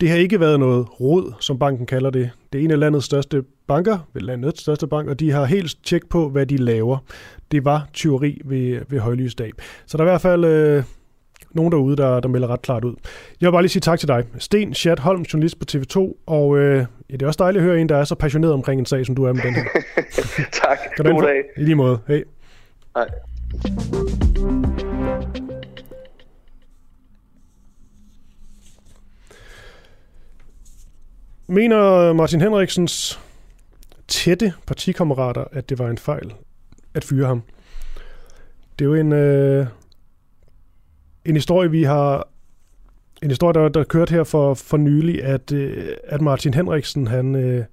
det 0.01 0.09
har 0.09 0.17
ikke 0.17 0.39
været 0.39 0.59
noget 0.59 1.01
råd, 1.01 1.33
som 1.39 1.59
banken 1.59 1.85
kalder 1.85 2.09
det. 2.09 2.29
Det 2.53 2.59
er 2.59 2.63
en 2.63 2.71
af 2.71 2.79
landets 2.79 3.05
største 3.05 3.43
banker, 3.67 3.97
vel 4.13 4.23
landets 4.23 4.61
største 4.61 4.87
bank, 4.87 5.09
og 5.09 5.19
de 5.19 5.31
har 5.31 5.45
helt 5.45 5.77
tjek 5.83 6.09
på, 6.09 6.29
hvad 6.29 6.45
de 6.45 6.57
laver. 6.57 6.97
Det 7.51 7.65
var 7.65 7.87
tyveri 7.93 8.41
ved, 8.45 8.81
ved 8.89 8.99
højlysdag. 8.99 9.51
Så 9.85 9.97
der 9.97 10.03
er 10.03 10.07
i 10.07 10.11
hvert 10.11 10.21
fald 10.21 10.45
øh, 10.45 10.83
nogen 11.51 11.71
derude, 11.71 11.97
der, 11.97 12.19
der 12.19 12.29
melder 12.29 12.47
ret 12.47 12.61
klart 12.61 12.83
ud. 12.83 12.95
Jeg 13.41 13.47
vil 13.47 13.51
bare 13.51 13.61
lige 13.61 13.69
sige 13.69 13.81
tak 13.81 13.99
til 13.99 14.07
dig. 14.07 14.25
Sten 14.37 14.73
Schat 14.73 14.99
Holm, 14.99 15.21
journalist 15.21 15.59
på 15.59 15.65
TV2, 15.71 16.23
og 16.25 16.57
øh, 16.57 16.85
ja, 17.09 17.13
det 17.13 17.21
er 17.21 17.27
også 17.27 17.43
dejligt 17.43 17.61
at 17.61 17.67
høre 17.69 17.79
en, 17.81 17.89
der 17.89 17.97
er 17.97 18.03
så 18.03 18.15
passioneret 18.15 18.53
omkring 18.53 18.79
en 18.79 18.85
sag, 18.85 19.05
som 19.05 19.15
du 19.15 19.23
er 19.23 19.33
med 19.33 19.41
den 19.43 19.53
her. 19.53 19.63
tak. 20.63 20.77
God 20.97 21.21
dag. 21.23 21.43
I 21.57 21.63
lige 21.63 21.75
måde. 21.75 21.99
Hej. 22.07 22.23
Hej. 22.95 23.07
Mener 31.51 32.13
Martin 32.13 32.41
Henriksens 32.41 33.19
tætte 34.07 34.53
partikammerater, 34.67 35.43
at 35.51 35.69
det 35.69 35.79
var 35.79 35.89
en 35.89 35.97
fejl 35.97 36.33
at 36.93 37.03
fyre 37.03 37.27
ham? 37.27 37.41
Det 38.79 38.85
er 38.85 38.89
jo 38.89 38.95
en, 38.95 39.11
øh, 39.13 39.65
en 41.25 41.35
historie, 41.35 41.71
vi 41.71 41.83
har 41.83 42.27
en 43.23 43.29
historie, 43.29 43.53
der, 43.53 43.69
der 43.69 43.83
kørt 43.83 44.09
her 44.09 44.23
for, 44.23 44.53
for 44.53 44.77
nylig, 44.77 45.23
at, 45.23 45.51
øh, 45.51 45.95
at 46.03 46.21
Martin 46.21 46.53
Henriksen, 46.53 47.07
han, 47.07 47.35
øh, 47.35 47.65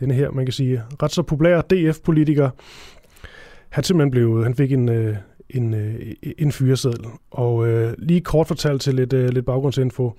denne 0.00 0.14
her, 0.14 0.30
man 0.30 0.46
kan 0.46 0.52
sige, 0.52 0.82
ret 1.02 1.12
så 1.12 1.22
populær 1.22 1.60
DF-politiker, 1.60 2.50
han 3.68 3.84
simpelthen 3.84 4.10
blev, 4.10 4.42
han 4.42 4.54
fik 4.54 4.72
en, 4.72 4.88
øh, 4.88 5.16
en, 5.50 5.74
øh, 5.74 6.14
en 6.38 6.52
fyreseddel. 6.52 7.06
Og 7.30 7.66
øh, 7.68 7.94
lige 7.98 8.20
kort 8.20 8.46
fortalt 8.46 8.82
til 8.82 8.94
lidt, 8.94 9.12
øh, 9.12 9.28
lidt 9.28 9.46
baggrundsinfo, 9.46 10.12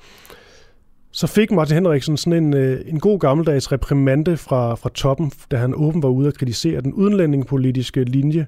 så 1.12 1.28
fik 1.28 1.52
Martin 1.52 1.76
Henriksen 1.76 2.18
sådan 2.18 2.44
en, 2.44 2.54
øh, 2.54 2.82
en 2.88 3.00
god 3.00 3.20
gammeldags 3.20 3.72
reprimande 3.72 4.38
fra, 4.38 4.76
fra 4.76 4.90
toppen, 4.90 5.32
da 5.52 5.58
han 5.58 5.74
åben 5.76 6.04
var 6.04 6.10
ude 6.10 6.28
at 6.28 6.34
kritisere 6.34 6.82
den 6.82 6.94
udenlændingepolitiske 6.94 8.04
linje 8.04 8.48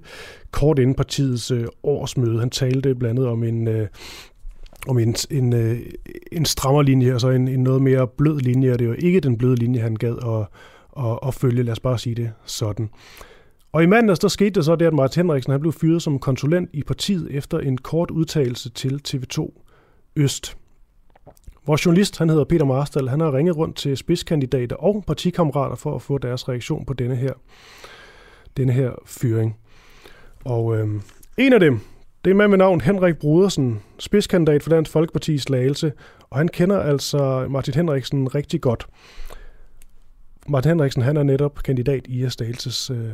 kort 0.52 0.80
inden 0.80 0.95
partiets 0.95 1.52
øh, 1.52 1.65
årsmøde. 1.84 2.40
Han 2.40 2.49
talte 2.49 2.95
blandt 2.95 3.19
andet 3.19 3.31
om 3.31 3.44
en, 3.44 3.68
øh, 3.68 3.88
om 4.88 4.99
en, 4.99 5.15
en, 5.31 5.53
øh, 5.53 5.80
en 6.31 6.45
strammer 6.45 6.81
linje, 6.81 7.14
og 7.14 7.22
så 7.22 7.30
en, 7.30 7.48
en 7.48 7.64
noget 7.64 7.81
mere 7.81 8.07
blød 8.07 8.40
linje, 8.40 8.73
og 8.73 8.80
det 8.80 8.90
var 8.90 8.95
ikke 8.95 9.19
den 9.19 9.38
bløde 9.38 9.56
linje, 9.56 9.80
han 9.80 9.95
gad 9.95 10.15
at, 10.26 10.48
at, 11.06 11.19
at 11.27 11.34
følge, 11.34 11.64
lad 11.64 11.72
os 11.72 11.80
bare 11.80 11.99
sige 11.99 12.15
det 12.15 12.31
sådan. 12.45 12.90
Og 13.72 13.84
i 13.84 13.85
mandags, 13.85 14.19
der 14.19 14.27
skete 14.27 14.49
det 14.49 14.65
så 14.65 14.76
det, 14.76 14.85
at 14.85 14.94
Martin 14.94 15.19
Henriksen 15.19 15.52
han 15.52 15.61
blev 15.61 15.73
fyret 15.73 16.02
som 16.02 16.19
konsulent 16.19 16.69
i 16.73 16.84
partiet 16.84 17.27
efter 17.31 17.60
en 17.60 17.77
kort 17.77 18.11
udtalelse 18.11 18.69
til 18.69 19.02
TV2 19.07 19.60
Øst. 20.15 20.57
Vores 21.65 21.85
journalist, 21.85 22.18
han 22.18 22.30
hedder 22.30 22.44
Peter 22.44 22.65
Marstal, 22.65 23.10
han 23.10 23.19
har 23.19 23.34
ringet 23.38 23.57
rundt 23.57 23.76
til 23.76 23.98
spidskandidater 23.98 24.76
og 24.76 25.03
partikammerater 25.07 25.76
for 25.76 25.95
at 25.95 26.02
få 26.02 26.18
deres 26.18 26.49
reaktion 26.49 26.85
på 26.85 26.94
denne 26.94 27.15
her, 27.15 27.34
denne 28.57 28.73
her 28.73 28.91
fyring. 29.06 29.57
Og 30.45 30.77
øh, 30.77 30.88
en 31.38 31.53
af 31.53 31.60
dem, 31.60 31.80
det 32.26 32.31
er 32.31 32.35
med 32.35 32.48
med 32.48 32.57
navn 32.57 32.81
Henrik 32.81 33.18
Brudersen, 33.18 33.81
spidskandidat 33.99 34.64
for 34.64 34.69
Dansk 34.69 34.95
Folkeparti's 34.95 35.38
Slagelse, 35.38 35.91
og 36.30 36.38
han 36.38 36.48
kender 36.48 36.80
altså 36.80 37.48
Martin 37.49 37.73
Henriksen 37.73 38.35
rigtig 38.35 38.61
godt. 38.61 38.88
Martin 40.48 40.69
Henriksen, 40.69 41.02
han 41.02 41.18
er 41.18 41.23
netop 41.23 41.64
kandidat 41.64 42.07
i 42.07 42.30
Stagelses 42.30 42.90
øh, 42.90 43.10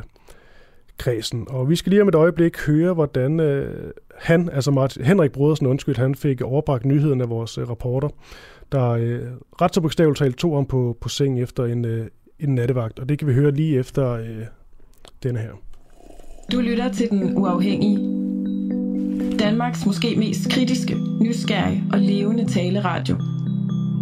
kredsen. 1.00 1.48
Og 1.50 1.70
vi 1.70 1.76
skal 1.76 1.90
lige 1.90 2.02
om 2.02 2.08
et 2.08 2.16
øjeblik 2.16 2.58
høre, 2.58 2.94
hvordan 2.94 3.40
øh, 3.40 3.92
han, 4.18 4.50
altså 4.54 4.72
Martin, 4.72 5.04
Henrik 5.04 5.32
Brodersen, 5.32 5.68
undskyld, 5.68 5.96
han 5.96 6.16
fik 6.16 6.42
overbragt 6.42 6.86
nyheden 6.86 7.22
af 7.22 7.30
vores 7.30 7.58
øh, 7.58 7.70
rapporter, 7.70 8.10
der 8.72 8.90
øh, 8.90 9.20
ret 9.62 9.76
så 9.76 9.82
bogstaveligt 9.82 10.20
talt 10.20 10.38
tog 10.38 10.56
ham 10.56 10.66
på, 10.66 10.98
på 11.02 11.10
seng 11.10 11.42
efter 11.42 11.66
en, 11.66 11.86
øh, 11.86 12.08
en 12.40 12.56
nattevagt. 12.56 13.00
Og 13.00 13.10
det 13.10 13.20
kan 13.20 13.28
vi 13.28 13.34
høre 13.34 13.52
lige 13.52 13.80
efter 13.80 14.12
øh, 14.12 14.46
denne 15.24 15.40
her. 15.40 15.52
Du 16.52 16.60
lytter 16.60 16.92
til 16.92 17.10
Den 17.10 17.38
Uafhængige. 17.38 17.98
Danmarks 19.40 19.86
måske 19.86 20.16
mest 20.18 20.52
kritiske, 20.52 20.96
nysgerrige 21.22 21.84
og 21.94 22.00
levende 22.00 22.46
taleradio, 22.46 23.16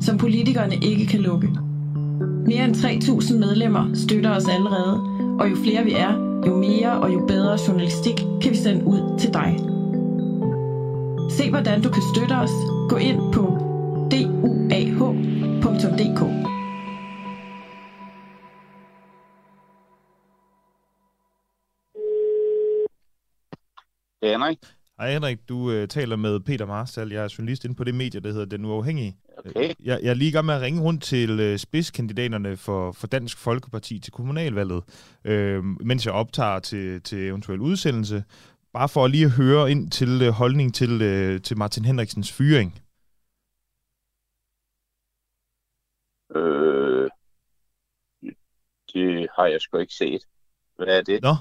som 0.02 0.18
politikerne 0.18 0.76
ikke 0.76 1.06
kan 1.06 1.20
lukke. 1.20 1.67
Mere 2.48 2.64
end 2.66 2.76
3.000 2.76 3.38
medlemmer 3.38 3.92
støtter 3.94 4.36
os 4.36 4.48
allerede, 4.48 4.96
og 5.40 5.50
jo 5.52 5.56
flere 5.56 5.84
vi 5.84 5.92
er, 5.92 6.14
jo 6.48 6.58
mere 6.58 6.92
og 7.02 7.14
jo 7.14 7.26
bedre 7.28 7.58
journalistik 7.68 8.16
kan 8.42 8.52
vi 8.52 8.56
sende 8.56 8.86
ud 8.86 9.20
til 9.20 9.34
dig. 9.34 9.56
Se 11.32 11.50
hvordan 11.50 11.82
du 11.82 11.90
kan 11.90 12.04
støtte 12.16 12.34
os. 12.34 12.52
Gå 12.90 12.96
ind 12.96 13.34
på 13.34 13.42
duah.dk. 14.12 15.12
Det 24.22 24.28
er 24.28 24.32
Henrik. 24.32 24.77
Hej 25.00 25.12
Henrik, 25.12 25.50
du 25.50 25.72
øh, 25.72 25.88
taler 25.88 26.16
med 26.16 26.40
Peter 26.40 26.66
Marstal. 26.66 27.12
Jeg 27.12 27.24
er 27.24 27.36
journalist 27.38 27.66
inde 27.66 27.76
på 27.76 27.84
det 27.84 27.96
medie, 27.96 28.20
der 28.20 28.32
hedder 28.32 28.46
Den 28.46 28.66
Uafhængige. 28.66 29.18
Okay. 29.38 29.74
Jeg, 29.84 30.00
jeg 30.04 30.10
er 30.10 30.14
lige 30.14 30.30
i 30.30 30.32
gang 30.32 30.46
med 30.46 30.54
at 30.54 30.62
ringe 30.62 30.82
rundt 30.82 31.04
til 31.04 31.40
øh, 31.40 31.58
spidskandidaterne 31.58 32.58
for, 32.58 32.92
for 32.92 33.08
Dansk 33.08 33.38
Folkeparti 33.38 34.00
til 34.00 34.14
kommunalvalget, 34.14 34.84
øh, 35.24 35.64
mens 35.64 36.06
jeg 36.06 36.14
optager 36.14 36.60
til, 36.60 37.02
til 37.02 37.28
eventuel 37.28 37.60
udsendelse. 37.60 38.24
Bare 38.74 38.90
for 38.90 39.06
at 39.06 39.12
lige 39.12 39.26
at 39.26 39.32
høre 39.32 39.72
ind 39.72 39.92
til 39.92 40.22
øh, 40.22 40.30
holdning 40.30 40.76
til, 40.76 41.02
øh, 41.02 41.42
til 41.42 41.58
Martin 41.58 41.86
Henriksens 41.86 42.32
fyring. 42.32 42.82
Øh, 46.36 47.10
det 48.94 49.28
har 49.36 49.46
jeg 49.46 49.62
sgu 49.62 49.78
ikke 49.78 49.94
set. 49.94 50.22
Hvad 50.76 50.88
er 50.88 51.02
det? 51.02 51.22
Nå, 51.22 51.36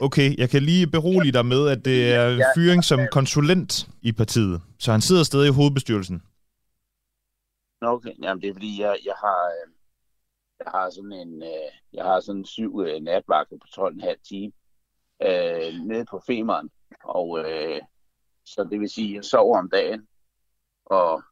okay. 0.00 0.38
Jeg 0.38 0.50
kan 0.50 0.62
lige 0.62 0.86
berolige 0.86 1.32
dig 1.32 1.46
med, 1.46 1.68
at 1.68 1.84
det 1.84 2.14
er 2.14 2.28
en 2.28 2.42
fyring 2.56 2.84
som 2.84 3.00
konsulent 3.12 3.88
i 4.02 4.12
partiet. 4.12 4.62
Så 4.78 4.92
han 4.92 5.00
sidder 5.00 5.22
stadig 5.22 5.48
i 5.48 5.52
hovedbestyrelsen. 5.52 6.22
Nå, 7.80 7.88
okay. 7.88 8.12
Jamen, 8.22 8.42
det 8.42 8.48
er 8.48 8.54
fordi, 8.54 8.80
jeg, 8.80 8.96
jeg 9.04 9.14
har... 9.18 9.46
Øh, 9.46 9.72
jeg 10.64 10.70
har 10.70 10.90
sådan 10.90 11.12
en, 11.12 11.42
øh, 11.42 11.72
jeg 11.92 12.04
har 12.04 12.20
sådan 12.20 12.44
syv 12.44 12.80
øh, 12.86 13.00
natvagter 13.00 13.56
på 13.56 13.88
12,5 13.90 14.22
time 14.28 14.52
øh, 15.22 15.74
nede 15.88 16.04
på 16.10 16.20
Femeren. 16.26 16.70
Og 17.04 17.38
øh, 17.38 17.80
så 18.44 18.68
det 18.70 18.80
vil 18.80 18.88
sige, 18.88 19.08
at 19.10 19.14
jeg 19.14 19.24
sover 19.24 19.58
om 19.58 19.70
dagen 19.70 20.06
og, 20.84 21.22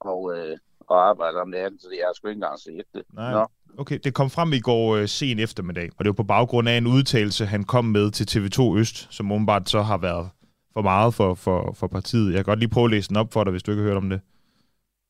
og, 0.00 0.38
øh, 0.38 0.58
og 0.80 1.08
arbejder 1.08 1.40
om 1.40 1.48
natten, 1.48 1.80
så 1.80 1.88
jeg 1.90 2.06
har 2.06 2.12
sgu 2.12 2.28
ikke 2.28 2.36
engang 2.36 2.58
set 2.58 2.84
det. 2.94 3.04
Nej. 3.12 3.32
Nå. 3.32 3.46
Okay, 3.78 3.98
det 4.04 4.14
kom 4.14 4.30
frem 4.30 4.52
i 4.52 4.60
går 4.60 4.96
øh, 4.96 5.08
sen 5.08 5.38
eftermiddag, 5.38 5.90
og 5.96 6.04
det 6.04 6.08
var 6.08 6.14
på 6.14 6.22
baggrund 6.22 6.68
af 6.68 6.78
en 6.78 6.86
udtalelse, 6.86 7.46
han 7.46 7.64
kom 7.64 7.84
med 7.84 8.10
til 8.10 8.24
TV2 8.38 8.78
Øst, 8.78 9.12
som 9.14 9.32
åbenbart 9.32 9.70
så 9.70 9.82
har 9.82 9.96
været 9.98 10.30
for 10.72 10.82
meget 10.82 11.14
for, 11.14 11.34
for, 11.34 11.72
for 11.72 11.86
partiet. 11.86 12.26
Jeg 12.26 12.36
kan 12.38 12.44
godt 12.44 12.58
lige 12.58 12.68
prøve 12.68 12.84
at 12.84 12.90
læse 12.90 13.08
den 13.08 13.16
op 13.16 13.32
for 13.32 13.44
dig, 13.44 13.50
hvis 13.50 13.62
du 13.62 13.70
ikke 13.70 13.82
har 13.82 13.88
hørt 13.88 13.96
om 13.96 14.10
det. 14.10 14.20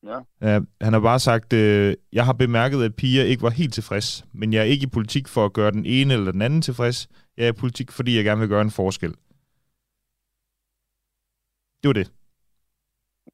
Ja. 0.05 0.57
Uh, 0.57 0.65
han 0.81 0.93
har 0.93 0.99
bare 0.99 1.19
sagt, 1.19 1.53
uh, 1.53 1.93
jeg 2.13 2.25
har 2.25 2.33
bemærket, 2.33 2.83
at 2.83 2.95
Pia 2.95 3.23
ikke 3.23 3.43
var 3.43 3.49
helt 3.49 3.73
tilfreds, 3.73 4.25
men 4.33 4.53
jeg 4.53 4.59
er 4.59 4.63
ikke 4.63 4.83
i 4.83 4.89
politik 4.89 5.27
for 5.27 5.45
at 5.45 5.53
gøre 5.53 5.71
den 5.71 5.85
ene 5.85 6.13
eller 6.13 6.31
den 6.31 6.41
anden 6.41 6.61
tilfreds. 6.61 7.07
Jeg 7.37 7.45
er 7.45 7.49
i 7.49 7.53
politik, 7.53 7.91
fordi 7.91 8.15
jeg 8.15 8.23
gerne 8.23 8.39
vil 8.39 8.49
gøre 8.49 8.61
en 8.61 8.71
forskel. 8.71 9.15
Det 11.81 11.87
var 11.87 11.93
det. 11.93 12.11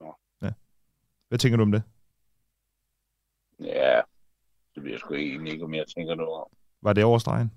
Ja. 0.01 0.09
ja. 0.47 0.51
Hvad 1.27 1.39
tænker 1.39 1.57
du 1.57 1.63
om 1.63 1.71
det? 1.71 1.83
Ja, 3.59 4.01
det 4.75 4.83
bliver 4.83 4.97
sgu 4.97 5.13
egentlig 5.13 5.53
ikke, 5.53 5.65
om 5.65 5.73
jeg 5.73 5.85
tænker 5.87 6.15
noget 6.15 6.41
om. 6.41 6.47
Var 6.81 6.93
det 6.93 7.03
overstregen? 7.03 7.51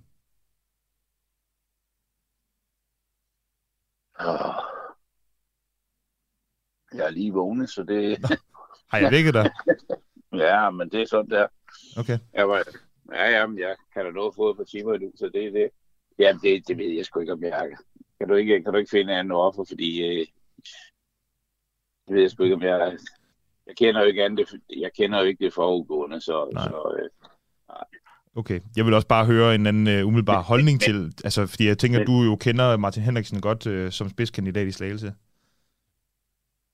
Oh. 4.20 4.56
Jeg 6.94 7.06
er 7.06 7.10
lige 7.10 7.32
vågnet, 7.32 7.70
så 7.70 7.82
det... 7.82 8.18
Har 8.90 8.98
jeg 8.98 9.10
vækket 9.10 9.34
dig? 9.34 9.50
ja, 10.46 10.70
men 10.70 10.90
det 10.90 11.02
er 11.02 11.06
sådan 11.06 11.30
der. 11.30 11.46
Okay. 11.98 12.18
Jeg 12.32 12.48
var, 12.48 12.64
ja, 13.12 13.30
jamen, 13.30 13.58
jeg 13.58 13.76
kan 13.92 14.04
da 14.04 14.10
nå 14.10 14.32
få 14.32 14.50
et 14.50 14.56
par 14.56 14.64
timer 14.64 14.98
nu, 14.98 15.12
så 15.16 15.28
det 15.28 15.46
er 15.46 15.50
det. 15.50 15.70
Jamen, 16.18 16.40
det, 16.42 16.68
det 16.68 16.78
ved 16.78 16.90
jeg 16.90 17.04
sgu 17.04 17.20
ikke, 17.20 17.32
om 17.32 17.42
jeg 17.42 17.76
kan. 18.18 18.28
du 18.28 18.34
ikke, 18.34 18.62
kan 18.62 18.72
du 18.72 18.78
ikke 18.78 18.90
finde 18.90 19.14
anden 19.14 19.32
offer, 19.32 19.64
fordi 19.68 20.02
øh, 20.02 20.26
det 22.06 22.14
ved 22.14 22.20
jeg 22.20 22.30
sgu 22.30 22.42
ikke, 22.42 22.56
om 22.56 22.62
jeg... 22.62 22.98
Jeg 23.66 23.76
kender 23.76 24.00
jo 24.00 24.06
ikke 24.06 24.24
andet, 24.24 24.54
jeg 24.76 24.90
kender 24.92 25.18
jo 25.18 25.24
ikke 25.24 25.44
det 25.44 25.52
forudgående, 25.54 26.20
så... 26.20 26.50
Nej. 26.52 26.68
så 26.68 26.96
øh, 26.98 27.08
nej. 27.68 27.84
Okay, 28.36 28.60
jeg 28.76 28.84
vil 28.84 28.94
også 28.94 29.08
bare 29.08 29.26
høre 29.26 29.54
en 29.54 29.66
anden 29.66 30.00
uh, 30.00 30.08
umiddelbar 30.08 30.42
holdning 30.42 30.80
til, 30.80 31.12
altså 31.24 31.46
fordi 31.46 31.66
jeg 31.66 31.78
tænker, 31.78 32.00
at 32.00 32.06
du 32.06 32.22
jo 32.22 32.36
kender 32.36 32.76
Martin 32.76 33.02
Henriksen 33.02 33.40
godt 33.40 33.66
uh, 33.66 33.90
som 33.90 34.08
spidskandidat 34.08 34.66
i 34.66 34.72
Slagelse. 34.72 35.14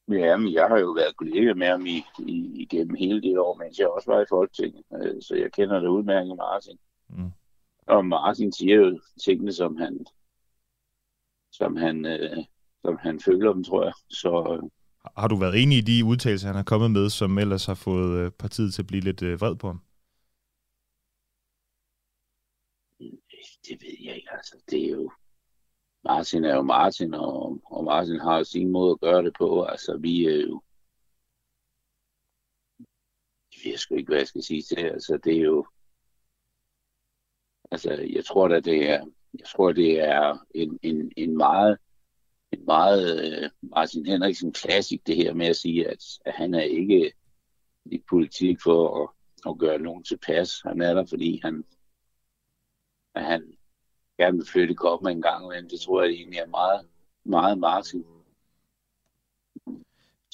Ja, 0.09 0.37
men 0.37 0.53
jeg 0.53 0.69
har 0.69 0.79
jo 0.79 0.91
været 0.91 1.17
kollega 1.17 1.55
med 1.55 1.67
ham 1.67 1.87
i, 1.87 2.05
i, 2.19 2.63
igennem 2.63 2.95
hele 2.95 3.23
det 3.23 3.39
år, 3.39 3.55
mens 3.55 3.79
jeg 3.79 3.89
også 3.89 4.11
var 4.11 4.21
i 4.21 4.25
Folketinget, 4.29 4.85
øh, 4.93 5.23
så 5.23 5.35
jeg 5.37 5.53
kender 5.53 5.81
det 5.81 5.89
udmærket 5.89 6.37
Martin. 6.37 6.79
Mm. 7.09 7.31
Og 7.87 8.07
Martin 8.07 8.53
siger 8.53 8.77
jo 8.77 9.01
tingene, 9.25 9.53
som 9.53 9.77
han, 9.77 10.07
som 11.53 11.77
han, 11.77 12.07
øh, 12.07 12.45
som 12.83 12.99
han 13.01 13.21
føler 13.21 13.53
dem, 13.53 13.65
tror 13.65 13.85
jeg. 13.85 13.93
Så, 14.11 14.59
øh, 14.63 14.71
har 15.17 15.29
du 15.29 15.37
været 15.37 15.63
enig 15.63 15.79
i 15.79 15.81
de 15.81 16.05
udtalelser, 16.05 16.47
han 16.47 16.57
har 16.57 16.63
kommet 16.63 16.91
med, 16.91 17.11
som 17.11 17.39
ellers 17.39 17.67
har 17.67 17.75
fået 17.75 18.19
øh, 18.19 18.31
partiet 18.31 18.75
til 18.75 18.83
at 18.83 18.87
blive 18.87 19.03
lidt 19.03 19.23
øh, 19.23 19.41
vred 19.41 19.57
på 19.57 19.67
ham? 19.67 19.81
det 23.69 23.83
ved 23.83 23.97
jeg 24.01 24.17
ikke, 24.17 24.33
altså. 24.33 24.63
Det 24.71 24.85
er 24.85 24.91
jo, 24.91 25.13
Martin 26.05 26.45
er 26.45 26.55
jo 26.55 26.63
Martin, 26.63 27.15
og, 27.15 27.61
og 27.65 27.85
Martin 27.85 28.21
har 28.21 28.39
jo 28.39 28.45
sin 28.45 28.73
måde 28.73 28.93
at 28.93 29.01
gøre 29.01 29.23
det 29.23 29.35
på. 29.39 29.65
Altså, 29.65 29.97
vi 29.97 30.27
er 30.27 30.41
jo... 30.47 30.63
Jeg 33.53 33.71
ved 33.71 33.77
sgu 33.79 33.95
ikke, 33.95 34.09
hvad 34.09 34.19
jeg 34.19 34.27
skal 34.27 34.43
sige 34.43 34.63
til. 34.63 34.79
Altså, 34.79 35.19
det 35.25 35.37
er 35.37 35.43
jo... 35.43 35.67
Altså, 37.71 37.93
jeg 37.93 38.25
tror 38.25 38.49
da, 38.49 38.61
det 38.61 38.91
er... 38.91 39.07
Jeg 39.39 39.47
tror, 39.47 39.73
det 39.73 40.01
er 40.01 40.39
en, 40.55 40.79
en, 40.83 41.13
en 41.17 41.37
meget 41.37 41.79
en 42.53 42.65
meget 42.67 43.25
øh, 43.25 43.51
Martin 43.63 44.07
Henriksen 44.07 44.53
klassik, 44.53 45.07
det 45.07 45.17
her 45.17 45.35
med 45.35 45.47
at 45.47 45.57
sige, 45.57 45.89
at, 45.89 46.05
at 46.25 46.35
han 46.35 46.55
er 46.55 46.63
ikke 46.63 47.13
i 47.85 48.03
politik 48.09 48.61
for 48.63 49.03
at, 49.03 49.09
at 49.51 49.59
gøre 49.59 49.79
nogen 49.79 50.05
tilpas. 50.05 50.61
Han 50.67 50.81
er 50.81 50.95
der, 50.95 51.05
fordi 51.07 51.41
han, 51.45 51.65
at 53.15 53.25
han 53.25 53.43
gerne 54.19 54.37
vil 54.37 54.47
flytte 54.47 54.75
koppen 54.75 55.09
en 55.09 55.23
gang, 55.23 55.49
men 55.49 55.71
det 55.71 55.81
tror 55.81 56.03
jeg 56.03 56.13
egentlig 56.13 56.39
er 56.39 56.47
meget, 56.47 56.87
meget 57.25 57.59
Martin. 57.59 58.05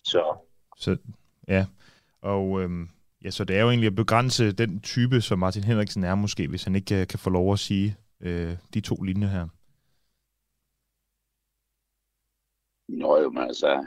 Så. 0.05 0.37
Så, 0.77 0.97
ja. 1.49 1.67
Og 2.21 2.61
øhm, 2.63 2.89
ja, 3.25 3.31
så 3.31 3.45
det 3.45 3.57
er 3.57 3.61
jo 3.61 3.69
egentlig 3.69 3.87
at 3.87 3.95
begrænse 3.95 4.53
den 4.53 4.81
type, 4.81 5.21
som 5.21 5.39
Martin 5.39 5.65
Henriksen 5.65 6.05
er 6.05 6.15
måske, 6.15 6.49
hvis 6.49 6.65
han 6.65 6.75
ikke 6.75 6.87
kan, 6.87 7.07
kan 7.07 7.19
få 7.19 7.31
lov 7.31 7.53
at 7.53 7.59
sige 7.59 7.97
øh, 8.21 8.57
de 8.75 8.81
to 8.81 8.95
linjer 8.95 9.29
her. 9.29 9.49
Nå 12.89 13.19
jo, 13.19 13.31
men 13.31 13.43
altså, 13.43 13.87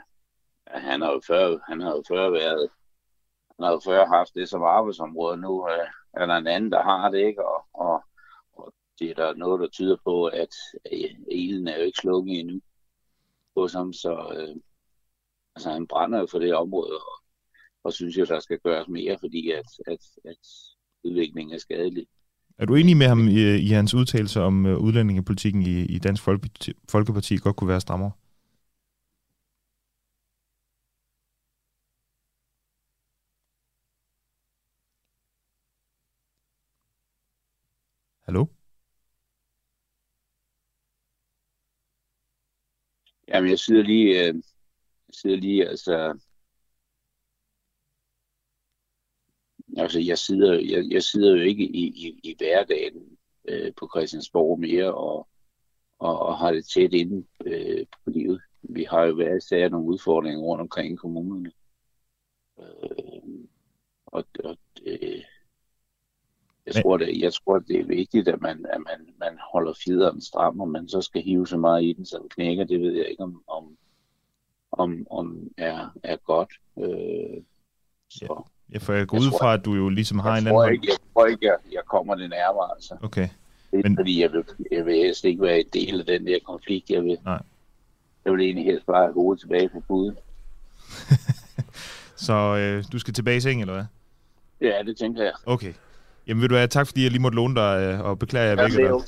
han 0.68 1.02
har 1.02 1.12
jo 1.12 1.22
før, 1.28 1.58
han 1.68 1.82
har 1.82 1.92
jo 1.92 2.04
før 2.08 2.30
været, 2.30 2.70
han 3.56 3.64
har 3.66 3.72
jo 3.72 3.80
før 3.86 4.06
haft 4.06 4.34
det 4.36 4.50
som 4.50 4.64
arbejdsområde, 4.64 5.38
nu 5.38 5.70
øh, 5.70 5.88
er 6.14 6.26
der 6.26 6.36
en 6.36 6.48
anden, 6.48 6.72
der 6.72 6.84
har 6.84 7.10
det, 7.10 7.20
ikke? 7.20 7.46
Og, 7.46 7.66
og, 7.74 8.04
og 8.54 8.74
det 9.00 9.10
er 9.10 9.16
der 9.16 9.34
noget, 9.34 9.60
der 9.62 9.68
tyder 9.68 9.98
på, 10.04 10.26
at 10.26 10.56
øh, 10.94 11.10
elen 11.32 11.68
er 11.68 11.78
jo 11.78 11.84
ikke 11.84 11.98
slukket 11.98 12.40
endnu 12.40 12.62
hos 13.58 13.74
ham, 13.74 13.94
så 13.94 14.34
øh, 14.38 14.56
altså, 15.56 15.72
han 15.72 15.88
brænder 15.88 16.20
jo 16.20 16.28
for 16.32 16.40
det 16.40 16.56
område, 16.56 16.94
og, 16.94 17.24
og 17.84 17.94
synes 17.94 18.18
jo, 18.18 18.26
der 18.26 18.40
skal 18.40 18.60
gøres 18.60 18.88
mere, 18.88 19.18
fordi 19.20 19.52
at, 19.52 19.66
at, 19.88 20.04
at 20.26 20.48
udviklingen 21.04 21.56
er 21.56 21.60
skadelig. 21.60 22.08
Er 22.58 22.66
du 22.66 22.76
enig 22.76 22.98
med 22.98 23.08
ham 23.08 23.28
i, 23.28 23.56
i 23.56 23.68
hans 23.68 23.94
udtalelse 23.94 24.42
om 24.42 24.66
øh, 24.66 24.78
udlændingepolitikken 24.78 25.62
i, 25.62 25.86
i 25.86 26.00
Dansk 26.00 26.24
Folkeparti, 26.24 26.74
Folkeparti 26.90 27.38
godt 27.38 27.56
kunne 27.56 27.68
være 27.68 27.82
strammere? 27.82 28.12
Hallo? 38.32 38.46
Jamen, 43.34 43.50
jeg 43.50 43.60
sidder 43.60 43.84
lige, 43.84 44.28
øh, 44.28 44.36
jeg 45.08 45.14
sidder 45.14 45.38
lige, 45.38 45.68
altså, 45.68 46.20
altså, 49.78 50.00
jeg 50.00 50.18
sidder, 50.18 50.54
jeg, 50.54 50.92
jeg 50.92 51.04
sidder 51.04 51.36
jo 51.36 51.42
ikke 51.42 51.64
i, 51.64 51.88
i, 51.88 52.20
i 52.24 52.36
hverdagen 52.38 53.18
øh, 53.46 53.74
på 53.78 53.90
Christiansborg 53.96 54.60
mere, 54.60 54.94
og, 54.94 55.28
og, 56.00 56.20
og 56.20 56.38
har 56.38 56.52
det 56.52 56.66
tæt 56.66 56.94
inde 56.94 57.28
øh, 57.46 57.86
på 58.04 58.10
livet. 58.10 58.42
Vi 58.62 58.84
har 58.84 59.04
jo 59.04 59.14
været 59.14 59.44
sager 59.44 59.70
nogle 59.70 59.88
udfordringer 59.88 60.42
rundt 60.42 60.62
omkring 60.62 60.94
i 60.94 60.96
kommunerne. 60.96 61.52
Øh, 62.60 63.46
og, 64.06 64.26
og 64.44 64.58
øh, 64.86 65.24
jeg 66.66 66.76
tror, 66.84 66.98
det, 66.98 67.20
jeg 67.20 67.34
tror, 67.34 67.60
det 67.60 67.80
er 67.80 67.86
vigtigt, 67.86 68.28
at 68.28 68.42
man, 68.42 68.66
at 68.74 68.80
man, 68.80 69.14
man 69.20 69.40
holder 69.54 69.74
fjederen 69.86 70.22
stram, 70.22 70.60
og 70.60 70.70
man 70.70 70.90
så 70.90 71.02
skal 71.02 71.22
hive 71.22 71.48
så 71.48 71.58
meget 71.58 71.84
i 71.84 71.94
den, 71.94 72.06
så 72.06 72.18
den 72.22 72.30
knækker. 72.30 72.64
Det 72.64 72.82
ved 72.82 72.94
jeg 72.94 73.10
ikke, 73.10 73.24
om, 73.24 73.44
om, 73.48 73.78
om, 74.72 75.08
om 75.12 75.48
er, 75.58 75.90
er 76.04 76.16
godt. 76.16 76.54
Øh, 76.78 77.44
så. 78.10 78.44
Ja, 78.74 78.78
for 78.78 78.94
jeg 78.94 79.08
går 79.08 79.18
ud 79.18 79.32
fra, 79.40 79.54
at 79.54 79.66
du 79.66 79.74
jo 79.74 79.90
ligesom 79.90 80.20
har 80.20 80.38
en 80.38 80.46
tror 80.46 80.64
anden... 80.64 80.76
Ikke, 80.76 80.88
jeg 80.88 80.98
tror 81.14 81.26
ikke, 81.26 81.46
jeg, 81.46 81.58
jeg 81.72 81.82
kommer 81.86 82.16
det 82.16 82.30
nærmere, 82.30 82.70
altså. 82.76 82.98
Okay. 83.04 83.30
Det 83.72 83.80
er 83.80 83.90
Men... 83.90 83.98
fordi, 83.98 84.22
jeg 84.22 84.32
vil, 84.32 84.44
jeg 84.72 84.86
vil 84.86 84.94
helst 84.96 85.26
ikke 85.26 85.42
være 85.42 85.60
en 85.60 85.66
del 85.74 86.00
af 86.00 86.06
den 86.06 86.28
der 86.28 86.40
konflikt. 86.46 86.90
Jeg 86.90 87.04
vil, 87.04 87.18
Nej. 87.26 87.42
jeg 88.26 88.34
vil 88.34 88.42
egentlig 88.42 88.66
helst 88.66 88.86
bare 88.86 89.12
hovedet 89.12 89.40
tilbage 89.42 89.70
på 89.70 89.80
puden. 89.88 90.18
så 92.26 92.34
øh, 92.34 92.84
du 92.92 93.00
skal 93.00 93.14
tilbage 93.14 93.38
i 93.38 93.40
seng, 93.40 93.62
eller 93.62 93.74
hvad? 93.74 93.86
Ja, 94.70 94.84
det 94.86 94.98
tænker 94.98 95.24
jeg. 95.24 95.34
Okay. 95.46 95.74
Jamen 96.28 96.42
vil 96.42 96.50
du 96.50 96.56
have 96.56 96.68
tak, 96.68 96.88
fordi 96.88 97.04
jeg 97.04 97.12
lige 97.12 97.22
måtte 97.22 97.36
låne 97.36 97.56
dig, 97.56 97.82
øh, 97.82 98.02
og 98.06 98.20
beklager, 98.20 98.48
jeg 98.48 98.58
vækker 98.58 98.78
det 98.78 98.86
er 98.86 98.88
dig. 98.88 98.90
jo, 98.90 99.04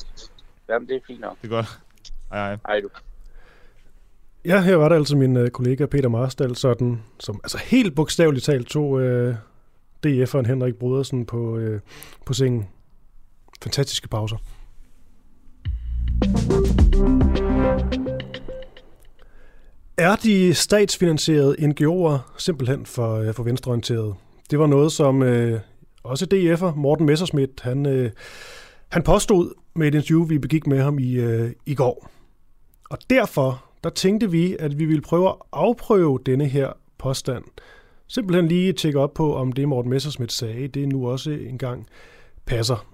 jamen, 0.73 0.87
det 0.87 0.95
er 0.95 0.99
fint 1.07 1.19
nok. 1.21 1.37
Det 1.41 1.47
er 1.47 1.55
godt. 1.55 1.79
Hej, 2.31 2.39
hej. 2.47 2.57
Hej 2.67 2.79
du. 2.79 2.89
Ja, 4.45 4.61
her 4.61 4.75
var 4.75 4.89
der 4.89 4.95
altså 4.95 5.17
min 5.17 5.37
øh, 5.37 5.49
kollega 5.49 5.85
Peter 5.85 6.09
Marstal, 6.09 6.55
sådan, 6.55 7.01
som 7.19 7.39
altså 7.43 7.57
helt 7.57 7.95
bogstaveligt 7.95 8.45
talt 8.45 8.67
tog 8.67 9.01
øh, 9.01 9.35
DF'eren 10.05 10.47
Henrik 10.47 10.75
Brodersen 10.75 11.25
på, 11.25 11.57
øh, 11.57 11.81
på 12.25 12.33
sengen. 12.33 12.67
Fantastiske 13.63 14.07
pauser. 14.07 14.37
Er 19.97 20.15
de 20.15 20.53
statsfinansierede 20.53 21.55
NGO'er 21.59 22.17
simpelthen 22.37 22.85
for, 22.85 23.15
øh, 23.15 23.33
for 23.33 23.43
venstreorienterede? 23.43 24.13
Det 24.51 24.59
var 24.59 24.67
noget, 24.67 24.91
som 24.91 25.23
øh, 25.23 25.59
også 26.03 26.27
DF'er 26.33 26.75
Morten 26.75 27.05
Messerschmidt, 27.05 27.61
han, 27.61 27.85
øh, 27.85 28.11
han 28.89 29.03
påstod 29.03 29.53
med 29.75 29.87
et 29.87 29.95
interview, 29.95 30.25
vi 30.25 30.37
begik 30.37 30.67
med 30.67 30.81
ham 30.81 30.99
i, 30.99 31.13
øh, 31.13 31.51
i 31.65 31.75
går. 31.75 32.09
Og 32.89 32.97
derfor, 33.09 33.65
der 33.83 33.89
tænkte 33.89 34.31
vi, 34.31 34.55
at 34.59 34.79
vi 34.79 34.85
ville 34.85 35.01
prøve 35.01 35.29
at 35.29 35.35
afprøve 35.51 36.19
denne 36.25 36.45
her 36.45 36.73
påstand. 36.97 37.43
Simpelthen 38.07 38.47
lige 38.47 38.73
tjekke 38.73 38.99
op 38.99 39.13
på, 39.13 39.35
om 39.35 39.51
det 39.51 39.67
Morten 39.67 39.89
Messerschmidt 39.89 40.31
sagde, 40.31 40.67
det 40.67 40.87
nu 40.87 41.09
også 41.09 41.31
engang 41.31 41.87
passer. 42.45 42.93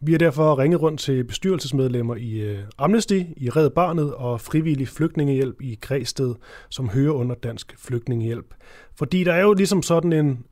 Vi 0.00 0.12
har 0.12 0.18
derfor 0.18 0.58
ringet 0.58 0.82
rundt 0.82 1.00
til 1.00 1.24
bestyrelsesmedlemmer 1.24 2.16
i 2.16 2.40
øh, 2.40 2.58
Amnesty, 2.78 3.20
i 3.36 3.50
Red 3.50 3.70
Barnet 3.70 4.14
og 4.14 4.40
Frivillig 4.40 4.88
Flygtningehjælp 4.88 5.62
i 5.62 5.78
Græsted, 5.80 6.34
som 6.68 6.88
hører 6.88 7.12
under 7.12 7.34
Dansk 7.34 7.74
Flygtningehjælp. 7.78 8.54
Fordi 8.94 9.24
der 9.24 9.32
er 9.32 9.42
jo 9.42 9.52
ligesom 9.52 9.82
sådan 9.82 10.12
en... 10.12 10.44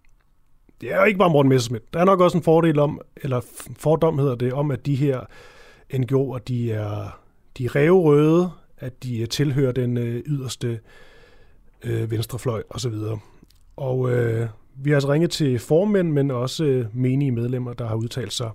Det 0.83 0.93
er 0.93 0.97
jo 0.97 1.05
ikke 1.05 1.19
bare 1.19 1.31
Morten 1.31 1.49
Messerschmidt. 1.49 1.95
Der 1.95 2.01
er 2.01 2.05
nok 2.05 2.21
også 2.21 2.39
en 2.39 2.43
fordel 2.43 2.79
om, 2.79 3.01
eller 3.17 3.41
fordom 3.79 4.19
hedder 4.19 4.35
det, 4.35 4.53
om 4.53 4.71
at 4.71 4.87
de 4.87 4.95
her 4.95 5.21
NGO'er, 5.95 6.39
de 6.39 6.73
er, 6.73 7.19
de 7.59 7.65
er 7.65 7.77
revrøde, 7.77 8.51
at 8.79 9.03
de 9.03 9.21
øh, 9.21 9.29
tilhører 9.29 9.73
den 9.73 9.97
øh, 9.97 10.23
yderste 10.27 10.81
øh, 11.85 12.11
venstrefløj 12.11 12.63
osv. 12.71 12.95
Og 13.77 14.11
øh, 14.11 14.49
vi 14.77 14.91
har 14.91 14.97
altså 14.97 15.13
ringet 15.13 15.31
til 15.31 15.59
formænd, 15.59 16.13
men 16.13 16.31
også 16.31 16.65
øh, 16.65 16.87
menige 16.93 17.31
medlemmer, 17.31 17.73
der 17.73 17.87
har 17.87 17.95
udtalt 17.95 18.33
sig. 18.33 18.51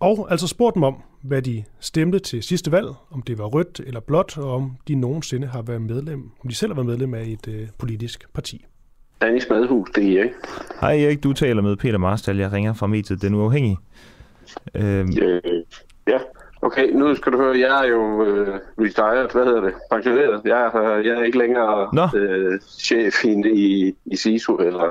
Og 0.00 0.26
altså 0.30 0.46
spurgt 0.46 0.74
dem 0.74 0.82
om, 0.82 1.02
hvad 1.22 1.42
de 1.42 1.64
stemte 1.80 2.18
til 2.18 2.42
sidste 2.42 2.72
valg, 2.72 2.88
om 3.10 3.22
det 3.22 3.38
var 3.38 3.44
rødt 3.46 3.80
eller 3.86 4.00
blåt, 4.00 4.38
og 4.38 4.54
om 4.54 4.76
de 4.88 4.94
nogensinde 4.94 5.46
har 5.46 5.62
været 5.62 5.82
medlem, 5.82 6.30
om 6.40 6.48
de 6.48 6.54
selv 6.54 6.70
har 6.70 6.74
været 6.74 6.86
medlem 6.86 7.14
af 7.14 7.22
et 7.22 7.48
øh, 7.48 7.68
politisk 7.78 8.32
parti. 8.32 8.64
Danis 9.24 9.48
Madhus, 9.50 9.88
det 9.94 10.04
er 10.04 10.20
Erik. 10.20 10.32
Hej 10.80 11.04
Erik, 11.04 11.24
du 11.24 11.32
taler 11.32 11.62
med 11.62 11.76
Peter 11.76 11.98
Marstal. 11.98 12.38
Jeg 12.38 12.52
ringer 12.52 12.72
fra 12.74 12.86
mediet 12.86 13.22
Den 13.22 13.34
Uafhængige. 13.34 13.78
Øhm. 14.74 15.12
Øh, 15.22 15.40
ja, 16.08 16.18
okay. 16.62 16.90
Nu 16.92 17.14
skal 17.14 17.32
du 17.32 17.38
høre, 17.38 17.58
jeg 17.58 17.84
er 17.84 17.88
jo 17.88 18.24
øh, 18.24 18.60
retired, 18.78 19.32
hvad 19.32 19.44
hedder 19.44 19.60
det, 19.60 19.74
pensioneret. 19.92 20.40
Jeg 20.44 20.70
er, 20.74 20.96
jeg 20.96 21.20
er 21.20 21.22
ikke 21.22 21.38
længere 21.38 21.90
øh, 22.16 22.60
chef 22.60 23.24
i, 23.24 23.94
i, 24.04 24.16
SISU 24.16 24.56
eller 24.56 24.90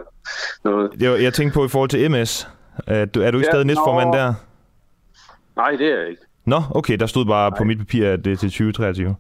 noget. 0.64 0.91
Jeg, 0.99 1.23
jeg 1.23 1.34
tænkte 1.34 1.53
på 1.53 1.65
i 1.65 1.69
forhold 1.69 1.89
til 1.89 2.11
MS. 2.11 2.47
Er 2.88 3.05
du, 3.05 3.22
er 3.22 3.31
du 3.31 3.38
ikke 3.38 3.47
ja, 3.47 3.51
stadig 3.51 3.65
næstformand 3.65 4.14
der? 4.14 4.34
Nej, 5.55 5.72
det 5.72 5.88
er 5.93 5.99
jeg 5.99 6.10
ikke. 6.10 6.22
Nå, 6.45 6.61
okay, 6.72 6.97
der 6.97 7.05
stod 7.05 7.26
bare 7.26 7.49
Nej. 7.49 7.57
på 7.57 7.64
mit 7.64 7.77
papir, 7.77 8.10
at 8.10 8.26
det 8.26 8.34
er 8.34 8.38
til 8.38 8.49
2023. 8.49 9.15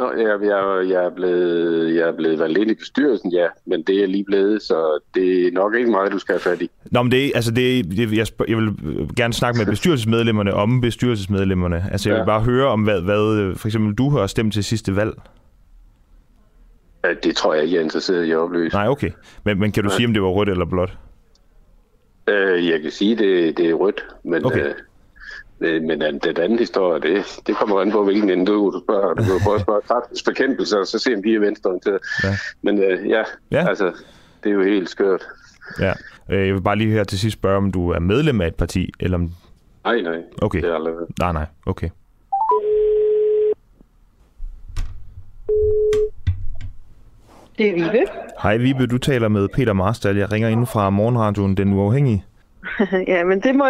Nå, 0.00 0.12
jeg, 0.12 0.42
jeg, 0.42 0.88
jeg, 0.88 1.04
er 1.04 1.10
blevet, 1.10 1.94
jeg 1.94 2.08
er 2.08 2.16
blevet 2.16 2.38
valgt 2.38 2.58
ind 2.58 2.70
i 2.70 2.74
bestyrelsen, 2.74 3.32
ja, 3.32 3.46
men 3.66 3.82
det 3.82 4.02
er 4.02 4.06
lige 4.06 4.24
blevet, 4.24 4.62
så 4.62 5.00
det 5.14 5.46
er 5.46 5.52
nok 5.52 5.74
ikke 5.74 5.90
meget, 5.90 6.12
du 6.12 6.18
skal 6.18 6.32
have 6.32 6.40
fat 6.40 6.62
i. 6.62 6.70
Nå, 6.90 7.02
men 7.02 7.12
det, 7.12 7.32
altså 7.34 7.50
det, 7.50 7.84
det 7.84 8.12
jeg, 8.12 8.26
jeg 8.48 8.56
vil 8.56 8.74
gerne 9.16 9.32
snakke 9.32 9.58
med 9.58 9.66
bestyrelsesmedlemmerne 9.74 10.54
om 10.54 10.80
bestyrelsesmedlemmerne. 10.80 11.84
Altså 11.92 12.08
jeg 12.08 12.16
ja. 12.16 12.20
vil 12.22 12.26
bare 12.26 12.40
høre 12.40 12.66
om, 12.66 12.82
hvad, 12.82 13.00
hvad 13.00 13.54
for 13.56 13.68
eksempel 13.68 13.94
du 13.94 14.10
har 14.10 14.26
stemt 14.26 14.52
til 14.52 14.64
sidste 14.64 14.96
valg. 14.96 15.12
Ja, 17.04 17.14
det 17.22 17.36
tror 17.36 17.54
jeg 17.54 17.62
ikke, 17.62 17.74
jeg 17.74 17.80
er 17.80 17.84
interesseret 17.84 18.24
i 18.24 18.30
at 18.30 18.36
oplyse. 18.36 18.76
Nej, 18.76 18.88
okay. 18.88 19.10
Men, 19.44 19.58
men 19.60 19.72
kan 19.72 19.84
du 19.84 19.90
ja. 19.90 19.96
sige, 19.96 20.06
om 20.06 20.12
det 20.12 20.22
var 20.22 20.28
rødt 20.28 20.48
eller 20.48 20.64
blåt? 20.64 20.98
Øh, 22.28 22.68
jeg 22.68 22.82
kan 22.82 22.90
sige, 22.90 23.16
det, 23.16 23.56
det 23.56 23.70
er 23.70 23.74
rødt, 23.74 24.06
men... 24.24 24.46
Okay. 24.46 24.66
Øh, 24.66 24.74
Øh, 25.60 25.82
men 25.82 26.00
den 26.00 26.36
anden 26.38 26.58
historie, 26.58 27.00
det, 27.00 27.40
det 27.46 27.56
kommer 27.56 27.80
an 27.80 27.90
på, 27.90 28.04
hvilken 28.04 28.30
indøv 28.30 28.72
du 28.72 28.82
spørger. 28.84 29.14
Du 29.14 29.22
kan 29.22 29.32
jo 29.32 29.38
prøve 29.44 29.54
at 29.56 29.62
spørge 29.62 29.80
kraftens 29.80 30.22
bekæmpelse, 30.22 30.78
og 30.78 30.86
så 30.86 30.98
se, 30.98 31.14
om 31.14 31.22
de 31.22 31.34
er 31.34 31.40
venstreorienterede. 31.40 31.98
Ja. 32.24 32.28
Men 32.62 32.78
øh, 32.82 33.08
ja, 33.08 33.22
ja, 33.50 33.68
altså, 33.68 33.92
det 34.44 34.50
er 34.50 34.54
jo 34.54 34.62
helt 34.62 34.90
skørt. 34.90 35.22
Ja. 35.80 35.92
Øh, 36.30 36.46
jeg 36.46 36.54
vil 36.54 36.62
bare 36.62 36.76
lige 36.76 36.90
her 36.90 37.04
til 37.04 37.18
sidst 37.18 37.36
spørge, 37.36 37.56
om 37.56 37.72
du 37.72 37.90
er 37.90 37.98
medlem 37.98 38.40
af 38.40 38.46
et 38.46 38.54
parti, 38.54 38.92
eller 39.00 39.18
om... 39.18 39.30
Nej, 39.84 40.00
nej. 40.00 40.22
Okay. 40.42 40.62
Det 40.62 40.70
er 40.70 40.74
aldrig... 40.74 40.94
Nej, 41.18 41.32
nej. 41.32 41.46
Okay. 41.66 41.88
Det 47.58 47.68
er 47.68 47.74
Vibe. 47.74 48.10
Hej 48.42 48.56
Vibe, 48.56 48.86
du 48.86 48.98
taler 48.98 49.28
med 49.28 49.48
Peter 49.54 49.72
Marstal. 49.72 50.16
Jeg 50.16 50.32
ringer 50.32 50.48
ind 50.48 50.66
fra 50.66 50.90
Morgenradioen 50.90 51.56
Den 51.56 51.72
Uafhængige. 51.72 52.24
ja, 53.12 53.24
men 53.24 53.40
det 53.40 53.54
må, 53.54 53.66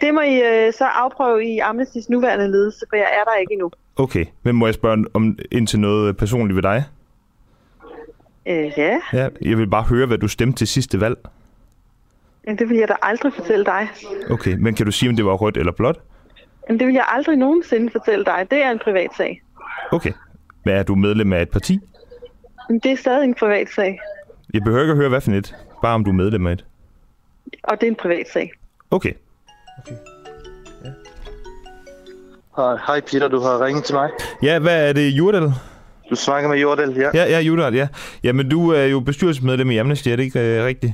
det 0.00 0.14
må 0.14 0.20
I 0.20 0.34
øh, 0.36 0.72
så 0.72 0.84
afprøve 0.84 1.44
i 1.44 1.58
Amnestys 1.58 2.08
nuværende 2.08 2.48
ledelse, 2.50 2.86
for 2.88 2.96
jeg 2.96 3.08
er 3.20 3.24
der 3.24 3.36
ikke 3.40 3.52
endnu. 3.52 3.70
Okay, 3.96 4.24
men 4.42 4.56
må 4.56 4.66
jeg 4.66 4.74
spørge 4.74 5.04
om 5.14 5.38
ind 5.50 5.66
til 5.66 5.80
noget 5.80 6.16
personligt 6.16 6.56
ved 6.56 6.62
dig? 6.62 6.84
Øh, 8.46 8.72
ja, 8.76 9.00
Ja, 9.12 9.28
jeg 9.42 9.58
vil 9.58 9.66
bare 9.70 9.82
høre, 9.82 10.06
hvad 10.06 10.18
du 10.18 10.28
stemte 10.28 10.58
til 10.58 10.66
sidste 10.66 11.00
valg. 11.00 11.18
men 12.46 12.58
det 12.58 12.68
vil 12.68 12.76
jeg 12.76 12.88
da 12.88 12.94
aldrig 13.02 13.32
fortælle 13.32 13.64
dig. 13.64 13.88
Okay, 14.30 14.54
men 14.58 14.74
kan 14.74 14.86
du 14.86 14.92
sige, 14.92 15.08
om 15.10 15.16
det 15.16 15.24
var 15.24 15.32
rødt 15.34 15.56
eller 15.56 15.72
blåt? 15.72 16.00
Men 16.68 16.78
det 16.78 16.86
vil 16.86 16.94
jeg 16.94 17.04
aldrig 17.08 17.36
nogensinde 17.36 17.90
fortælle 17.92 18.24
dig. 18.24 18.46
Det 18.50 18.62
er 18.64 18.70
en 18.70 18.78
privat 18.78 19.10
sag. 19.16 19.42
Okay. 19.92 20.12
Men 20.64 20.74
er 20.74 20.82
du 20.82 20.94
medlem 20.94 21.32
af 21.32 21.42
et 21.42 21.48
parti? 21.50 21.78
Men 22.68 22.78
det 22.78 22.92
er 22.92 22.96
stadig 22.96 23.24
en 23.24 23.34
privat 23.34 23.68
sag. 23.74 24.00
Jeg 24.54 24.62
behøver 24.62 24.82
ikke 24.82 24.90
at 24.92 24.96
høre, 24.96 25.08
hvad 25.08 25.20
for 25.20 25.30
et. 25.30 25.54
Bare 25.82 25.94
om 25.94 26.04
du 26.04 26.10
er 26.10 26.14
medlem 26.14 26.46
af 26.46 26.52
et. 26.52 26.64
Og 27.62 27.80
det 27.80 27.86
er 27.86 27.90
en 27.90 27.96
privat 27.96 28.26
sag. 28.32 28.52
Okay. 28.90 29.12
Hej, 32.56 32.76
hej 32.86 33.00
Peter, 33.00 33.28
du 33.28 33.40
har 33.40 33.64
ringet 33.64 33.84
til 33.84 33.94
mig. 33.94 34.10
Ja, 34.42 34.58
hvad 34.58 34.88
er 34.88 34.92
det, 34.92 35.10
Jurdal? 35.10 35.52
Du 36.10 36.16
snakker 36.16 36.48
med 36.48 36.58
Jordal, 36.58 36.90
ja. 36.96 37.10
Ja, 37.14 37.24
ja, 37.24 37.40
Jurdal, 37.40 37.74
ja. 37.74 37.88
Jamen, 38.22 38.48
du 38.48 38.70
er 38.70 38.84
jo 38.84 39.00
bestyrelsesmedlem 39.00 39.70
i 39.70 39.76
Amnesty, 39.76 40.08
er 40.08 40.16
det 40.16 40.22
ikke 40.22 40.40
øh, 40.40 40.64
rigtigt? 40.64 40.92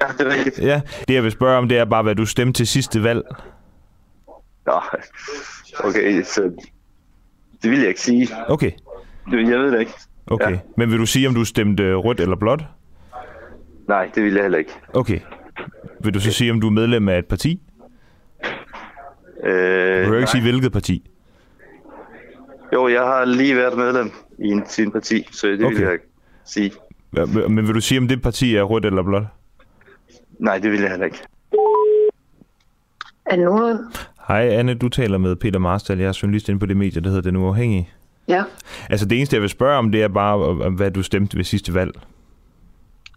Ja, 0.00 0.06
det 0.18 0.26
er 0.26 0.30
rigtigt. 0.30 0.58
Ja, 0.58 0.80
det 1.08 1.14
jeg 1.14 1.22
vil 1.22 1.32
spørge 1.32 1.58
om, 1.58 1.68
det 1.68 1.78
er 1.78 1.84
bare, 1.84 2.02
hvad 2.02 2.14
du 2.14 2.26
stemte 2.26 2.58
til 2.58 2.66
sidste 2.66 3.02
valg. 3.02 3.22
Nå, 4.66 4.80
okay, 5.84 6.24
så 6.24 6.42
det 7.62 7.70
vil 7.70 7.78
jeg 7.78 7.88
ikke 7.88 8.00
sige. 8.00 8.28
Okay. 8.48 8.70
Det, 9.30 9.50
jeg 9.50 9.58
ved 9.58 9.72
det 9.72 9.80
ikke. 9.80 9.92
Okay, 10.26 10.50
ja. 10.52 10.58
men 10.76 10.90
vil 10.90 10.98
du 10.98 11.06
sige, 11.06 11.28
om 11.28 11.34
du 11.34 11.44
stemte 11.44 11.94
rødt 11.94 12.20
eller 12.20 12.36
blåt? 12.36 12.64
Nej, 13.88 14.10
det 14.14 14.22
vil 14.22 14.32
jeg 14.32 14.42
heller 14.42 14.58
ikke. 14.58 14.72
Okay. 14.94 15.20
Vil 16.04 16.14
du 16.14 16.20
så 16.20 16.32
sige, 16.32 16.50
om 16.50 16.60
du 16.60 16.66
er 16.66 16.70
medlem 16.70 17.08
af 17.08 17.18
et 17.18 17.26
parti? 17.26 17.60
Øh, 19.44 19.50
Du 19.50 20.02
behøver 20.02 20.18
ikke 20.18 20.30
sige, 20.30 20.42
hvilket 20.42 20.72
parti. 20.72 21.10
Jo, 22.72 22.88
jeg 22.88 23.00
har 23.02 23.24
lige 23.24 23.56
været 23.56 23.76
medlem 23.78 24.10
i 24.38 24.46
en, 24.48 24.62
sin 24.66 24.90
parti, 24.92 25.28
så 25.32 25.46
det 25.46 25.64
okay. 25.64 25.74
vil 25.74 25.82
jeg 25.82 25.92
ikke 25.92 26.04
sige. 26.44 26.72
Ja, 27.16 27.24
Men 27.26 27.66
vil 27.66 27.74
du 27.74 27.80
sige, 27.80 27.98
om 27.98 28.08
det 28.08 28.22
parti 28.22 28.56
er 28.56 28.62
rødt 28.62 28.84
eller 28.84 29.02
blåt? 29.02 29.22
Nej, 30.38 30.58
det 30.58 30.70
vil 30.72 30.80
jeg 30.80 30.90
heller 30.90 31.04
ikke. 31.06 31.18
Nogen? 33.36 33.78
Hej 34.28 34.48
Anne, 34.48 34.74
du 34.74 34.88
taler 34.88 35.18
med 35.18 35.36
Peter 35.36 35.58
Marstal. 35.58 35.98
Jeg 35.98 36.08
er 36.08 36.18
journalist 36.22 36.48
inde 36.48 36.60
på 36.60 36.66
det 36.66 36.76
medie, 36.76 37.00
der 37.00 37.08
hedder 37.08 37.22
Den 37.30 37.36
Uafhængige. 37.36 37.90
Ja. 38.28 38.42
Altså 38.90 39.06
det 39.06 39.16
eneste, 39.18 39.34
jeg 39.34 39.40
vil 39.42 39.50
spørge 39.50 39.78
om, 39.78 39.92
det 39.92 40.02
er 40.02 40.08
bare, 40.08 40.70
hvad 40.70 40.90
du 40.90 41.02
stemte 41.02 41.36
ved 41.36 41.44
sidste 41.44 41.74
valg. 41.74 41.92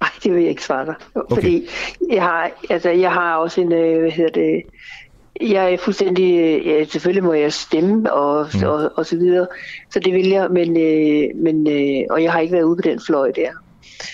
Nej, 0.05 0.11
det 0.23 0.33
vil 0.33 0.41
jeg 0.41 0.49
ikke 0.49 0.63
svare 0.63 0.85
dig. 0.85 0.95
Okay. 1.15 1.35
Fordi 1.35 1.67
jeg 2.09 2.23
har, 2.23 2.51
altså, 2.69 2.89
jeg 2.89 3.11
har 3.11 3.35
også 3.35 3.61
en, 3.61 3.71
øh, 3.71 3.99
hvad 3.99 4.11
hedder 4.11 4.31
det, 4.31 4.63
jeg 5.41 5.73
er 5.73 5.77
fuldstændig, 5.77 6.39
øh, 6.39 6.67
ja, 6.67 6.83
selvfølgelig 6.83 7.23
må 7.23 7.33
jeg 7.33 7.53
stemme 7.53 8.13
og, 8.13 8.47
mm. 8.53 8.63
og, 8.63 8.91
og 8.95 9.05
så 9.05 9.17
videre, 9.17 9.47
så 9.89 9.99
det 9.99 10.13
vil 10.13 10.27
jeg, 10.27 10.49
men, 10.51 10.77
øh, 10.77 11.29
men 11.35 11.67
øh, 11.67 12.05
og 12.09 12.23
jeg 12.23 12.31
har 12.31 12.39
ikke 12.39 12.53
været 12.53 12.63
ude 12.63 12.75
på 12.75 12.81
den 12.81 12.99
fløj 13.07 13.31
der, 13.31 13.49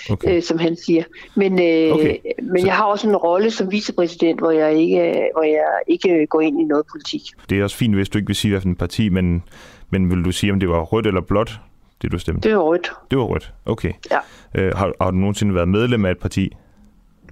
okay. 0.09 0.35
øh, 0.35 0.43
som 0.43 0.59
han 0.59 0.75
siger. 0.75 1.03
Men, 1.35 1.51
øh, 1.51 1.93
okay. 1.93 2.17
men 2.41 2.65
jeg 2.65 2.75
har 2.75 2.83
også 2.83 3.09
en 3.09 3.15
rolle 3.15 3.51
som 3.51 3.71
vicepræsident, 3.71 4.39
hvor 4.39 4.51
jeg 4.51 4.73
ikke, 4.73 5.29
hvor 5.33 5.43
jeg 5.43 5.65
ikke 5.87 6.27
går 6.27 6.41
ind 6.41 6.61
i 6.61 6.63
noget 6.63 6.85
politik. 6.91 7.21
Det 7.49 7.59
er 7.59 7.63
også 7.63 7.77
fint, 7.77 7.95
hvis 7.95 8.09
du 8.09 8.17
ikke 8.17 8.27
vil 8.27 8.35
sige, 8.35 8.51
hvilken 8.51 8.75
parti, 8.75 9.09
men, 9.09 9.43
men 9.89 10.09
vil 10.09 10.25
du 10.25 10.31
sige, 10.31 10.53
om 10.53 10.59
det 10.59 10.69
var 10.69 10.81
rødt 10.81 11.07
eller 11.07 11.21
blåt, 11.21 11.59
det 12.01 12.11
du 12.11 12.19
stemte? 12.19 12.49
Det 12.49 12.57
var 12.57 12.63
rødt. 12.63 12.91
Det 13.11 13.17
var 13.19 13.23
rødt, 13.25 13.53
okay. 13.65 13.93
Ja. 14.11 14.19
Øh, 14.55 14.77
har, 14.77 14.93
har 15.01 15.11
du 15.11 15.17
nogensinde 15.17 15.55
været 15.55 15.69
medlem 15.69 16.05
af 16.05 16.11
et 16.11 16.19
parti? 16.19 16.51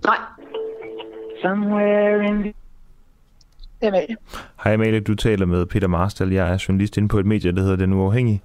Nej. 0.05 0.17
Somewhere 1.41 2.25
in 2.27 2.43
Det 2.43 2.53
er. 3.81 4.15
Hej 4.63 4.73
Amalie, 4.73 4.99
du 4.99 5.15
taler 5.15 5.45
med 5.45 5.65
Peter 5.65 5.87
Marstal. 5.87 6.31
Jeg 6.31 6.49
er 6.53 6.65
journalist 6.67 6.97
inde 6.97 7.07
på 7.09 7.19
et 7.19 7.25
medie, 7.25 7.51
der 7.55 7.61
hedder 7.61 7.75
Den 7.75 7.93
Uafhængige. 7.93 8.41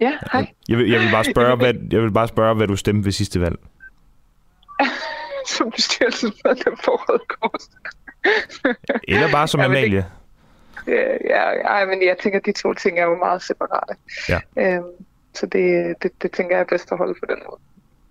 Ja, 0.00 0.12
hej. 0.32 0.46
Jeg 0.68 0.78
vil, 0.78 0.90
jeg 0.90 1.00
vil, 1.00 1.08
bare, 1.12 1.24
spørge, 1.24 1.56
hvad, 1.56 1.74
jeg 1.92 2.02
vil 2.02 2.12
bare 2.12 2.28
spørge, 2.28 2.54
hvad 2.54 2.66
du 2.66 2.76
stemte 2.76 3.04
ved 3.04 3.12
sidste 3.12 3.40
valg. 3.40 3.56
som 5.56 5.70
bestyrelsesmedlem 5.70 6.76
for 6.84 6.92
Røde 7.10 7.22
Kors. 7.28 7.70
Eller 9.08 9.30
bare 9.32 9.48
som 9.48 9.60
Ja, 9.60 9.68
men 9.68 9.92
det- 9.92 10.04
Ja, 10.86 11.12
ja, 11.30 11.78
ja, 11.80 11.86
men 11.86 12.02
jeg 12.02 12.16
tænker, 12.22 12.38
at 12.38 12.46
de 12.46 12.52
to 12.52 12.74
ting 12.74 12.98
er 12.98 13.04
jo 13.04 13.16
meget 13.16 13.42
separate. 13.42 13.94
Ja. 14.28 14.38
Øhm, 14.58 14.84
så 15.34 15.46
det, 15.46 15.94
det, 16.02 16.22
det 16.22 16.30
tænker 16.32 16.56
jeg 16.56 16.60
er 16.60 16.66
bedst 16.68 16.92
at 16.92 16.98
holde 16.98 17.14
på 17.14 17.26
den 17.34 17.38
måde. 17.50 17.60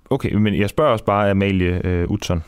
Okay, 0.10 0.34
men 0.34 0.60
jeg 0.60 0.70
spørger 0.70 0.91
også 0.91 1.06
bare 1.06 1.30
Amalie 1.30 1.82
øh, 1.88 2.10
Utzon. 2.12 2.44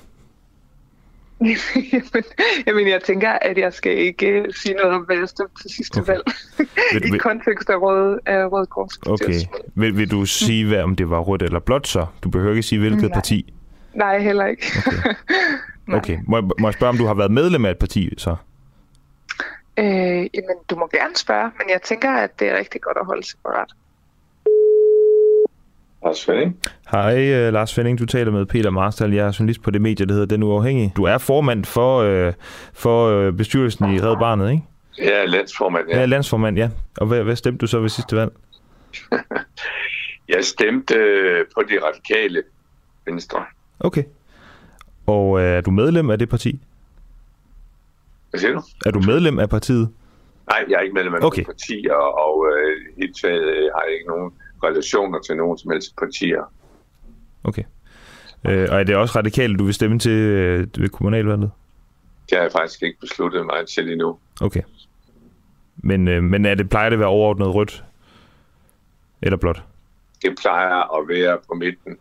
Jamen, 1.42 2.24
Jamen, 2.68 2.88
jeg 2.88 3.02
tænker, 3.04 3.32
at 3.32 3.58
jeg 3.58 3.74
skal 3.74 3.98
ikke 3.98 4.28
øh, 4.28 4.54
sige 4.54 4.76
noget 4.76 4.92
om, 4.92 5.02
hvad 5.02 5.18
jeg 5.18 5.30
stemte 5.30 5.62
til 5.64 5.72
sidste 5.76 5.98
okay. 6.00 6.12
valg. 6.12 6.24
Vil- 6.94 7.16
I 7.16 7.18
kontekst 7.18 7.70
af 7.70 7.82
Røde, 7.82 8.20
af 8.26 8.52
Røde 8.52 8.66
Kors. 8.66 8.98
Okay. 9.08 9.34
Vil, 9.76 9.98
vil 9.98 10.12
du 10.12 10.26
sige, 10.26 10.68
hvad, 10.68 10.82
om 10.82 10.96
det 10.96 11.10
var 11.10 11.20
rødt 11.20 11.42
eller 11.42 11.60
blåt 11.60 11.88
så? 11.88 12.06
Du 12.24 12.30
behøver 12.30 12.52
ikke 12.52 12.64
sige, 12.64 12.80
hvilket 12.80 13.02
Nej. 13.02 13.14
parti. 13.14 13.54
Nej, 13.94 14.20
heller 14.20 14.46
ikke. 14.46 14.66
Okay. 15.94 16.18
Må, 16.28 16.38
jeg- 16.38 16.44
må 16.60 16.68
jeg 16.68 16.74
spørge, 16.74 16.90
om 16.90 16.98
du 16.98 17.06
har 17.06 17.14
været 17.14 17.32
medlem 17.32 17.66
af 17.66 17.72
et 17.72 17.78
parti 17.78 18.14
så? 18.18 18.36
Øh, 19.80 19.86
jamen, 20.34 20.58
du 20.70 20.76
må 20.76 20.90
gerne 20.94 21.16
spørge, 21.16 21.52
men 21.58 21.70
jeg 21.70 21.82
tænker, 21.82 22.12
at 22.12 22.40
det 22.40 22.50
er 22.50 22.58
rigtig 22.58 22.82
godt 22.82 22.98
at 22.98 23.06
holde 23.06 23.24
separat. 23.28 23.68
Lars 26.06 26.18
Svending. 26.18 26.58
Hej, 26.92 27.18
øh, 27.34 27.54
Lars 27.54 27.74
Fending. 27.76 28.00
Du 28.00 28.06
taler 28.06 28.32
med 28.32 28.46
Peter 28.46 28.70
Marstal. 28.70 29.14
Jeg 29.14 29.28
er 29.28 29.36
journalist 29.40 29.62
på 29.62 29.72
det 29.72 29.82
medie, 29.82 30.06
der 30.06 30.14
hedder 30.14 30.28
Den 30.28 30.44
Uafhængige. 30.44 30.94
Du 30.96 31.04
er 31.04 31.18
formand 31.18 31.66
for, 31.66 32.00
øh, 32.00 32.34
for 32.74 33.08
øh, 33.10 33.34
bestyrelsen 33.34 33.94
i 33.94 34.00
Red 34.00 34.18
Barnet, 34.20 34.52
ikke? 34.52 34.64
Er 35.00 35.26
landsformand, 35.26 35.90
Ja, 35.90 36.00
ja. 36.00 36.06
landsformand, 36.06 36.58
ja. 36.58 36.70
Og 36.98 37.08
hvad, 37.08 37.24
hvad 37.24 37.36
stemte 37.36 37.58
du 37.58 37.68
så 37.68 37.80
ved 37.80 37.90
sidste 37.90 38.16
valg? 38.16 38.32
Jeg 40.36 40.44
stemte 40.46 40.96
øh, 40.96 41.46
på 41.56 41.64
de 41.70 41.74
radikale 41.88 42.44
venstre. 43.06 43.44
Okay. 43.80 44.04
Og 45.08 45.40
øh, 45.42 45.46
er 45.58 45.62
du 45.62 45.72
medlem 45.72 46.10
af 46.10 46.20
det 46.20 46.30
parti? 46.30 46.60
Hvad 48.36 48.40
siger 48.40 48.54
du? 48.54 48.62
Er 48.86 48.92
du 48.92 49.00
medlem 49.00 49.40
af 49.40 49.50
partiet? 49.50 49.90
Nej, 50.50 50.66
jeg 50.70 50.76
er 50.76 50.80
ikke 50.82 50.94
medlem 50.94 51.14
af 51.14 51.18
Okay. 51.18 51.26
okay. 51.28 51.44
partier, 51.44 51.94
og 51.94 52.48
øh, 52.52 52.78
helt 52.98 53.18
taget 53.22 53.44
øh, 53.44 53.70
har 53.76 53.84
jeg 53.84 53.94
ikke 53.94 54.08
nogen 54.08 54.32
relationer 54.64 55.20
til 55.20 55.38
nogen 55.38 55.58
som 55.58 55.72
helst 55.72 55.96
partier. 55.96 56.54
Okay. 57.44 57.64
Øh, 58.46 58.68
og 58.72 58.80
er 58.80 58.84
det 58.84 58.96
også 58.96 59.20
radikalt, 59.20 59.60
du 59.60 59.66
vil 59.66 59.74
stemme 59.74 60.00
til 60.00 60.12
øh, 60.12 60.68
ved 60.78 60.90
kommunalvalget? 60.90 61.52
Det 62.30 62.38
har 62.38 62.44
jeg 62.44 62.52
faktisk 62.52 62.84
ikke 62.84 63.00
besluttet 63.00 63.46
mig 63.46 63.68
til 63.68 63.92
endnu. 63.92 64.18
Okay. 64.42 64.62
Men, 65.78 66.08
øh, 66.08 66.24
men 66.24 66.46
er 66.46 66.56
det, 66.56 66.70
plejer 66.70 66.90
det 66.90 66.96
at 66.96 67.00
være 67.00 67.10
overordnet 67.10 67.56
rødt? 67.56 67.84
Eller 69.22 69.38
blåt? 69.38 69.64
Det 70.22 70.38
plejer 70.42 71.00
at 71.00 71.08
være 71.08 71.38
på 71.48 71.54
midten. 71.54 71.98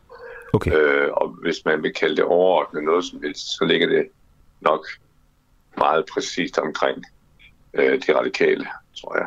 Okay. 0.52 0.72
Øh, 0.72 1.08
og 1.12 1.28
hvis 1.28 1.64
man 1.64 1.82
vil 1.82 1.92
kalde 1.92 2.16
det 2.16 2.24
overordnet 2.24 2.84
noget 2.84 3.04
som 3.04 3.22
helst, 3.22 3.56
så 3.58 3.64
ligger 3.64 3.86
det 3.86 4.06
nok 4.60 4.86
meget 5.78 6.04
præcist 6.12 6.58
omkring 6.58 7.04
øh, 7.74 8.02
de 8.06 8.18
radikale, 8.18 8.66
tror 9.00 9.18
jeg. 9.18 9.26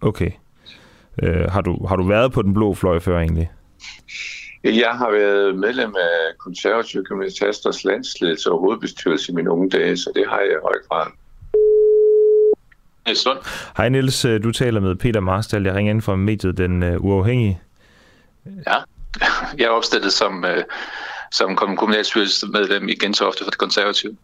Okay. 0.00 0.30
Øh, 1.22 1.50
har, 1.50 1.60
du, 1.60 1.86
har 1.86 1.96
du 1.96 2.02
været 2.02 2.32
på 2.32 2.42
den 2.42 2.54
blå 2.54 2.74
fløj 2.74 2.98
før 2.98 3.18
egentlig? 3.18 3.50
Jeg 4.64 4.90
har 4.90 5.10
været 5.10 5.58
medlem 5.58 5.94
af 5.96 6.38
konservative 6.38 7.04
kommunistasters 7.04 7.84
landsledelse 7.84 8.52
og 8.52 8.58
hovedbestyrelse 8.58 9.32
i 9.32 9.34
mine 9.34 9.50
unge 9.50 9.70
dage, 9.70 9.96
så 9.96 10.12
det 10.14 10.24
har 10.28 10.38
jeg 10.40 10.50
i 10.50 10.62
høj 10.62 10.74
grad. 10.88 11.06
Niels 13.06 13.24
Lund. 13.24 13.38
Hej 13.76 13.88
Niels, 13.88 14.24
øh, 14.24 14.42
du 14.42 14.52
taler 14.52 14.80
med 14.80 14.96
Peter 14.96 15.20
Marstal. 15.20 15.64
Jeg 15.64 15.74
ringer 15.74 15.92
ind 15.92 16.02
fra 16.02 16.16
mediet 16.16 16.58
Den 16.58 16.82
uh, 16.82 17.04
Uafhængige. 17.04 17.60
Ja, 18.66 18.76
jeg 19.58 19.64
er 19.64 19.70
opstillet 19.70 20.12
som, 20.12 20.44
øh, 20.44 20.64
som 21.32 21.56
kom- 21.56 21.76
kommunalstyrelsesmedlem 21.76 22.88
i 22.88 22.94
Gentofte 22.94 23.44
for 23.44 23.50
det 23.50 23.58
konservative. 23.58 24.16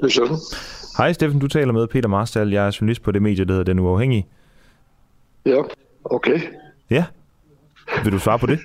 Det 0.00 0.04
er 0.06 0.08
sådan. 0.08 0.36
Hej 0.98 1.12
Steffen, 1.12 1.40
du 1.40 1.48
taler 1.48 1.72
med 1.72 1.86
Peter 1.86 2.08
Marstal. 2.08 2.50
Jeg 2.52 2.66
er 2.66 2.76
journalist 2.80 3.02
på 3.02 3.10
det 3.10 3.22
medie, 3.22 3.44
der 3.44 3.52
hedder 3.52 3.64
Den 3.64 3.78
Uafhængige. 3.78 4.26
Ja, 5.46 5.62
okay. 6.04 6.40
Ja. 6.90 7.04
Vil 8.04 8.12
du 8.12 8.18
svare 8.18 8.38
på 8.38 8.46
det? 8.46 8.58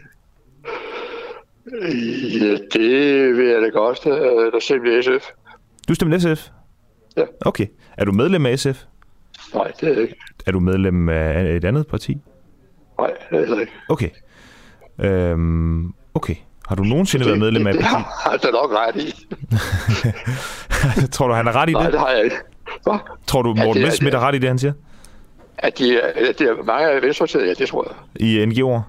Ja, 2.41 2.57
det 2.73 3.38
vil 3.38 3.45
jeg 3.47 3.61
da 3.61 3.67
godt. 3.69 3.99
Øh, 4.07 4.51
Der 4.51 4.59
stemte 4.59 5.03
SF. 5.03 5.26
Du 5.88 5.93
stemte 5.95 6.19
SF? 6.35 6.49
Ja. 7.17 7.23
Okay. 7.41 7.67
Er 7.97 8.05
du 8.05 8.11
medlem 8.11 8.45
af 8.45 8.59
SF? 8.59 8.84
Nej, 9.53 9.72
det 9.80 9.89
er 9.89 9.93
jeg 9.93 10.01
ikke. 10.01 10.15
Er 10.45 10.51
du 10.51 10.59
medlem 10.59 11.09
af 11.09 11.55
et 11.55 11.65
andet 11.65 11.88
parti? 11.88 12.17
Nej, 12.99 13.11
det 13.31 13.39
er 13.49 13.51
jeg 13.53 13.59
ikke. 13.61 13.73
Okay. 13.89 14.09
Øhm, 14.99 15.93
okay. 16.13 16.35
Har 16.67 16.75
du 16.75 16.83
nogensinde 16.83 17.25
været 17.25 17.39
medlem 17.39 17.67
af 17.67 17.71
et 17.71 17.75
det, 17.77 17.81
det 17.85 17.89
har 17.89 18.29
han 18.29 18.39
da 18.39 18.51
nok 18.51 18.71
ret 18.71 18.95
i. 18.95 19.27
Tror 21.15 21.27
du, 21.27 21.33
han 21.33 21.47
er 21.47 21.55
ret 21.55 21.69
i 21.69 21.73
det? 21.73 21.81
Nej, 21.81 21.89
det 21.91 21.99
har 21.99 22.09
jeg 22.09 22.23
ikke. 22.23 22.35
Hvad? 22.83 22.97
Tror 23.27 23.41
du, 23.41 23.53
Ja, 23.57 23.63
Morten 23.63 23.73
det 23.73 23.81
er- 23.81 23.85
Messerschmidt 23.85 24.13
er 24.15 24.19
ret 24.19 24.35
i 24.35 24.37
det, 24.37 24.49
han 24.49 24.59
siger? 24.59 24.73
At 25.57 25.79
de, 25.79 26.01
at 26.01 26.39
de 26.39 26.43
er 26.43 26.63
mange 26.63 26.87
af 26.89 27.01
venstreorienterede, 27.01 27.47
ja, 27.47 27.53
det 27.53 27.67
tror 27.69 27.87
jeg. 27.89 28.21
I 28.27 28.43
NGO'er? 28.45 28.81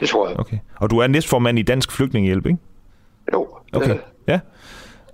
Det 0.00 0.08
tror 0.08 0.28
jeg. 0.28 0.40
Okay. 0.40 0.56
Og 0.76 0.90
du 0.90 0.98
er 0.98 1.06
næstformand 1.06 1.58
i 1.58 1.62
Dansk 1.62 1.92
Flygtningehjælp, 1.92 2.46
ikke? 2.46 2.58
Jo. 3.32 3.48
Okay. 3.72 3.90
Øh, 3.90 3.96
Ja. 4.28 4.40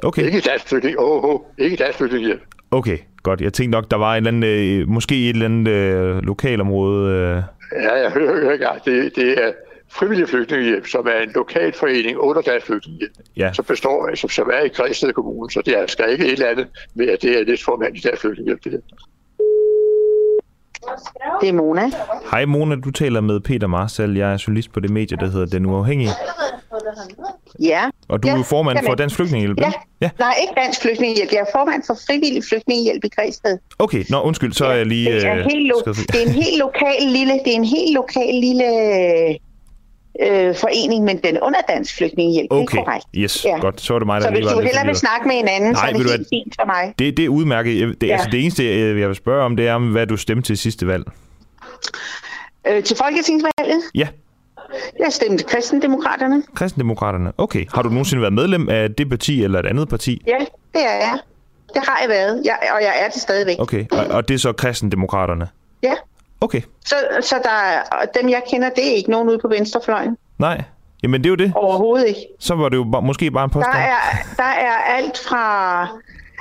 Okay. 0.04 0.22
Ikke 0.22 0.40
dansk 0.40 0.68
flygtning. 0.68 0.98
Oh, 0.98 1.24
oh, 1.24 1.40
ikke 1.58 1.76
dansk 1.76 1.98
flygtninghjælp. 1.98 2.40
Okay, 2.70 2.98
godt. 3.22 3.40
Jeg 3.40 3.52
tænkte 3.52 3.70
nok, 3.78 3.90
der 3.90 3.96
var 3.96 4.12
en 4.14 4.26
eller 4.26 4.28
anden, 4.48 4.80
øh, 4.80 4.88
måske 4.88 5.24
et 5.30 5.34
eller 5.34 5.44
andet 5.46 5.72
øh, 5.72 6.16
lokalområde. 6.22 7.12
Øh. 7.12 7.42
Ja, 7.82 7.94
jeg 8.02 8.10
hører, 8.10 8.52
engang. 8.52 8.84
Det, 8.84 9.12
det 9.16 9.44
er 9.44 9.52
frivillig 9.90 10.28
flygtningehjælp, 10.28 10.86
som 10.86 11.06
er 11.06 11.22
en 11.22 11.30
lokal 11.34 11.72
forening 11.72 12.18
under 12.18 12.42
dansk 12.42 12.66
flygtningehjælp, 12.66 13.12
Ja. 13.36 13.52
som 13.52 13.64
består 13.64 14.08
af, 14.08 14.18
som, 14.18 14.30
som 14.30 14.50
er 14.52 14.64
i 14.64 14.68
Græsted 14.68 15.12
Kommune. 15.12 15.50
Så 15.50 15.62
det 15.66 15.78
er 15.78 15.86
skal 15.86 16.12
ikke 16.12 16.24
et 16.26 16.32
eller 16.32 16.48
andet 16.48 16.66
med, 16.94 17.08
at 17.08 17.22
det 17.22 17.38
er 17.40 17.44
lidt 17.44 17.64
formand 17.64 17.96
i 17.96 18.00
dansk 18.00 18.20
flygtningehjælp. 18.22 18.64
Det 18.64 18.72
her. 18.72 18.78
Det 21.40 21.48
er 21.48 21.52
Mona. 21.52 21.90
Hej 22.30 22.44
Mona, 22.44 22.74
du 22.76 22.90
taler 22.90 23.20
med 23.20 23.40
Peter 23.40 23.66
Marsal. 23.66 24.16
Jeg 24.16 24.32
er 24.32 24.44
journalist 24.46 24.72
på 24.72 24.80
det 24.80 24.90
medie, 24.90 25.16
der 25.16 25.30
hedder 25.30 25.46
Den 25.46 25.66
Uafhængige. 25.66 26.10
Ja. 27.60 27.82
Og 28.08 28.22
du 28.22 28.28
ja, 28.28 28.38
er 28.38 28.42
formand 28.42 28.78
for. 28.86 28.94
Dansk 28.94 29.16
Flygtningehjælp, 29.16 29.60
Ja. 29.60 29.72
ja. 30.00 30.10
Nej, 30.18 30.34
ikke 30.40 30.52
Dansk 30.60 30.82
Flygtningehjælp. 30.82 31.32
Jeg 31.32 31.38
er 31.40 31.50
formand 31.54 31.82
for 31.86 31.94
frivillig 32.06 32.44
flygtningehjælp 32.44 33.04
i 33.04 33.08
Græsted. 33.08 33.58
Okay, 33.78 34.04
nå 34.10 34.20
undskyld, 34.20 34.52
så 34.52 34.66
er 34.66 34.74
jeg 34.74 34.86
lige... 34.86 35.12
Det 35.12 35.24
er, 35.26 35.36
øh, 35.38 35.44
helt 35.44 35.66
lo- 35.68 35.82
det 36.12 36.14
er 36.22 36.26
en 36.26 36.32
helt 36.42 36.58
lokal 36.58 37.02
lille, 37.02 37.32
det 37.32 37.50
er 37.52 37.56
en 37.56 37.64
helt 37.64 37.94
lokal 37.94 38.34
lille 38.34 38.64
øh, 40.22 40.54
forening, 40.54 41.04
men 41.04 41.16
den 41.24 41.36
er 41.36 41.40
under 41.42 41.58
Dansk 41.68 41.96
Flygtningehjælp. 41.96 42.50
Det 42.50 42.58
Okay, 42.62 42.78
er 42.78 42.84
korrekt. 42.84 43.04
yes, 43.16 43.46
godt. 43.60 43.80
Så 43.80 43.92
var 43.92 43.98
det 43.98 44.06
mig, 44.06 44.20
der 44.20 44.26
Så 44.26 44.32
hvis 44.32 44.46
du 44.46 44.60
hellere 44.60 44.86
vil 44.86 44.96
snakke 44.96 45.28
med 45.28 45.36
en 45.36 45.48
anden, 45.48 45.74
så 45.76 45.82
Nej, 45.82 45.90
er 45.90 45.96
ved 45.98 46.04
det 46.04 46.10
helt 46.10 46.28
fint 46.28 46.54
for 46.60 46.66
mig. 46.66 46.94
Det, 46.98 47.16
det 47.16 47.24
er 47.24 47.28
udmærket. 47.28 48.00
Det, 48.00 48.06
Ja. 48.06 48.12
altså, 48.12 48.28
det 48.32 48.40
eneste, 48.40 48.64
jeg 48.64 48.98
jeg 48.98 49.08
vil 49.08 49.16
spørge 49.16 49.44
om, 49.44 49.56
det 49.56 49.68
er, 49.68 49.78
hvad 49.78 50.06
du 50.06 50.16
stemte 50.16 50.42
til 50.48 50.58
sidste 50.58 50.86
valg. 50.86 51.04
Øh, 52.68 52.82
til 52.82 52.96
Folketingsvalget? 52.96 53.82
Ja. 53.94 54.08
Jeg 54.98 55.12
stemte 55.12 55.44
Kristendemokraterne. 55.44 56.42
Kristendemokraterne. 56.54 57.32
Okay. 57.38 57.64
Har 57.74 57.82
du 57.82 57.88
nogensinde 57.88 58.20
været 58.20 58.32
medlem 58.32 58.68
af 58.68 58.94
det 58.94 59.08
parti 59.10 59.42
eller 59.44 59.58
et 59.58 59.66
andet 59.66 59.88
parti? 59.88 60.22
Ja, 60.26 60.36
det 60.74 60.82
er 60.86 60.94
jeg. 60.94 61.18
Det 61.74 61.82
har 61.88 61.98
jeg 62.02 62.08
været, 62.08 62.42
jeg, 62.44 62.58
og 62.74 62.82
jeg 62.82 62.94
er 63.04 63.08
det 63.08 63.20
stadigvæk. 63.22 63.56
Okay. 63.58 63.84
Og, 63.92 64.06
og 64.10 64.28
det 64.28 64.34
er 64.34 64.38
så 64.38 64.52
Kristendemokraterne? 64.52 65.48
Ja. 65.82 65.94
Okay. 66.40 66.62
Så, 66.84 66.94
så 67.20 67.34
der 67.42 67.50
er, 67.50 67.82
dem, 68.20 68.28
jeg 68.30 68.42
kender, 68.50 68.70
det 68.70 68.90
er 68.90 68.94
ikke 68.94 69.10
nogen 69.10 69.28
ude 69.28 69.38
på 69.38 69.48
venstrefløjen. 69.48 70.16
Nej. 70.38 70.62
Jamen, 71.02 71.24
det 71.24 71.26
er 71.26 71.30
jo 71.30 71.36
det. 71.36 71.52
Overhovedet 71.56 72.08
ikke. 72.08 72.26
Så 72.38 72.54
var 72.54 72.68
det 72.68 72.76
jo 72.76 72.84
bare, 72.92 73.02
måske 73.02 73.30
bare 73.30 73.44
en 73.44 73.50
Der 73.50 73.54
påstand. 73.54 73.76
er, 73.76 74.34
der 74.36 74.42
er 74.42 74.72
alt 74.72 75.18
fra... 75.18 75.86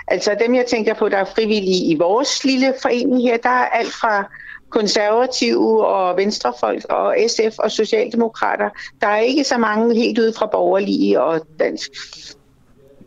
Altså 0.08 0.36
dem, 0.40 0.56
jeg 0.56 0.66
tænker 0.66 0.94
på, 0.94 1.10
der 1.10 1.18
er 1.18 1.26
frivillige 1.26 1.86
i 1.86 1.96
vores 1.98 2.44
lille 2.44 2.74
forening 2.82 3.22
her, 3.22 3.38
der 3.38 3.50
er 3.50 3.66
alt 3.66 3.94
fra 3.94 4.24
konservative 4.70 5.88
og 5.88 6.18
venstrefolk 6.18 6.86
og 6.90 7.16
SF 7.28 7.60
og 7.60 7.72
socialdemokrater. 7.72 8.70
Der 9.02 9.08
er 9.08 9.18
ikke 9.18 9.44
så 9.44 9.58
mange 9.58 9.96
helt 9.96 10.20
ude 10.20 10.34
fra 10.38 10.46
borgerlige 10.46 11.22
og 11.22 11.42
dansk 11.60 11.92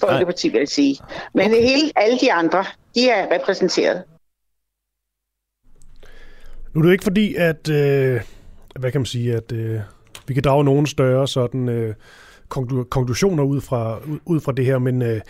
folkeparti, 0.00 0.48
vil 0.48 0.58
jeg 0.58 0.68
sige. 0.68 0.98
Men 1.34 1.46
okay. 1.46 1.62
hele, 1.62 1.92
alle 1.96 2.18
de 2.18 2.32
andre, 2.32 2.64
de 2.94 3.10
er 3.10 3.34
repræsenteret. 3.34 4.02
Nu 6.74 6.80
er 6.80 6.84
det 6.84 6.92
ikke 6.92 7.04
fordi, 7.04 7.34
at, 7.34 7.68
øh, 7.68 8.20
hvad 8.78 8.92
kan 8.92 9.00
man 9.00 9.06
sige, 9.06 9.34
at 9.34 9.52
øh, 9.52 9.80
vi 10.26 10.34
kan 10.34 10.42
drage 10.42 10.64
nogle 10.64 10.86
større 10.86 11.28
sådan 11.28 11.68
øh, 11.68 11.94
konklu- 12.54 12.88
konklusioner 12.88 13.44
ud 13.44 13.60
fra, 13.60 13.98
ud, 14.24 14.40
fra 14.40 14.52
det 14.52 14.64
her, 14.64 14.78
men 14.78 15.02
øh, 15.02 15.20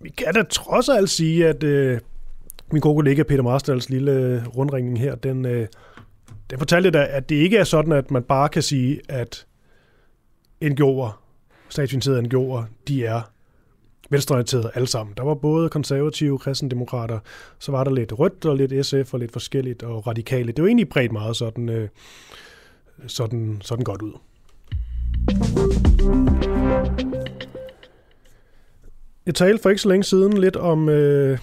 vi 0.00 0.08
kan 0.08 0.34
da 0.34 0.42
trods 0.42 0.88
alt 0.88 1.10
sige, 1.10 1.48
at 1.48 1.62
øh, 1.62 2.00
min 2.72 2.80
gode 2.80 2.96
kollega 2.96 3.22
Peter 3.22 3.42
Marstals 3.42 3.90
lille 3.90 4.12
øh, 4.12 4.46
rundringning 4.46 5.00
her, 5.00 5.14
den, 5.14 5.46
øh, 5.46 5.66
den 6.50 6.58
fortalte 6.58 6.90
da, 6.90 7.06
at 7.10 7.28
det 7.28 7.36
ikke 7.36 7.56
er 7.56 7.64
sådan, 7.64 7.92
at 7.92 8.10
man 8.10 8.22
bare 8.22 8.48
kan 8.48 8.62
sige, 8.62 9.00
at 9.08 9.46
NGO'er, 10.64 11.10
statsfinansierede 11.68 12.22
NGO'er, 12.22 12.64
de 12.88 13.04
er 13.04 13.31
venstreorienterede 14.12 14.70
alle 14.74 14.86
sammen. 14.86 15.14
Der 15.16 15.22
var 15.22 15.34
både 15.34 15.68
konservative, 15.68 16.38
kristendemokrater, 16.38 17.18
så 17.58 17.72
var 17.72 17.84
der 17.84 17.90
lidt 17.90 18.18
rødt 18.18 18.44
og 18.44 18.56
lidt 18.56 18.86
SF 18.86 19.14
og 19.14 19.20
lidt 19.20 19.32
forskelligt 19.32 19.82
og 19.82 20.06
radikale. 20.06 20.52
Det 20.52 20.62
var 20.62 20.68
egentlig 20.68 20.88
bredt 20.88 21.12
meget 21.12 21.36
sådan, 21.36 21.68
øh, 21.68 21.88
sådan, 23.06 23.58
sådan 23.62 23.84
godt 23.84 24.02
ud. 24.02 24.12
Jeg 29.26 29.34
talte 29.34 29.62
for 29.62 29.70
ikke 29.70 29.82
så 29.82 29.88
længe 29.88 30.04
siden 30.04 30.38
lidt 30.38 30.56
om 30.56 30.88
øh, 30.88 31.38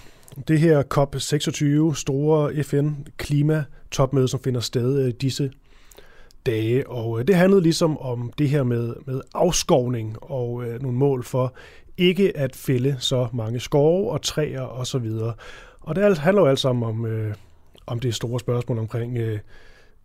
det 0.48 0.60
her 0.60 0.82
COP26 0.82 1.94
store 1.94 2.64
FN-klimatopmøde, 2.64 4.28
som 4.28 4.40
finder 4.40 4.60
sted 4.60 5.06
øh, 5.06 5.12
disse 5.20 5.50
dage. 6.46 6.88
Og 6.88 7.20
øh, 7.20 7.26
det 7.26 7.36
handlede 7.36 7.62
ligesom 7.62 7.98
om 7.98 8.32
det 8.38 8.48
her 8.48 8.62
med, 8.62 8.94
med 9.06 9.20
afskovning 9.34 10.16
og 10.22 10.64
øh, 10.64 10.82
nogle 10.82 10.98
mål 10.98 11.24
for 11.24 11.54
ikke 12.00 12.36
at 12.36 12.56
fælde 12.56 12.96
så 12.98 13.28
mange 13.32 13.60
skove 13.60 14.10
og 14.10 14.22
træer 14.22 14.62
osv. 14.62 14.78
Og, 14.78 14.86
så 14.86 14.98
videre. 14.98 15.34
og 15.80 15.96
det 15.96 16.18
handler 16.18 16.42
jo 16.42 16.48
alt 16.48 16.58
sammen 16.58 16.82
om, 16.82 17.06
øh, 17.06 17.34
om 17.86 18.00
det 18.00 18.14
store 18.14 18.40
spørgsmål 18.40 18.78
omkring 18.78 19.18
øh, 19.18 19.38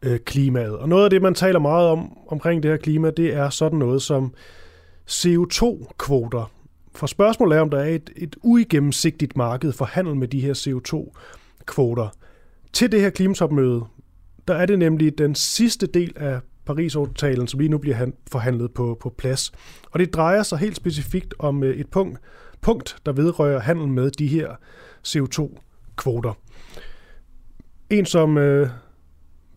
øh, 0.02 0.20
klimaet. 0.20 0.78
Og 0.78 0.90
noget 0.90 1.04
af 1.04 1.10
det, 1.10 1.22
man 1.22 1.34
taler 1.34 1.60
meget 1.60 1.88
om 1.88 2.18
omkring 2.28 2.64
det 2.64 2.72
her 2.72 2.78
klima, 2.78 3.10
det 3.10 3.34
er 3.34 3.50
sådan 3.50 3.80
noget 3.80 4.02
som 4.02 4.34
CO2-kvoter. 5.10 6.52
For 6.96 7.08
spørgsmålet 7.08 7.58
er, 7.58 7.62
om 7.62 7.70
der 7.70 7.80
er 7.80 7.90
et, 7.90 8.10
et 8.16 8.36
uigennemsigtigt 8.44 9.38
marked 9.38 9.72
for 9.72 9.86
handel 9.86 10.16
med 10.16 10.28
de 10.28 10.42
her 10.42 10.54
CO2-kvoter. 10.54 12.08
Til 12.74 12.92
det 12.92 13.02
her 13.02 13.10
klimatopmøde, 13.10 13.84
der 14.48 14.54
er 14.54 14.66
det 14.66 14.80
nemlig 14.80 15.18
den 15.18 15.36
sidste 15.36 15.88
del 15.88 16.14
af 16.16 16.40
Paris-aftalen, 16.66 17.48
som 17.48 17.60
lige 17.60 17.70
nu 17.70 17.78
bliver 17.78 17.96
han- 17.96 18.14
forhandlet 18.32 18.74
på, 18.74 18.98
på 19.02 19.10
plads. 19.18 19.52
Og 19.92 20.00
det 20.00 20.14
drejer 20.14 20.44
sig 20.44 20.58
helt 20.58 20.76
specifikt 20.76 21.34
om 21.40 21.64
øh, 21.64 21.76
et 21.76 21.90
punkt, 21.90 22.20
punkt, 22.62 22.98
der 23.06 23.12
vedrører 23.12 23.60
handel 23.60 23.88
med 23.88 24.12
de 24.12 24.28
her 24.28 24.50
CO2-kvoter. 25.08 26.34
En, 27.90 28.06
som 28.06 28.38
øh, 28.38 28.70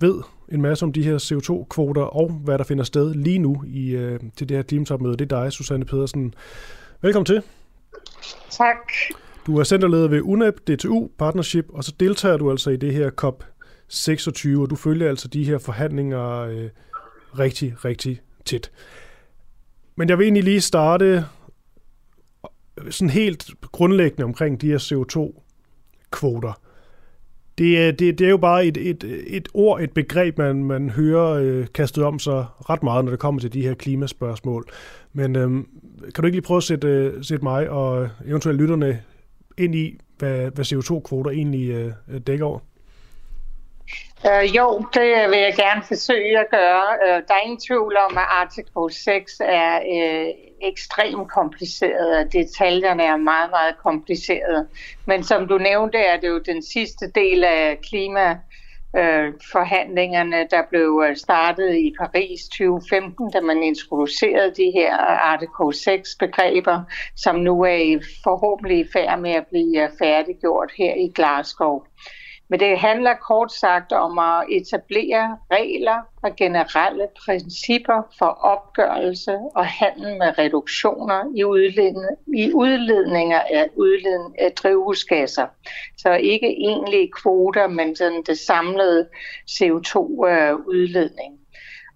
ved 0.00 0.14
en 0.48 0.62
masse 0.62 0.84
om 0.84 0.92
de 0.92 1.02
her 1.02 1.18
CO2-kvoter 1.18 2.02
og 2.02 2.30
hvad 2.32 2.58
der 2.58 2.64
finder 2.64 2.84
sted 2.84 3.14
lige 3.14 3.38
nu 3.38 3.64
i, 3.66 3.88
øh, 3.90 4.20
til 4.36 4.48
det 4.48 4.56
her 4.56 4.62
klimatopmøde, 4.62 5.16
det 5.16 5.32
er 5.32 5.42
dig, 5.42 5.52
Susanne 5.52 5.84
Pedersen. 5.84 6.34
Velkommen 7.02 7.26
til. 7.26 7.42
Tak. 8.50 8.92
Du 9.46 9.58
er 9.58 9.64
centerleder 9.64 10.08
ved 10.08 10.20
UNEP 10.22 10.54
DTU 10.66 11.08
Partnership, 11.18 11.66
og 11.68 11.84
så 11.84 11.94
deltager 12.00 12.36
du 12.36 12.50
altså 12.50 12.70
i 12.70 12.76
det 12.76 12.94
her 12.94 13.10
COP26, 13.24 14.60
og 14.60 14.70
du 14.70 14.76
følger 14.76 15.08
altså 15.08 15.28
de 15.28 15.44
her 15.44 15.58
forhandlinger 15.58 16.38
øh, 16.38 16.68
rigtig, 17.38 17.84
rigtig 17.84 18.20
tæt. 18.44 18.70
Men 19.96 20.08
jeg 20.08 20.18
vil 20.18 20.24
egentlig 20.24 20.44
lige 20.44 20.60
starte 20.60 21.24
øh, 22.78 22.90
sådan 22.90 23.10
helt 23.10 23.50
grundlæggende 23.72 24.24
omkring 24.24 24.60
de 24.60 24.66
her 24.66 24.78
CO2-kvoter. 24.78 26.60
Det 27.58 27.98
det, 27.98 28.18
det 28.18 28.24
er 28.24 28.30
jo 28.30 28.36
bare 28.36 28.66
et, 28.66 28.76
et, 28.76 29.04
et 29.26 29.48
ord, 29.54 29.80
et 29.80 29.92
begreb, 29.92 30.38
man, 30.38 30.64
man 30.64 30.90
hører 30.90 31.30
øh, 31.32 31.66
kastet 31.74 32.04
om 32.04 32.18
sig 32.18 32.46
ret 32.70 32.82
meget, 32.82 33.04
når 33.04 33.10
det 33.10 33.20
kommer 33.20 33.40
til 33.40 33.52
de 33.52 33.62
her 33.62 33.74
klimaspørgsmål. 33.74 34.68
Men 35.12 35.36
øh, 35.36 35.50
kan 36.14 36.22
du 36.22 36.26
ikke 36.26 36.36
lige 36.36 36.46
prøve 36.46 36.56
at 36.56 36.62
sætte, 36.62 36.88
øh, 36.88 37.24
sætte 37.24 37.44
mig 37.44 37.70
og 37.70 38.08
eventuelt 38.24 38.60
lytterne 38.60 39.02
ind 39.58 39.74
i, 39.74 39.98
hvad, 40.18 40.50
hvad 40.50 40.72
CO2-kvoter 40.72 41.30
egentlig 41.30 41.70
øh, 41.70 42.20
dækker 42.26 42.46
over? 42.46 42.58
Øh, 44.26 44.56
jo, 44.56 44.84
det 44.94 45.24
øh, 45.24 45.30
vil 45.30 45.38
jeg 45.38 45.54
gerne 45.56 45.82
forsøge 45.82 46.38
at 46.38 46.50
gøre. 46.50 46.86
Øh, 47.04 47.22
der 47.28 47.34
er 47.34 47.42
ingen 47.44 47.60
tvivl 47.60 47.96
om, 47.96 48.18
at 48.18 48.24
artikel 48.28 48.90
6 48.90 49.40
er 49.40 49.76
øh, 49.76 50.28
ekstremt 50.62 51.30
kompliceret, 51.30 52.18
og 52.18 52.32
detaljerne 52.32 53.02
er 53.02 53.16
meget, 53.16 53.50
meget 53.50 53.78
komplicerede. 53.82 54.68
Men 55.06 55.24
som 55.24 55.48
du 55.48 55.58
nævnte, 55.58 55.98
er 55.98 56.20
det 56.20 56.28
jo 56.28 56.38
den 56.38 56.62
sidste 56.62 57.10
del 57.14 57.44
af 57.44 57.78
klima 57.90 58.38
øh, 58.96 59.32
forhandlingerne, 59.52 60.46
der 60.50 60.62
blev 60.70 61.04
øh, 61.08 61.16
startet 61.16 61.74
i 61.76 61.94
Paris 61.98 62.48
2015, 62.48 63.30
da 63.30 63.40
man 63.40 63.62
introducerede 63.62 64.54
de 64.56 64.70
her 64.74 64.96
artikel 65.32 65.82
6 65.82 66.16
begreber, 66.18 66.82
som 67.16 67.36
nu 67.36 67.62
er 67.62 67.98
forhåbentlig 68.24 68.78
i 68.78 68.88
færd 68.92 69.18
med 69.18 69.30
at 69.30 69.46
blive 69.46 69.82
øh, 69.82 69.88
færdiggjort 69.98 70.70
her 70.78 70.94
i 70.94 71.12
Glasgow. 71.14 71.82
Men 72.50 72.60
det 72.60 72.78
handler 72.78 73.14
kort 73.14 73.52
sagt 73.52 73.92
om 73.92 74.18
at 74.18 74.44
etablere 74.50 75.38
regler 75.52 75.98
og 76.22 76.36
generelle 76.36 77.06
principper 77.24 78.02
for 78.18 78.26
opgørelse 78.26 79.38
og 79.54 79.66
handel 79.66 80.18
med 80.18 80.38
reduktioner 80.38 81.32
i, 81.36 81.44
udledning, 81.44 82.06
i 82.36 82.52
udledninger 82.52 83.40
af, 83.40 83.68
udledning 83.76 84.40
af 84.40 84.52
drivhusgasser. 84.52 85.46
Så 85.96 86.14
ikke 86.14 86.46
egentlige 86.46 87.12
kvoter, 87.22 87.66
men 87.66 87.96
sådan 87.96 88.22
det 88.26 88.38
samlede 88.38 89.08
CO2-udledning. 89.50 91.38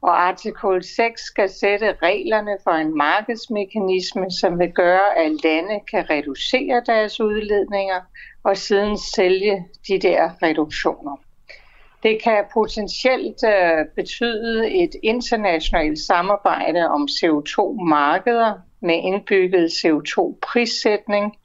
Og 0.02 0.22
artikel 0.28 0.84
6 0.96 1.20
skal 1.20 1.50
sætte 1.50 1.94
reglerne 2.02 2.56
for 2.64 2.70
en 2.70 2.96
markedsmekanisme, 2.96 4.30
som 4.40 4.58
vil 4.58 4.72
gøre, 4.72 5.18
at 5.18 5.44
lande 5.44 5.80
kan 5.90 6.10
reducere 6.10 6.82
deres 6.86 7.20
udledninger 7.20 8.00
og 8.44 8.56
siden 8.56 8.98
sælge 8.98 9.66
de 9.88 9.98
der 9.98 10.30
reduktioner. 10.42 11.16
Det 12.02 12.22
kan 12.22 12.44
potentielt 12.54 13.44
øh, 13.44 13.86
betyde 13.96 14.70
et 14.82 14.90
internationalt 15.02 15.98
samarbejde 15.98 16.88
om 16.88 17.08
CO2-markeder 17.10 18.52
med 18.80 18.94
indbygget 18.94 19.66
CO2-prissætning, 19.70 21.36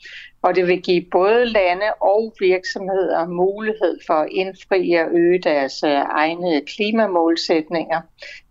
og 0.41 0.55
det 0.55 0.67
vil 0.67 0.81
give 0.81 1.05
både 1.11 1.45
lande 1.45 1.93
og 2.01 2.33
virksomheder 2.39 3.27
mulighed 3.27 3.99
for 4.07 4.13
at 4.13 4.29
indfri 4.31 4.93
og 4.93 5.07
øge 5.11 5.39
deres 5.39 5.83
øh, 5.83 5.91
egne 5.91 6.61
klimamålsætninger 6.65 8.01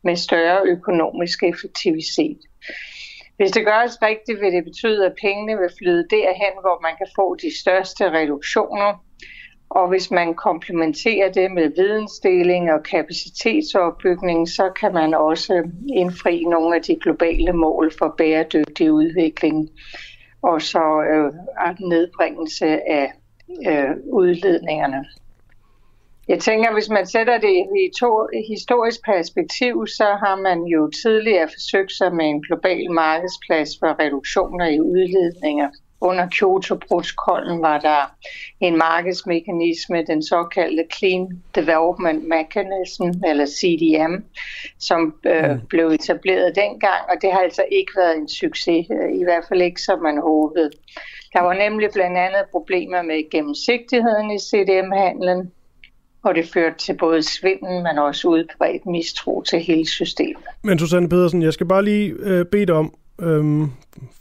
med 0.05 0.17
større 0.17 0.61
økonomisk 0.67 1.43
effektivitet. 1.43 2.39
Hvis 3.37 3.51
det 3.51 3.65
gøres 3.65 4.03
rigtigt, 4.03 4.41
vil 4.41 4.53
det 4.53 4.65
betyde, 4.65 5.07
at 5.07 5.15
pengene 5.21 5.59
vil 5.61 5.71
flyde 5.79 6.07
derhen, 6.11 6.55
hvor 6.61 6.83
man 6.83 6.97
kan 6.99 7.07
få 7.17 7.35
de 7.35 7.61
største 7.61 8.11
reduktioner. 8.13 9.03
Og 9.71 9.89
hvis 9.89 10.11
man 10.11 10.35
komplementerer 10.35 11.33
det 11.33 11.51
med 11.51 11.73
vidensdeling 11.77 12.73
og 12.73 12.83
kapacitetsopbygning, 12.83 14.49
så 14.49 14.73
kan 14.81 14.95
man 14.95 15.15
også 15.15 15.71
indfri 15.95 16.45
nogle 16.45 16.77
af 16.77 16.83
de 16.83 16.97
globale 17.03 17.53
mål 17.53 17.93
for 17.99 18.15
bæredygtig 18.19 18.93
udvikling 18.93 19.71
og 20.51 20.63
så 20.63 20.85
øh, 21.13 21.33
nedbringelse 21.81 22.67
af 23.01 23.13
øh, 23.71 23.91
udledningerne. 24.13 25.05
Jeg 26.29 26.39
tænker, 26.41 26.73
hvis 26.73 26.91
man 26.91 27.07
sætter 27.07 27.39
det 27.39 27.57
i 27.83 27.85
to 28.01 28.29
historisk 28.49 29.01
perspektiv, 29.05 29.87
så 29.87 30.05
har 30.05 30.37
man 30.37 30.59
jo 30.63 30.91
tidligere 31.03 31.49
forsøgt 31.49 31.93
sig 31.93 32.15
med 32.15 32.25
en 32.25 32.43
global 32.43 32.91
markedsplads 32.91 33.71
for 33.81 34.01
reduktioner 34.03 34.67
i 34.67 34.81
udledninger. 34.81 35.69
Under 36.01 36.29
Kyoto-protokollen 36.29 37.63
var 37.63 37.79
der 37.79 38.15
en 38.61 38.79
markedsmekanisme, 38.79 40.05
den 40.05 40.23
såkaldte 40.23 40.85
Clean 40.99 41.43
Development 41.55 42.29
Mechanism, 42.29 43.25
eller 43.27 43.47
CDM, 43.47 44.15
som 44.79 45.15
øh, 45.27 45.51
mm. 45.51 45.61
blev 45.69 45.87
etableret 45.89 46.57
dengang, 46.57 47.01
og 47.09 47.17
det 47.23 47.33
har 47.33 47.39
altså 47.39 47.65
ikke 47.73 47.93
været 47.97 48.17
en 48.17 48.29
succes, 48.29 48.87
i 49.21 49.25
hvert 49.25 49.45
fald 49.49 49.63
ikke 49.63 49.83
som 49.83 50.03
man 50.03 50.21
håbede. 50.21 50.71
Der 51.33 51.41
var 51.41 51.55
nemlig 51.55 51.89
blandt 51.93 52.19
andet 52.19 52.45
problemer 52.51 53.03
med 53.03 53.31
gennemsigtigheden 53.31 54.31
i 54.31 54.39
CDM-handlen, 54.39 55.53
og 56.23 56.35
det 56.35 56.49
førte 56.55 56.79
til 56.79 56.97
både 56.97 57.23
svindel, 57.23 57.83
men 57.83 57.99
også 57.99 58.29
udbredt 58.29 58.87
mistro 58.87 59.43
til 59.43 59.61
hele 59.61 59.87
systemet. 59.87 60.45
Men 60.63 60.79
Susanne 60.79 61.09
Pedersen, 61.09 61.43
jeg 61.43 61.53
skal 61.53 61.67
bare 61.67 61.85
lige 61.85 62.15
øh, 62.19 62.47
bede 62.47 62.67
dig 62.67 62.75
om, 62.75 62.95
øhm, 63.21 63.71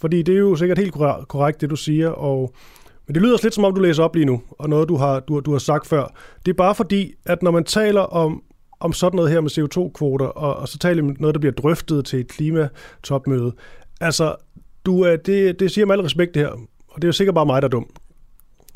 fordi 0.01 0.21
det 0.21 0.35
er 0.35 0.39
jo 0.39 0.55
sikkert 0.55 0.77
helt 0.77 0.93
korrekt, 1.27 1.61
det 1.61 1.69
du 1.69 1.75
siger, 1.75 2.09
og 2.09 2.53
men 3.07 3.15
det 3.15 3.21
lyder 3.21 3.33
også 3.33 3.45
lidt 3.45 3.53
som 3.53 3.63
om, 3.63 3.75
du 3.75 3.81
læser 3.81 4.03
op 4.03 4.15
lige 4.15 4.25
nu, 4.25 4.41
og 4.51 4.69
noget, 4.69 4.89
du 4.89 4.95
har, 4.95 5.19
du, 5.19 5.39
du 5.39 5.51
har 5.51 5.59
sagt 5.59 5.87
før. 5.87 6.13
Det 6.45 6.51
er 6.51 6.55
bare 6.55 6.75
fordi, 6.75 7.13
at 7.25 7.43
når 7.43 7.51
man 7.51 7.63
taler 7.63 8.01
om, 8.01 8.43
om 8.79 8.93
sådan 8.93 9.15
noget 9.15 9.31
her 9.31 9.41
med 9.41 9.51
CO2-kvoter, 9.51 10.25
og, 10.25 10.55
og 10.55 10.67
så 10.67 10.79
taler 10.79 11.03
om 11.03 11.15
noget, 11.19 11.35
der 11.35 11.39
bliver 11.39 11.53
drøftet 11.53 12.05
til 12.05 12.19
et 12.19 12.27
klimatopmøde, 12.27 13.53
altså, 14.01 14.35
du 14.85 15.01
er, 15.01 15.15
det, 15.15 15.59
det 15.59 15.71
siger 15.71 15.85
med 15.85 15.95
al 15.95 16.01
respekt 16.01 16.33
det 16.33 16.41
her, 16.41 16.49
og 16.87 16.95
det 16.95 17.03
er 17.03 17.07
jo 17.07 17.11
sikkert 17.11 17.35
bare 17.35 17.45
mig, 17.45 17.61
der 17.61 17.67
er 17.67 17.69
dum. 17.69 17.89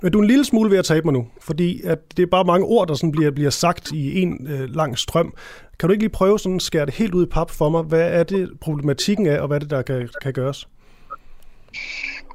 Men 0.02 0.12
du 0.12 0.18
er 0.18 0.22
en 0.22 0.28
lille 0.28 0.46
smule 0.46 0.72
ved 0.72 0.78
at 0.78 0.86
tabe 0.86 1.06
mig 1.06 1.14
nu, 1.14 1.28
fordi 1.42 1.82
at 1.86 2.18
det 2.18 2.24
er 2.24 2.28
bare 2.28 2.46
mange 2.46 2.66
ord, 2.66 2.88
der 2.88 2.94
sådan 2.94 3.12
bliver, 3.12 3.32
bliver 3.32 3.50
sagt 3.50 3.92
i 3.92 4.22
en 4.22 4.48
øh, 4.50 4.76
lang 4.76 4.98
strøm. 4.98 5.34
Kan 5.80 5.90
du 5.90 5.94
ikke 5.94 6.04
lige 6.04 6.10
prøve 6.10 6.40
sådan 6.40 6.56
at 6.56 6.62
skære 6.62 6.86
det 6.86 6.94
helt 6.94 7.14
ud 7.14 7.26
i 7.26 7.30
pap 7.30 7.52
for 7.52 7.70
mig? 7.70 7.84
Hvad 7.84 8.12
er 8.12 8.24
det 8.24 8.50
problematikken 8.62 9.26
er, 9.26 9.42
og 9.42 9.48
hvad 9.48 9.58
er 9.58 9.60
det, 9.60 9.70
der 9.70 9.82
kan, 9.82 10.10
kan 10.22 10.34
gøres? 10.34 10.68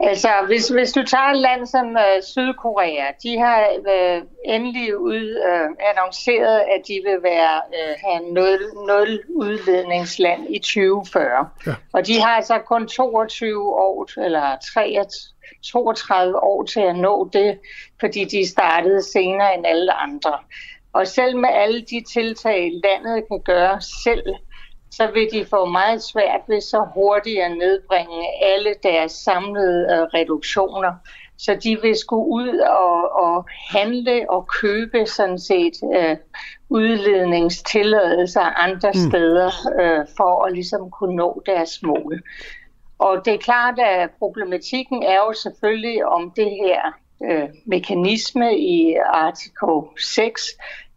Altså, 0.01 0.28
hvis, 0.47 0.69
hvis 0.69 0.93
du 0.93 1.03
tager 1.03 1.31
et 1.31 1.36
land 1.36 1.66
som 1.66 1.86
uh, 1.86 2.23
Sydkorea, 2.23 3.07
de 3.23 3.39
har 3.39 3.69
uh, 3.78 4.23
endelig 4.45 4.99
ud, 4.99 5.36
uh, 5.51 5.69
annonceret, 5.91 6.59
at 6.59 6.81
de 6.89 7.01
vil 7.05 7.19
være 7.23 7.61
uh, 7.69 7.95
have 8.05 8.32
nul, 8.32 8.59
nul 8.89 9.20
udledningsland 9.28 10.47
i 10.51 10.59
2040. 10.59 11.49
Ja. 11.66 11.74
Og 11.93 12.07
de 12.07 12.20
har 12.20 12.36
altså 12.36 12.59
kun 12.59 12.89
22 12.89 13.74
år, 13.74 14.20
eller 14.24 14.57
23, 14.74 15.34
32 15.73 16.43
år 16.43 16.62
til 16.62 16.81
at 16.81 16.97
nå 16.97 17.31
det, 17.32 17.59
fordi 18.01 18.24
de 18.24 18.49
startede 18.49 19.03
senere 19.03 19.55
end 19.55 19.66
alle 19.66 19.93
andre. 19.93 20.39
Og 20.93 21.07
selv 21.07 21.36
med 21.36 21.49
alle 21.53 21.81
de 21.81 22.05
tiltag, 22.12 22.73
landet 22.85 23.24
kan 23.28 23.41
gøre 23.41 23.81
selv, 23.81 24.35
så 24.91 25.11
vil 25.15 25.28
de 25.32 25.47
få 25.51 25.65
meget 25.65 26.03
svært 26.03 26.41
ved 26.49 26.61
så 26.61 26.86
hurtigt 26.95 27.41
at 27.41 27.51
nedbringe 27.51 28.27
alle 28.43 28.74
deres 28.82 29.12
samlede 29.12 29.85
uh, 29.85 30.03
reduktioner. 30.15 30.93
Så 31.39 31.59
de 31.62 31.78
vil 31.82 31.97
skulle 31.97 32.27
ud 32.27 32.59
og, 32.59 33.12
og 33.24 33.47
handle 33.70 34.27
og 34.28 34.49
købe 34.61 35.07
sådan 35.07 35.39
set 35.39 35.74
uh, 35.82 36.16
udledningstilladelser 36.69 38.41
andre 38.41 38.91
mm. 38.95 39.11
steder 39.11 39.51
uh, 39.81 40.07
for 40.16 40.45
at 40.45 40.53
ligesom 40.53 40.91
kunne 40.91 41.16
nå 41.16 41.43
deres 41.47 41.82
mål. 41.82 42.23
Og 42.99 43.25
det 43.25 43.35
er 43.35 43.39
klart, 43.39 43.79
at 43.79 44.11
problematikken 44.19 45.03
er 45.03 45.16
jo 45.16 45.33
selvfølgelig 45.33 46.07
om 46.07 46.33
det 46.37 46.51
her 46.51 46.81
øh, 47.25 47.49
mekanisme 47.66 48.59
i 48.59 48.95
artikel 48.95 50.01
6 50.01 50.43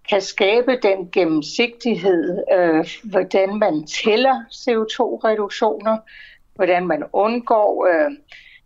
kan 0.10 0.22
skabe 0.22 0.80
den 0.84 1.12
gennemsigtighed, 1.12 2.44
øh, 2.54 2.88
hvordan 3.04 3.60
man 3.60 3.88
tæller 3.88 4.44
CO2-reduktioner, 4.52 5.98
hvordan 6.56 6.88
man 6.88 7.04
undgår 7.14 7.88
øh, 7.88 8.12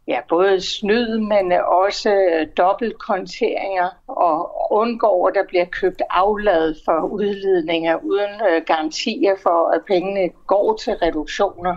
ja, 0.07 0.19
både 0.29 0.61
snyd, 0.61 1.17
men 1.17 1.51
også 1.67 2.09
øh, 2.09 2.47
dobbeltkonteringer 2.57 3.89
og 4.07 4.71
undgår, 4.71 5.27
at 5.27 5.35
der 5.35 5.43
bliver 5.47 5.65
købt 5.65 6.01
aflad 6.09 6.75
for 6.85 7.07
udledninger 7.07 7.95
uden 8.03 8.33
øh, 8.49 8.61
garantier 8.67 9.35
for, 9.43 9.71
at 9.75 9.81
pengene 9.87 10.29
går 10.47 10.75
til 10.75 10.93
reduktioner 10.93 11.75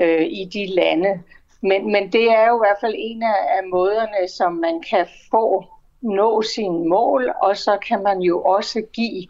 øh, 0.00 0.22
i 0.22 0.48
de 0.52 0.66
lande. 0.66 1.22
Men, 1.60 1.92
men 1.92 2.12
det 2.12 2.30
er 2.30 2.48
jo 2.48 2.56
i 2.56 2.62
hvert 2.66 2.80
fald 2.80 2.94
en 2.98 3.22
af 3.22 3.68
måderne, 3.70 4.28
som 4.28 4.52
man 4.52 4.82
kan 4.90 5.06
få 5.30 5.64
nå 6.02 6.42
sine 6.42 6.88
mål, 6.88 7.32
og 7.42 7.56
så 7.56 7.78
kan 7.88 8.02
man 8.02 8.20
jo 8.20 8.42
også 8.42 8.82
give 8.92 9.26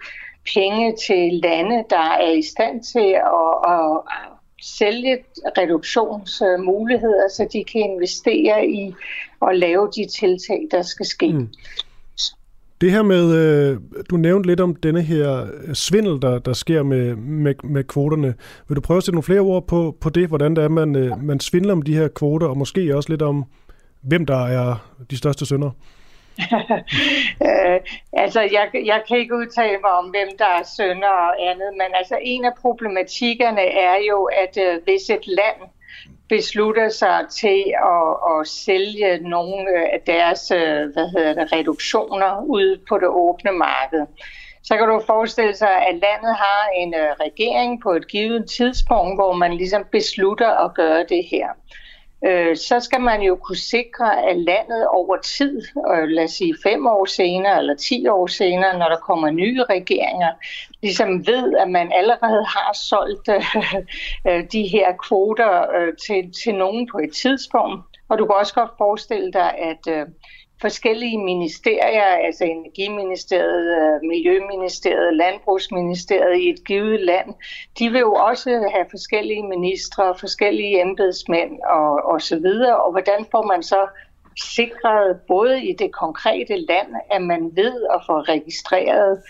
penge 0.55 0.97
til 1.06 1.32
lande, 1.32 1.84
der 1.90 2.16
er 2.20 2.30
i 2.30 2.43
stand 2.43 2.82
til 2.82 3.09
at, 3.09 3.72
at 3.72 4.01
sælge 4.62 5.18
reduktionsmuligheder, 5.59 7.28
så 7.28 7.48
de 7.52 7.64
kan 7.64 7.80
investere 7.80 8.66
i 8.66 8.94
at 9.48 9.59
lave 9.59 9.90
de 9.97 10.06
tiltag, 10.06 10.68
der 10.70 10.82
skal 10.82 11.06
ske. 11.06 11.32
Mm. 11.32 11.48
Det 12.82 12.90
her 12.90 13.02
med, 13.02 13.34
øh, 13.34 13.80
du 14.10 14.16
nævnte 14.16 14.48
lidt 14.48 14.60
om 14.60 14.76
denne 14.76 15.02
her 15.02 15.46
øh, 15.64 15.74
svindel, 15.74 16.22
der, 16.22 16.38
der 16.38 16.52
sker 16.52 16.82
med, 16.82 17.16
med, 17.16 17.54
med 17.64 17.84
kvoterne. 17.84 18.34
Vil 18.68 18.76
du 18.76 18.80
prøve 18.80 18.98
at 18.98 19.02
sætte 19.02 19.14
nogle 19.14 19.22
flere 19.22 19.40
ord 19.40 19.66
på, 19.66 19.96
på 20.00 20.10
det, 20.10 20.28
hvordan 20.28 20.56
det 20.56 20.64
er, 20.64 20.68
man, 20.68 20.96
øh, 20.96 21.24
man 21.24 21.40
svindler 21.40 21.72
om 21.72 21.82
de 21.82 21.96
her 21.96 22.09
kvoter, 22.09 22.46
og 22.46 22.59
måske 22.59 22.96
også 22.96 23.10
lidt 23.10 23.22
om, 23.22 23.44
hvem 24.00 24.26
der 24.26 24.46
er 24.46 24.90
de 25.10 25.16
største 25.18 25.46
syndere? 25.46 25.72
øh, 27.46 27.80
altså, 28.12 28.40
jeg, 28.40 28.70
jeg 28.84 29.02
kan 29.09 29.16
ikke 29.16 29.36
udtale 29.36 29.78
mig 29.82 29.92
om, 29.92 30.04
hvem 30.04 30.28
der 30.38 30.50
er 30.59 30.64
sønder 30.76 31.14
og 31.28 31.34
andet, 31.50 31.70
men 31.72 31.90
altså, 31.94 32.18
en 32.22 32.44
af 32.44 32.54
problematikkerne 32.60 33.64
er 33.90 33.96
jo, 34.10 34.24
at 34.24 34.59
øh, 34.66 34.80
hvis 34.84 35.10
et 35.10 35.26
land 35.26 35.60
beslutter 36.36 36.88
sig 36.88 37.18
til 37.30 37.60
at, 37.96 38.10
at 38.32 38.48
sælge 38.48 39.28
nogle 39.34 39.92
af 39.94 40.00
deres 40.06 40.50
øh, 40.50 40.82
hvad 40.92 41.09
hedder 41.14 41.34
det, 41.34 41.52
reduktioner 41.52 42.32
ud 42.56 42.68
på 42.88 42.94
det 42.98 43.09
åbne 43.09 43.52
marked, 43.52 44.06
så 44.62 44.76
kan 44.76 44.86
du 44.88 45.02
forestille 45.06 45.56
sig, 45.56 45.74
at 45.88 45.94
landet 45.94 46.34
har 46.44 46.62
en 46.76 46.94
øh, 46.94 47.10
regering 47.26 47.82
på 47.82 47.90
et 47.90 48.09
givet 48.09 48.50
tidspunkt, 48.50 49.16
hvor 49.16 49.32
man 49.32 49.52
ligesom 49.52 49.84
beslutter 49.92 50.50
at 50.64 50.74
gøre 50.74 51.04
det 51.09 51.24
her 51.30 51.48
øh, 52.27 52.57
så 52.57 52.81
skal 52.81 53.01
man 53.01 53.23
jo 53.23 53.36
kunne 53.36 53.57
sikre, 53.57 54.23
at 54.23 54.36
landet 54.36 54.86
over 54.86 55.16
tid, 55.16 55.62
øh, 55.94 56.09
lad 56.09 56.24
os 56.24 56.31
sige 56.31 56.55
fem 56.62 56.86
år 56.86 57.05
senere 57.05 57.59
eller 57.59 57.74
ti 57.74 58.09
år 58.09 58.27
senere, 58.27 58.78
når 58.78 58.89
der 58.89 58.97
kommer 58.97 59.31
nye 59.31 59.62
regeringer, 59.62 60.32
ligesom 60.82 61.27
ved, 61.27 61.55
at 61.57 61.70
man 61.70 61.93
allerede 61.94 62.44
har 62.44 62.73
solgt 62.74 63.28
øh, 63.28 63.65
øh 64.28 64.44
de 64.53 64.62
her 64.69 64.93
kvoter 65.09 65.77
øh, 65.77 65.93
til, 66.07 66.32
til 66.44 66.55
nogen 66.55 66.89
på 66.93 66.99
et 66.99 67.12
tidspunkt. 67.12 67.85
Og 68.09 68.19
du 68.19 68.27
kan 68.27 68.35
også 68.35 68.55
godt 68.55 68.70
forestille 68.78 69.32
dig, 69.32 69.55
at 69.59 69.86
øh, 69.89 70.07
forskellige 70.64 71.18
ministerier, 71.18 72.09
altså 72.26 72.44
Energiministeriet, 72.44 73.66
øh, 73.78 74.09
Miljøministeriet, 74.09 75.16
Landbrugsministeriet 75.16 76.39
i 76.40 76.48
et 76.51 76.64
givet 76.64 77.01
land, 77.01 77.28
de 77.78 77.90
vil 77.90 78.01
jo 78.01 78.14
også 78.14 78.51
have 78.74 78.86
forskellige 78.90 79.43
ministre, 79.43 80.14
forskellige 80.20 80.80
embedsmænd 80.80 81.52
og, 81.78 81.90
og 82.12 82.22
så 82.22 82.36
videre. 82.36 82.76
Og 82.82 82.90
hvordan 82.93 83.26
får 83.30 83.47
man 83.47 83.62
så 83.62 83.86
sikret 84.56 85.20
både 85.28 85.64
i 85.64 85.72
det 85.78 85.93
konkrete 85.93 86.56
land, 86.56 86.89
at 87.10 87.22
man 87.22 87.51
ved 87.55 87.86
at 87.94 88.01
få 88.06 88.20
registreret, 88.20 89.22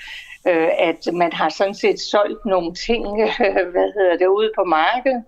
øh, 0.49 0.69
at 0.79 1.01
man 1.13 1.33
har 1.33 1.49
sådan 1.49 1.75
set 1.75 2.01
solgt 2.01 2.45
nogle 2.45 2.75
ting, 2.75 3.05
hvad 3.73 3.93
hedder 3.97 4.17
det, 4.17 4.27
ude 4.27 4.51
på 4.57 4.65
markedet, 4.65 5.25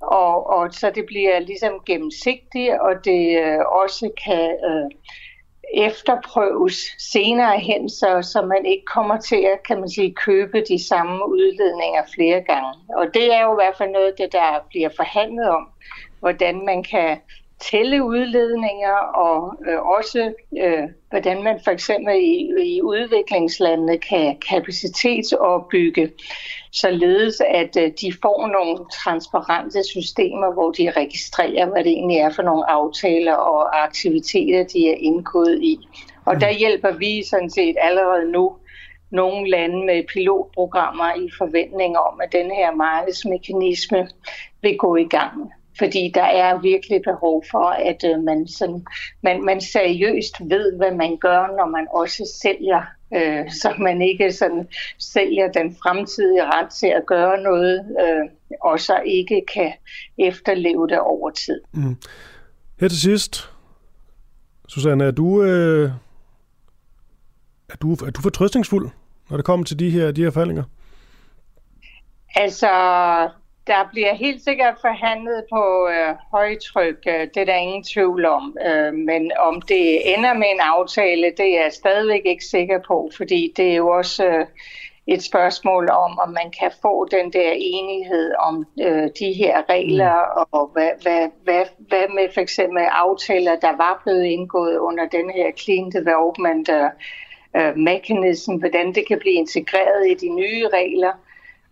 og, 0.00 0.46
og 0.46 0.74
så 0.74 0.90
det 0.94 1.04
bliver 1.06 1.38
ligesom 1.38 1.72
gennemsigtigt, 1.86 2.72
og 2.80 3.04
det 3.04 3.38
øh, 3.44 3.58
også 3.58 4.10
kan 4.24 4.50
øh, 4.70 4.90
efterprøves 5.74 6.76
senere 6.98 7.58
hen, 7.58 7.88
så, 7.88 8.22
så 8.22 8.42
man 8.42 8.66
ikke 8.66 8.84
kommer 8.84 9.16
til 9.20 9.36
at 9.52 9.62
kan 9.66 9.80
man 9.80 9.88
sige, 9.88 10.14
købe 10.14 10.64
de 10.68 10.86
samme 10.86 11.28
udledninger 11.28 12.02
flere 12.14 12.40
gange. 12.40 12.72
Og 12.96 13.06
det 13.14 13.34
er 13.34 13.42
jo 13.42 13.52
i 13.52 13.60
hvert 13.62 13.76
fald 13.78 13.90
noget 13.90 14.06
af 14.06 14.14
det, 14.18 14.32
der 14.32 14.64
bliver 14.68 14.88
forhandlet 14.96 15.48
om, 15.48 15.68
hvordan 16.20 16.64
man 16.64 16.82
kan 16.82 17.18
tælle 17.60 18.04
udledninger 18.04 18.96
og 19.14 19.54
øh, 19.68 19.80
også 19.82 20.32
øh, 20.58 20.88
hvordan 21.10 21.42
man 21.42 21.60
for 21.64 21.70
eksempel 21.70 22.14
i, 22.14 22.50
i 22.74 22.82
udviklingslandene 22.82 23.98
kan 23.98 24.36
kapacitetsopbygge, 24.48 26.12
således 26.72 27.40
at 27.40 27.76
øh, 27.76 27.92
de 28.00 28.12
får 28.22 28.46
nogle 28.46 28.78
transparente 29.04 29.84
systemer, 29.84 30.52
hvor 30.52 30.70
de 30.70 30.90
registrerer, 30.90 31.66
hvad 31.66 31.84
det 31.84 31.92
egentlig 31.92 32.18
er 32.18 32.30
for 32.30 32.42
nogle 32.42 32.70
aftaler 32.70 33.34
og 33.34 33.82
aktiviteter, 33.84 34.64
de 34.64 34.90
er 34.90 34.96
indgået 34.98 35.62
i. 35.62 35.78
Og 36.24 36.40
der 36.40 36.50
hjælper 36.50 36.90
vi 36.90 37.22
sådan 37.22 37.50
set 37.50 37.76
allerede 37.80 38.32
nu 38.32 38.56
nogle 39.10 39.50
lande 39.50 39.86
med 39.86 40.04
pilotprogrammer 40.12 41.14
i 41.14 41.30
forventning 41.38 41.98
om, 41.98 42.20
at 42.20 42.32
den 42.32 42.50
her 42.50 42.74
markedsmekanisme 42.74 44.08
vil 44.62 44.78
gå 44.78 44.96
i 44.96 45.08
gang 45.08 45.52
fordi 45.78 46.12
der 46.14 46.24
er 46.24 46.60
virkelig 46.60 47.00
behov 47.04 47.44
for, 47.50 47.68
at 47.68 48.04
øh, 48.04 48.24
man, 48.24 48.48
sådan, 48.48 48.86
man, 49.22 49.44
man 49.44 49.60
seriøst 49.60 50.34
ved, 50.40 50.76
hvad 50.76 50.90
man 50.90 51.16
gør, 51.16 51.56
når 51.56 51.66
man 51.66 51.86
også 51.92 52.38
sælger, 52.42 52.82
øh, 53.14 53.52
så 53.62 53.74
man 53.78 54.02
ikke 54.02 54.32
sådan 54.32 54.68
sælger 54.98 55.52
den 55.52 55.76
fremtidige 55.82 56.44
ret 56.44 56.70
til 56.70 56.86
at 56.86 57.06
gøre 57.06 57.42
noget, 57.42 57.96
øh, 58.00 58.30
og 58.60 58.80
så 58.80 59.00
ikke 59.06 59.42
kan 59.54 59.72
efterleve 60.18 60.88
det 60.88 60.98
over 60.98 61.30
tid. 61.30 61.60
Mm. 61.72 61.96
Her 62.80 62.88
til 62.88 63.00
sidst, 63.00 63.50
Susanne, 64.68 65.04
er 65.04 65.10
du, 65.10 65.42
øh, 65.42 65.90
er 67.68 67.76
du, 67.76 67.92
er 67.92 68.10
du 68.10 68.20
fortrøstningsfuld, 68.22 68.90
når 69.30 69.36
det 69.36 69.46
kommer 69.46 69.64
til 69.64 69.78
de 69.78 69.90
her, 69.90 70.10
de 70.10 70.22
her 70.22 70.30
forhandlinger? 70.30 70.64
Altså, 72.34 72.68
der 73.68 73.88
bliver 73.92 74.14
helt 74.14 74.42
sikkert 74.42 74.74
forhandlet 74.80 75.44
på 75.52 75.88
øh, 75.88 76.14
højtryk, 76.30 76.98
øh, 77.06 77.20
det 77.34 77.36
er 77.36 77.44
der 77.44 77.54
ingen 77.54 77.84
tvivl 77.84 78.24
om. 78.24 78.56
Øh, 78.66 78.94
men 78.94 79.32
om 79.38 79.62
det 79.62 80.14
ender 80.14 80.34
med 80.34 80.48
en 80.54 80.60
aftale, 80.60 81.32
det 81.36 81.46
er 81.54 81.62
jeg 81.62 81.72
stadigvæk 81.72 82.22
ikke 82.24 82.44
sikker 82.44 82.78
på, 82.86 83.10
fordi 83.16 83.52
det 83.56 83.70
er 83.70 83.74
jo 83.74 83.88
også 83.88 84.24
øh, 84.24 84.46
et 85.06 85.22
spørgsmål 85.22 85.88
om, 85.90 86.18
om 86.18 86.28
man 86.28 86.50
kan 86.60 86.70
få 86.82 87.08
den 87.10 87.32
der 87.32 87.52
enighed 87.56 88.34
om 88.38 88.66
øh, 88.80 89.08
de 89.18 89.32
her 89.32 89.62
regler, 89.68 90.14
mm. 90.14 90.58
og 90.58 90.70
hvad, 90.72 90.90
hvad, 91.02 91.28
hvad, 91.44 91.64
hvad 91.78 92.14
med 92.14 92.28
for 92.34 92.40
eksempel 92.40 92.82
aftaler, 92.82 93.56
der 93.56 93.76
var 93.76 94.00
blevet 94.04 94.24
indgået 94.24 94.78
under 94.78 95.08
den 95.08 95.30
her 95.30 95.52
Clean 95.52 95.90
Development 95.92 96.68
øh, 96.68 96.90
øh 97.56 97.76
Mechanism, 97.76 98.54
hvordan 98.54 98.94
det 98.94 99.08
kan 99.08 99.18
blive 99.18 99.34
integreret 99.34 100.10
i 100.10 100.14
de 100.14 100.28
nye 100.28 100.68
regler 100.68 101.12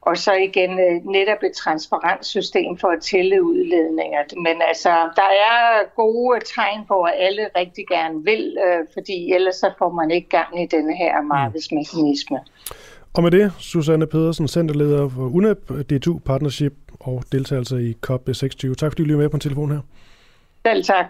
og 0.07 0.17
så 0.19 0.33
igen 0.33 0.71
øh, 0.71 0.95
netop 1.17 1.43
et 1.49 1.53
transparent 1.53 2.27
system 2.27 2.79
for 2.81 2.89
at 2.89 3.01
tælle 3.03 3.43
udledninger. 3.43 4.23
Men 4.37 4.57
altså, 4.69 4.89
der 5.17 5.31
er 5.51 5.61
gode 5.97 6.41
tegn 6.57 6.81
på, 6.89 7.03
at 7.03 7.15
alle 7.19 7.45
rigtig 7.57 7.85
gerne 7.87 8.25
vil, 8.25 8.57
øh, 8.67 8.87
fordi 8.95 9.33
ellers 9.33 9.57
så 9.57 9.71
får 9.79 9.93
man 9.93 10.11
ikke 10.11 10.29
gang 10.29 10.63
i 10.63 10.67
denne 10.67 10.97
her 10.97 11.21
mm. 11.21 11.27
markedsmekanisme. 11.27 12.39
Og 13.15 13.23
med 13.23 13.31
det, 13.31 13.53
Susanne 13.59 14.07
Pedersen, 14.07 14.49
centerleder 14.49 15.09
for 15.09 15.23
UNEP, 15.23 15.71
D2 15.93 16.19
Partnership 16.19 16.75
og 17.01 17.23
deltagelse 17.33 17.83
i 17.83 17.97
COP26. 18.07 18.75
Tak 18.75 18.91
fordi 18.93 19.03
du 19.03 19.07
lige 19.07 19.17
med 19.17 19.29
på 19.29 19.37
en 19.37 19.41
telefon 19.41 19.71
her. 19.71 19.81
Selv 20.67 20.85
tak. 20.85 21.07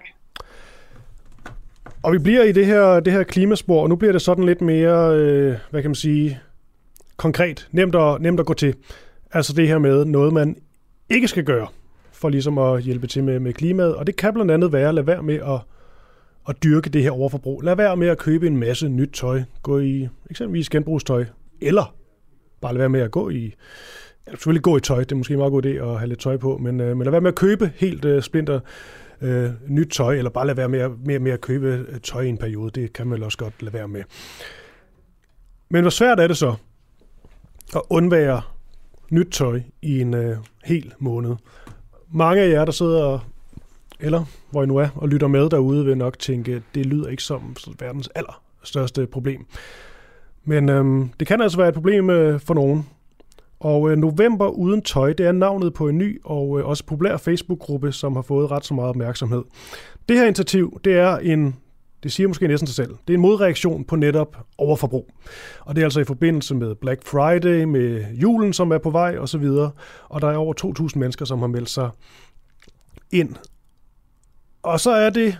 Og 2.02 2.12
vi 2.12 2.18
bliver 2.18 2.42
i 2.42 2.52
det 2.52 2.66
her, 2.66 3.00
det 3.00 3.12
her 3.12 3.22
klimaspor, 3.22 3.82
og 3.82 3.88
nu 3.88 3.96
bliver 3.96 4.12
det 4.12 4.22
sådan 4.22 4.44
lidt 4.44 4.60
mere, 4.60 5.16
øh, 5.16 5.54
hvad 5.70 5.82
kan 5.82 5.90
man 5.90 5.94
sige, 5.94 6.40
konkret, 7.16 7.68
nemt 7.72 7.94
at, 7.94 8.20
nemt 8.20 8.40
at 8.40 8.46
gå 8.46 8.54
til. 8.54 8.74
Altså 9.32 9.52
det 9.52 9.68
her 9.68 9.78
med 9.78 10.04
noget, 10.04 10.32
man 10.32 10.56
ikke 11.10 11.28
skal 11.28 11.44
gøre, 11.44 11.66
for 12.12 12.28
ligesom 12.28 12.58
at 12.58 12.82
hjælpe 12.82 13.06
til 13.06 13.24
med, 13.24 13.40
med 13.40 13.52
klimaet. 13.52 13.94
Og 13.94 14.06
det 14.06 14.16
kan 14.16 14.34
blandt 14.34 14.50
andet 14.50 14.72
være 14.72 14.88
at 14.88 14.94
lade 14.94 15.06
være 15.06 15.22
med 15.22 15.34
at, 15.34 15.60
at 16.48 16.62
dyrke 16.62 16.90
det 16.90 17.02
her 17.02 17.10
overforbrug. 17.10 17.62
Lad 17.62 17.76
være 17.76 17.96
med 17.96 18.08
at 18.08 18.18
købe 18.18 18.46
en 18.46 18.56
masse 18.56 18.88
nyt 18.88 19.10
tøj. 19.12 19.42
Gå 19.62 19.78
i 19.78 20.08
eksempelvis 20.30 20.70
genbrugstøj. 20.70 21.24
Eller 21.60 21.94
bare 22.60 22.72
lade 22.72 22.80
være 22.80 22.88
med 22.88 23.00
at 23.00 23.10
gå 23.10 23.30
i 23.30 23.54
ja, 24.26 24.30
selvfølgelig 24.30 24.62
gå 24.62 24.76
i 24.76 24.80
tøj, 24.80 24.98
det 24.98 25.12
er 25.12 25.16
måske 25.16 25.34
en 25.34 25.38
meget 25.38 25.50
god 25.50 25.64
idé 25.64 25.68
at 25.68 25.98
have 25.98 26.08
lidt 26.08 26.20
tøj 26.20 26.36
på, 26.36 26.58
men, 26.58 26.80
øh, 26.80 26.96
men 26.96 27.04
lad 27.04 27.10
være 27.10 27.20
med 27.20 27.28
at 27.28 27.34
købe 27.34 27.72
helt 27.76 28.04
øh, 28.04 28.22
splinter 28.22 28.60
øh, 29.20 29.50
nyt 29.68 29.88
tøj, 29.88 30.16
eller 30.16 30.30
bare 30.30 30.46
lade 30.46 30.56
være 30.56 30.68
med 30.68 30.78
at, 30.78 30.90
med, 31.04 31.18
med 31.18 31.32
at 31.32 31.40
købe 31.40 31.86
øh, 31.88 32.00
tøj 32.00 32.22
i 32.22 32.28
en 32.28 32.38
periode. 32.38 32.80
Det 32.80 32.92
kan 32.92 33.06
man 33.06 33.22
også 33.22 33.38
godt 33.38 33.62
lade 33.62 33.74
være 33.74 33.88
med. 33.88 34.02
Men 35.68 35.82
hvor 35.82 35.90
svært 35.90 36.20
er 36.20 36.26
det 36.26 36.36
så 36.36 36.54
at 37.74 37.82
undvære 37.90 38.42
nyt 39.10 39.28
tøj 39.32 39.60
i 39.82 40.00
en 40.00 40.14
øh, 40.14 40.36
hel 40.64 40.92
måned. 40.98 41.34
Mange 42.10 42.42
af 42.42 42.50
jer, 42.50 42.64
der 42.64 42.72
sidder, 42.72 43.18
eller 44.00 44.24
hvor 44.50 44.62
I 44.62 44.66
nu 44.66 44.76
er, 44.76 44.88
og 44.94 45.08
lytter 45.08 45.28
med 45.28 45.50
derude, 45.50 45.84
vil 45.84 45.98
nok 45.98 46.18
tænke, 46.18 46.62
det 46.74 46.86
lyder 46.86 47.08
ikke 47.08 47.22
som 47.22 47.56
verdens 47.78 48.08
allerstørste 48.14 49.06
problem. 49.06 49.46
Men 50.44 50.68
øhm, 50.68 51.10
det 51.20 51.28
kan 51.28 51.40
altså 51.40 51.58
være 51.58 51.68
et 51.68 51.74
problem 51.74 52.10
øh, 52.10 52.40
for 52.40 52.54
nogen. 52.54 52.86
Og 53.60 53.90
øh, 53.90 53.96
November 53.96 54.48
uden 54.48 54.82
tøj, 54.82 55.12
det 55.12 55.26
er 55.26 55.32
navnet 55.32 55.74
på 55.74 55.88
en 55.88 55.98
ny 55.98 56.20
og 56.24 56.58
øh, 56.58 56.66
også 56.66 56.84
populær 56.86 57.16
Facebook-gruppe, 57.16 57.92
som 57.92 58.14
har 58.14 58.22
fået 58.22 58.50
ret 58.50 58.64
så 58.64 58.74
meget 58.74 58.88
opmærksomhed. 58.88 59.42
Det 60.08 60.16
her 60.16 60.24
initiativ, 60.24 60.80
det 60.84 60.96
er 60.96 61.16
en 61.16 61.56
det 62.06 62.12
siger 62.12 62.28
måske 62.28 62.48
næsten 62.48 62.66
sig 62.66 62.76
selv. 62.76 62.90
Det 62.90 63.14
er 63.14 63.16
en 63.16 63.20
modreaktion 63.20 63.84
på 63.84 63.96
netop 63.96 64.36
overforbrug. 64.58 65.10
Og 65.60 65.76
det 65.76 65.82
er 65.82 65.86
altså 65.86 66.00
i 66.00 66.04
forbindelse 66.04 66.54
med 66.54 66.74
Black 66.74 67.06
Friday, 67.06 67.64
med 67.64 68.04
julen, 68.14 68.52
som 68.52 68.72
er 68.72 68.78
på 68.78 68.90
vej 68.90 69.18
osv. 69.18 69.44
Og 70.08 70.20
der 70.20 70.28
er 70.28 70.36
over 70.36 70.54
2.000 70.92 70.98
mennesker, 70.98 71.24
som 71.24 71.38
har 71.38 71.46
meldt 71.46 71.70
sig 71.70 71.90
ind. 73.10 73.34
Og 74.62 74.80
så 74.80 74.90
er 74.90 75.10
det 75.10 75.38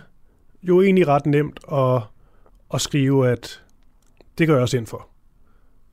jo 0.63 0.81
egentlig 0.81 1.07
ret 1.07 1.25
nemt 1.25 1.59
at, 1.71 2.01
at 2.73 2.81
skrive, 2.81 3.29
at 3.29 3.63
det 4.37 4.47
gør 4.47 4.53
jeg 4.53 4.61
også 4.61 4.77
ind 4.77 4.87
for. 4.87 5.07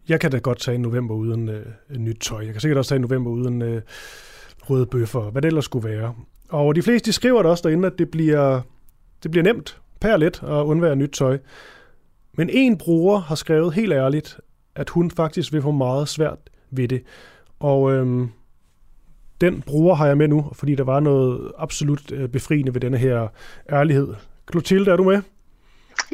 Jeg 0.08 0.20
kan 0.20 0.30
da 0.30 0.38
godt 0.38 0.60
tage 0.60 0.74
en 0.74 0.82
november 0.82 1.14
uden 1.14 1.48
øh, 1.48 1.66
nyt 1.96 2.18
tøj. 2.20 2.44
Jeg 2.44 2.52
kan 2.52 2.60
sikkert 2.60 2.78
også 2.78 2.88
tage 2.88 2.96
en 2.96 3.02
november 3.02 3.30
uden 3.30 3.62
øh, 3.62 3.82
røde 4.70 4.86
bøffer, 4.86 5.30
hvad 5.30 5.42
det 5.42 5.48
ellers 5.48 5.64
skulle 5.64 5.88
være. 5.88 6.14
Og 6.48 6.74
de 6.74 6.82
fleste 6.82 7.06
de 7.06 7.12
skriver 7.12 7.42
det 7.42 7.50
også 7.50 7.68
derinde, 7.68 7.86
at 7.86 7.98
det 7.98 8.10
bliver, 8.10 8.60
det 9.22 9.30
bliver 9.30 9.44
nemt 9.44 9.80
per 10.04 10.16
lidt 10.16 10.42
at 10.42 10.48
undvære 10.48 10.96
nyt 10.96 11.10
tøj. 11.10 11.38
Men 12.32 12.50
en 12.52 12.78
bruger 12.78 13.18
har 13.18 13.34
skrevet 13.34 13.74
helt 13.74 13.92
ærligt, 13.92 14.40
at 14.74 14.90
hun 14.90 15.10
faktisk 15.10 15.52
vil 15.52 15.62
få 15.62 15.70
meget 15.70 16.08
svært 16.08 16.38
ved 16.70 16.88
det. 16.88 17.02
Og 17.60 17.92
øhm, 17.92 18.28
den 19.40 19.62
bruger 19.62 19.94
har 19.94 20.06
jeg 20.06 20.16
med 20.16 20.28
nu, 20.28 20.50
fordi 20.52 20.74
der 20.74 20.84
var 20.84 21.00
noget 21.00 21.52
absolut 21.58 22.12
øh, 22.12 22.28
befriende 22.28 22.74
ved 22.74 22.80
denne 22.80 22.98
her 22.98 23.28
ærlighed. 23.72 24.14
Clotilde, 24.52 24.90
er 24.90 24.96
du 24.96 25.04
med? 25.04 25.22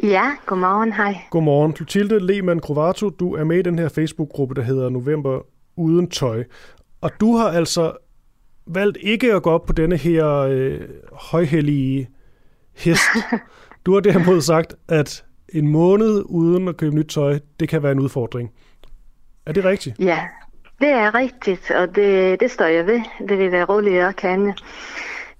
Ja, 0.03 0.31
godmorgen, 0.45 0.93
hej. 0.93 1.15
Godmorgen. 1.29 1.75
Clotilde 1.75 2.19
Lehmann 2.19 2.59
Krovato, 2.59 3.09
du 3.09 3.35
er 3.35 3.43
med 3.43 3.57
i 3.57 3.61
den 3.61 3.79
her 3.79 3.89
Facebook-gruppe, 3.89 4.55
der 4.55 4.61
hedder 4.61 4.89
November 4.89 5.39
Uden 5.75 6.09
Tøj. 6.09 6.43
Og 7.01 7.11
du 7.19 7.35
har 7.35 7.49
altså 7.49 7.97
valgt 8.67 8.97
ikke 9.01 9.33
at 9.33 9.43
gå 9.43 9.51
op 9.51 9.65
på 9.65 9.73
denne 9.73 9.97
her 9.97 10.27
øh, 10.35 10.79
højhellige 11.11 12.09
hest, 12.75 13.01
Du 13.85 13.93
har 13.93 13.99
derimod 13.99 14.41
sagt, 14.41 14.75
at 14.87 15.23
en 15.49 15.67
måned 15.67 16.23
uden 16.25 16.67
at 16.67 16.77
købe 16.77 16.95
nyt 16.95 17.07
tøj, 17.07 17.39
det 17.59 17.69
kan 17.69 17.83
være 17.83 17.91
en 17.91 17.99
udfordring. 17.99 18.51
Er 19.45 19.51
det 19.51 19.65
rigtigt? 19.65 19.99
Ja, 19.99 20.19
det 20.81 20.89
er 20.89 21.15
rigtigt, 21.15 21.71
og 21.71 21.95
det, 21.95 22.39
det 22.39 22.51
står 22.51 22.65
jeg 22.65 22.87
ved. 22.87 23.01
Det 23.29 23.37
vil 23.37 23.51
være 23.51 23.65
roligt 23.65 24.03
at 24.03 24.15
kende. 24.15 24.53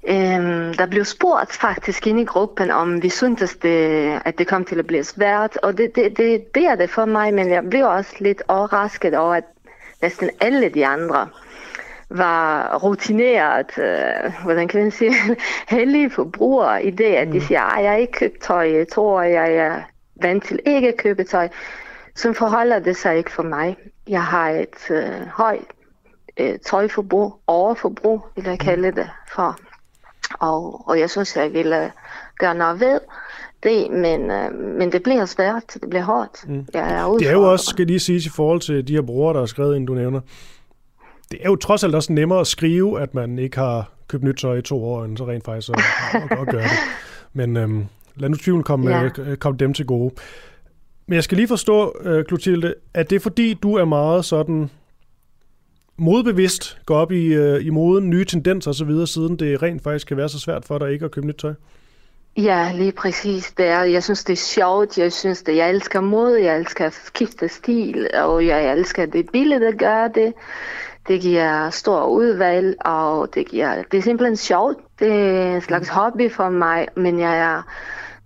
Øhm, 0.07 0.73
der 0.73 0.87
blev 0.89 1.05
spurgt 1.05 1.51
faktisk 1.51 2.07
ind 2.07 2.19
i 2.19 2.23
gruppen, 2.23 2.71
om 2.71 3.03
vi 3.03 3.09
syntes, 3.09 3.55
det, 3.55 4.19
at 4.25 4.37
det 4.37 4.47
kom 4.47 4.65
til 4.65 4.79
at 4.79 4.87
blive 4.87 5.03
svært, 5.03 5.57
og 5.63 5.77
det, 5.77 5.95
det, 5.95 6.17
det, 6.17 6.55
det 6.55 6.65
er 6.65 6.75
det 6.75 6.89
for 6.89 7.05
mig, 7.05 7.33
men 7.33 7.49
jeg 7.49 7.69
blev 7.69 7.85
også 7.85 8.15
lidt 8.19 8.43
overrasket 8.47 9.13
over, 9.17 9.35
at 9.35 9.43
næsten 10.01 10.29
alle 10.39 10.69
de 10.69 10.87
andre 10.87 11.27
var 12.17 12.77
rutineret, 12.77 13.77
øh, 13.77 14.43
hvordan 14.43 14.67
kan 14.67 14.81
man 14.81 14.91
sige, 14.91 15.13
heldige 15.77 16.09
forbrugere 16.09 16.85
i 16.85 16.89
det, 16.89 17.13
at 17.15 17.27
de 17.27 17.33
mm. 17.33 17.39
siger, 17.39 17.61
at 17.61 17.83
jeg 17.83 17.91
har 17.91 17.97
ikke 17.97 18.13
købt 18.13 18.41
tøj, 18.41 18.71
jeg 18.77 18.87
tror, 18.87 19.21
jeg 19.21 19.55
er 19.55 19.81
vant 20.21 20.43
til 20.43 20.59
ikke 20.65 20.87
at 20.87 20.97
købe 20.97 21.23
tøj. 21.23 21.49
Så 22.15 22.33
forholder 22.33 22.79
det 22.79 22.97
sig 22.97 23.17
ikke 23.17 23.31
for 23.31 23.43
mig. 23.43 23.77
Jeg 24.07 24.23
har 24.23 24.49
et 24.49 24.91
øh, 24.91 25.27
højt 25.27 25.65
øh, 26.37 26.59
tøjforbrug, 26.59 27.33
overforbrug, 27.47 28.21
vil 28.35 28.45
jeg 28.45 28.59
kalde 28.59 28.91
det 28.91 29.09
for. 29.33 29.59
Og, 30.39 30.87
og 30.89 30.99
jeg 30.99 31.09
synes, 31.09 31.35
jeg 31.35 31.53
ville 31.53 31.91
gøre 32.39 32.55
noget 32.55 32.79
ved 32.79 32.99
det, 33.63 33.91
men, 33.91 34.31
øh, 34.31 34.53
men 34.53 34.91
det 34.91 35.03
bliver 35.03 35.25
svært, 35.25 35.63
det 35.73 35.89
bliver 35.89 36.03
hårdt. 36.03 36.49
Mm. 36.49 36.65
Jeg 36.73 36.93
er 36.93 37.13
det 37.13 37.27
er 37.27 37.31
jo 37.31 37.51
også, 37.51 37.65
skal 37.65 37.87
lige 37.87 37.99
sige, 37.99 38.17
i 38.17 38.31
forhold 38.35 38.61
til 38.61 38.87
de 38.87 38.93
her 38.93 39.01
brugere, 39.01 39.33
der 39.33 39.39
har 39.39 39.45
skrevet 39.45 39.75
ind, 39.75 39.87
du 39.87 39.93
nævner, 39.93 40.21
det 41.31 41.39
er 41.41 41.49
jo 41.49 41.55
trods 41.55 41.83
alt 41.83 41.95
også 41.95 42.13
nemmere 42.13 42.39
at 42.39 42.47
skrive, 42.47 43.01
at 43.01 43.13
man 43.13 43.39
ikke 43.39 43.57
har 43.57 43.91
købt 44.07 44.23
nyt 44.23 44.35
tøj 44.35 44.57
i 44.57 44.61
to 44.61 44.83
år, 44.85 45.03
end 45.05 45.17
så 45.17 45.25
rent 45.27 45.45
faktisk 45.45 45.69
at, 45.69 45.79
at, 46.13 46.39
at 46.39 46.47
gøre 46.47 46.63
det. 46.63 46.71
Men 47.33 47.57
øhm, 47.57 47.85
lad 48.15 48.29
nu 48.29 48.35
tvivlen 48.37 48.63
komme, 48.63 48.89
Ja. 48.89 49.03
ja. 49.03 49.35
komme 49.35 49.57
dem 49.57 49.73
til 49.73 49.85
gode. 49.85 50.13
Men 51.07 51.15
jeg 51.15 51.23
skal 51.23 51.35
lige 51.37 51.47
forstå, 51.47 51.95
uh, 52.05 52.23
Clotilde, 52.27 52.73
at 52.93 53.09
det 53.09 53.15
er 53.15 53.19
fordi, 53.19 53.53
du 53.53 53.75
er 53.75 53.85
meget 53.85 54.25
sådan 54.25 54.69
modbevidst, 55.97 56.77
går 56.85 56.95
op 56.95 57.11
i, 57.11 57.37
uh, 57.37 57.65
i 57.65 57.69
moden, 57.69 58.09
nye 58.09 58.25
tendenser 58.25 58.71
osv., 58.71 59.05
siden 59.05 59.35
det 59.39 59.61
rent 59.63 59.83
faktisk 59.83 60.07
kan 60.07 60.17
være 60.17 60.29
så 60.29 60.39
svært 60.39 60.65
for 60.65 60.77
dig 60.77 60.91
ikke 60.91 61.05
at 61.05 61.11
købe 61.11 61.27
nyt 61.27 61.35
tøj? 61.35 61.53
Ja, 62.37 62.71
lige 62.75 62.91
præcis. 62.91 63.51
Det 63.57 63.65
er, 63.65 63.83
jeg 63.83 64.03
synes, 64.03 64.23
det 64.23 64.33
er 64.33 64.37
sjovt. 64.37 64.97
Jeg 64.97 65.13
synes, 65.13 65.43
det, 65.43 65.55
jeg 65.55 65.69
elsker 65.69 66.01
mode. 66.01 66.43
Jeg 66.43 66.57
elsker 66.57 66.85
at 66.85 66.93
skifte 66.93 67.47
stil. 67.49 68.07
Og 68.13 68.45
jeg 68.47 68.71
elsker 68.71 69.05
det 69.05 69.25
billede, 69.33 69.61
der 69.61 69.71
gør 69.71 70.07
det. 70.07 70.33
Det 71.07 71.21
giver 71.21 71.69
stor 71.69 72.05
udvalg, 72.05 72.75
og 72.85 73.33
det, 73.33 73.47
giver, 73.47 73.83
det 73.91 73.97
er 73.97 74.01
simpelthen 74.01 74.37
sjovt. 74.37 74.77
Det 74.99 75.11
er 75.11 75.55
en 75.55 75.61
slags 75.61 75.89
hobby 75.89 76.31
for 76.31 76.49
mig, 76.49 76.87
men 76.95 77.19
jeg 77.19 77.39
er 77.39 77.61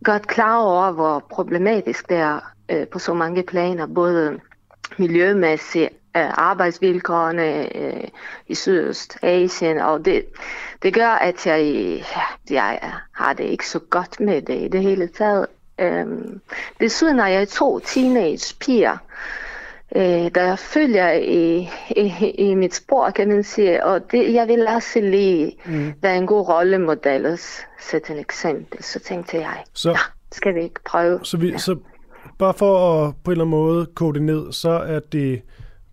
godt 0.03 0.27
klar 0.27 0.57
over, 0.57 0.91
hvor 0.91 1.25
problematisk 1.29 2.09
det 2.09 2.17
er 2.17 2.39
øh, 2.69 2.87
på 2.87 2.99
så 2.99 3.13
mange 3.13 3.43
planer. 3.43 3.85
Både 3.85 4.39
miljømæssigt, 4.97 5.89
øh, 6.17 6.29
arbejdsvilkårene 6.37 7.77
øh, 7.77 8.07
i 8.47 8.55
Sydøstasien, 8.55 9.79
og 9.79 10.05
det, 10.05 10.25
det 10.83 10.93
gør, 10.93 11.09
at 11.09 11.47
jeg, 11.47 11.61
ja, 12.49 12.55
jeg 12.55 12.79
har 13.11 13.33
det 13.33 13.43
ikke 13.43 13.69
så 13.69 13.79
godt 13.79 14.19
med 14.19 14.41
det 14.41 14.61
i 14.61 14.67
det 14.67 14.81
hele 14.81 15.07
taget. 15.07 15.47
Øhm, 15.79 16.41
desuden 16.79 17.19
er 17.19 17.27
jeg 17.27 17.47
to 17.47 17.79
teenage 17.79 18.55
piger, 18.59 18.91
øh, 18.91 19.44
der 20.35 20.55
følger 20.55 21.11
i, 21.11 21.69
i, 21.97 22.29
i 22.37 22.55
mit 22.55 22.75
spor, 22.75 23.09
kan 23.09 23.27
man 23.27 23.43
sige, 23.43 23.85
og 23.85 24.11
det, 24.11 24.33
jeg 24.33 24.47
vil 24.47 24.67
også 24.67 25.01
lige 25.01 25.51
Mm. 25.65 25.93
være 26.01 26.17
en 26.17 26.27
god 26.27 26.49
rollemodel 26.49 27.37
sætte 27.79 28.13
et 28.13 28.19
eksempel. 28.19 28.83
Så 28.83 28.99
tænkte 28.99 29.37
jeg, 29.37 29.63
Så, 29.73 29.99
skal 30.31 30.55
vi 30.55 30.61
ikke 30.63 30.79
prøve? 30.85 31.19
så, 31.23 31.37
vi, 31.37 31.57
så 31.57 31.77
bare 32.39 32.53
for 32.53 33.03
at 33.07 33.13
på 33.23 33.31
en 33.31 33.33
eller 33.33 33.45
anden 33.45 33.59
måde 33.59 33.85
kode 33.95 34.13
det 34.13 34.21
ned, 34.21 34.51
så 34.51 34.69
er 34.69 34.99
det, 34.99 35.41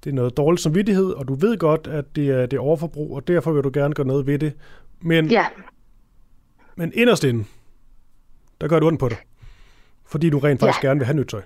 det 0.04 0.10
er 0.10 0.14
noget 0.14 0.36
dårligt 0.36 0.62
samvittighed, 0.62 1.10
og 1.12 1.28
du 1.28 1.34
ved 1.34 1.58
godt, 1.58 1.86
at 1.86 2.04
det 2.16 2.28
er, 2.30 2.46
det 2.46 2.56
er 2.56 2.60
overforbrug, 2.60 3.16
og 3.16 3.28
derfor 3.28 3.52
vil 3.52 3.62
du 3.64 3.70
gerne 3.74 3.94
gøre 3.94 4.06
noget 4.06 4.26
ved 4.26 4.38
det. 4.38 4.52
Men, 5.00 5.26
Ja, 5.26 5.46
men 6.76 6.92
inderst 6.94 7.24
inde, 7.24 7.44
der 8.60 8.68
gør 8.68 8.76
det 8.78 8.86
ondt 8.88 9.00
på 9.00 9.08
dig. 9.08 9.18
Fordi 10.06 10.30
du 10.30 10.38
rent 10.38 10.60
faktisk 10.60 10.82
ja. 10.84 10.88
gerne 10.88 11.00
vil 11.00 11.06
have 11.06 11.16
nyt 11.16 11.26
tøj. 11.28 11.42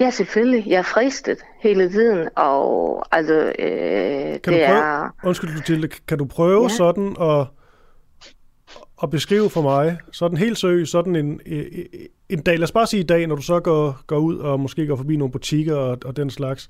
Ja, 0.00 0.10
selvfølgelig. 0.10 0.64
Jeg 0.66 0.78
er 0.78 0.82
fristet 0.82 1.38
hele 1.60 1.90
tiden, 1.90 2.28
og 2.36 3.04
altså, 3.12 3.34
øh, 3.34 3.54
Kan 3.58 4.32
det 4.34 4.44
du 4.44 4.50
prøve, 4.50 4.78
er... 4.78 5.08
undskyld 5.24 5.54
Mathilde, 5.54 5.88
kan 5.88 6.18
du 6.18 6.24
prøve 6.24 6.62
ja. 6.62 6.68
Sådan 6.68 7.16
at, 7.20 7.46
at 9.02 9.10
beskrive 9.10 9.50
for 9.50 9.62
mig, 9.62 9.98
sådan 10.12 10.38
helt 10.38 10.58
seriøst, 10.58 10.92
sådan 10.92 11.16
en, 11.16 11.40
en, 11.46 11.68
en 12.28 12.42
dag, 12.42 12.58
lad 12.58 12.64
os 12.64 12.72
bare 12.72 12.86
sige 12.86 13.00
i 13.00 13.06
dag, 13.06 13.26
når 13.26 13.36
du 13.36 13.42
så 13.42 13.60
går, 13.60 14.00
går 14.06 14.18
ud 14.18 14.38
og 14.38 14.60
måske 14.60 14.86
går 14.86 14.96
forbi 14.96 15.16
nogle 15.16 15.32
butikker 15.32 15.76
og, 15.76 15.98
og 16.04 16.16
den 16.16 16.30
slags, 16.30 16.68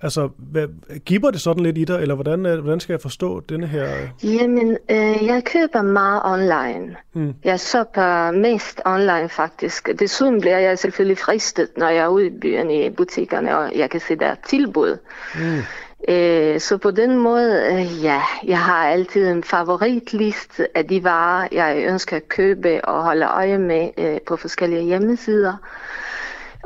altså, 0.00 0.28
hvad, 0.38 0.68
giver 1.04 1.30
det 1.30 1.40
sådan 1.40 1.62
lidt 1.62 1.78
i 1.78 1.84
dig, 1.84 2.00
eller 2.02 2.14
hvordan, 2.14 2.40
hvordan 2.40 2.80
skal 2.80 2.92
jeg 2.92 3.00
forstå 3.00 3.40
denne 3.40 3.66
her... 3.66 3.88
Jamen, 4.24 4.78
øh, 4.90 5.26
jeg 5.26 5.42
køber 5.44 5.82
meget 5.82 6.22
online. 6.24 6.96
Mm. 7.12 7.34
Jeg 7.44 7.60
shopper 7.60 8.30
mest 8.30 8.80
online 8.84 9.28
faktisk. 9.28 9.88
Desuden 9.98 10.40
bliver 10.40 10.58
jeg 10.58 10.78
selvfølgelig 10.78 11.18
fristet, 11.18 11.68
når 11.76 11.88
jeg 11.88 12.04
er 12.04 12.08
ude 12.08 12.26
i 12.26 12.30
byen 12.40 12.70
i 12.70 12.90
butikkerne, 12.90 13.58
og 13.58 13.72
jeg 13.76 13.90
kan 13.90 14.00
se 14.00 14.16
der 14.16 14.26
er 14.26 14.36
tilbud. 14.48 14.98
Mm. 15.34 15.62
Øh, 16.08 16.60
så 16.60 16.78
på 16.78 16.90
den 16.90 17.18
måde, 17.18 17.66
øh, 17.72 18.04
ja, 18.04 18.22
jeg 18.44 18.58
har 18.58 18.88
altid 18.88 19.28
en 19.28 19.44
favoritliste 19.44 20.76
af 20.76 20.86
de 20.88 21.04
varer, 21.04 21.48
jeg 21.52 21.84
ønsker 21.88 22.16
at 22.16 22.28
købe 22.28 22.84
og 22.84 23.02
holde 23.02 23.26
øje 23.26 23.58
med 23.58 23.90
øh, 23.98 24.20
på 24.26 24.36
forskellige 24.36 24.82
hjemmesider. 24.82 25.54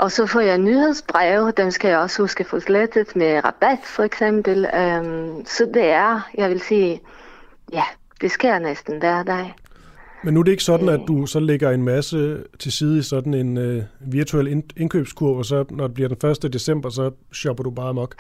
Og 0.01 0.13
så 0.13 0.27
får 0.27 0.41
jeg 0.41 0.59
nyhedsbreve, 0.59 1.51
dem 1.51 1.71
skal 1.71 1.89
jeg 1.89 1.99
også 1.99 2.23
huske 2.23 2.45
få 2.45 2.61
slettet 2.61 3.17
med 3.17 3.45
rabat 3.45 3.79
for 3.85 4.03
eksempel. 4.03 4.67
Øhm, 4.75 5.45
så 5.47 5.71
det 5.75 5.91
er, 5.91 6.31
jeg 6.35 6.51
vil 6.51 6.61
sige, 6.61 7.01
ja, 7.73 7.85
det 8.21 8.31
sker 8.31 8.59
næsten 8.59 8.99
hver 8.99 9.23
dag. 9.23 9.55
Men 10.25 10.35
nu 10.35 10.41
er 10.41 10.45
det 10.45 10.51
ikke 10.51 10.65
sådan, 10.65 10.89
at 10.89 11.01
du 11.09 11.27
så 11.27 11.41
lægger 11.41 11.71
en 11.71 11.83
masse 11.83 12.45
til 12.59 12.73
side 12.73 12.99
i 12.99 13.03
sådan 13.03 13.35
en 13.35 13.57
øh, 13.59 13.83
virtuel 14.01 14.47
ind- 14.47 14.71
indkøbskurv, 14.81 15.37
og 15.39 15.45
så 15.45 15.65
når 15.71 15.87
det 15.87 15.95
bliver 15.95 16.09
den 16.09 16.31
1. 16.31 16.53
december, 16.53 16.89
så 16.91 17.11
shopper 17.33 17.63
du 17.65 17.71
bare 17.71 17.89
amok. 17.89 18.15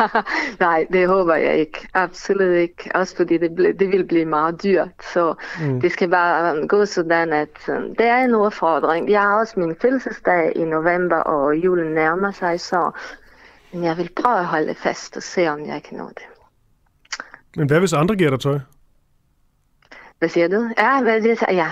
Nej, 0.60 0.86
det 0.92 1.08
håber 1.08 1.34
jeg 1.34 1.58
ikke. 1.58 1.88
Absolut 1.94 2.54
ikke. 2.54 2.90
Også 2.94 3.16
fordi 3.16 3.38
det, 3.38 3.54
ble, 3.54 3.72
det 3.72 3.88
vil 3.88 4.04
blive 4.06 4.24
meget 4.24 4.62
dyrt. 4.62 4.88
Så 5.12 5.34
Mm. 5.60 5.80
det 5.80 5.92
skal 5.92 6.10
bare 6.10 6.58
um, 6.60 6.68
gå 6.68 6.84
sådan, 6.84 7.32
at 7.32 7.48
um, 7.68 7.94
det 7.98 8.06
er 8.06 8.16
en 8.24 8.34
udfordring. 8.34 9.10
Jeg 9.10 9.20
har 9.20 9.38
også 9.40 9.60
min 9.60 9.74
fødselsdag 9.82 10.52
i 10.56 10.64
november, 10.64 11.16
og 11.16 11.56
julen 11.56 11.94
nærmer 11.94 12.30
sig, 12.32 12.60
så 12.60 12.90
men 13.72 13.84
jeg 13.84 13.96
vil 13.96 14.10
prøve 14.22 14.38
at 14.38 14.44
holde 14.46 14.74
fast 14.74 15.16
og 15.16 15.22
se, 15.22 15.48
om 15.48 15.66
jeg 15.66 15.82
kan 15.88 15.98
nå 15.98 16.08
det. 16.08 16.22
Men 17.56 17.66
hvad 17.66 17.78
hvis 17.78 17.92
andre 17.92 18.16
giver 18.16 18.30
dig 18.30 18.40
tøj? 18.40 18.58
Hvad 20.18 20.28
siger 20.28 20.48
du? 20.48 20.70
Ja, 20.78 21.02
hvad 21.02 21.20
det, 21.20 21.42
ja. 21.42 21.68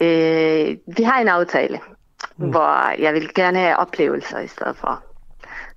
Øh, 0.00 0.76
vi 0.96 1.02
har 1.02 1.20
en 1.20 1.28
aftale, 1.28 1.80
mm. 2.36 2.50
hvor 2.50 3.00
jeg 3.00 3.14
vil 3.14 3.34
gerne 3.34 3.58
have 3.58 3.76
oplevelser 3.76 4.38
i 4.38 4.46
stedet 4.46 4.76
for. 4.76 5.04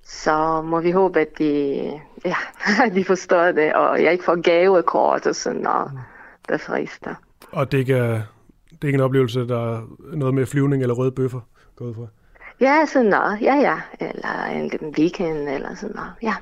Så 0.02 0.62
må 0.62 0.80
vi 0.80 0.90
håbe, 0.90 1.20
at 1.20 1.38
de, 1.38 2.00
ja, 2.24 2.36
de 2.94 3.04
forstår 3.04 3.52
det, 3.52 3.74
og 3.74 4.02
jeg 4.02 4.12
ikke 4.12 4.24
får 4.24 4.42
gavekort 4.42 5.26
og 5.26 5.34
sådan 5.34 5.60
noget, 5.60 5.90
der 6.48 6.56
frister. 6.56 7.14
Og 7.52 7.72
det 7.72 7.78
ikke 7.78 7.94
er, 7.94 8.22
det 8.70 8.82
er 8.82 8.86
ikke 8.86 8.96
en 8.96 9.04
oplevelse, 9.04 9.48
der 9.48 9.76
er 9.76 9.82
noget 10.16 10.34
med 10.34 10.46
flyvning 10.46 10.82
eller 10.82 10.94
røde 10.94 11.12
bøffer 11.12 11.40
gået 11.76 11.94
fra. 11.94 12.06
Ja, 12.60 12.86
sådan 12.86 13.10
noget. 13.10 13.42
Ja, 13.42 13.54
ja. 13.54 13.80
Eller 14.00 14.44
en 14.44 14.68
lille 14.68 14.92
weekend 14.98 15.48
eller 15.48 15.74
sådan 15.74 15.96
noget. 15.96 16.12
Ja. 16.22 16.34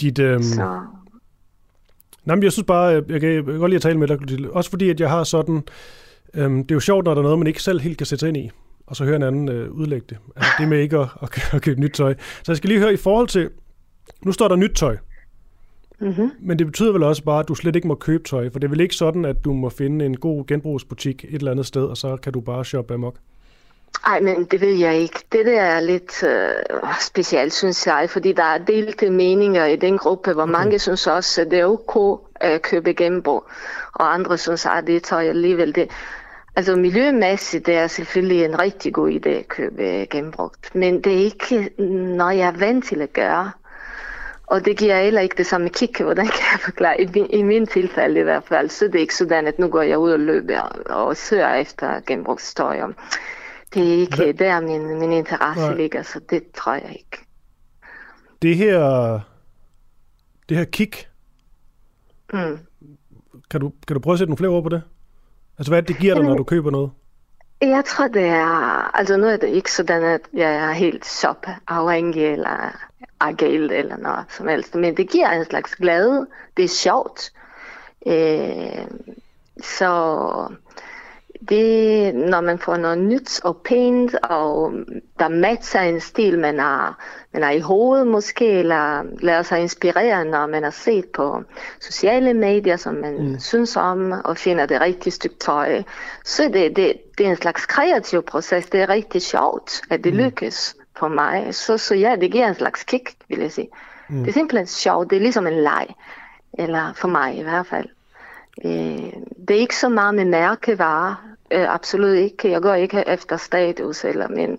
Dit, 0.00 0.18
øhm, 0.18 0.42
Så. 0.42 0.80
Nej, 2.24 2.36
men 2.36 2.42
jeg 2.42 2.52
synes 2.52 2.66
bare, 2.66 2.84
jeg 2.84 3.20
kan, 3.20 3.34
jeg 3.34 3.44
kan 3.44 3.58
godt 3.58 3.70
lide 3.70 3.76
at 3.76 3.82
tale 3.82 3.98
med 3.98 4.08
dig, 4.08 4.16
Clotilde. 4.16 4.50
Også 4.50 4.70
fordi, 4.70 4.90
at 4.90 5.00
jeg 5.00 5.10
har 5.10 5.24
sådan... 5.24 5.62
Øhm, 6.34 6.56
det 6.62 6.70
er 6.70 6.76
jo 6.76 6.80
sjovt, 6.80 7.04
når 7.04 7.14
der 7.14 7.20
er 7.20 7.22
noget, 7.22 7.38
man 7.38 7.46
ikke 7.46 7.62
selv 7.62 7.80
helt 7.80 7.98
kan 7.98 8.06
sætte 8.06 8.20
sig 8.20 8.28
ind 8.28 8.36
i, 8.36 8.50
og 8.86 8.96
så 8.96 9.04
høre 9.04 9.16
en 9.16 9.22
anden 9.22 9.48
øh, 9.48 9.70
udlægge 9.70 10.06
det. 10.08 10.18
Altså, 10.36 10.50
det 10.58 10.68
med 10.68 10.78
ikke 10.80 10.98
at, 10.98 11.08
at, 11.22 11.54
at 11.54 11.62
købe 11.62 11.80
nyt 11.80 11.90
tøj. 11.90 12.14
Så 12.18 12.52
jeg 12.52 12.56
skal 12.56 12.68
lige 12.68 12.80
høre 12.80 12.92
i 12.92 12.96
forhold 12.96 13.28
til... 13.28 13.50
Nu 14.24 14.32
står 14.32 14.48
der 14.48 14.56
nyt 14.56 14.72
tøj, 14.74 14.96
Mm-hmm. 16.00 16.30
men 16.40 16.58
det 16.58 16.66
betyder 16.66 16.92
vel 16.92 17.02
også 17.02 17.24
bare, 17.24 17.40
at 17.40 17.48
du 17.48 17.54
slet 17.54 17.76
ikke 17.76 17.88
må 17.88 17.94
købe 17.94 18.24
tøj, 18.24 18.50
for 18.50 18.58
det 18.58 18.66
er 18.66 18.70
vel 18.70 18.80
ikke 18.80 18.94
sådan, 18.94 19.24
at 19.24 19.44
du 19.44 19.52
må 19.52 19.68
finde 19.68 20.06
en 20.06 20.16
god 20.16 20.46
genbrugsbutik 20.46 21.24
et 21.24 21.34
eller 21.34 21.50
andet 21.50 21.66
sted, 21.66 21.82
og 21.84 21.96
så 21.96 22.16
kan 22.16 22.32
du 22.32 22.40
bare 22.40 22.64
shoppe 22.64 22.94
amok. 22.94 23.16
Ej, 24.06 24.20
men 24.20 24.44
det 24.44 24.60
ved 24.60 24.74
jeg 24.74 24.96
ikke. 24.96 25.20
Det 25.32 25.46
der 25.46 25.60
er 25.60 25.80
lidt 25.80 26.22
øh, 26.22 26.94
specielt, 27.00 27.52
synes 27.52 27.86
jeg, 27.86 28.10
fordi 28.10 28.32
der 28.32 28.42
er 28.44 28.58
delte 28.58 29.10
meninger 29.10 29.64
i 29.64 29.76
den 29.76 29.98
gruppe, 29.98 30.32
hvor 30.32 30.42
okay. 30.42 30.52
mange 30.52 30.78
synes 30.78 31.06
også, 31.06 31.40
at 31.40 31.50
det 31.50 31.58
er 31.60 31.64
ok 31.66 32.20
at 32.34 32.62
købe 32.62 32.92
genbrug, 32.94 33.44
og 33.92 34.14
andre 34.14 34.38
synes, 34.38 34.66
at 34.66 34.86
det 34.86 35.02
tøj 35.02 35.24
alligevel 35.28 35.74
det. 35.74 35.90
Altså 36.56 36.76
miljømæssigt, 36.76 37.66
det 37.66 37.74
er 37.74 37.86
selvfølgelig 37.86 38.44
en 38.44 38.60
rigtig 38.60 38.94
god 38.94 39.10
idé 39.10 39.28
at 39.28 39.48
købe 39.48 40.06
genbrugt, 40.10 40.74
men 40.74 41.00
det 41.00 41.12
er 41.12 41.24
ikke 41.24 41.70
noget, 42.16 42.38
jeg 42.38 42.46
er 42.48 42.58
vant 42.58 42.84
til 42.84 43.02
at 43.02 43.12
gøre. 43.12 43.50
Og 44.46 44.64
det 44.64 44.76
giver 44.78 45.00
heller 45.02 45.20
ikke 45.20 45.36
det 45.38 45.46
samme 45.46 45.68
kick, 45.68 46.00
hvordan 46.00 46.26
kan 46.26 46.44
jeg 46.52 46.60
forklare? 46.60 47.00
I, 47.00 47.06
min- 47.14 47.30
I 47.30 47.42
min 47.42 47.66
tilfælde 47.66 48.20
i 48.20 48.22
hvert 48.22 48.44
fald, 48.48 48.70
så 48.70 48.84
det 48.84 48.94
er 48.94 48.98
ikke 49.00 49.14
sådan, 49.16 49.46
at 49.46 49.58
nu 49.58 49.68
går 49.68 49.82
jeg 49.82 49.98
ud 49.98 50.10
og 50.12 50.20
løber 50.20 50.60
og 50.86 51.16
søger 51.16 51.54
efter 51.54 52.00
genbrugstøj. 52.06 52.80
Og 52.80 52.94
Det 53.74 53.94
er 53.94 53.98
ikke 53.98 54.32
der, 54.32 54.60
min, 54.60 54.98
min 54.98 55.12
interesse 55.12 55.66
Nej. 55.66 55.74
ligger, 55.74 56.02
så 56.02 56.20
det 56.30 56.42
tror 56.54 56.72
jeg 56.74 56.90
ikke. 56.90 57.26
Det 58.42 58.56
her, 58.56 59.20
det 60.48 60.56
her 60.56 60.64
kick, 60.64 61.08
Mm. 62.32 62.58
kan 63.50 63.60
du, 63.60 63.72
kan 63.86 63.94
du 63.94 64.00
prøve 64.00 64.12
at 64.12 64.18
sætte 64.18 64.30
nogle 64.30 64.38
flere 64.38 64.50
ord 64.50 64.62
på 64.62 64.68
det? 64.68 64.82
Altså, 65.58 65.72
hvad 65.72 65.82
det, 65.82 65.98
giver 65.98 66.14
dig, 66.14 66.24
når 66.24 66.36
du 66.36 66.44
køber 66.44 66.70
noget? 66.70 66.90
Jeg 67.60 67.84
tror, 67.86 68.08
det 68.08 68.24
er... 68.24 68.46
Altså, 68.98 69.16
nu 69.16 69.26
er 69.26 69.36
det 69.36 69.48
ikke 69.48 69.72
sådan, 69.72 70.02
at 70.02 70.20
jeg 70.32 70.54
er 70.54 70.72
helt 70.72 71.06
shop-afhængig 71.06 72.24
eller 72.24 72.76
agalt 73.20 73.72
eller 73.72 73.96
noget 73.96 74.24
som 74.28 74.48
helst. 74.48 74.74
Men 74.74 74.96
det 74.96 75.10
giver 75.10 75.30
en 75.30 75.44
slags 75.44 75.74
glæde. 75.76 76.26
Det 76.56 76.64
er 76.64 76.68
sjovt. 76.68 77.32
Øh, 78.06 78.86
så 79.62 80.48
det, 81.48 82.14
når 82.14 82.40
man 82.40 82.58
får 82.58 82.76
noget 82.76 82.98
nyt 82.98 83.40
og 83.44 83.56
pænt, 83.56 84.14
og 84.14 84.72
der 85.18 85.28
matcher 85.28 85.80
en 85.80 86.00
stil, 86.00 86.38
man 86.38 86.58
har, 86.58 86.98
man 87.32 87.42
har 87.42 87.50
i 87.50 87.60
hovedet 87.60 88.06
måske, 88.06 88.46
eller 88.46 89.02
lader 89.20 89.42
sig 89.42 89.60
inspirere, 89.60 90.24
når 90.24 90.46
man 90.46 90.62
har 90.62 90.70
set 90.70 91.04
på 91.14 91.42
sociale 91.80 92.34
medier, 92.34 92.76
som 92.76 92.94
man 92.94 93.16
mm. 93.18 93.40
synes 93.40 93.76
om, 93.76 94.12
og 94.24 94.36
finder 94.36 94.66
det 94.66 94.80
rigtige 94.80 95.12
stykke 95.12 95.36
tøj. 95.36 95.82
Så 96.24 96.42
det, 96.52 96.76
det, 96.76 96.92
det 97.18 97.26
er 97.26 97.30
en 97.30 97.36
slags 97.36 97.66
kreativ 97.66 98.22
proces. 98.22 98.66
Det 98.66 98.80
er 98.80 98.88
rigtig 98.88 99.22
sjovt, 99.22 99.82
at 99.90 100.04
det 100.04 100.12
Mm. 100.12 100.18
lykkes 100.18 100.76
for 100.96 101.08
mig. 101.08 101.54
Så, 101.54 101.78
så 101.78 101.94
ja, 101.94 102.16
det 102.20 102.32
giver 102.32 102.48
en 102.48 102.54
slags 102.54 102.84
kick, 102.84 103.14
vil 103.28 103.38
jeg 103.38 103.52
sige. 103.52 103.68
Mm. 104.08 104.18
Det 104.18 104.28
er 104.28 104.32
simpelthen 104.32 104.66
sjovt. 104.66 105.10
Det 105.10 105.16
er 105.16 105.20
ligesom 105.20 105.46
en 105.46 105.62
leg. 105.62 105.86
Eller 106.58 106.92
for 106.96 107.08
mig 107.08 107.38
i 107.38 107.42
hvert 107.42 107.66
fald. 107.66 107.88
Øh, 108.64 109.12
det 109.48 109.56
er 109.56 109.60
ikke 109.60 109.76
så 109.76 109.88
meget 109.88 110.14
med 110.14 110.24
mærkevarer. 110.24 111.33
Øh, 111.54 111.74
absolut 111.74 112.16
ikke. 112.16 112.50
Jeg 112.50 112.62
går 112.62 112.74
ikke 112.74 113.04
efter 113.06 113.36
status, 113.36 114.04
eller, 114.04 114.28
men 114.28 114.58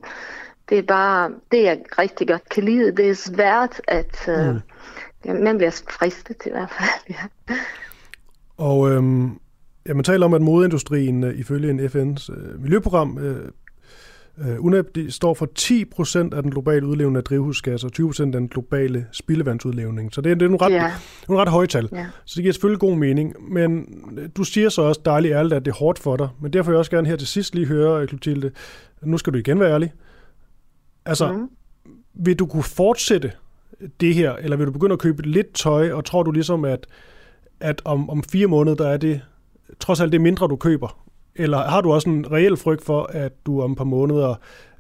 det 0.69 0.77
er 0.77 0.83
bare, 0.83 1.31
det 1.51 1.63
jeg 1.63 1.79
rigtig 1.99 2.27
godt 2.27 2.49
kan 2.49 2.63
lide, 2.63 2.95
det 2.95 3.09
er 3.09 3.15
svært, 3.15 3.81
at 3.87 4.27
øh, 4.27 4.53
mm. 4.53 4.59
ja, 5.25 5.33
man 5.33 5.57
bliver 5.57 5.81
fristet 5.89 6.45
i 6.45 6.49
hvert 6.49 6.71
fald. 6.71 7.15
Ja. 7.49 7.55
Og 8.57 8.91
øhm, 8.91 9.39
ja, 9.87 9.93
man 9.93 10.03
taler 10.03 10.25
om, 10.25 10.33
at 10.33 10.41
modeindustrien 10.41 11.23
øh, 11.23 11.39
ifølge 11.39 11.69
en 11.69 11.79
FN's 11.79 12.33
øh, 12.33 12.61
miljøprogram 12.61 13.17
øh, 13.17 13.51
UNEP 14.59 14.95
de 14.95 15.11
står 15.11 15.33
for 15.33 15.47
10% 16.31 16.35
af 16.35 16.43
den 16.43 16.51
globale 16.51 16.87
udlevning 16.87 17.17
af 17.17 17.23
drivhusgasser, 17.23 17.87
og 17.87 18.09
20% 18.09 18.21
af 18.21 18.31
den 18.31 18.47
globale 18.47 19.05
spildevandsudlevning. 19.11 20.13
Så 20.13 20.21
det 20.21 20.31
er, 20.31 20.35
det 20.35 20.45
er 20.45 20.49
nogle 20.49 20.65
ret, 20.65 20.73
ja. 20.73 20.91
nogle 21.27 21.41
ret 21.41 21.49
høje 21.49 21.67
tal. 21.67 21.89
Ja. 21.91 22.05
Så 22.25 22.33
det 22.35 22.43
giver 22.43 22.53
selvfølgelig 22.53 22.79
god 22.79 22.95
mening. 22.95 23.33
Men 23.53 23.85
øh, 24.17 24.29
du 24.37 24.43
siger 24.43 24.69
så 24.69 24.81
også 24.81 25.01
dejligt 25.05 25.33
ærligt, 25.33 25.53
at 25.53 25.65
det 25.65 25.71
er 25.71 25.75
hårdt 25.75 25.99
for 25.99 26.17
dig. 26.17 26.29
Men 26.41 26.53
derfor 26.53 26.71
vil 26.71 26.75
jeg 26.75 26.79
også 26.79 26.91
gerne 26.91 27.07
her 27.07 27.15
til 27.15 27.27
sidst 27.27 27.55
lige 27.55 27.67
høre, 27.67 28.07
Clotilde, 28.07 28.51
nu 29.03 29.17
skal 29.17 29.33
du 29.33 29.37
igen 29.37 29.59
være 29.59 29.71
ærlig. 29.71 29.93
Altså, 31.05 31.31
mm. 31.31 31.49
vil 32.13 32.39
du 32.39 32.45
kunne 32.45 32.63
fortsætte 32.63 33.31
det 33.99 34.15
her, 34.15 34.33
eller 34.33 34.57
vil 34.57 34.67
du 34.67 34.71
begynde 34.71 34.93
at 34.93 34.99
købe 34.99 35.21
lidt 35.21 35.53
tøj, 35.53 35.91
og 35.91 36.05
tror 36.05 36.23
du 36.23 36.31
ligesom, 36.31 36.65
at, 36.65 36.87
at 37.59 37.81
om, 37.85 38.09
om 38.09 38.23
fire 38.23 38.47
måneder, 38.47 38.75
der 38.75 38.87
er 38.87 38.97
det 38.97 39.21
trods 39.79 40.01
alt 40.01 40.11
det 40.11 40.21
mindre, 40.21 40.47
du 40.47 40.55
køber, 40.55 41.05
eller 41.35 41.57
har 41.57 41.81
du 41.81 41.93
også 41.93 42.09
en 42.09 42.31
reel 42.31 42.57
frygt 42.57 42.85
for, 42.85 43.03
at 43.03 43.31
du 43.45 43.61
om 43.61 43.71
et 43.71 43.77
par 43.77 43.83
måneder 43.83 44.35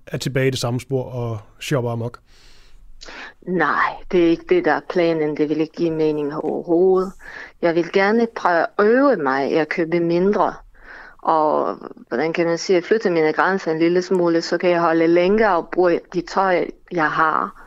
er 0.07 0.17
tilbage 0.17 0.47
i 0.47 0.51
det 0.51 0.59
samme 0.59 0.79
spor 0.79 1.03
og 1.03 1.37
shopper 1.59 1.91
amok? 1.91 2.19
Nej, 3.41 3.95
det 4.11 4.25
er 4.25 4.29
ikke 4.29 4.45
det, 4.49 4.65
der 4.65 4.71
er 4.71 4.81
planen. 4.89 5.37
Det 5.37 5.49
vil 5.49 5.61
ikke 5.61 5.73
give 5.73 5.91
mening 5.91 6.35
overhovedet. 6.35 7.11
Jeg 7.61 7.75
vil 7.75 7.91
gerne 7.91 8.27
prøve 8.35 8.65
at 8.77 8.85
øve 8.85 9.15
mig 9.15 9.51
at 9.51 9.69
købe 9.69 9.99
mindre. 9.99 10.53
Og 11.17 11.77
hvordan 12.07 12.33
kan 12.33 12.45
man 12.45 12.57
sige, 12.57 12.77
at 12.77 12.83
flytte 12.83 13.09
mine 13.09 13.33
grænser 13.33 13.71
en 13.71 13.79
lille 13.79 14.01
smule, 14.01 14.41
så 14.41 14.57
kan 14.57 14.69
jeg 14.69 14.81
holde 14.81 15.07
længere 15.07 15.57
og 15.57 15.69
bruge 15.71 15.99
de 16.13 16.21
tøj, 16.21 16.67
jeg 16.91 17.11
har. 17.11 17.65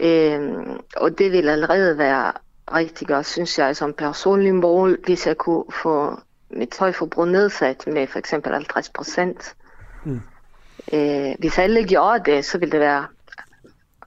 Øhm, 0.00 0.80
og 0.96 1.18
det 1.18 1.32
vil 1.32 1.48
allerede 1.48 1.98
være 1.98 2.32
rigtig 2.74 3.08
godt, 3.08 3.26
synes 3.26 3.58
jeg, 3.58 3.76
som 3.76 3.92
personlig 3.92 4.54
mål, 4.54 4.98
hvis 5.04 5.26
jeg 5.26 5.36
kunne 5.36 5.64
få 5.82 6.18
mit 6.50 6.68
tøjforbrug 6.68 7.26
nedsat 7.26 7.86
med 7.86 8.06
for 8.06 8.18
eksempel 8.18 8.52
50 8.52 8.88
procent. 8.88 9.54
Mm. 10.04 10.20
Øh, 10.92 11.34
hvis 11.38 11.58
alle 11.58 11.84
gjorde 11.84 12.30
det, 12.30 12.44
så 12.44 12.58
ville 12.58 12.72
det 12.72 12.80
være 12.80 13.06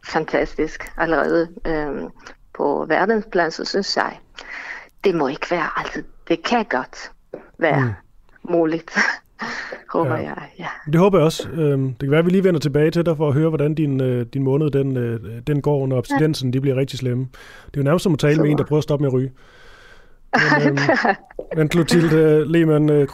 fantastisk 0.06 0.92
allerede 0.98 1.48
øh, 1.68 2.10
på 2.54 2.86
verdensplan, 2.90 3.52
så 3.52 3.66
synes 3.66 3.98
jeg. 3.98 4.20
Det 5.04 5.16
må 5.16 5.28
ikke 5.28 5.52
være 5.52 5.68
altid. 5.78 6.04
Det 6.28 6.44
kan 6.44 6.66
godt 6.66 7.12
være 7.58 7.80
mm. 7.80 8.52
muligt, 8.54 8.98
håber 9.94 10.16
ja. 10.16 10.24
jeg. 10.24 10.50
Ja. 10.60 10.68
Det 10.92 11.00
håber 11.00 11.18
jeg 11.18 11.26
også. 11.26 11.50
Øhm, 11.50 11.88
det 11.88 12.00
kan 12.00 12.12
være, 12.12 12.20
at 12.20 12.26
vi 12.26 12.32
lige 12.32 12.44
vender 12.44 12.60
tilbage 12.60 12.92
til 12.92 13.06
dig 13.06 13.18
for 13.18 13.28
at 13.28 13.34
høre, 13.34 13.50
hvordan 13.50 13.76
din, 13.76 14.02
øh, 14.02 14.26
din 14.34 14.44
måned 14.44 14.72
den, 14.72 14.98
øh, 14.98 15.42
den 15.48 15.62
går, 15.62 15.88
når 15.88 15.98
abstinensen 15.98 16.50
ja. 16.50 16.54
de 16.54 16.62
bliver 16.62 16.76
rigtig 16.76 17.00
slemme. 17.00 17.28
Det 17.66 17.78
er 17.78 17.82
jo 17.82 17.84
nærmest 17.84 18.04
som 18.04 18.14
at 18.14 18.20
tale 18.20 18.36
så. 18.36 18.42
med 18.42 18.52
en, 18.52 18.58
der 18.58 18.64
prøver 18.64 18.78
at 18.78 18.84
stoppe 18.84 19.04
med 19.04 19.10
at 19.10 19.14
ryge. 19.14 19.32
Men, 20.34 20.68
øhm, 20.68 20.78
men 21.58 21.72
Clotilde 21.72 22.52
Lehmann 22.52 22.90
øh, 22.90 23.08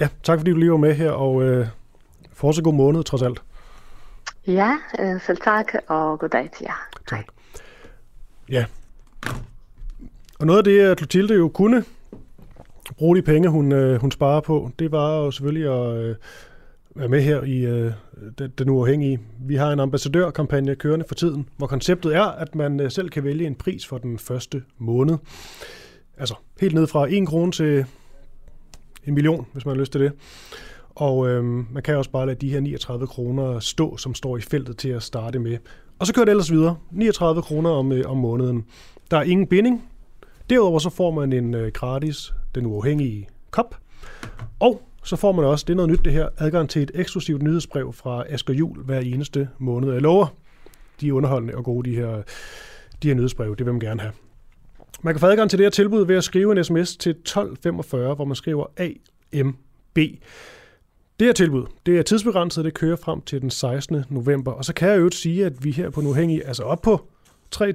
ja, 0.00 0.08
tak 0.22 0.38
fordi 0.38 0.50
du 0.50 0.56
lige 0.56 0.70
var 0.70 0.76
med 0.76 0.94
her, 0.94 1.10
og 1.10 1.42
øh, 1.42 1.66
fortsat 2.32 2.64
god 2.64 2.74
måned 2.74 3.04
trods 3.04 3.22
alt. 3.22 3.42
Ja, 4.46 4.76
øh, 4.98 5.20
selv 5.26 5.36
tak, 5.36 5.72
og 5.88 6.18
goddag 6.18 6.50
til 6.56 6.64
jer. 6.68 6.88
Tak. 7.08 7.24
Ja. 8.48 8.64
Og 10.38 10.46
noget 10.46 10.58
af 10.58 10.64
det, 10.64 10.98
Clotilde 10.98 11.34
jo 11.34 11.48
kunne 11.48 11.84
bruge 12.98 13.16
de 13.16 13.22
penge, 13.22 13.48
hun, 13.48 13.72
øh, 13.72 14.00
hun 14.00 14.10
sparer 14.10 14.40
på, 14.40 14.70
det 14.78 14.92
var 14.92 15.16
jo 15.16 15.30
selvfølgelig 15.30 15.72
at 15.72 15.96
øh, 15.96 16.16
være 16.94 17.08
med 17.08 17.22
her 17.22 17.42
i 17.42 17.58
øh, 17.58 17.92
den, 18.38 18.52
den 18.58 18.68
uafhængige. 18.68 19.20
Vi 19.40 19.56
har 19.56 19.72
en 19.72 19.80
ambassadørkampagne 19.80 20.74
kørende 20.74 21.04
for 21.08 21.14
tiden, 21.14 21.48
hvor 21.56 21.66
konceptet 21.66 22.14
er, 22.16 22.24
at 22.24 22.54
man 22.54 22.80
øh, 22.80 22.90
selv 22.90 23.08
kan 23.08 23.24
vælge 23.24 23.46
en 23.46 23.54
pris 23.54 23.86
for 23.86 23.98
den 23.98 24.18
første 24.18 24.62
måned. 24.78 25.16
Altså 26.18 26.34
helt 26.60 26.74
ned 26.74 26.86
fra 26.86 27.06
1 27.10 27.28
krone 27.28 27.52
til 27.52 27.84
en 29.06 29.14
million, 29.14 29.46
hvis 29.52 29.66
man 29.66 29.74
har 29.74 29.80
lyst 29.80 29.92
til 29.92 30.00
det. 30.00 30.12
Og 30.94 31.28
øhm, 31.28 31.66
man 31.72 31.82
kan 31.82 31.96
også 31.96 32.10
bare 32.10 32.26
lade 32.26 32.40
de 32.40 32.50
her 32.50 32.60
39 32.60 33.06
kroner 33.06 33.60
stå, 33.60 33.96
som 33.96 34.14
står 34.14 34.36
i 34.36 34.40
feltet 34.40 34.76
til 34.76 34.88
at 34.88 35.02
starte 35.02 35.38
med. 35.38 35.58
Og 35.98 36.06
så 36.06 36.14
kører 36.14 36.24
det 36.24 36.30
ellers 36.30 36.50
videre. 36.50 36.76
39 36.90 37.42
kroner 37.42 37.70
om, 37.70 37.92
øh, 37.92 38.10
om 38.10 38.16
måneden. 38.16 38.64
Der 39.10 39.16
er 39.16 39.22
ingen 39.22 39.46
binding. 39.46 39.88
Derudover 40.50 40.78
så 40.78 40.90
får 40.90 41.10
man 41.10 41.32
en 41.32 41.54
øh, 41.54 41.72
gratis, 41.72 42.34
den 42.54 42.66
uafhængige 42.66 43.28
kop. 43.50 43.76
Og 44.60 44.82
så 45.04 45.16
får 45.16 45.32
man 45.32 45.44
også, 45.44 45.64
det 45.64 45.72
er 45.72 45.76
noget 45.76 45.90
nyt 45.90 46.04
det 46.04 46.12
her, 46.12 46.28
adgang 46.38 46.70
til 46.70 46.82
et 46.82 46.90
eksklusivt 46.94 47.42
nyhedsbrev 47.42 47.92
fra 47.92 48.24
Asger 48.28 48.54
Jul 48.54 48.84
hver 48.84 49.00
eneste 49.00 49.48
måned. 49.58 49.92
Jeg 49.92 50.02
lover, 50.02 50.26
de 51.00 51.08
er 51.08 51.12
underholdende 51.12 51.54
og 51.54 51.64
gode, 51.64 51.90
de 51.90 51.96
her, 51.96 52.22
de 53.02 53.08
her 53.08 53.14
nyhedsbrev. 53.14 53.56
Det 53.56 53.66
vil 53.66 53.74
man 53.74 53.80
gerne 53.80 54.00
have. 54.00 54.12
Man 55.02 55.14
kan 55.14 55.20
få 55.20 55.26
adgang 55.26 55.50
til 55.50 55.58
det 55.58 55.64
her 55.64 55.70
tilbud 55.70 56.06
ved 56.06 56.16
at 56.16 56.24
skrive 56.24 56.58
en 56.58 56.64
sms 56.64 56.96
til 56.96 57.10
1245, 57.10 58.14
hvor 58.14 58.24
man 58.24 58.36
skriver 58.36 58.66
AMB. 58.76 59.98
Det 61.18 61.26
her 61.26 61.32
tilbud, 61.32 61.66
det 61.86 61.98
er 61.98 62.02
tidsbegrænset, 62.02 62.64
det 62.64 62.74
kører 62.74 62.96
frem 62.96 63.20
til 63.20 63.40
den 63.40 63.50
16. 63.50 64.04
november. 64.08 64.52
Og 64.52 64.64
så 64.64 64.74
kan 64.74 64.88
jeg 64.88 64.98
jo 64.98 65.10
sige, 65.10 65.46
at 65.46 65.64
vi 65.64 65.70
her 65.70 65.90
på 65.90 66.00
Nuhængig, 66.00 66.42
altså 66.46 66.62
op 66.62 66.82
på 66.82 67.08
3.500 67.54 67.66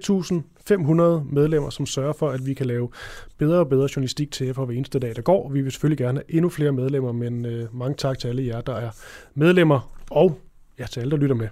medlemmer, 1.33 1.69
som 1.69 1.85
sørger 1.85 2.13
for, 2.13 2.29
at 2.29 2.45
vi 2.45 2.53
kan 2.53 2.65
lave 2.65 2.89
bedre 3.37 3.59
og 3.59 3.69
bedre 3.69 3.89
journalistik 3.95 4.31
til 4.31 4.45
jer 4.47 4.53
for 4.53 4.65
hver 4.65 4.75
eneste 4.75 4.99
dag, 4.99 5.15
der 5.15 5.21
går. 5.21 5.49
Vi 5.49 5.61
vil 5.61 5.71
selvfølgelig 5.71 5.97
gerne 5.97 6.19
have 6.19 6.35
endnu 6.35 6.49
flere 6.49 6.71
medlemmer, 6.71 7.11
men 7.11 7.45
øh, 7.45 7.75
mange 7.75 7.95
tak 7.95 8.19
til 8.19 8.27
alle 8.27 8.45
jer, 8.45 8.61
der 8.61 8.75
er 8.75 8.89
medlemmer, 9.33 9.93
og 10.09 10.39
ja, 10.79 10.85
til 10.85 10.99
alle, 10.99 11.11
der 11.11 11.17
lytter 11.17 11.35
med. 11.35 11.47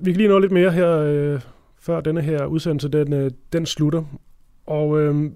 Vi 0.00 0.12
kan 0.12 0.16
lige 0.16 0.28
nå 0.28 0.38
lidt 0.38 0.52
mere 0.52 0.70
her 0.70 0.90
øh, 0.90 1.40
før 1.84 2.00
denne 2.00 2.22
her 2.22 2.46
udsendelse, 2.46 2.88
den, 2.88 3.12
øh, 3.12 3.30
den 3.52 3.66
slutter. 3.66 4.02
Og 4.66 5.00
øh, 5.00 5.30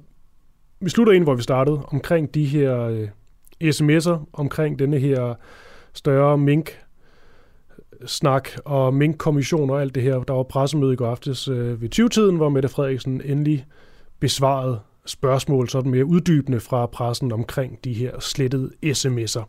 vi 0.80 0.90
slutter 0.90 1.12
ind, 1.12 1.24
hvor 1.24 1.34
vi 1.34 1.42
startede, 1.42 1.82
omkring 1.92 2.34
de 2.34 2.44
her 2.44 2.80
øh, 2.80 3.08
sms'er, 3.64 4.18
omkring 4.32 4.78
denne 4.78 4.98
her 4.98 5.34
større 5.92 6.38
mink 6.38 6.78
snak 8.06 8.48
og 8.64 8.94
minkkommission 8.94 9.70
og 9.70 9.80
alt 9.80 9.94
det 9.94 10.02
her. 10.02 10.22
Der 10.22 10.34
var 10.34 10.42
pressemøde 10.42 10.92
i 10.92 10.96
går 10.96 11.06
aftes 11.06 11.48
øh, 11.48 11.82
ved 11.82 11.88
20-tiden, 11.94 12.36
hvor 12.36 12.48
Mette 12.48 12.68
Frederiksen 12.68 13.20
endelig 13.24 13.66
besvarede 14.20 14.80
spørgsmål 15.06 15.68
sådan 15.68 15.90
mere 15.90 16.04
uddybende 16.04 16.60
fra 16.60 16.86
pressen 16.86 17.32
omkring 17.32 17.84
de 17.84 17.92
her 17.92 18.20
slettede 18.20 18.70
sms'er. 18.84 19.44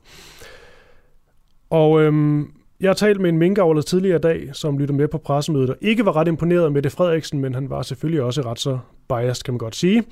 Og 1.70 2.02
øhm, 2.02 2.52
jeg 2.80 2.90
har 2.90 2.94
talt 2.94 3.22
med 3.22 3.30
en 3.30 3.38
minkavler 3.38 3.82
tidligere 3.82 4.18
i 4.18 4.22
dag, 4.22 4.50
som 4.54 4.78
lytter 4.78 4.96
med 4.96 5.08
på 5.08 5.18
pressemødet, 5.18 5.70
og 5.70 5.76
ikke 5.82 6.06
var 6.06 6.16
ret 6.16 6.28
imponeret 6.28 6.72
med 6.72 6.82
det 6.82 6.92
Frederiksen, 6.92 7.40
men 7.40 7.54
han 7.54 7.70
var 7.70 7.82
selvfølgelig 7.82 8.24
også 8.24 8.42
ret 8.42 8.60
så 8.60 8.80
biased, 9.10 9.44
kan 9.44 9.54
man 9.54 9.60
godt 9.60 9.76
sige. 9.76 10.04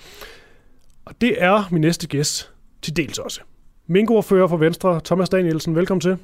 Og 1.06 1.22
det 1.22 1.44
er 1.44 1.64
min 1.72 1.82
næste 1.82 2.08
gæst 2.08 2.52
til 2.82 2.98
dels 2.98 3.20
også. 3.20 3.42
Minkordfører 3.88 4.48
for 4.48 4.58
Venstre, 4.58 5.02
Thomas 5.06 5.30
Danielsen. 5.30 5.76
Velkommen 5.76 6.02
til. 6.02 6.18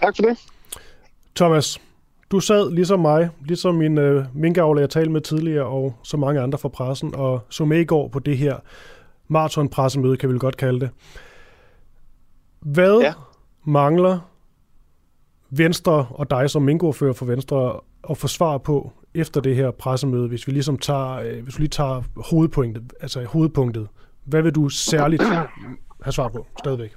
Tak 0.00 0.16
for 0.16 0.22
det. 0.22 0.38
Thomas, 1.36 1.80
du 2.30 2.40
sad 2.40 2.70
ligesom 2.70 3.00
mig, 3.00 3.28
ligesom 3.44 3.74
min 3.74 3.98
øh, 3.98 4.24
minkavler, 4.34 4.80
jeg 4.80 4.90
talte 4.90 5.10
med 5.10 5.20
tidligere, 5.20 5.66
og 5.66 5.94
så 6.02 6.16
mange 6.16 6.40
andre 6.40 6.58
fra 6.58 6.68
pressen, 6.68 7.14
og 7.14 7.40
så 7.50 7.64
med 7.64 7.80
i 7.80 7.84
går 7.84 8.08
på 8.08 8.18
det 8.18 8.38
her 8.38 8.56
maraton-pressemøde, 9.28 10.16
kan 10.16 10.32
vi 10.32 10.38
godt 10.38 10.56
kalde 10.56 10.80
det. 10.80 10.90
Hvad 12.60 13.00
ja. 13.00 13.12
mangler 13.64 14.18
Venstre 15.58 16.06
og 16.10 16.30
dig 16.30 16.50
som 16.50 16.62
minkordfører 16.62 17.12
for 17.12 17.26
Venstre 17.26 17.80
at 18.10 18.18
få 18.18 18.28
svar 18.28 18.58
på 18.58 18.92
efter 19.14 19.40
det 19.40 19.56
her 19.56 19.70
pressemøde, 19.70 20.28
hvis 20.28 20.46
vi 20.46 20.52
ligesom 20.52 20.78
tager, 20.78 21.12
øh, 21.12 21.42
hvis 21.42 21.58
vi 21.58 21.62
lige 21.62 21.70
tager 21.70 22.02
hovedpunktet, 22.16 22.92
altså 23.00 23.24
hovedpunktet. 23.24 23.88
Hvad 24.24 24.42
vil 24.42 24.54
du 24.54 24.68
særligt 24.68 25.22
have 26.02 26.12
svar 26.12 26.28
på 26.28 26.46
stadigvæk? 26.58 26.92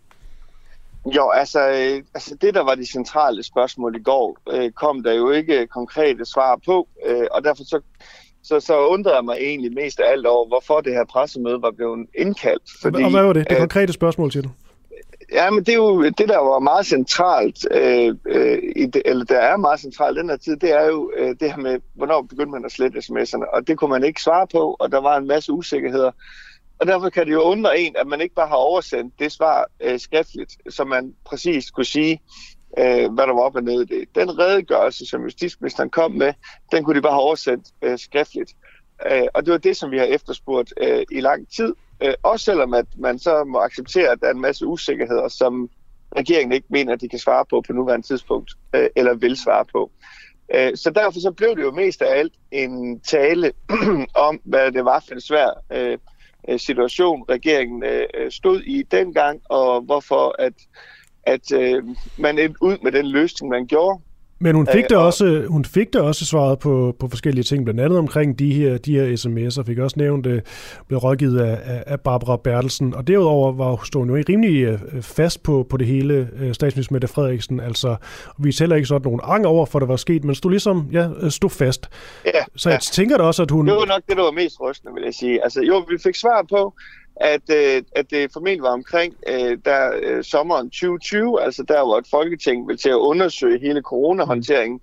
Jo, 1.16 1.30
altså, 1.30 1.70
øh, 1.70 2.04
altså 2.14 2.36
det, 2.42 2.54
der 2.54 2.64
var 2.64 2.76
de 2.76 2.86
centrale 2.92 3.44
spørgsmål 3.44 3.96
i 3.96 4.04
går, 4.04 4.38
øh, 4.52 4.72
kom 4.72 5.04
der 5.04 5.14
jo 5.14 5.32
ikke 5.32 5.68
konkrete 5.68 6.26
svar 6.26 6.60
på, 6.66 6.88
øh, 7.06 7.28
og 7.32 7.44
derfor 7.44 7.64
så, 7.64 7.82
så, 8.44 8.60
så 8.60 8.88
undrede 8.88 9.16
jeg 9.16 9.26
mig 9.26 9.38
egentlig 9.40 9.74
mest 9.74 10.00
af 10.00 10.12
alt 10.12 10.26
over, 10.26 10.48
hvorfor 10.48 10.82
det 10.82 10.94
her 10.94 11.06
pressemøde 11.06 11.62
var 11.62 11.72
blevet 11.72 12.08
indkaldt. 12.18 12.64
Fordi, 12.82 13.04
og 13.04 13.12
hvad 13.12 13.24
var 13.24 13.34
det? 13.34 13.50
Det 13.50 13.58
konkrete 13.58 13.94
spørgsmål 13.94 14.32
til 14.32 14.44
du? 14.44 14.50
Ja, 15.32 15.50
men 15.50 15.64
det 15.64 15.70
er 15.70 15.78
jo 15.78 16.04
det, 16.04 16.30
der 16.30 16.38
var 16.38 16.60
meget 16.60 16.86
centralt, 16.86 17.68
øh, 17.72 18.16
øh, 18.26 18.60
i 18.76 18.86
det, 18.86 19.02
eller 19.06 19.26
der 19.26 19.40
er 19.40 19.58
meget 19.58 19.80
centralt 19.80 20.18
den 20.18 20.30
her 20.30 20.38
tid, 20.38 20.58
det 20.58 20.72
er 20.72 20.86
jo 20.86 21.12
øh, 21.18 21.36
det 21.40 21.52
her 21.52 21.58
med, 21.58 21.80
hvornår 21.94 22.22
begyndte 22.22 22.52
man 22.52 22.66
at 22.66 22.72
slette 22.72 23.00
sms'erne, 23.00 23.56
og 23.56 23.68
det 23.68 23.78
kunne 23.78 23.90
man 23.90 24.04
ikke 24.04 24.22
svare 24.22 24.48
på, 24.48 24.76
og 24.80 24.92
der 24.92 25.02
var 25.02 25.18
en 25.18 25.28
masse 25.28 25.52
usikkerheder. 25.52 26.12
Og 26.80 26.88
derfor 26.88 27.10
kan 27.10 27.26
det 27.26 27.34
jo 27.34 27.42
undre 27.42 27.80
en, 27.80 27.96
at 27.98 28.08
man 28.08 28.22
ikke 28.22 28.36
bare 28.36 28.48
har 28.48 28.56
oversendt 28.56 29.14
det 29.20 29.32
svar 29.32 29.66
øh, 29.82 30.00
skriftligt, 30.00 30.58
så 30.70 30.84
man 30.84 31.14
præcis 31.26 31.72
kunne 31.72 31.86
sige, 31.86 32.22
øh, 32.78 33.14
hvad 33.14 33.28
der 33.28 33.34
var 33.34 33.42
op 33.42 33.56
og 33.56 33.64
ned 33.64 33.82
i 33.82 33.86
det. 33.86 34.16
Den 34.16 34.40
redegørelse, 34.40 35.06
som 35.06 35.24
justitsministeren 35.24 35.90
kom 35.90 36.12
med, 36.12 36.34
den 36.72 36.84
kunne 36.84 36.96
de 36.96 37.02
bare 37.02 37.14
have 37.14 37.22
oversendt 37.22 37.66
øh, 37.82 37.98
skriftligt. 37.98 38.54
Øh, 39.12 39.28
og 39.34 39.46
det 39.46 39.52
var 39.52 39.58
det, 39.58 39.78
som 39.78 39.92
vi 39.92 39.98
har 39.98 40.06
efterspurgt 40.06 40.74
øh, 40.78 41.04
i 41.12 41.20
lang 41.20 41.48
tid. 41.56 41.74
Øh, 42.04 42.14
også 42.24 42.46
selvom 42.46 42.74
at 42.74 42.86
man 42.98 43.20
så 43.20 43.44
må 43.44 43.60
acceptere, 43.60 44.12
at 44.12 44.18
der 44.22 44.28
er 44.28 44.34
en 44.34 44.42
masse 44.42 44.66
usikkerheder, 44.66 45.28
som 45.28 45.70
regeringen 46.16 46.52
ikke 46.52 46.68
mener, 46.70 46.94
at 46.94 47.02
de 47.02 47.10
kan 47.10 47.20
svare 47.20 47.46
på 47.50 47.62
på 47.68 47.74
nuværende 47.74 48.08
tidspunkt, 48.08 48.52
øh, 48.76 48.90
eller 48.96 49.14
vil 49.14 49.38
svare 49.38 49.66
på. 49.66 49.92
Øh, 50.56 50.78
så 50.78 50.90
derfor 50.90 51.20
så 51.20 51.32
blev 51.32 51.56
det 51.56 51.62
jo 51.62 51.72
mest 51.72 52.02
af 52.02 52.20
alt 52.20 52.34
en 52.52 53.00
tale 53.00 53.52
om, 54.28 54.42
hvad 54.44 54.72
det 54.72 54.86
var 54.86 55.04
for 55.08 55.14
en 55.14 55.22
svær 55.22 55.64
øh, 55.72 55.98
øh, 56.50 56.60
situation, 56.60 57.26
regeringen 57.30 57.84
øh, 57.84 58.32
stod 58.32 58.62
i 58.62 58.84
dengang, 58.84 59.42
og 59.50 59.82
hvorfor 59.82 60.36
at, 60.40 60.54
at 61.24 61.52
øh, 61.52 61.84
man 62.18 62.40
endte 62.40 62.64
ud 62.64 62.78
med 62.84 62.92
den 62.92 63.06
løsning, 63.06 63.50
man 63.50 63.68
gjorde. 63.68 64.02
Men 64.42 64.56
hun 64.56 64.68
fik, 64.68 64.86
øh, 64.92 65.00
også, 65.00 65.46
hun 65.48 65.66
fik 65.66 65.94
da 65.94 66.02
også 66.02 66.26
svaret 66.26 66.60
på, 66.60 66.96
på 67.00 67.08
forskellige 67.08 67.44
ting, 67.44 67.66
blandt 67.66 67.82
andet 67.82 68.00
omkring 68.00 68.40
de 68.40 68.54
her, 68.54 68.78
de 68.78 69.00
her 69.00 69.16
sms'er, 69.18 69.64
fik 69.64 69.78
også 69.78 69.96
nævnt, 70.00 70.26
øh, 70.26 70.42
blev 70.88 71.00
rådgivet 71.00 71.40
af, 71.40 71.84
af 71.88 72.00
Barbara 72.00 72.38
Bertelsen, 72.38 72.94
og 72.94 73.08
derudover 73.08 73.52
var 73.52 73.82
stod 73.86 74.06
jo 74.08 74.16
rimelig 74.30 74.64
øh, 74.64 75.02
fast 75.02 75.44
på, 75.44 75.68
på 75.70 75.78
det 75.78 75.88
hele, 75.88 76.30
øh, 76.40 76.54
statsminister 76.54 76.94
Mette 76.94 77.08
Frederiksen, 77.08 77.60
altså 77.60 77.96
vi 78.38 78.56
heller 78.60 78.76
ikke 78.76 78.88
sådan 78.88 79.02
nogen 79.06 79.22
anger 79.24 79.50
over, 79.50 79.66
for 79.66 79.80
det 79.80 79.88
var 79.88 79.96
sket, 79.96 80.24
men 80.24 80.36
stod 80.36 80.52
ligesom, 80.52 80.88
ja, 80.92 81.10
stod 81.30 81.50
fast. 81.50 81.90
Ja, 82.26 82.32
Så 82.56 82.70
jeg 82.70 82.76
ja. 82.76 82.80
tænker 82.94 83.18
da 83.18 83.24
også, 83.24 83.44
at 83.44 83.52
hun... 83.52 83.68
Det 83.68 83.76
var 83.76 83.86
nok 83.86 84.02
det, 84.08 84.18
der 84.18 84.24
var 84.24 84.32
mest 84.32 84.62
rystende, 84.62 84.94
vil 84.94 85.04
jeg 85.04 85.14
sige. 85.14 85.44
Altså 85.44 85.62
jo, 85.62 85.78
vi 85.78 85.98
fik 86.04 86.16
svar 86.16 86.46
på, 86.50 86.74
at, 87.16 87.42
øh, 87.52 87.84
at 87.96 88.12
det 88.12 88.34
formentlig 88.34 88.64
var 88.64 88.70
omkring 88.70 89.16
øh, 89.28 89.58
der 89.66 89.92
øh, 90.04 90.24
sommeren 90.24 90.70
2020, 90.70 91.42
altså 91.42 91.64
der 91.68 91.86
hvor 91.86 91.98
et 91.98 92.08
folketing 92.12 92.68
vil 92.68 92.78
til 92.78 92.90
at 92.90 92.96
undersøge 92.96 93.60
hele 93.60 93.82
coronahåndteringen, 93.82 94.80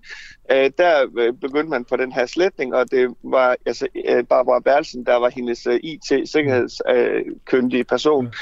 øh, 0.52 0.70
der 0.78 1.06
øh, 1.18 1.32
begyndte 1.32 1.70
man 1.70 1.84
på 1.84 1.96
den 1.96 2.12
her 2.12 2.26
sletning, 2.26 2.74
og 2.74 2.90
det 2.90 3.14
var 3.22 3.56
altså 3.66 3.86
øh, 4.08 4.24
Barbara 4.24 4.60
Berlsen, 4.60 5.06
der 5.06 5.16
var 5.16 5.30
hendes 5.30 5.66
øh, 5.66 5.80
IT-sikkerhedskyndige 5.82 7.80
øh, 7.80 7.84
person. 7.84 8.32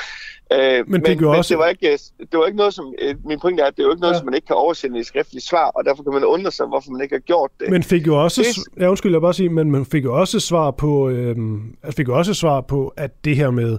Øh, 0.54 0.88
men, 0.88 1.02
men, 1.06 1.18
men 1.20 1.24
også... 1.24 1.54
det, 1.54 1.58
var 1.58 1.66
ikke, 1.66 1.98
det 2.18 2.38
var 2.38 2.46
ikke 2.46 2.56
noget, 2.56 2.74
som... 2.74 2.94
Øh, 3.02 3.14
min 3.24 3.40
pointe 3.40 3.62
er, 3.62 3.66
at 3.66 3.76
det 3.76 3.82
er 3.82 3.86
jo 3.86 3.90
ikke 3.90 4.00
noget, 4.00 4.14
ja. 4.14 4.18
som 4.18 4.26
man 4.26 4.34
ikke 4.34 4.46
kan 4.46 4.56
oversende 4.56 5.00
i 5.00 5.02
skriftligt 5.02 5.44
svar, 5.44 5.70
og 5.74 5.84
derfor 5.84 6.02
kan 6.02 6.12
man 6.12 6.24
undre 6.24 6.50
sig, 6.50 6.66
hvorfor 6.66 6.90
man 6.90 7.02
ikke 7.02 7.14
har 7.14 7.20
gjort 7.20 7.50
det. 7.60 7.70
Men 7.70 7.82
fik 7.82 8.06
jo 8.06 8.22
også... 8.22 8.42
Det... 8.42 8.82
Ja, 8.82 8.88
undskyld, 8.88 9.12
jeg 9.12 9.20
bare 9.20 9.34
sige, 9.34 9.48
men 9.48 9.70
man 9.70 9.84
fik 9.84 10.04
jo 10.04 10.20
også 10.20 10.40
svar 10.40 10.70
på... 10.70 11.08
Øh, 11.08 11.36
fik 11.96 12.08
jo 12.08 12.18
også 12.18 12.34
svar 12.34 12.60
på, 12.60 12.92
at 12.96 13.24
det 13.24 13.36
her 13.36 13.50
med 13.50 13.78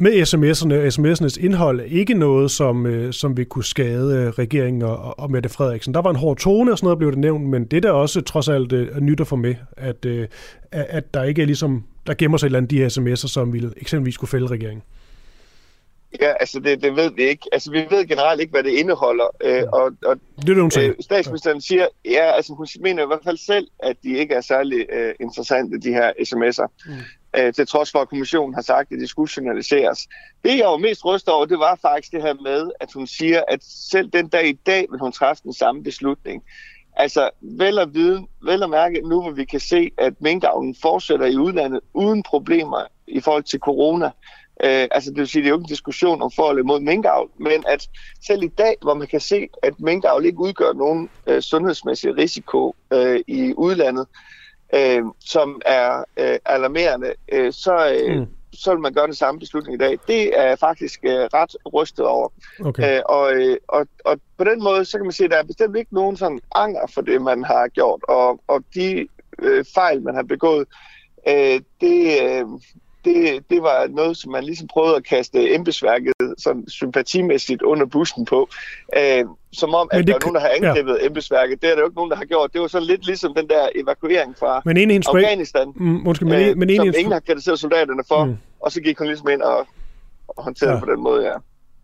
med 0.00 0.12
sms'erne 0.12 0.74
og 0.74 0.86
sms'ernes 0.86 1.44
indhold 1.44 1.80
ikke 1.80 2.14
noget, 2.14 2.50
som, 2.50 2.86
øh, 2.86 3.12
som 3.12 3.36
vil 3.36 3.46
kunne 3.46 3.64
skade 3.64 4.16
øh, 4.16 4.28
regeringen 4.28 4.82
og, 4.82 5.18
og 5.18 5.30
Mette 5.30 5.48
Frederiksen. 5.48 5.94
Der 5.94 6.02
var 6.02 6.10
en 6.10 6.16
hård 6.16 6.36
tone 6.36 6.72
og 6.72 6.78
sådan 6.78 6.86
noget, 6.86 6.98
blev 6.98 7.10
det 7.10 7.18
nævnt, 7.18 7.44
men 7.48 7.64
det 7.64 7.82
der 7.82 7.90
også 7.90 8.20
trods 8.20 8.48
alt 8.48 8.72
øh, 8.72 9.00
nyt 9.00 9.20
at 9.20 9.26
få 9.26 9.36
med, 9.36 9.54
at, 9.76 10.04
øh, 10.04 10.26
at 10.72 11.14
der 11.14 11.22
ikke 11.22 11.42
er 11.42 11.46
ligesom, 11.46 11.84
der 12.06 12.14
gemmer 12.14 12.38
sig 12.38 12.46
et 12.46 12.48
eller 12.48 12.58
andet 12.58 12.70
de 12.70 12.78
her 12.78 12.88
sms'er, 12.88 13.28
som 13.28 13.52
vil 13.52 13.72
eksempelvis 13.76 14.16
kunne 14.16 14.28
fælde 14.28 14.46
regeringen. 14.46 14.82
Ja, 16.20 16.32
altså 16.40 16.60
det, 16.60 16.82
det 16.82 16.96
ved 16.96 17.10
vi 17.10 17.22
ikke. 17.22 17.48
Altså 17.52 17.70
vi 17.70 17.86
ved 17.90 18.06
generelt 18.06 18.40
ikke, 18.40 18.50
hvad 18.50 18.62
det 18.62 18.70
indeholder. 18.70 19.36
Øh, 19.44 19.62
og, 19.72 19.82
og 19.82 20.16
det 20.36 20.48
er 20.48 20.54
det, 20.54 20.62
hun 20.62 20.70
siger. 20.70 20.88
Øh, 20.88 20.94
statsministeren 21.00 21.60
siger, 21.60 21.86
ja, 22.04 22.32
altså 22.32 22.54
hun 22.54 22.66
mener 22.80 23.02
i 23.02 23.06
hvert 23.06 23.24
fald 23.24 23.36
selv, 23.36 23.68
at 23.78 23.96
de 24.02 24.16
ikke 24.18 24.34
er 24.34 24.40
særlig 24.40 24.86
øh, 24.92 25.14
interessante, 25.20 25.80
de 25.80 25.92
her 25.92 26.12
sms'er. 26.12 26.66
Mm. 26.86 26.92
Øh, 27.36 27.52
til 27.52 27.66
trods 27.66 27.90
for, 27.92 27.98
at 27.98 28.08
kommissionen 28.08 28.54
har 28.54 28.62
sagt, 28.62 28.92
at 28.92 28.98
de 28.98 29.06
skulle 29.06 29.30
journaliseres. 29.36 30.08
Det, 30.44 30.58
jeg 30.58 30.66
var 30.66 30.76
mest 30.76 31.04
rystet 31.04 31.34
over, 31.34 31.46
det 31.46 31.58
var 31.58 31.78
faktisk 31.82 32.12
det 32.12 32.22
her 32.22 32.34
med, 32.34 32.70
at 32.80 32.92
hun 32.94 33.06
siger, 33.06 33.42
at 33.48 33.60
selv 33.62 34.10
den 34.10 34.28
dag 34.28 34.48
i 34.48 34.52
dag 34.52 34.86
vil 34.90 35.00
hun 35.00 35.12
træffe 35.12 35.42
den 35.42 35.52
samme 35.52 35.82
beslutning. 35.82 36.42
Altså, 36.96 37.30
vel 37.40 37.78
at, 37.78 37.94
vide, 37.94 38.26
vel 38.42 38.62
at 38.62 38.70
mærke, 38.70 39.08
nu 39.08 39.22
hvor 39.22 39.30
vi 39.30 39.44
kan 39.44 39.60
se, 39.60 39.90
at 39.98 40.12
minkavlen 40.20 40.74
fortsætter 40.82 41.26
i 41.26 41.36
udlandet 41.36 41.80
uden 41.94 42.22
problemer 42.22 42.84
i 43.06 43.20
forhold 43.20 43.42
til 43.42 43.60
corona, 43.60 44.10
Øh, 44.64 44.88
altså 44.90 45.10
det 45.10 45.18
vil 45.18 45.28
sige, 45.28 45.42
det 45.42 45.46
er 45.46 45.50
jo 45.50 45.56
ikke 45.56 45.64
en 45.64 45.68
diskussion 45.68 46.22
om 46.22 46.30
forhold 46.36 46.64
mod 46.64 46.80
minkavl, 46.80 47.30
men 47.36 47.64
at 47.66 47.88
selv 48.26 48.42
i 48.42 48.48
dag, 48.48 48.76
hvor 48.82 48.94
man 48.94 49.06
kan 49.06 49.20
se, 49.20 49.48
at 49.62 49.80
minkavl 49.80 50.24
ikke 50.24 50.40
udgør 50.40 50.72
nogen 50.72 51.10
øh, 51.26 51.42
sundhedsmæssig 51.42 52.16
risiko 52.16 52.74
øh, 52.92 53.20
i 53.26 53.54
udlandet, 53.56 54.06
øh, 54.74 55.02
som 55.20 55.62
er 55.66 56.04
øh, 56.16 56.38
alarmerende, 56.44 57.14
øh, 57.32 57.52
så, 57.52 57.98
øh, 58.00 58.18
mm. 58.18 58.26
så 58.52 58.70
vil 58.70 58.80
man 58.80 58.92
gøre 58.92 59.06
den 59.06 59.14
samme 59.14 59.38
beslutning 59.38 59.74
i 59.74 59.78
dag. 59.78 59.98
Det 60.06 60.40
er 60.40 60.56
faktisk 60.56 61.00
øh, 61.04 61.28
ret 61.34 61.56
rystet 61.74 62.06
over. 62.06 62.28
Okay. 62.64 62.96
Øh, 62.96 63.02
og, 63.06 63.32
øh, 63.32 63.56
og, 63.68 63.86
og 64.04 64.20
på 64.38 64.44
den 64.44 64.62
måde, 64.62 64.84
så 64.84 64.98
kan 64.98 65.04
man 65.04 65.12
sige, 65.12 65.24
at 65.24 65.30
der 65.30 65.38
er 65.38 65.42
bestemt 65.42 65.76
ikke 65.76 65.94
nogen 65.94 66.16
sådan 66.16 66.40
anger 66.54 66.86
for 66.94 67.00
det, 67.00 67.22
man 67.22 67.44
har 67.44 67.68
gjort, 67.68 68.00
og, 68.08 68.40
og 68.46 68.64
de 68.74 69.08
øh, 69.38 69.64
fejl, 69.74 70.02
man 70.02 70.14
har 70.14 70.22
begået, 70.22 70.68
øh, 71.28 71.60
det, 71.80 72.22
øh, 72.22 72.46
det, 73.08 73.50
det 73.50 73.62
var 73.62 73.86
noget, 73.90 74.16
som 74.16 74.32
man 74.32 74.44
ligesom 74.44 74.66
prøvede 74.66 74.96
at 74.96 75.04
kaste 75.04 75.54
embedsværket 75.54 76.12
sådan 76.38 76.68
sympatimæssigt 76.68 77.62
under 77.62 77.86
bussen 77.86 78.24
på. 78.24 78.48
Øh, 78.96 79.24
som 79.52 79.74
om, 79.74 79.88
at 79.92 79.98
det, 79.98 80.06
der 80.06 80.14
er 80.14 80.18
nogen, 80.22 80.34
der 80.34 80.40
har 80.40 80.48
angrebet 80.48 80.98
ja. 81.00 81.06
embedsværket. 81.06 81.62
Det 81.62 81.70
er 81.70 81.74
der 81.74 81.80
jo 81.80 81.86
ikke 81.86 81.96
nogen, 81.96 82.10
der 82.10 82.16
har 82.16 82.24
gjort. 82.24 82.52
Det 82.52 82.60
var 82.60 82.66
sådan 82.66 82.86
lidt 82.86 83.06
ligesom 83.06 83.34
den 83.34 83.48
der 83.48 83.68
evakuering 83.74 84.34
fra 84.38 84.62
men 84.64 84.76
en 84.76 85.02
Afghanistan, 85.06 85.72
mm, 85.76 85.86
måske, 85.86 86.24
men, 86.24 86.48
øh, 86.48 86.56
men 86.56 86.70
en 86.70 86.76
som 86.76 86.86
ingen 86.86 87.12
har 87.12 87.20
kritiseret 87.20 87.58
soldaterne 87.58 88.02
for, 88.08 88.24
mm. 88.24 88.36
og 88.60 88.72
så 88.72 88.80
gik 88.80 88.98
hun 88.98 89.06
ligesom 89.06 89.28
ind 89.28 89.42
og, 89.42 89.66
og 90.28 90.44
håndterede 90.44 90.72
ja. 90.72 90.76
det 90.76 90.84
på 90.84 90.92
den 90.92 91.02
måde, 91.02 91.26
ja. 91.26 91.34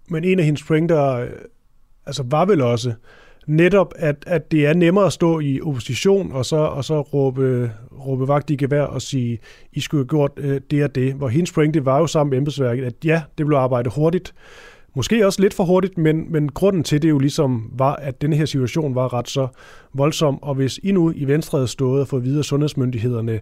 Men 0.09 0.25
en 0.25 0.39
af 0.39 0.45
hendes 0.45 0.63
pointer 0.63 1.15
øh, 1.15 1.31
altså, 2.07 2.25
var 2.27 2.45
vel 2.45 2.61
også, 2.61 2.95
netop, 3.47 3.95
at, 3.97 4.25
at 4.27 4.53
det 4.53 4.67
er 4.67 4.75
nemmere 4.75 5.07
at 5.07 5.13
stå 5.13 5.41
i 5.41 5.61
opposition 5.61 6.33
og 6.33 6.45
så, 6.45 6.57
og 6.57 6.85
så 6.85 7.01
råbe, 7.01 7.71
råbe 8.07 8.29
vagt 8.29 8.51
i 8.51 8.57
gevær 8.57 8.83
og 8.83 9.03
sige, 9.03 9.39
I 9.73 9.81
skulle 9.81 10.01
have 10.01 10.09
gjort 10.09 10.31
øh, 10.37 10.61
det 10.71 10.85
og 10.85 10.95
det. 10.95 11.15
Hvor 11.15 11.29
hendes 11.29 11.53
pointe 11.53 11.85
var 11.85 11.99
jo 11.99 12.07
sammen 12.07 12.31
med 12.31 12.39
embedsværket, 12.39 12.85
at 12.85 12.95
ja, 13.05 13.23
det 13.39 13.47
blev 13.47 13.59
arbejdet 13.59 13.93
hurtigt. 13.93 14.35
Måske 14.97 15.27
også 15.27 15.43
lidt 15.43 15.55
for 15.55 15.65
hurtigt, 15.65 15.99
men, 15.99 16.33
men 16.33 16.49
grunden 16.49 16.85
til 16.85 17.03
det 17.03 17.09
jo 17.09 17.19
ligesom 17.19 17.71
var, 17.79 17.97
at 17.97 18.23
denne 18.23 18.37
her 18.37 18.45
situation 18.45 18.95
var 18.95 19.15
ret 19.15 19.29
så 19.29 19.49
voldsom, 19.95 20.43
og 20.43 20.55
hvis 20.55 20.81
I 20.83 20.93
nu 20.93 21.13
i 21.17 21.25
Venstre 21.25 21.59
havde 21.59 21.69
stået 21.69 22.01
og 22.01 22.09
fået 22.09 22.25
videre 22.25 22.45
sundhedsmyndighederne, 22.45 23.41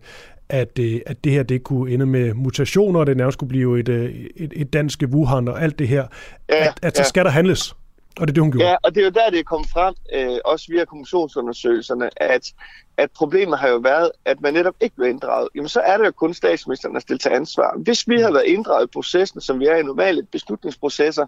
at, 0.49 0.79
øh, 0.79 1.01
at 1.07 1.25
det 1.25 1.33
her 1.33 1.43
det 1.43 1.63
kunne 1.63 1.93
ende 1.93 2.07
med 2.07 2.35
mutationer, 2.35 3.01
og 3.01 3.07
det 3.07 3.17
nærmest 3.17 3.37
skulle 3.37 3.49
blive 3.49 3.81
et, 3.81 3.89
øh, 3.89 4.11
et, 4.37 4.53
et 4.57 4.73
dansk 4.73 5.03
Wuhan 5.13 5.49
og 5.49 5.63
alt 5.63 5.79
det 5.79 5.89
her, 5.89 6.07
ja, 6.49 6.67
at, 6.67 6.79
at 6.83 6.97
så 6.97 7.05
skal 7.05 7.25
der 7.25 7.31
handles. 7.31 7.77
Og 8.21 8.27
det 8.27 8.33
er 8.33 8.35
det, 8.35 8.43
hun 8.43 8.53
gjorde. 8.53 8.69
Ja, 8.69 8.77
og 8.83 8.95
det 8.95 9.01
er 9.01 9.05
jo 9.05 9.11
der, 9.11 9.31
det 9.31 9.39
er 9.39 9.43
kommet 9.43 9.71
frem, 9.71 9.95
øh, 10.13 10.39
også 10.45 10.67
via 10.69 10.85
kommissionsundersøgelserne, 10.85 12.11
at, 12.23 12.53
at 12.97 13.11
problemet 13.11 13.59
har 13.59 13.69
jo 13.69 13.77
været, 13.77 14.11
at 14.25 14.41
man 14.41 14.55
netop 14.55 14.75
ikke 14.81 14.97
blev 14.97 15.09
inddraget. 15.09 15.49
Jamen, 15.55 15.69
så 15.69 15.81
er 15.81 15.99
det 15.99 16.07
jo 16.07 16.11
kun 16.11 16.35
statsministeren, 16.35 16.95
der 16.95 17.01
stiller 17.01 17.19
til 17.19 17.29
ansvar. 17.29 17.79
Hvis 17.79 18.09
vi 18.09 18.21
havde 18.21 18.35
været 18.35 18.45
inddraget 18.47 18.85
i 18.85 18.93
processen, 18.93 19.41
som 19.41 19.61
vi 19.61 19.67
er 19.67 19.77
i 19.77 19.83
normale 19.83 20.23
beslutningsprocesser, 20.33 21.27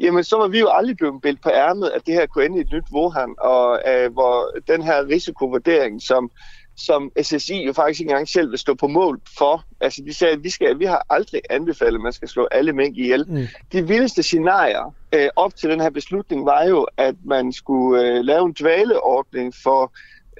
jamen, 0.00 0.24
så 0.24 0.36
var 0.36 0.48
vi 0.48 0.58
jo 0.58 0.68
aldrig 0.72 0.96
blevet 0.96 1.22
bildt 1.22 1.42
på 1.42 1.50
ærmet, 1.50 1.90
at 1.90 2.06
det 2.06 2.14
her 2.14 2.26
kunne 2.26 2.44
ende 2.44 2.58
i 2.58 2.60
et 2.60 2.72
nyt 2.72 2.84
Wuhan, 2.92 3.34
og 3.38 3.80
øh, 3.88 4.12
hvor 4.12 4.50
den 4.68 4.82
her 4.82 5.08
risikovurdering, 5.08 6.02
som 6.02 6.30
som 6.76 7.12
SSI 7.22 7.64
jo 7.66 7.72
faktisk 7.72 8.00
ikke 8.00 8.10
engang 8.10 8.28
selv 8.28 8.50
vil 8.50 8.58
stå 8.58 8.74
på 8.74 8.86
mål 8.86 9.20
for. 9.38 9.64
Altså 9.80 10.02
de 10.06 10.14
sagde, 10.14 10.34
at 10.34 10.44
vi, 10.44 10.50
skal, 10.50 10.78
vi 10.78 10.84
har 10.84 11.06
aldrig 11.10 11.40
anbefalet, 11.50 11.94
at 11.94 12.02
man 12.02 12.12
skal 12.12 12.28
slå 12.28 12.48
alle 12.50 12.72
mængder 12.72 13.02
ihjel. 13.02 13.24
Mm. 13.28 13.46
De 13.72 13.88
vildeste 13.88 14.22
scenarier 14.22 14.94
øh, 15.14 15.28
op 15.36 15.56
til 15.56 15.70
den 15.70 15.80
her 15.80 15.90
beslutning 15.90 16.44
var 16.44 16.64
jo, 16.64 16.86
at 16.96 17.14
man 17.24 17.52
skulle 17.52 18.02
øh, 18.02 18.24
lave 18.24 18.46
en 18.46 18.56
dvaleordning 18.60 19.54
for 19.62 19.92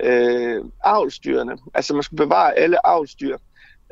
øh, 0.02 0.64
avlstyrene. 0.84 1.58
Altså 1.74 1.94
man 1.94 2.02
skulle 2.02 2.24
bevare 2.24 2.58
alle 2.58 2.86
avlstyr. 2.86 3.36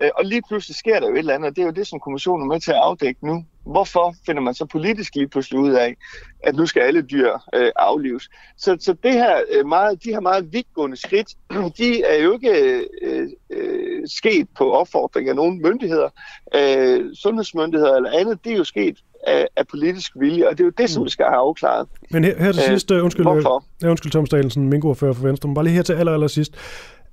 Øh, 0.03 0.11
og 0.19 0.25
lige 0.25 0.43
pludselig 0.49 0.77
sker 0.77 1.01
der 1.01 1.09
jo 1.09 1.15
et 1.15 1.19
eller 1.19 1.35
andet, 1.35 1.51
og 1.51 1.57
det 1.57 1.63
er 1.63 1.67
jo 1.67 1.73
det, 1.73 1.87
som 1.87 2.01
kommissionen 2.01 2.43
er 2.43 2.55
med 2.55 2.61
til 2.61 2.71
at 2.71 2.77
afdække 2.77 3.27
nu. 3.27 3.45
Hvorfor 3.67 4.15
finder 4.27 4.43
man 4.43 4.55
så 4.55 4.65
politisk 4.67 5.15
lige 5.15 5.29
pludselig 5.29 5.61
ud 5.61 5.71
af, 5.71 5.97
at 6.43 6.57
nu 6.57 6.67
skal 6.67 6.83
alle 6.83 7.03
dyr 7.03 7.33
øh, 7.55 7.71
aflives? 7.77 8.31
Så, 8.57 8.77
så 8.81 8.93
det 9.03 9.13
her, 9.13 9.41
øh, 9.53 9.67
meget, 9.67 10.05
de 10.05 10.11
her 10.11 10.21
meget 10.21 10.53
vidtgående 10.53 10.97
skridt, 10.97 11.29
de 11.79 12.03
er 12.03 12.23
jo 12.23 12.33
ikke 12.33 12.83
øh, 13.03 13.29
øh, 13.51 14.03
sket 14.07 14.49
på 14.59 14.73
opfordring 14.73 15.29
af 15.29 15.37
nogen 15.37 15.63
myndigheder, 15.63 16.09
øh, 16.55 17.15
sundhedsmyndigheder 17.15 17.97
eller 17.97 18.11
andet. 18.13 18.45
Det 18.45 18.53
er 18.53 18.57
jo 18.57 18.65
sket 18.65 18.97
af, 19.27 19.49
af 19.57 19.67
politisk 19.67 20.13
vilje, 20.17 20.49
og 20.49 20.53
det 20.53 20.61
er 20.61 20.65
jo 20.65 20.73
det, 20.79 20.91
som 20.91 21.01
mm. 21.01 21.05
vi 21.05 21.11
skal 21.11 21.27
have 21.27 21.37
afklaret. 21.37 21.89
Men 22.11 22.25
her, 22.25 22.39
her 22.39 22.53
til 22.53 22.63
sidst, 22.63 22.91
øh, 22.91 23.05
undskyld, 23.05 23.25
Hvorfor? 23.25 23.65
Ja, 23.83 23.89
undskyld 23.89 24.13
Thomas 24.13 24.31
Dahlsen, 24.31 24.69
minkoordfører 24.69 25.13
for 25.13 25.23
Venstre, 25.23 25.49
men 25.49 25.55
bare 25.55 25.65
lige 25.65 25.75
her 25.75 25.83
til 25.83 25.93
aller, 25.93 26.13
aller 26.13 26.27
sidst. 26.27 26.55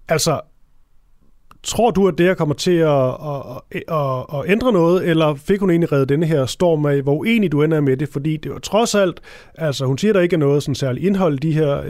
Altså, 0.08 0.40
Tror 1.64 1.92
du, 1.92 2.08
at 2.08 2.18
det 2.18 2.26
her 2.26 2.34
kommer 2.34 2.56
til 2.56 2.72
at, 2.72 3.08
at, 3.08 3.84
at, 3.88 4.40
at 4.40 4.52
ændre 4.52 4.74
noget, 4.74 5.10
eller 5.10 5.36
fik 5.36 5.60
hun 5.60 5.70
egentlig 5.70 5.92
reddet 5.92 6.10
denne 6.10 6.26
her 6.26 6.46
storm 6.46 6.86
af, 6.86 7.02
hvor 7.02 7.14
uenig 7.14 7.52
du 7.52 7.64
ender 7.64 7.82
med 7.82 7.98
det? 7.98 8.10
Fordi 8.10 8.38
det 8.38 8.52
var 8.52 8.60
trods 8.60 8.96
alt, 8.96 9.20
altså 9.56 9.86
hun 9.86 9.98
siger, 9.98 10.12
at 10.12 10.16
der 10.16 10.22
ikke 10.22 10.34
er 10.34 10.38
noget 10.38 10.64
sådan 10.64 10.76
særligt 10.76 11.06
indhold 11.06 11.40
de 11.40 11.52
her 11.52 11.80
uh, 11.80 11.86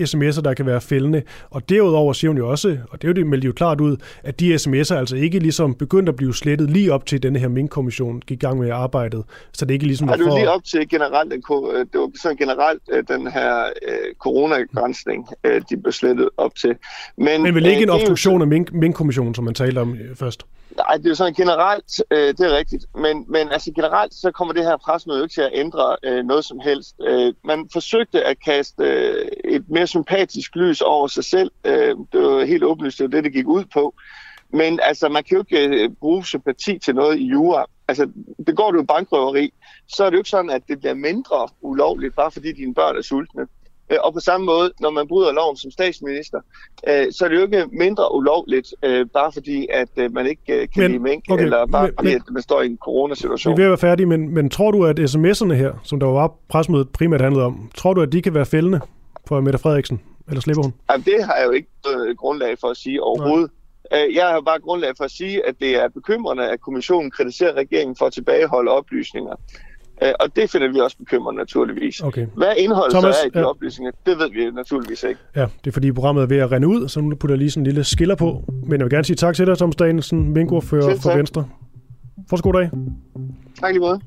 sms'er, 0.00 0.40
der 0.40 0.54
kan 0.54 0.66
være 0.66 0.80
fældende. 0.80 1.22
Og 1.50 1.68
derudover 1.68 2.12
siger 2.12 2.30
hun 2.30 2.38
jo 2.38 2.50
også, 2.50 2.78
og 2.90 3.02
det 3.02 3.08
er 3.08 3.08
jo 3.08 3.14
det 3.14 3.26
meldte 3.26 3.46
jo 3.46 3.52
klart 3.52 3.80
ud, 3.80 3.96
at 4.22 4.40
de 4.40 4.54
sms'er 4.54 4.94
altså 4.94 5.16
ikke 5.16 5.38
ligesom 5.38 5.74
begyndte 5.74 6.10
at 6.10 6.16
blive 6.16 6.34
slettet 6.34 6.70
lige 6.70 6.92
op 6.92 7.06
til 7.06 7.22
denne 7.22 7.38
her 7.38 7.48
Mink-kommission 7.48 8.20
gik 8.26 8.42
i 8.42 8.46
gang 8.46 8.58
med 8.58 8.70
arbejdet. 8.70 9.24
Så 9.52 9.64
det 9.64 9.70
er 9.70 9.74
ikke 9.74 9.86
ligesom... 9.86 10.08
Ja, 10.08 10.16
det 10.16 10.24
var 10.24 10.36
lige 10.36 10.50
op 10.50 10.64
til 10.64 10.88
generelt, 10.88 11.32
det 11.32 12.00
var 12.00 12.10
sådan 12.22 12.36
generelt 12.36 12.82
øh, 12.92 13.04
den 13.08 13.26
her 13.26 13.64
uh, 13.88 14.14
coronagrænsning, 14.18 15.28
uh, 15.48 15.60
de 15.70 15.76
blev 15.82 15.92
slettet 15.92 16.28
op 16.36 16.54
til. 16.54 16.74
Men, 17.18 17.42
Men 17.42 17.54
vel 17.54 17.66
ikke 17.66 17.78
uh, 17.78 17.82
en 17.82 17.90
obstruktion 17.90 18.42
af 18.42 18.48
Mink-kommissionen 18.48 19.15
coronasituation, 19.16 19.34
som 19.34 19.44
man 19.44 19.54
talte 19.54 19.78
om 19.78 19.94
øh, 19.94 20.16
først. 20.16 20.46
Nej, 20.76 20.96
det 20.96 21.06
er 21.06 21.10
jo 21.10 21.14
sådan 21.14 21.34
generelt, 21.34 22.02
øh, 22.10 22.28
det 22.28 22.40
er 22.40 22.56
rigtigt. 22.56 22.84
Men, 22.94 23.24
men 23.28 23.48
altså 23.48 23.72
generelt, 23.72 24.14
så 24.14 24.30
kommer 24.30 24.54
det 24.54 24.64
her 24.64 24.76
presmøde 24.76 25.22
ikke 25.22 25.34
til 25.34 25.40
at 25.40 25.50
ændre 25.52 25.96
øh, 26.04 26.24
noget 26.24 26.44
som 26.44 26.60
helst. 26.60 26.94
Øh, 27.06 27.34
man 27.44 27.68
forsøgte 27.72 28.24
at 28.24 28.36
kaste 28.44 28.84
øh, 28.84 29.28
et 29.44 29.64
mere 29.68 29.86
sympatisk 29.86 30.56
lys 30.56 30.80
over 30.80 31.06
sig 31.06 31.24
selv. 31.24 31.50
Øh, 31.64 31.96
det 32.12 32.20
var 32.22 32.44
helt 32.44 32.64
åbenlyst, 32.64 32.98
det 32.98 33.04
var 33.04 33.10
det, 33.10 33.24
det 33.24 33.32
gik 33.32 33.46
ud 33.46 33.64
på. 33.64 33.94
Men 34.50 34.80
altså, 34.82 35.08
man 35.08 35.24
kan 35.24 35.36
jo 35.36 35.44
ikke 35.50 35.68
øh, 35.68 35.90
bruge 36.00 36.24
sympati 36.24 36.78
til 36.78 36.94
noget 36.94 37.18
i 37.18 37.26
jura. 37.26 37.64
Altså, 37.88 38.08
begår 38.46 38.70
du 38.70 38.82
bankrøveri, 38.82 39.52
så 39.88 40.04
er 40.04 40.10
det 40.10 40.16
jo 40.16 40.20
ikke 40.20 40.30
sådan, 40.30 40.50
at 40.50 40.62
det 40.68 40.78
bliver 40.78 40.94
mindre 40.94 41.48
ulovligt, 41.60 42.14
bare 42.14 42.30
fordi 42.30 42.52
dine 42.52 42.74
børn 42.74 42.96
er 42.96 43.02
sultne. 43.02 43.46
Øh, 43.90 43.98
og 44.04 44.14
på 44.14 44.20
samme 44.20 44.46
måde, 44.46 44.72
når 44.80 44.90
man 44.90 45.08
bryder 45.08 45.32
loven 45.32 45.56
som 45.56 45.70
statsminister, 45.70 46.40
øh, 46.88 47.06
så 47.12 47.24
er 47.24 47.28
det 47.28 47.36
jo 47.36 47.42
ikke 47.42 47.64
mindre 47.72 48.14
ulovligt, 48.14 48.74
øh, 48.82 49.06
bare 49.06 49.32
fordi, 49.32 49.66
at 49.72 50.12
man 50.12 50.26
ikke 50.26 50.42
kan 50.46 50.82
men, 50.82 50.90
lide 50.90 51.02
mink, 51.02 51.24
okay, 51.30 51.44
eller 51.44 51.66
bare 51.66 51.86
men, 51.86 51.92
fordi, 51.98 52.14
at 52.14 52.22
man 52.30 52.42
står 52.42 52.62
i 52.62 52.66
en 52.66 52.78
coronasituation. 52.78 53.56
Vi 53.56 53.62
er 53.62 53.64
ved 53.64 53.64
at 53.64 53.70
være 53.82 53.90
færdige, 53.90 54.06
men, 54.06 54.34
men 54.34 54.50
tror 54.50 54.70
du, 54.70 54.84
at 54.84 55.00
sms'erne 55.00 55.52
her, 55.52 55.72
som 55.82 56.00
der 56.00 56.06
var 56.06 56.32
presmødet 56.48 56.88
primært 56.90 57.20
handlede 57.20 57.44
om, 57.44 57.70
tror 57.74 57.94
du, 57.94 58.02
at 58.02 58.12
de 58.12 58.22
kan 58.22 58.34
være 58.34 58.46
fældende 58.46 58.80
for 59.26 59.40
Mette 59.40 59.58
Frederiksen? 59.58 60.00
Eller 60.28 60.40
slipper 60.40 60.62
hun? 60.62 60.72
Jamen, 60.90 61.04
det 61.04 61.24
har 61.24 61.36
jeg 61.36 61.46
jo 61.46 61.50
ikke 61.50 61.68
grundlag 62.16 62.58
for 62.60 62.68
at 62.68 62.76
sige 62.76 63.02
overhovedet. 63.02 63.50
Nej. 63.90 64.14
Jeg 64.14 64.26
har 64.26 64.40
bare 64.40 64.60
grundlag 64.60 64.92
for 64.96 65.04
at 65.04 65.10
sige, 65.10 65.46
at 65.46 65.54
det 65.60 65.82
er 65.82 65.88
bekymrende, 65.88 66.50
at 66.50 66.60
kommissionen 66.60 67.10
kritiserer 67.10 67.52
regeringen 67.52 67.96
for 67.96 68.06
at 68.06 68.12
tilbageholde 68.12 68.70
oplysninger. 68.70 69.34
Øh, 70.02 70.12
og 70.20 70.36
det 70.36 70.50
finder 70.50 70.72
vi 70.72 70.78
også 70.78 70.96
bekymrende 70.98 71.38
naturligvis. 71.38 72.00
Okay. 72.00 72.26
Hvad 72.34 72.52
indholdet 72.56 72.92
Thomas, 72.92 73.14
så 73.14 73.22
er 73.22 73.26
i 73.26 73.30
de 73.30 73.38
ja. 73.38 73.44
oplysninger, 73.44 73.92
det 74.06 74.18
ved 74.18 74.30
vi 74.30 74.50
naturligvis 74.50 75.02
ikke. 75.02 75.20
Ja, 75.36 75.46
det 75.64 75.66
er 75.66 75.72
fordi 75.72 75.92
programmet 75.92 76.22
er 76.22 76.26
ved 76.26 76.36
at 76.36 76.52
rende 76.52 76.68
ud, 76.68 76.88
så 76.88 77.00
nu 77.00 77.16
putter 77.16 77.34
jeg 77.34 77.38
lige 77.38 77.50
sådan 77.50 77.60
en 77.60 77.66
lille 77.66 77.84
skiller 77.84 78.14
på. 78.14 78.44
Men 78.62 78.72
jeg 78.72 78.84
vil 78.84 78.90
gerne 78.90 79.04
sige 79.04 79.16
tak 79.16 79.34
til 79.34 79.46
dig, 79.46 79.58
Thomas 79.58 79.76
Danielsen, 79.76 80.32
Mingo-fører 80.32 80.96
for 81.02 81.16
Venstre. 81.16 81.44
Fortsat 82.28 82.42
god 82.44 82.52
dag. 82.52 82.70
Tak 83.60 83.72
lige 83.72 83.80
måde. 83.80 84.00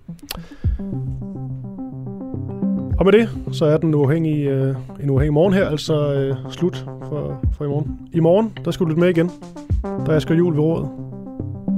Og 3.00 3.06
med 3.06 3.14
det, 3.14 3.30
så 3.52 3.66
er 3.66 3.78
den 3.78 3.94
uafhængige, 3.96 4.50
øh, 4.50 4.76
en 5.04 5.10
uafhængig 5.10 5.34
morgen 5.34 5.54
her, 5.54 5.70
altså 5.70 6.14
øh, 6.14 6.36
slut 6.52 6.86
for, 7.08 7.40
for 7.58 7.66
i 7.66 7.68
morgen. 7.68 8.00
I 8.14 8.20
morgen, 8.20 8.58
der 8.66 8.72
skal 8.72 8.84
du 8.84 8.90
lytte 8.90 9.00
med 9.00 9.10
igen, 9.10 9.32
da 10.06 10.12
jeg 10.12 10.22
skal 10.22 10.38
jul 10.38 10.54
ved 10.54 10.62
rådet. 10.62 10.90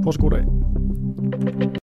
Fortsat 0.04 0.20
god 0.20 0.30
dag. 0.30 0.44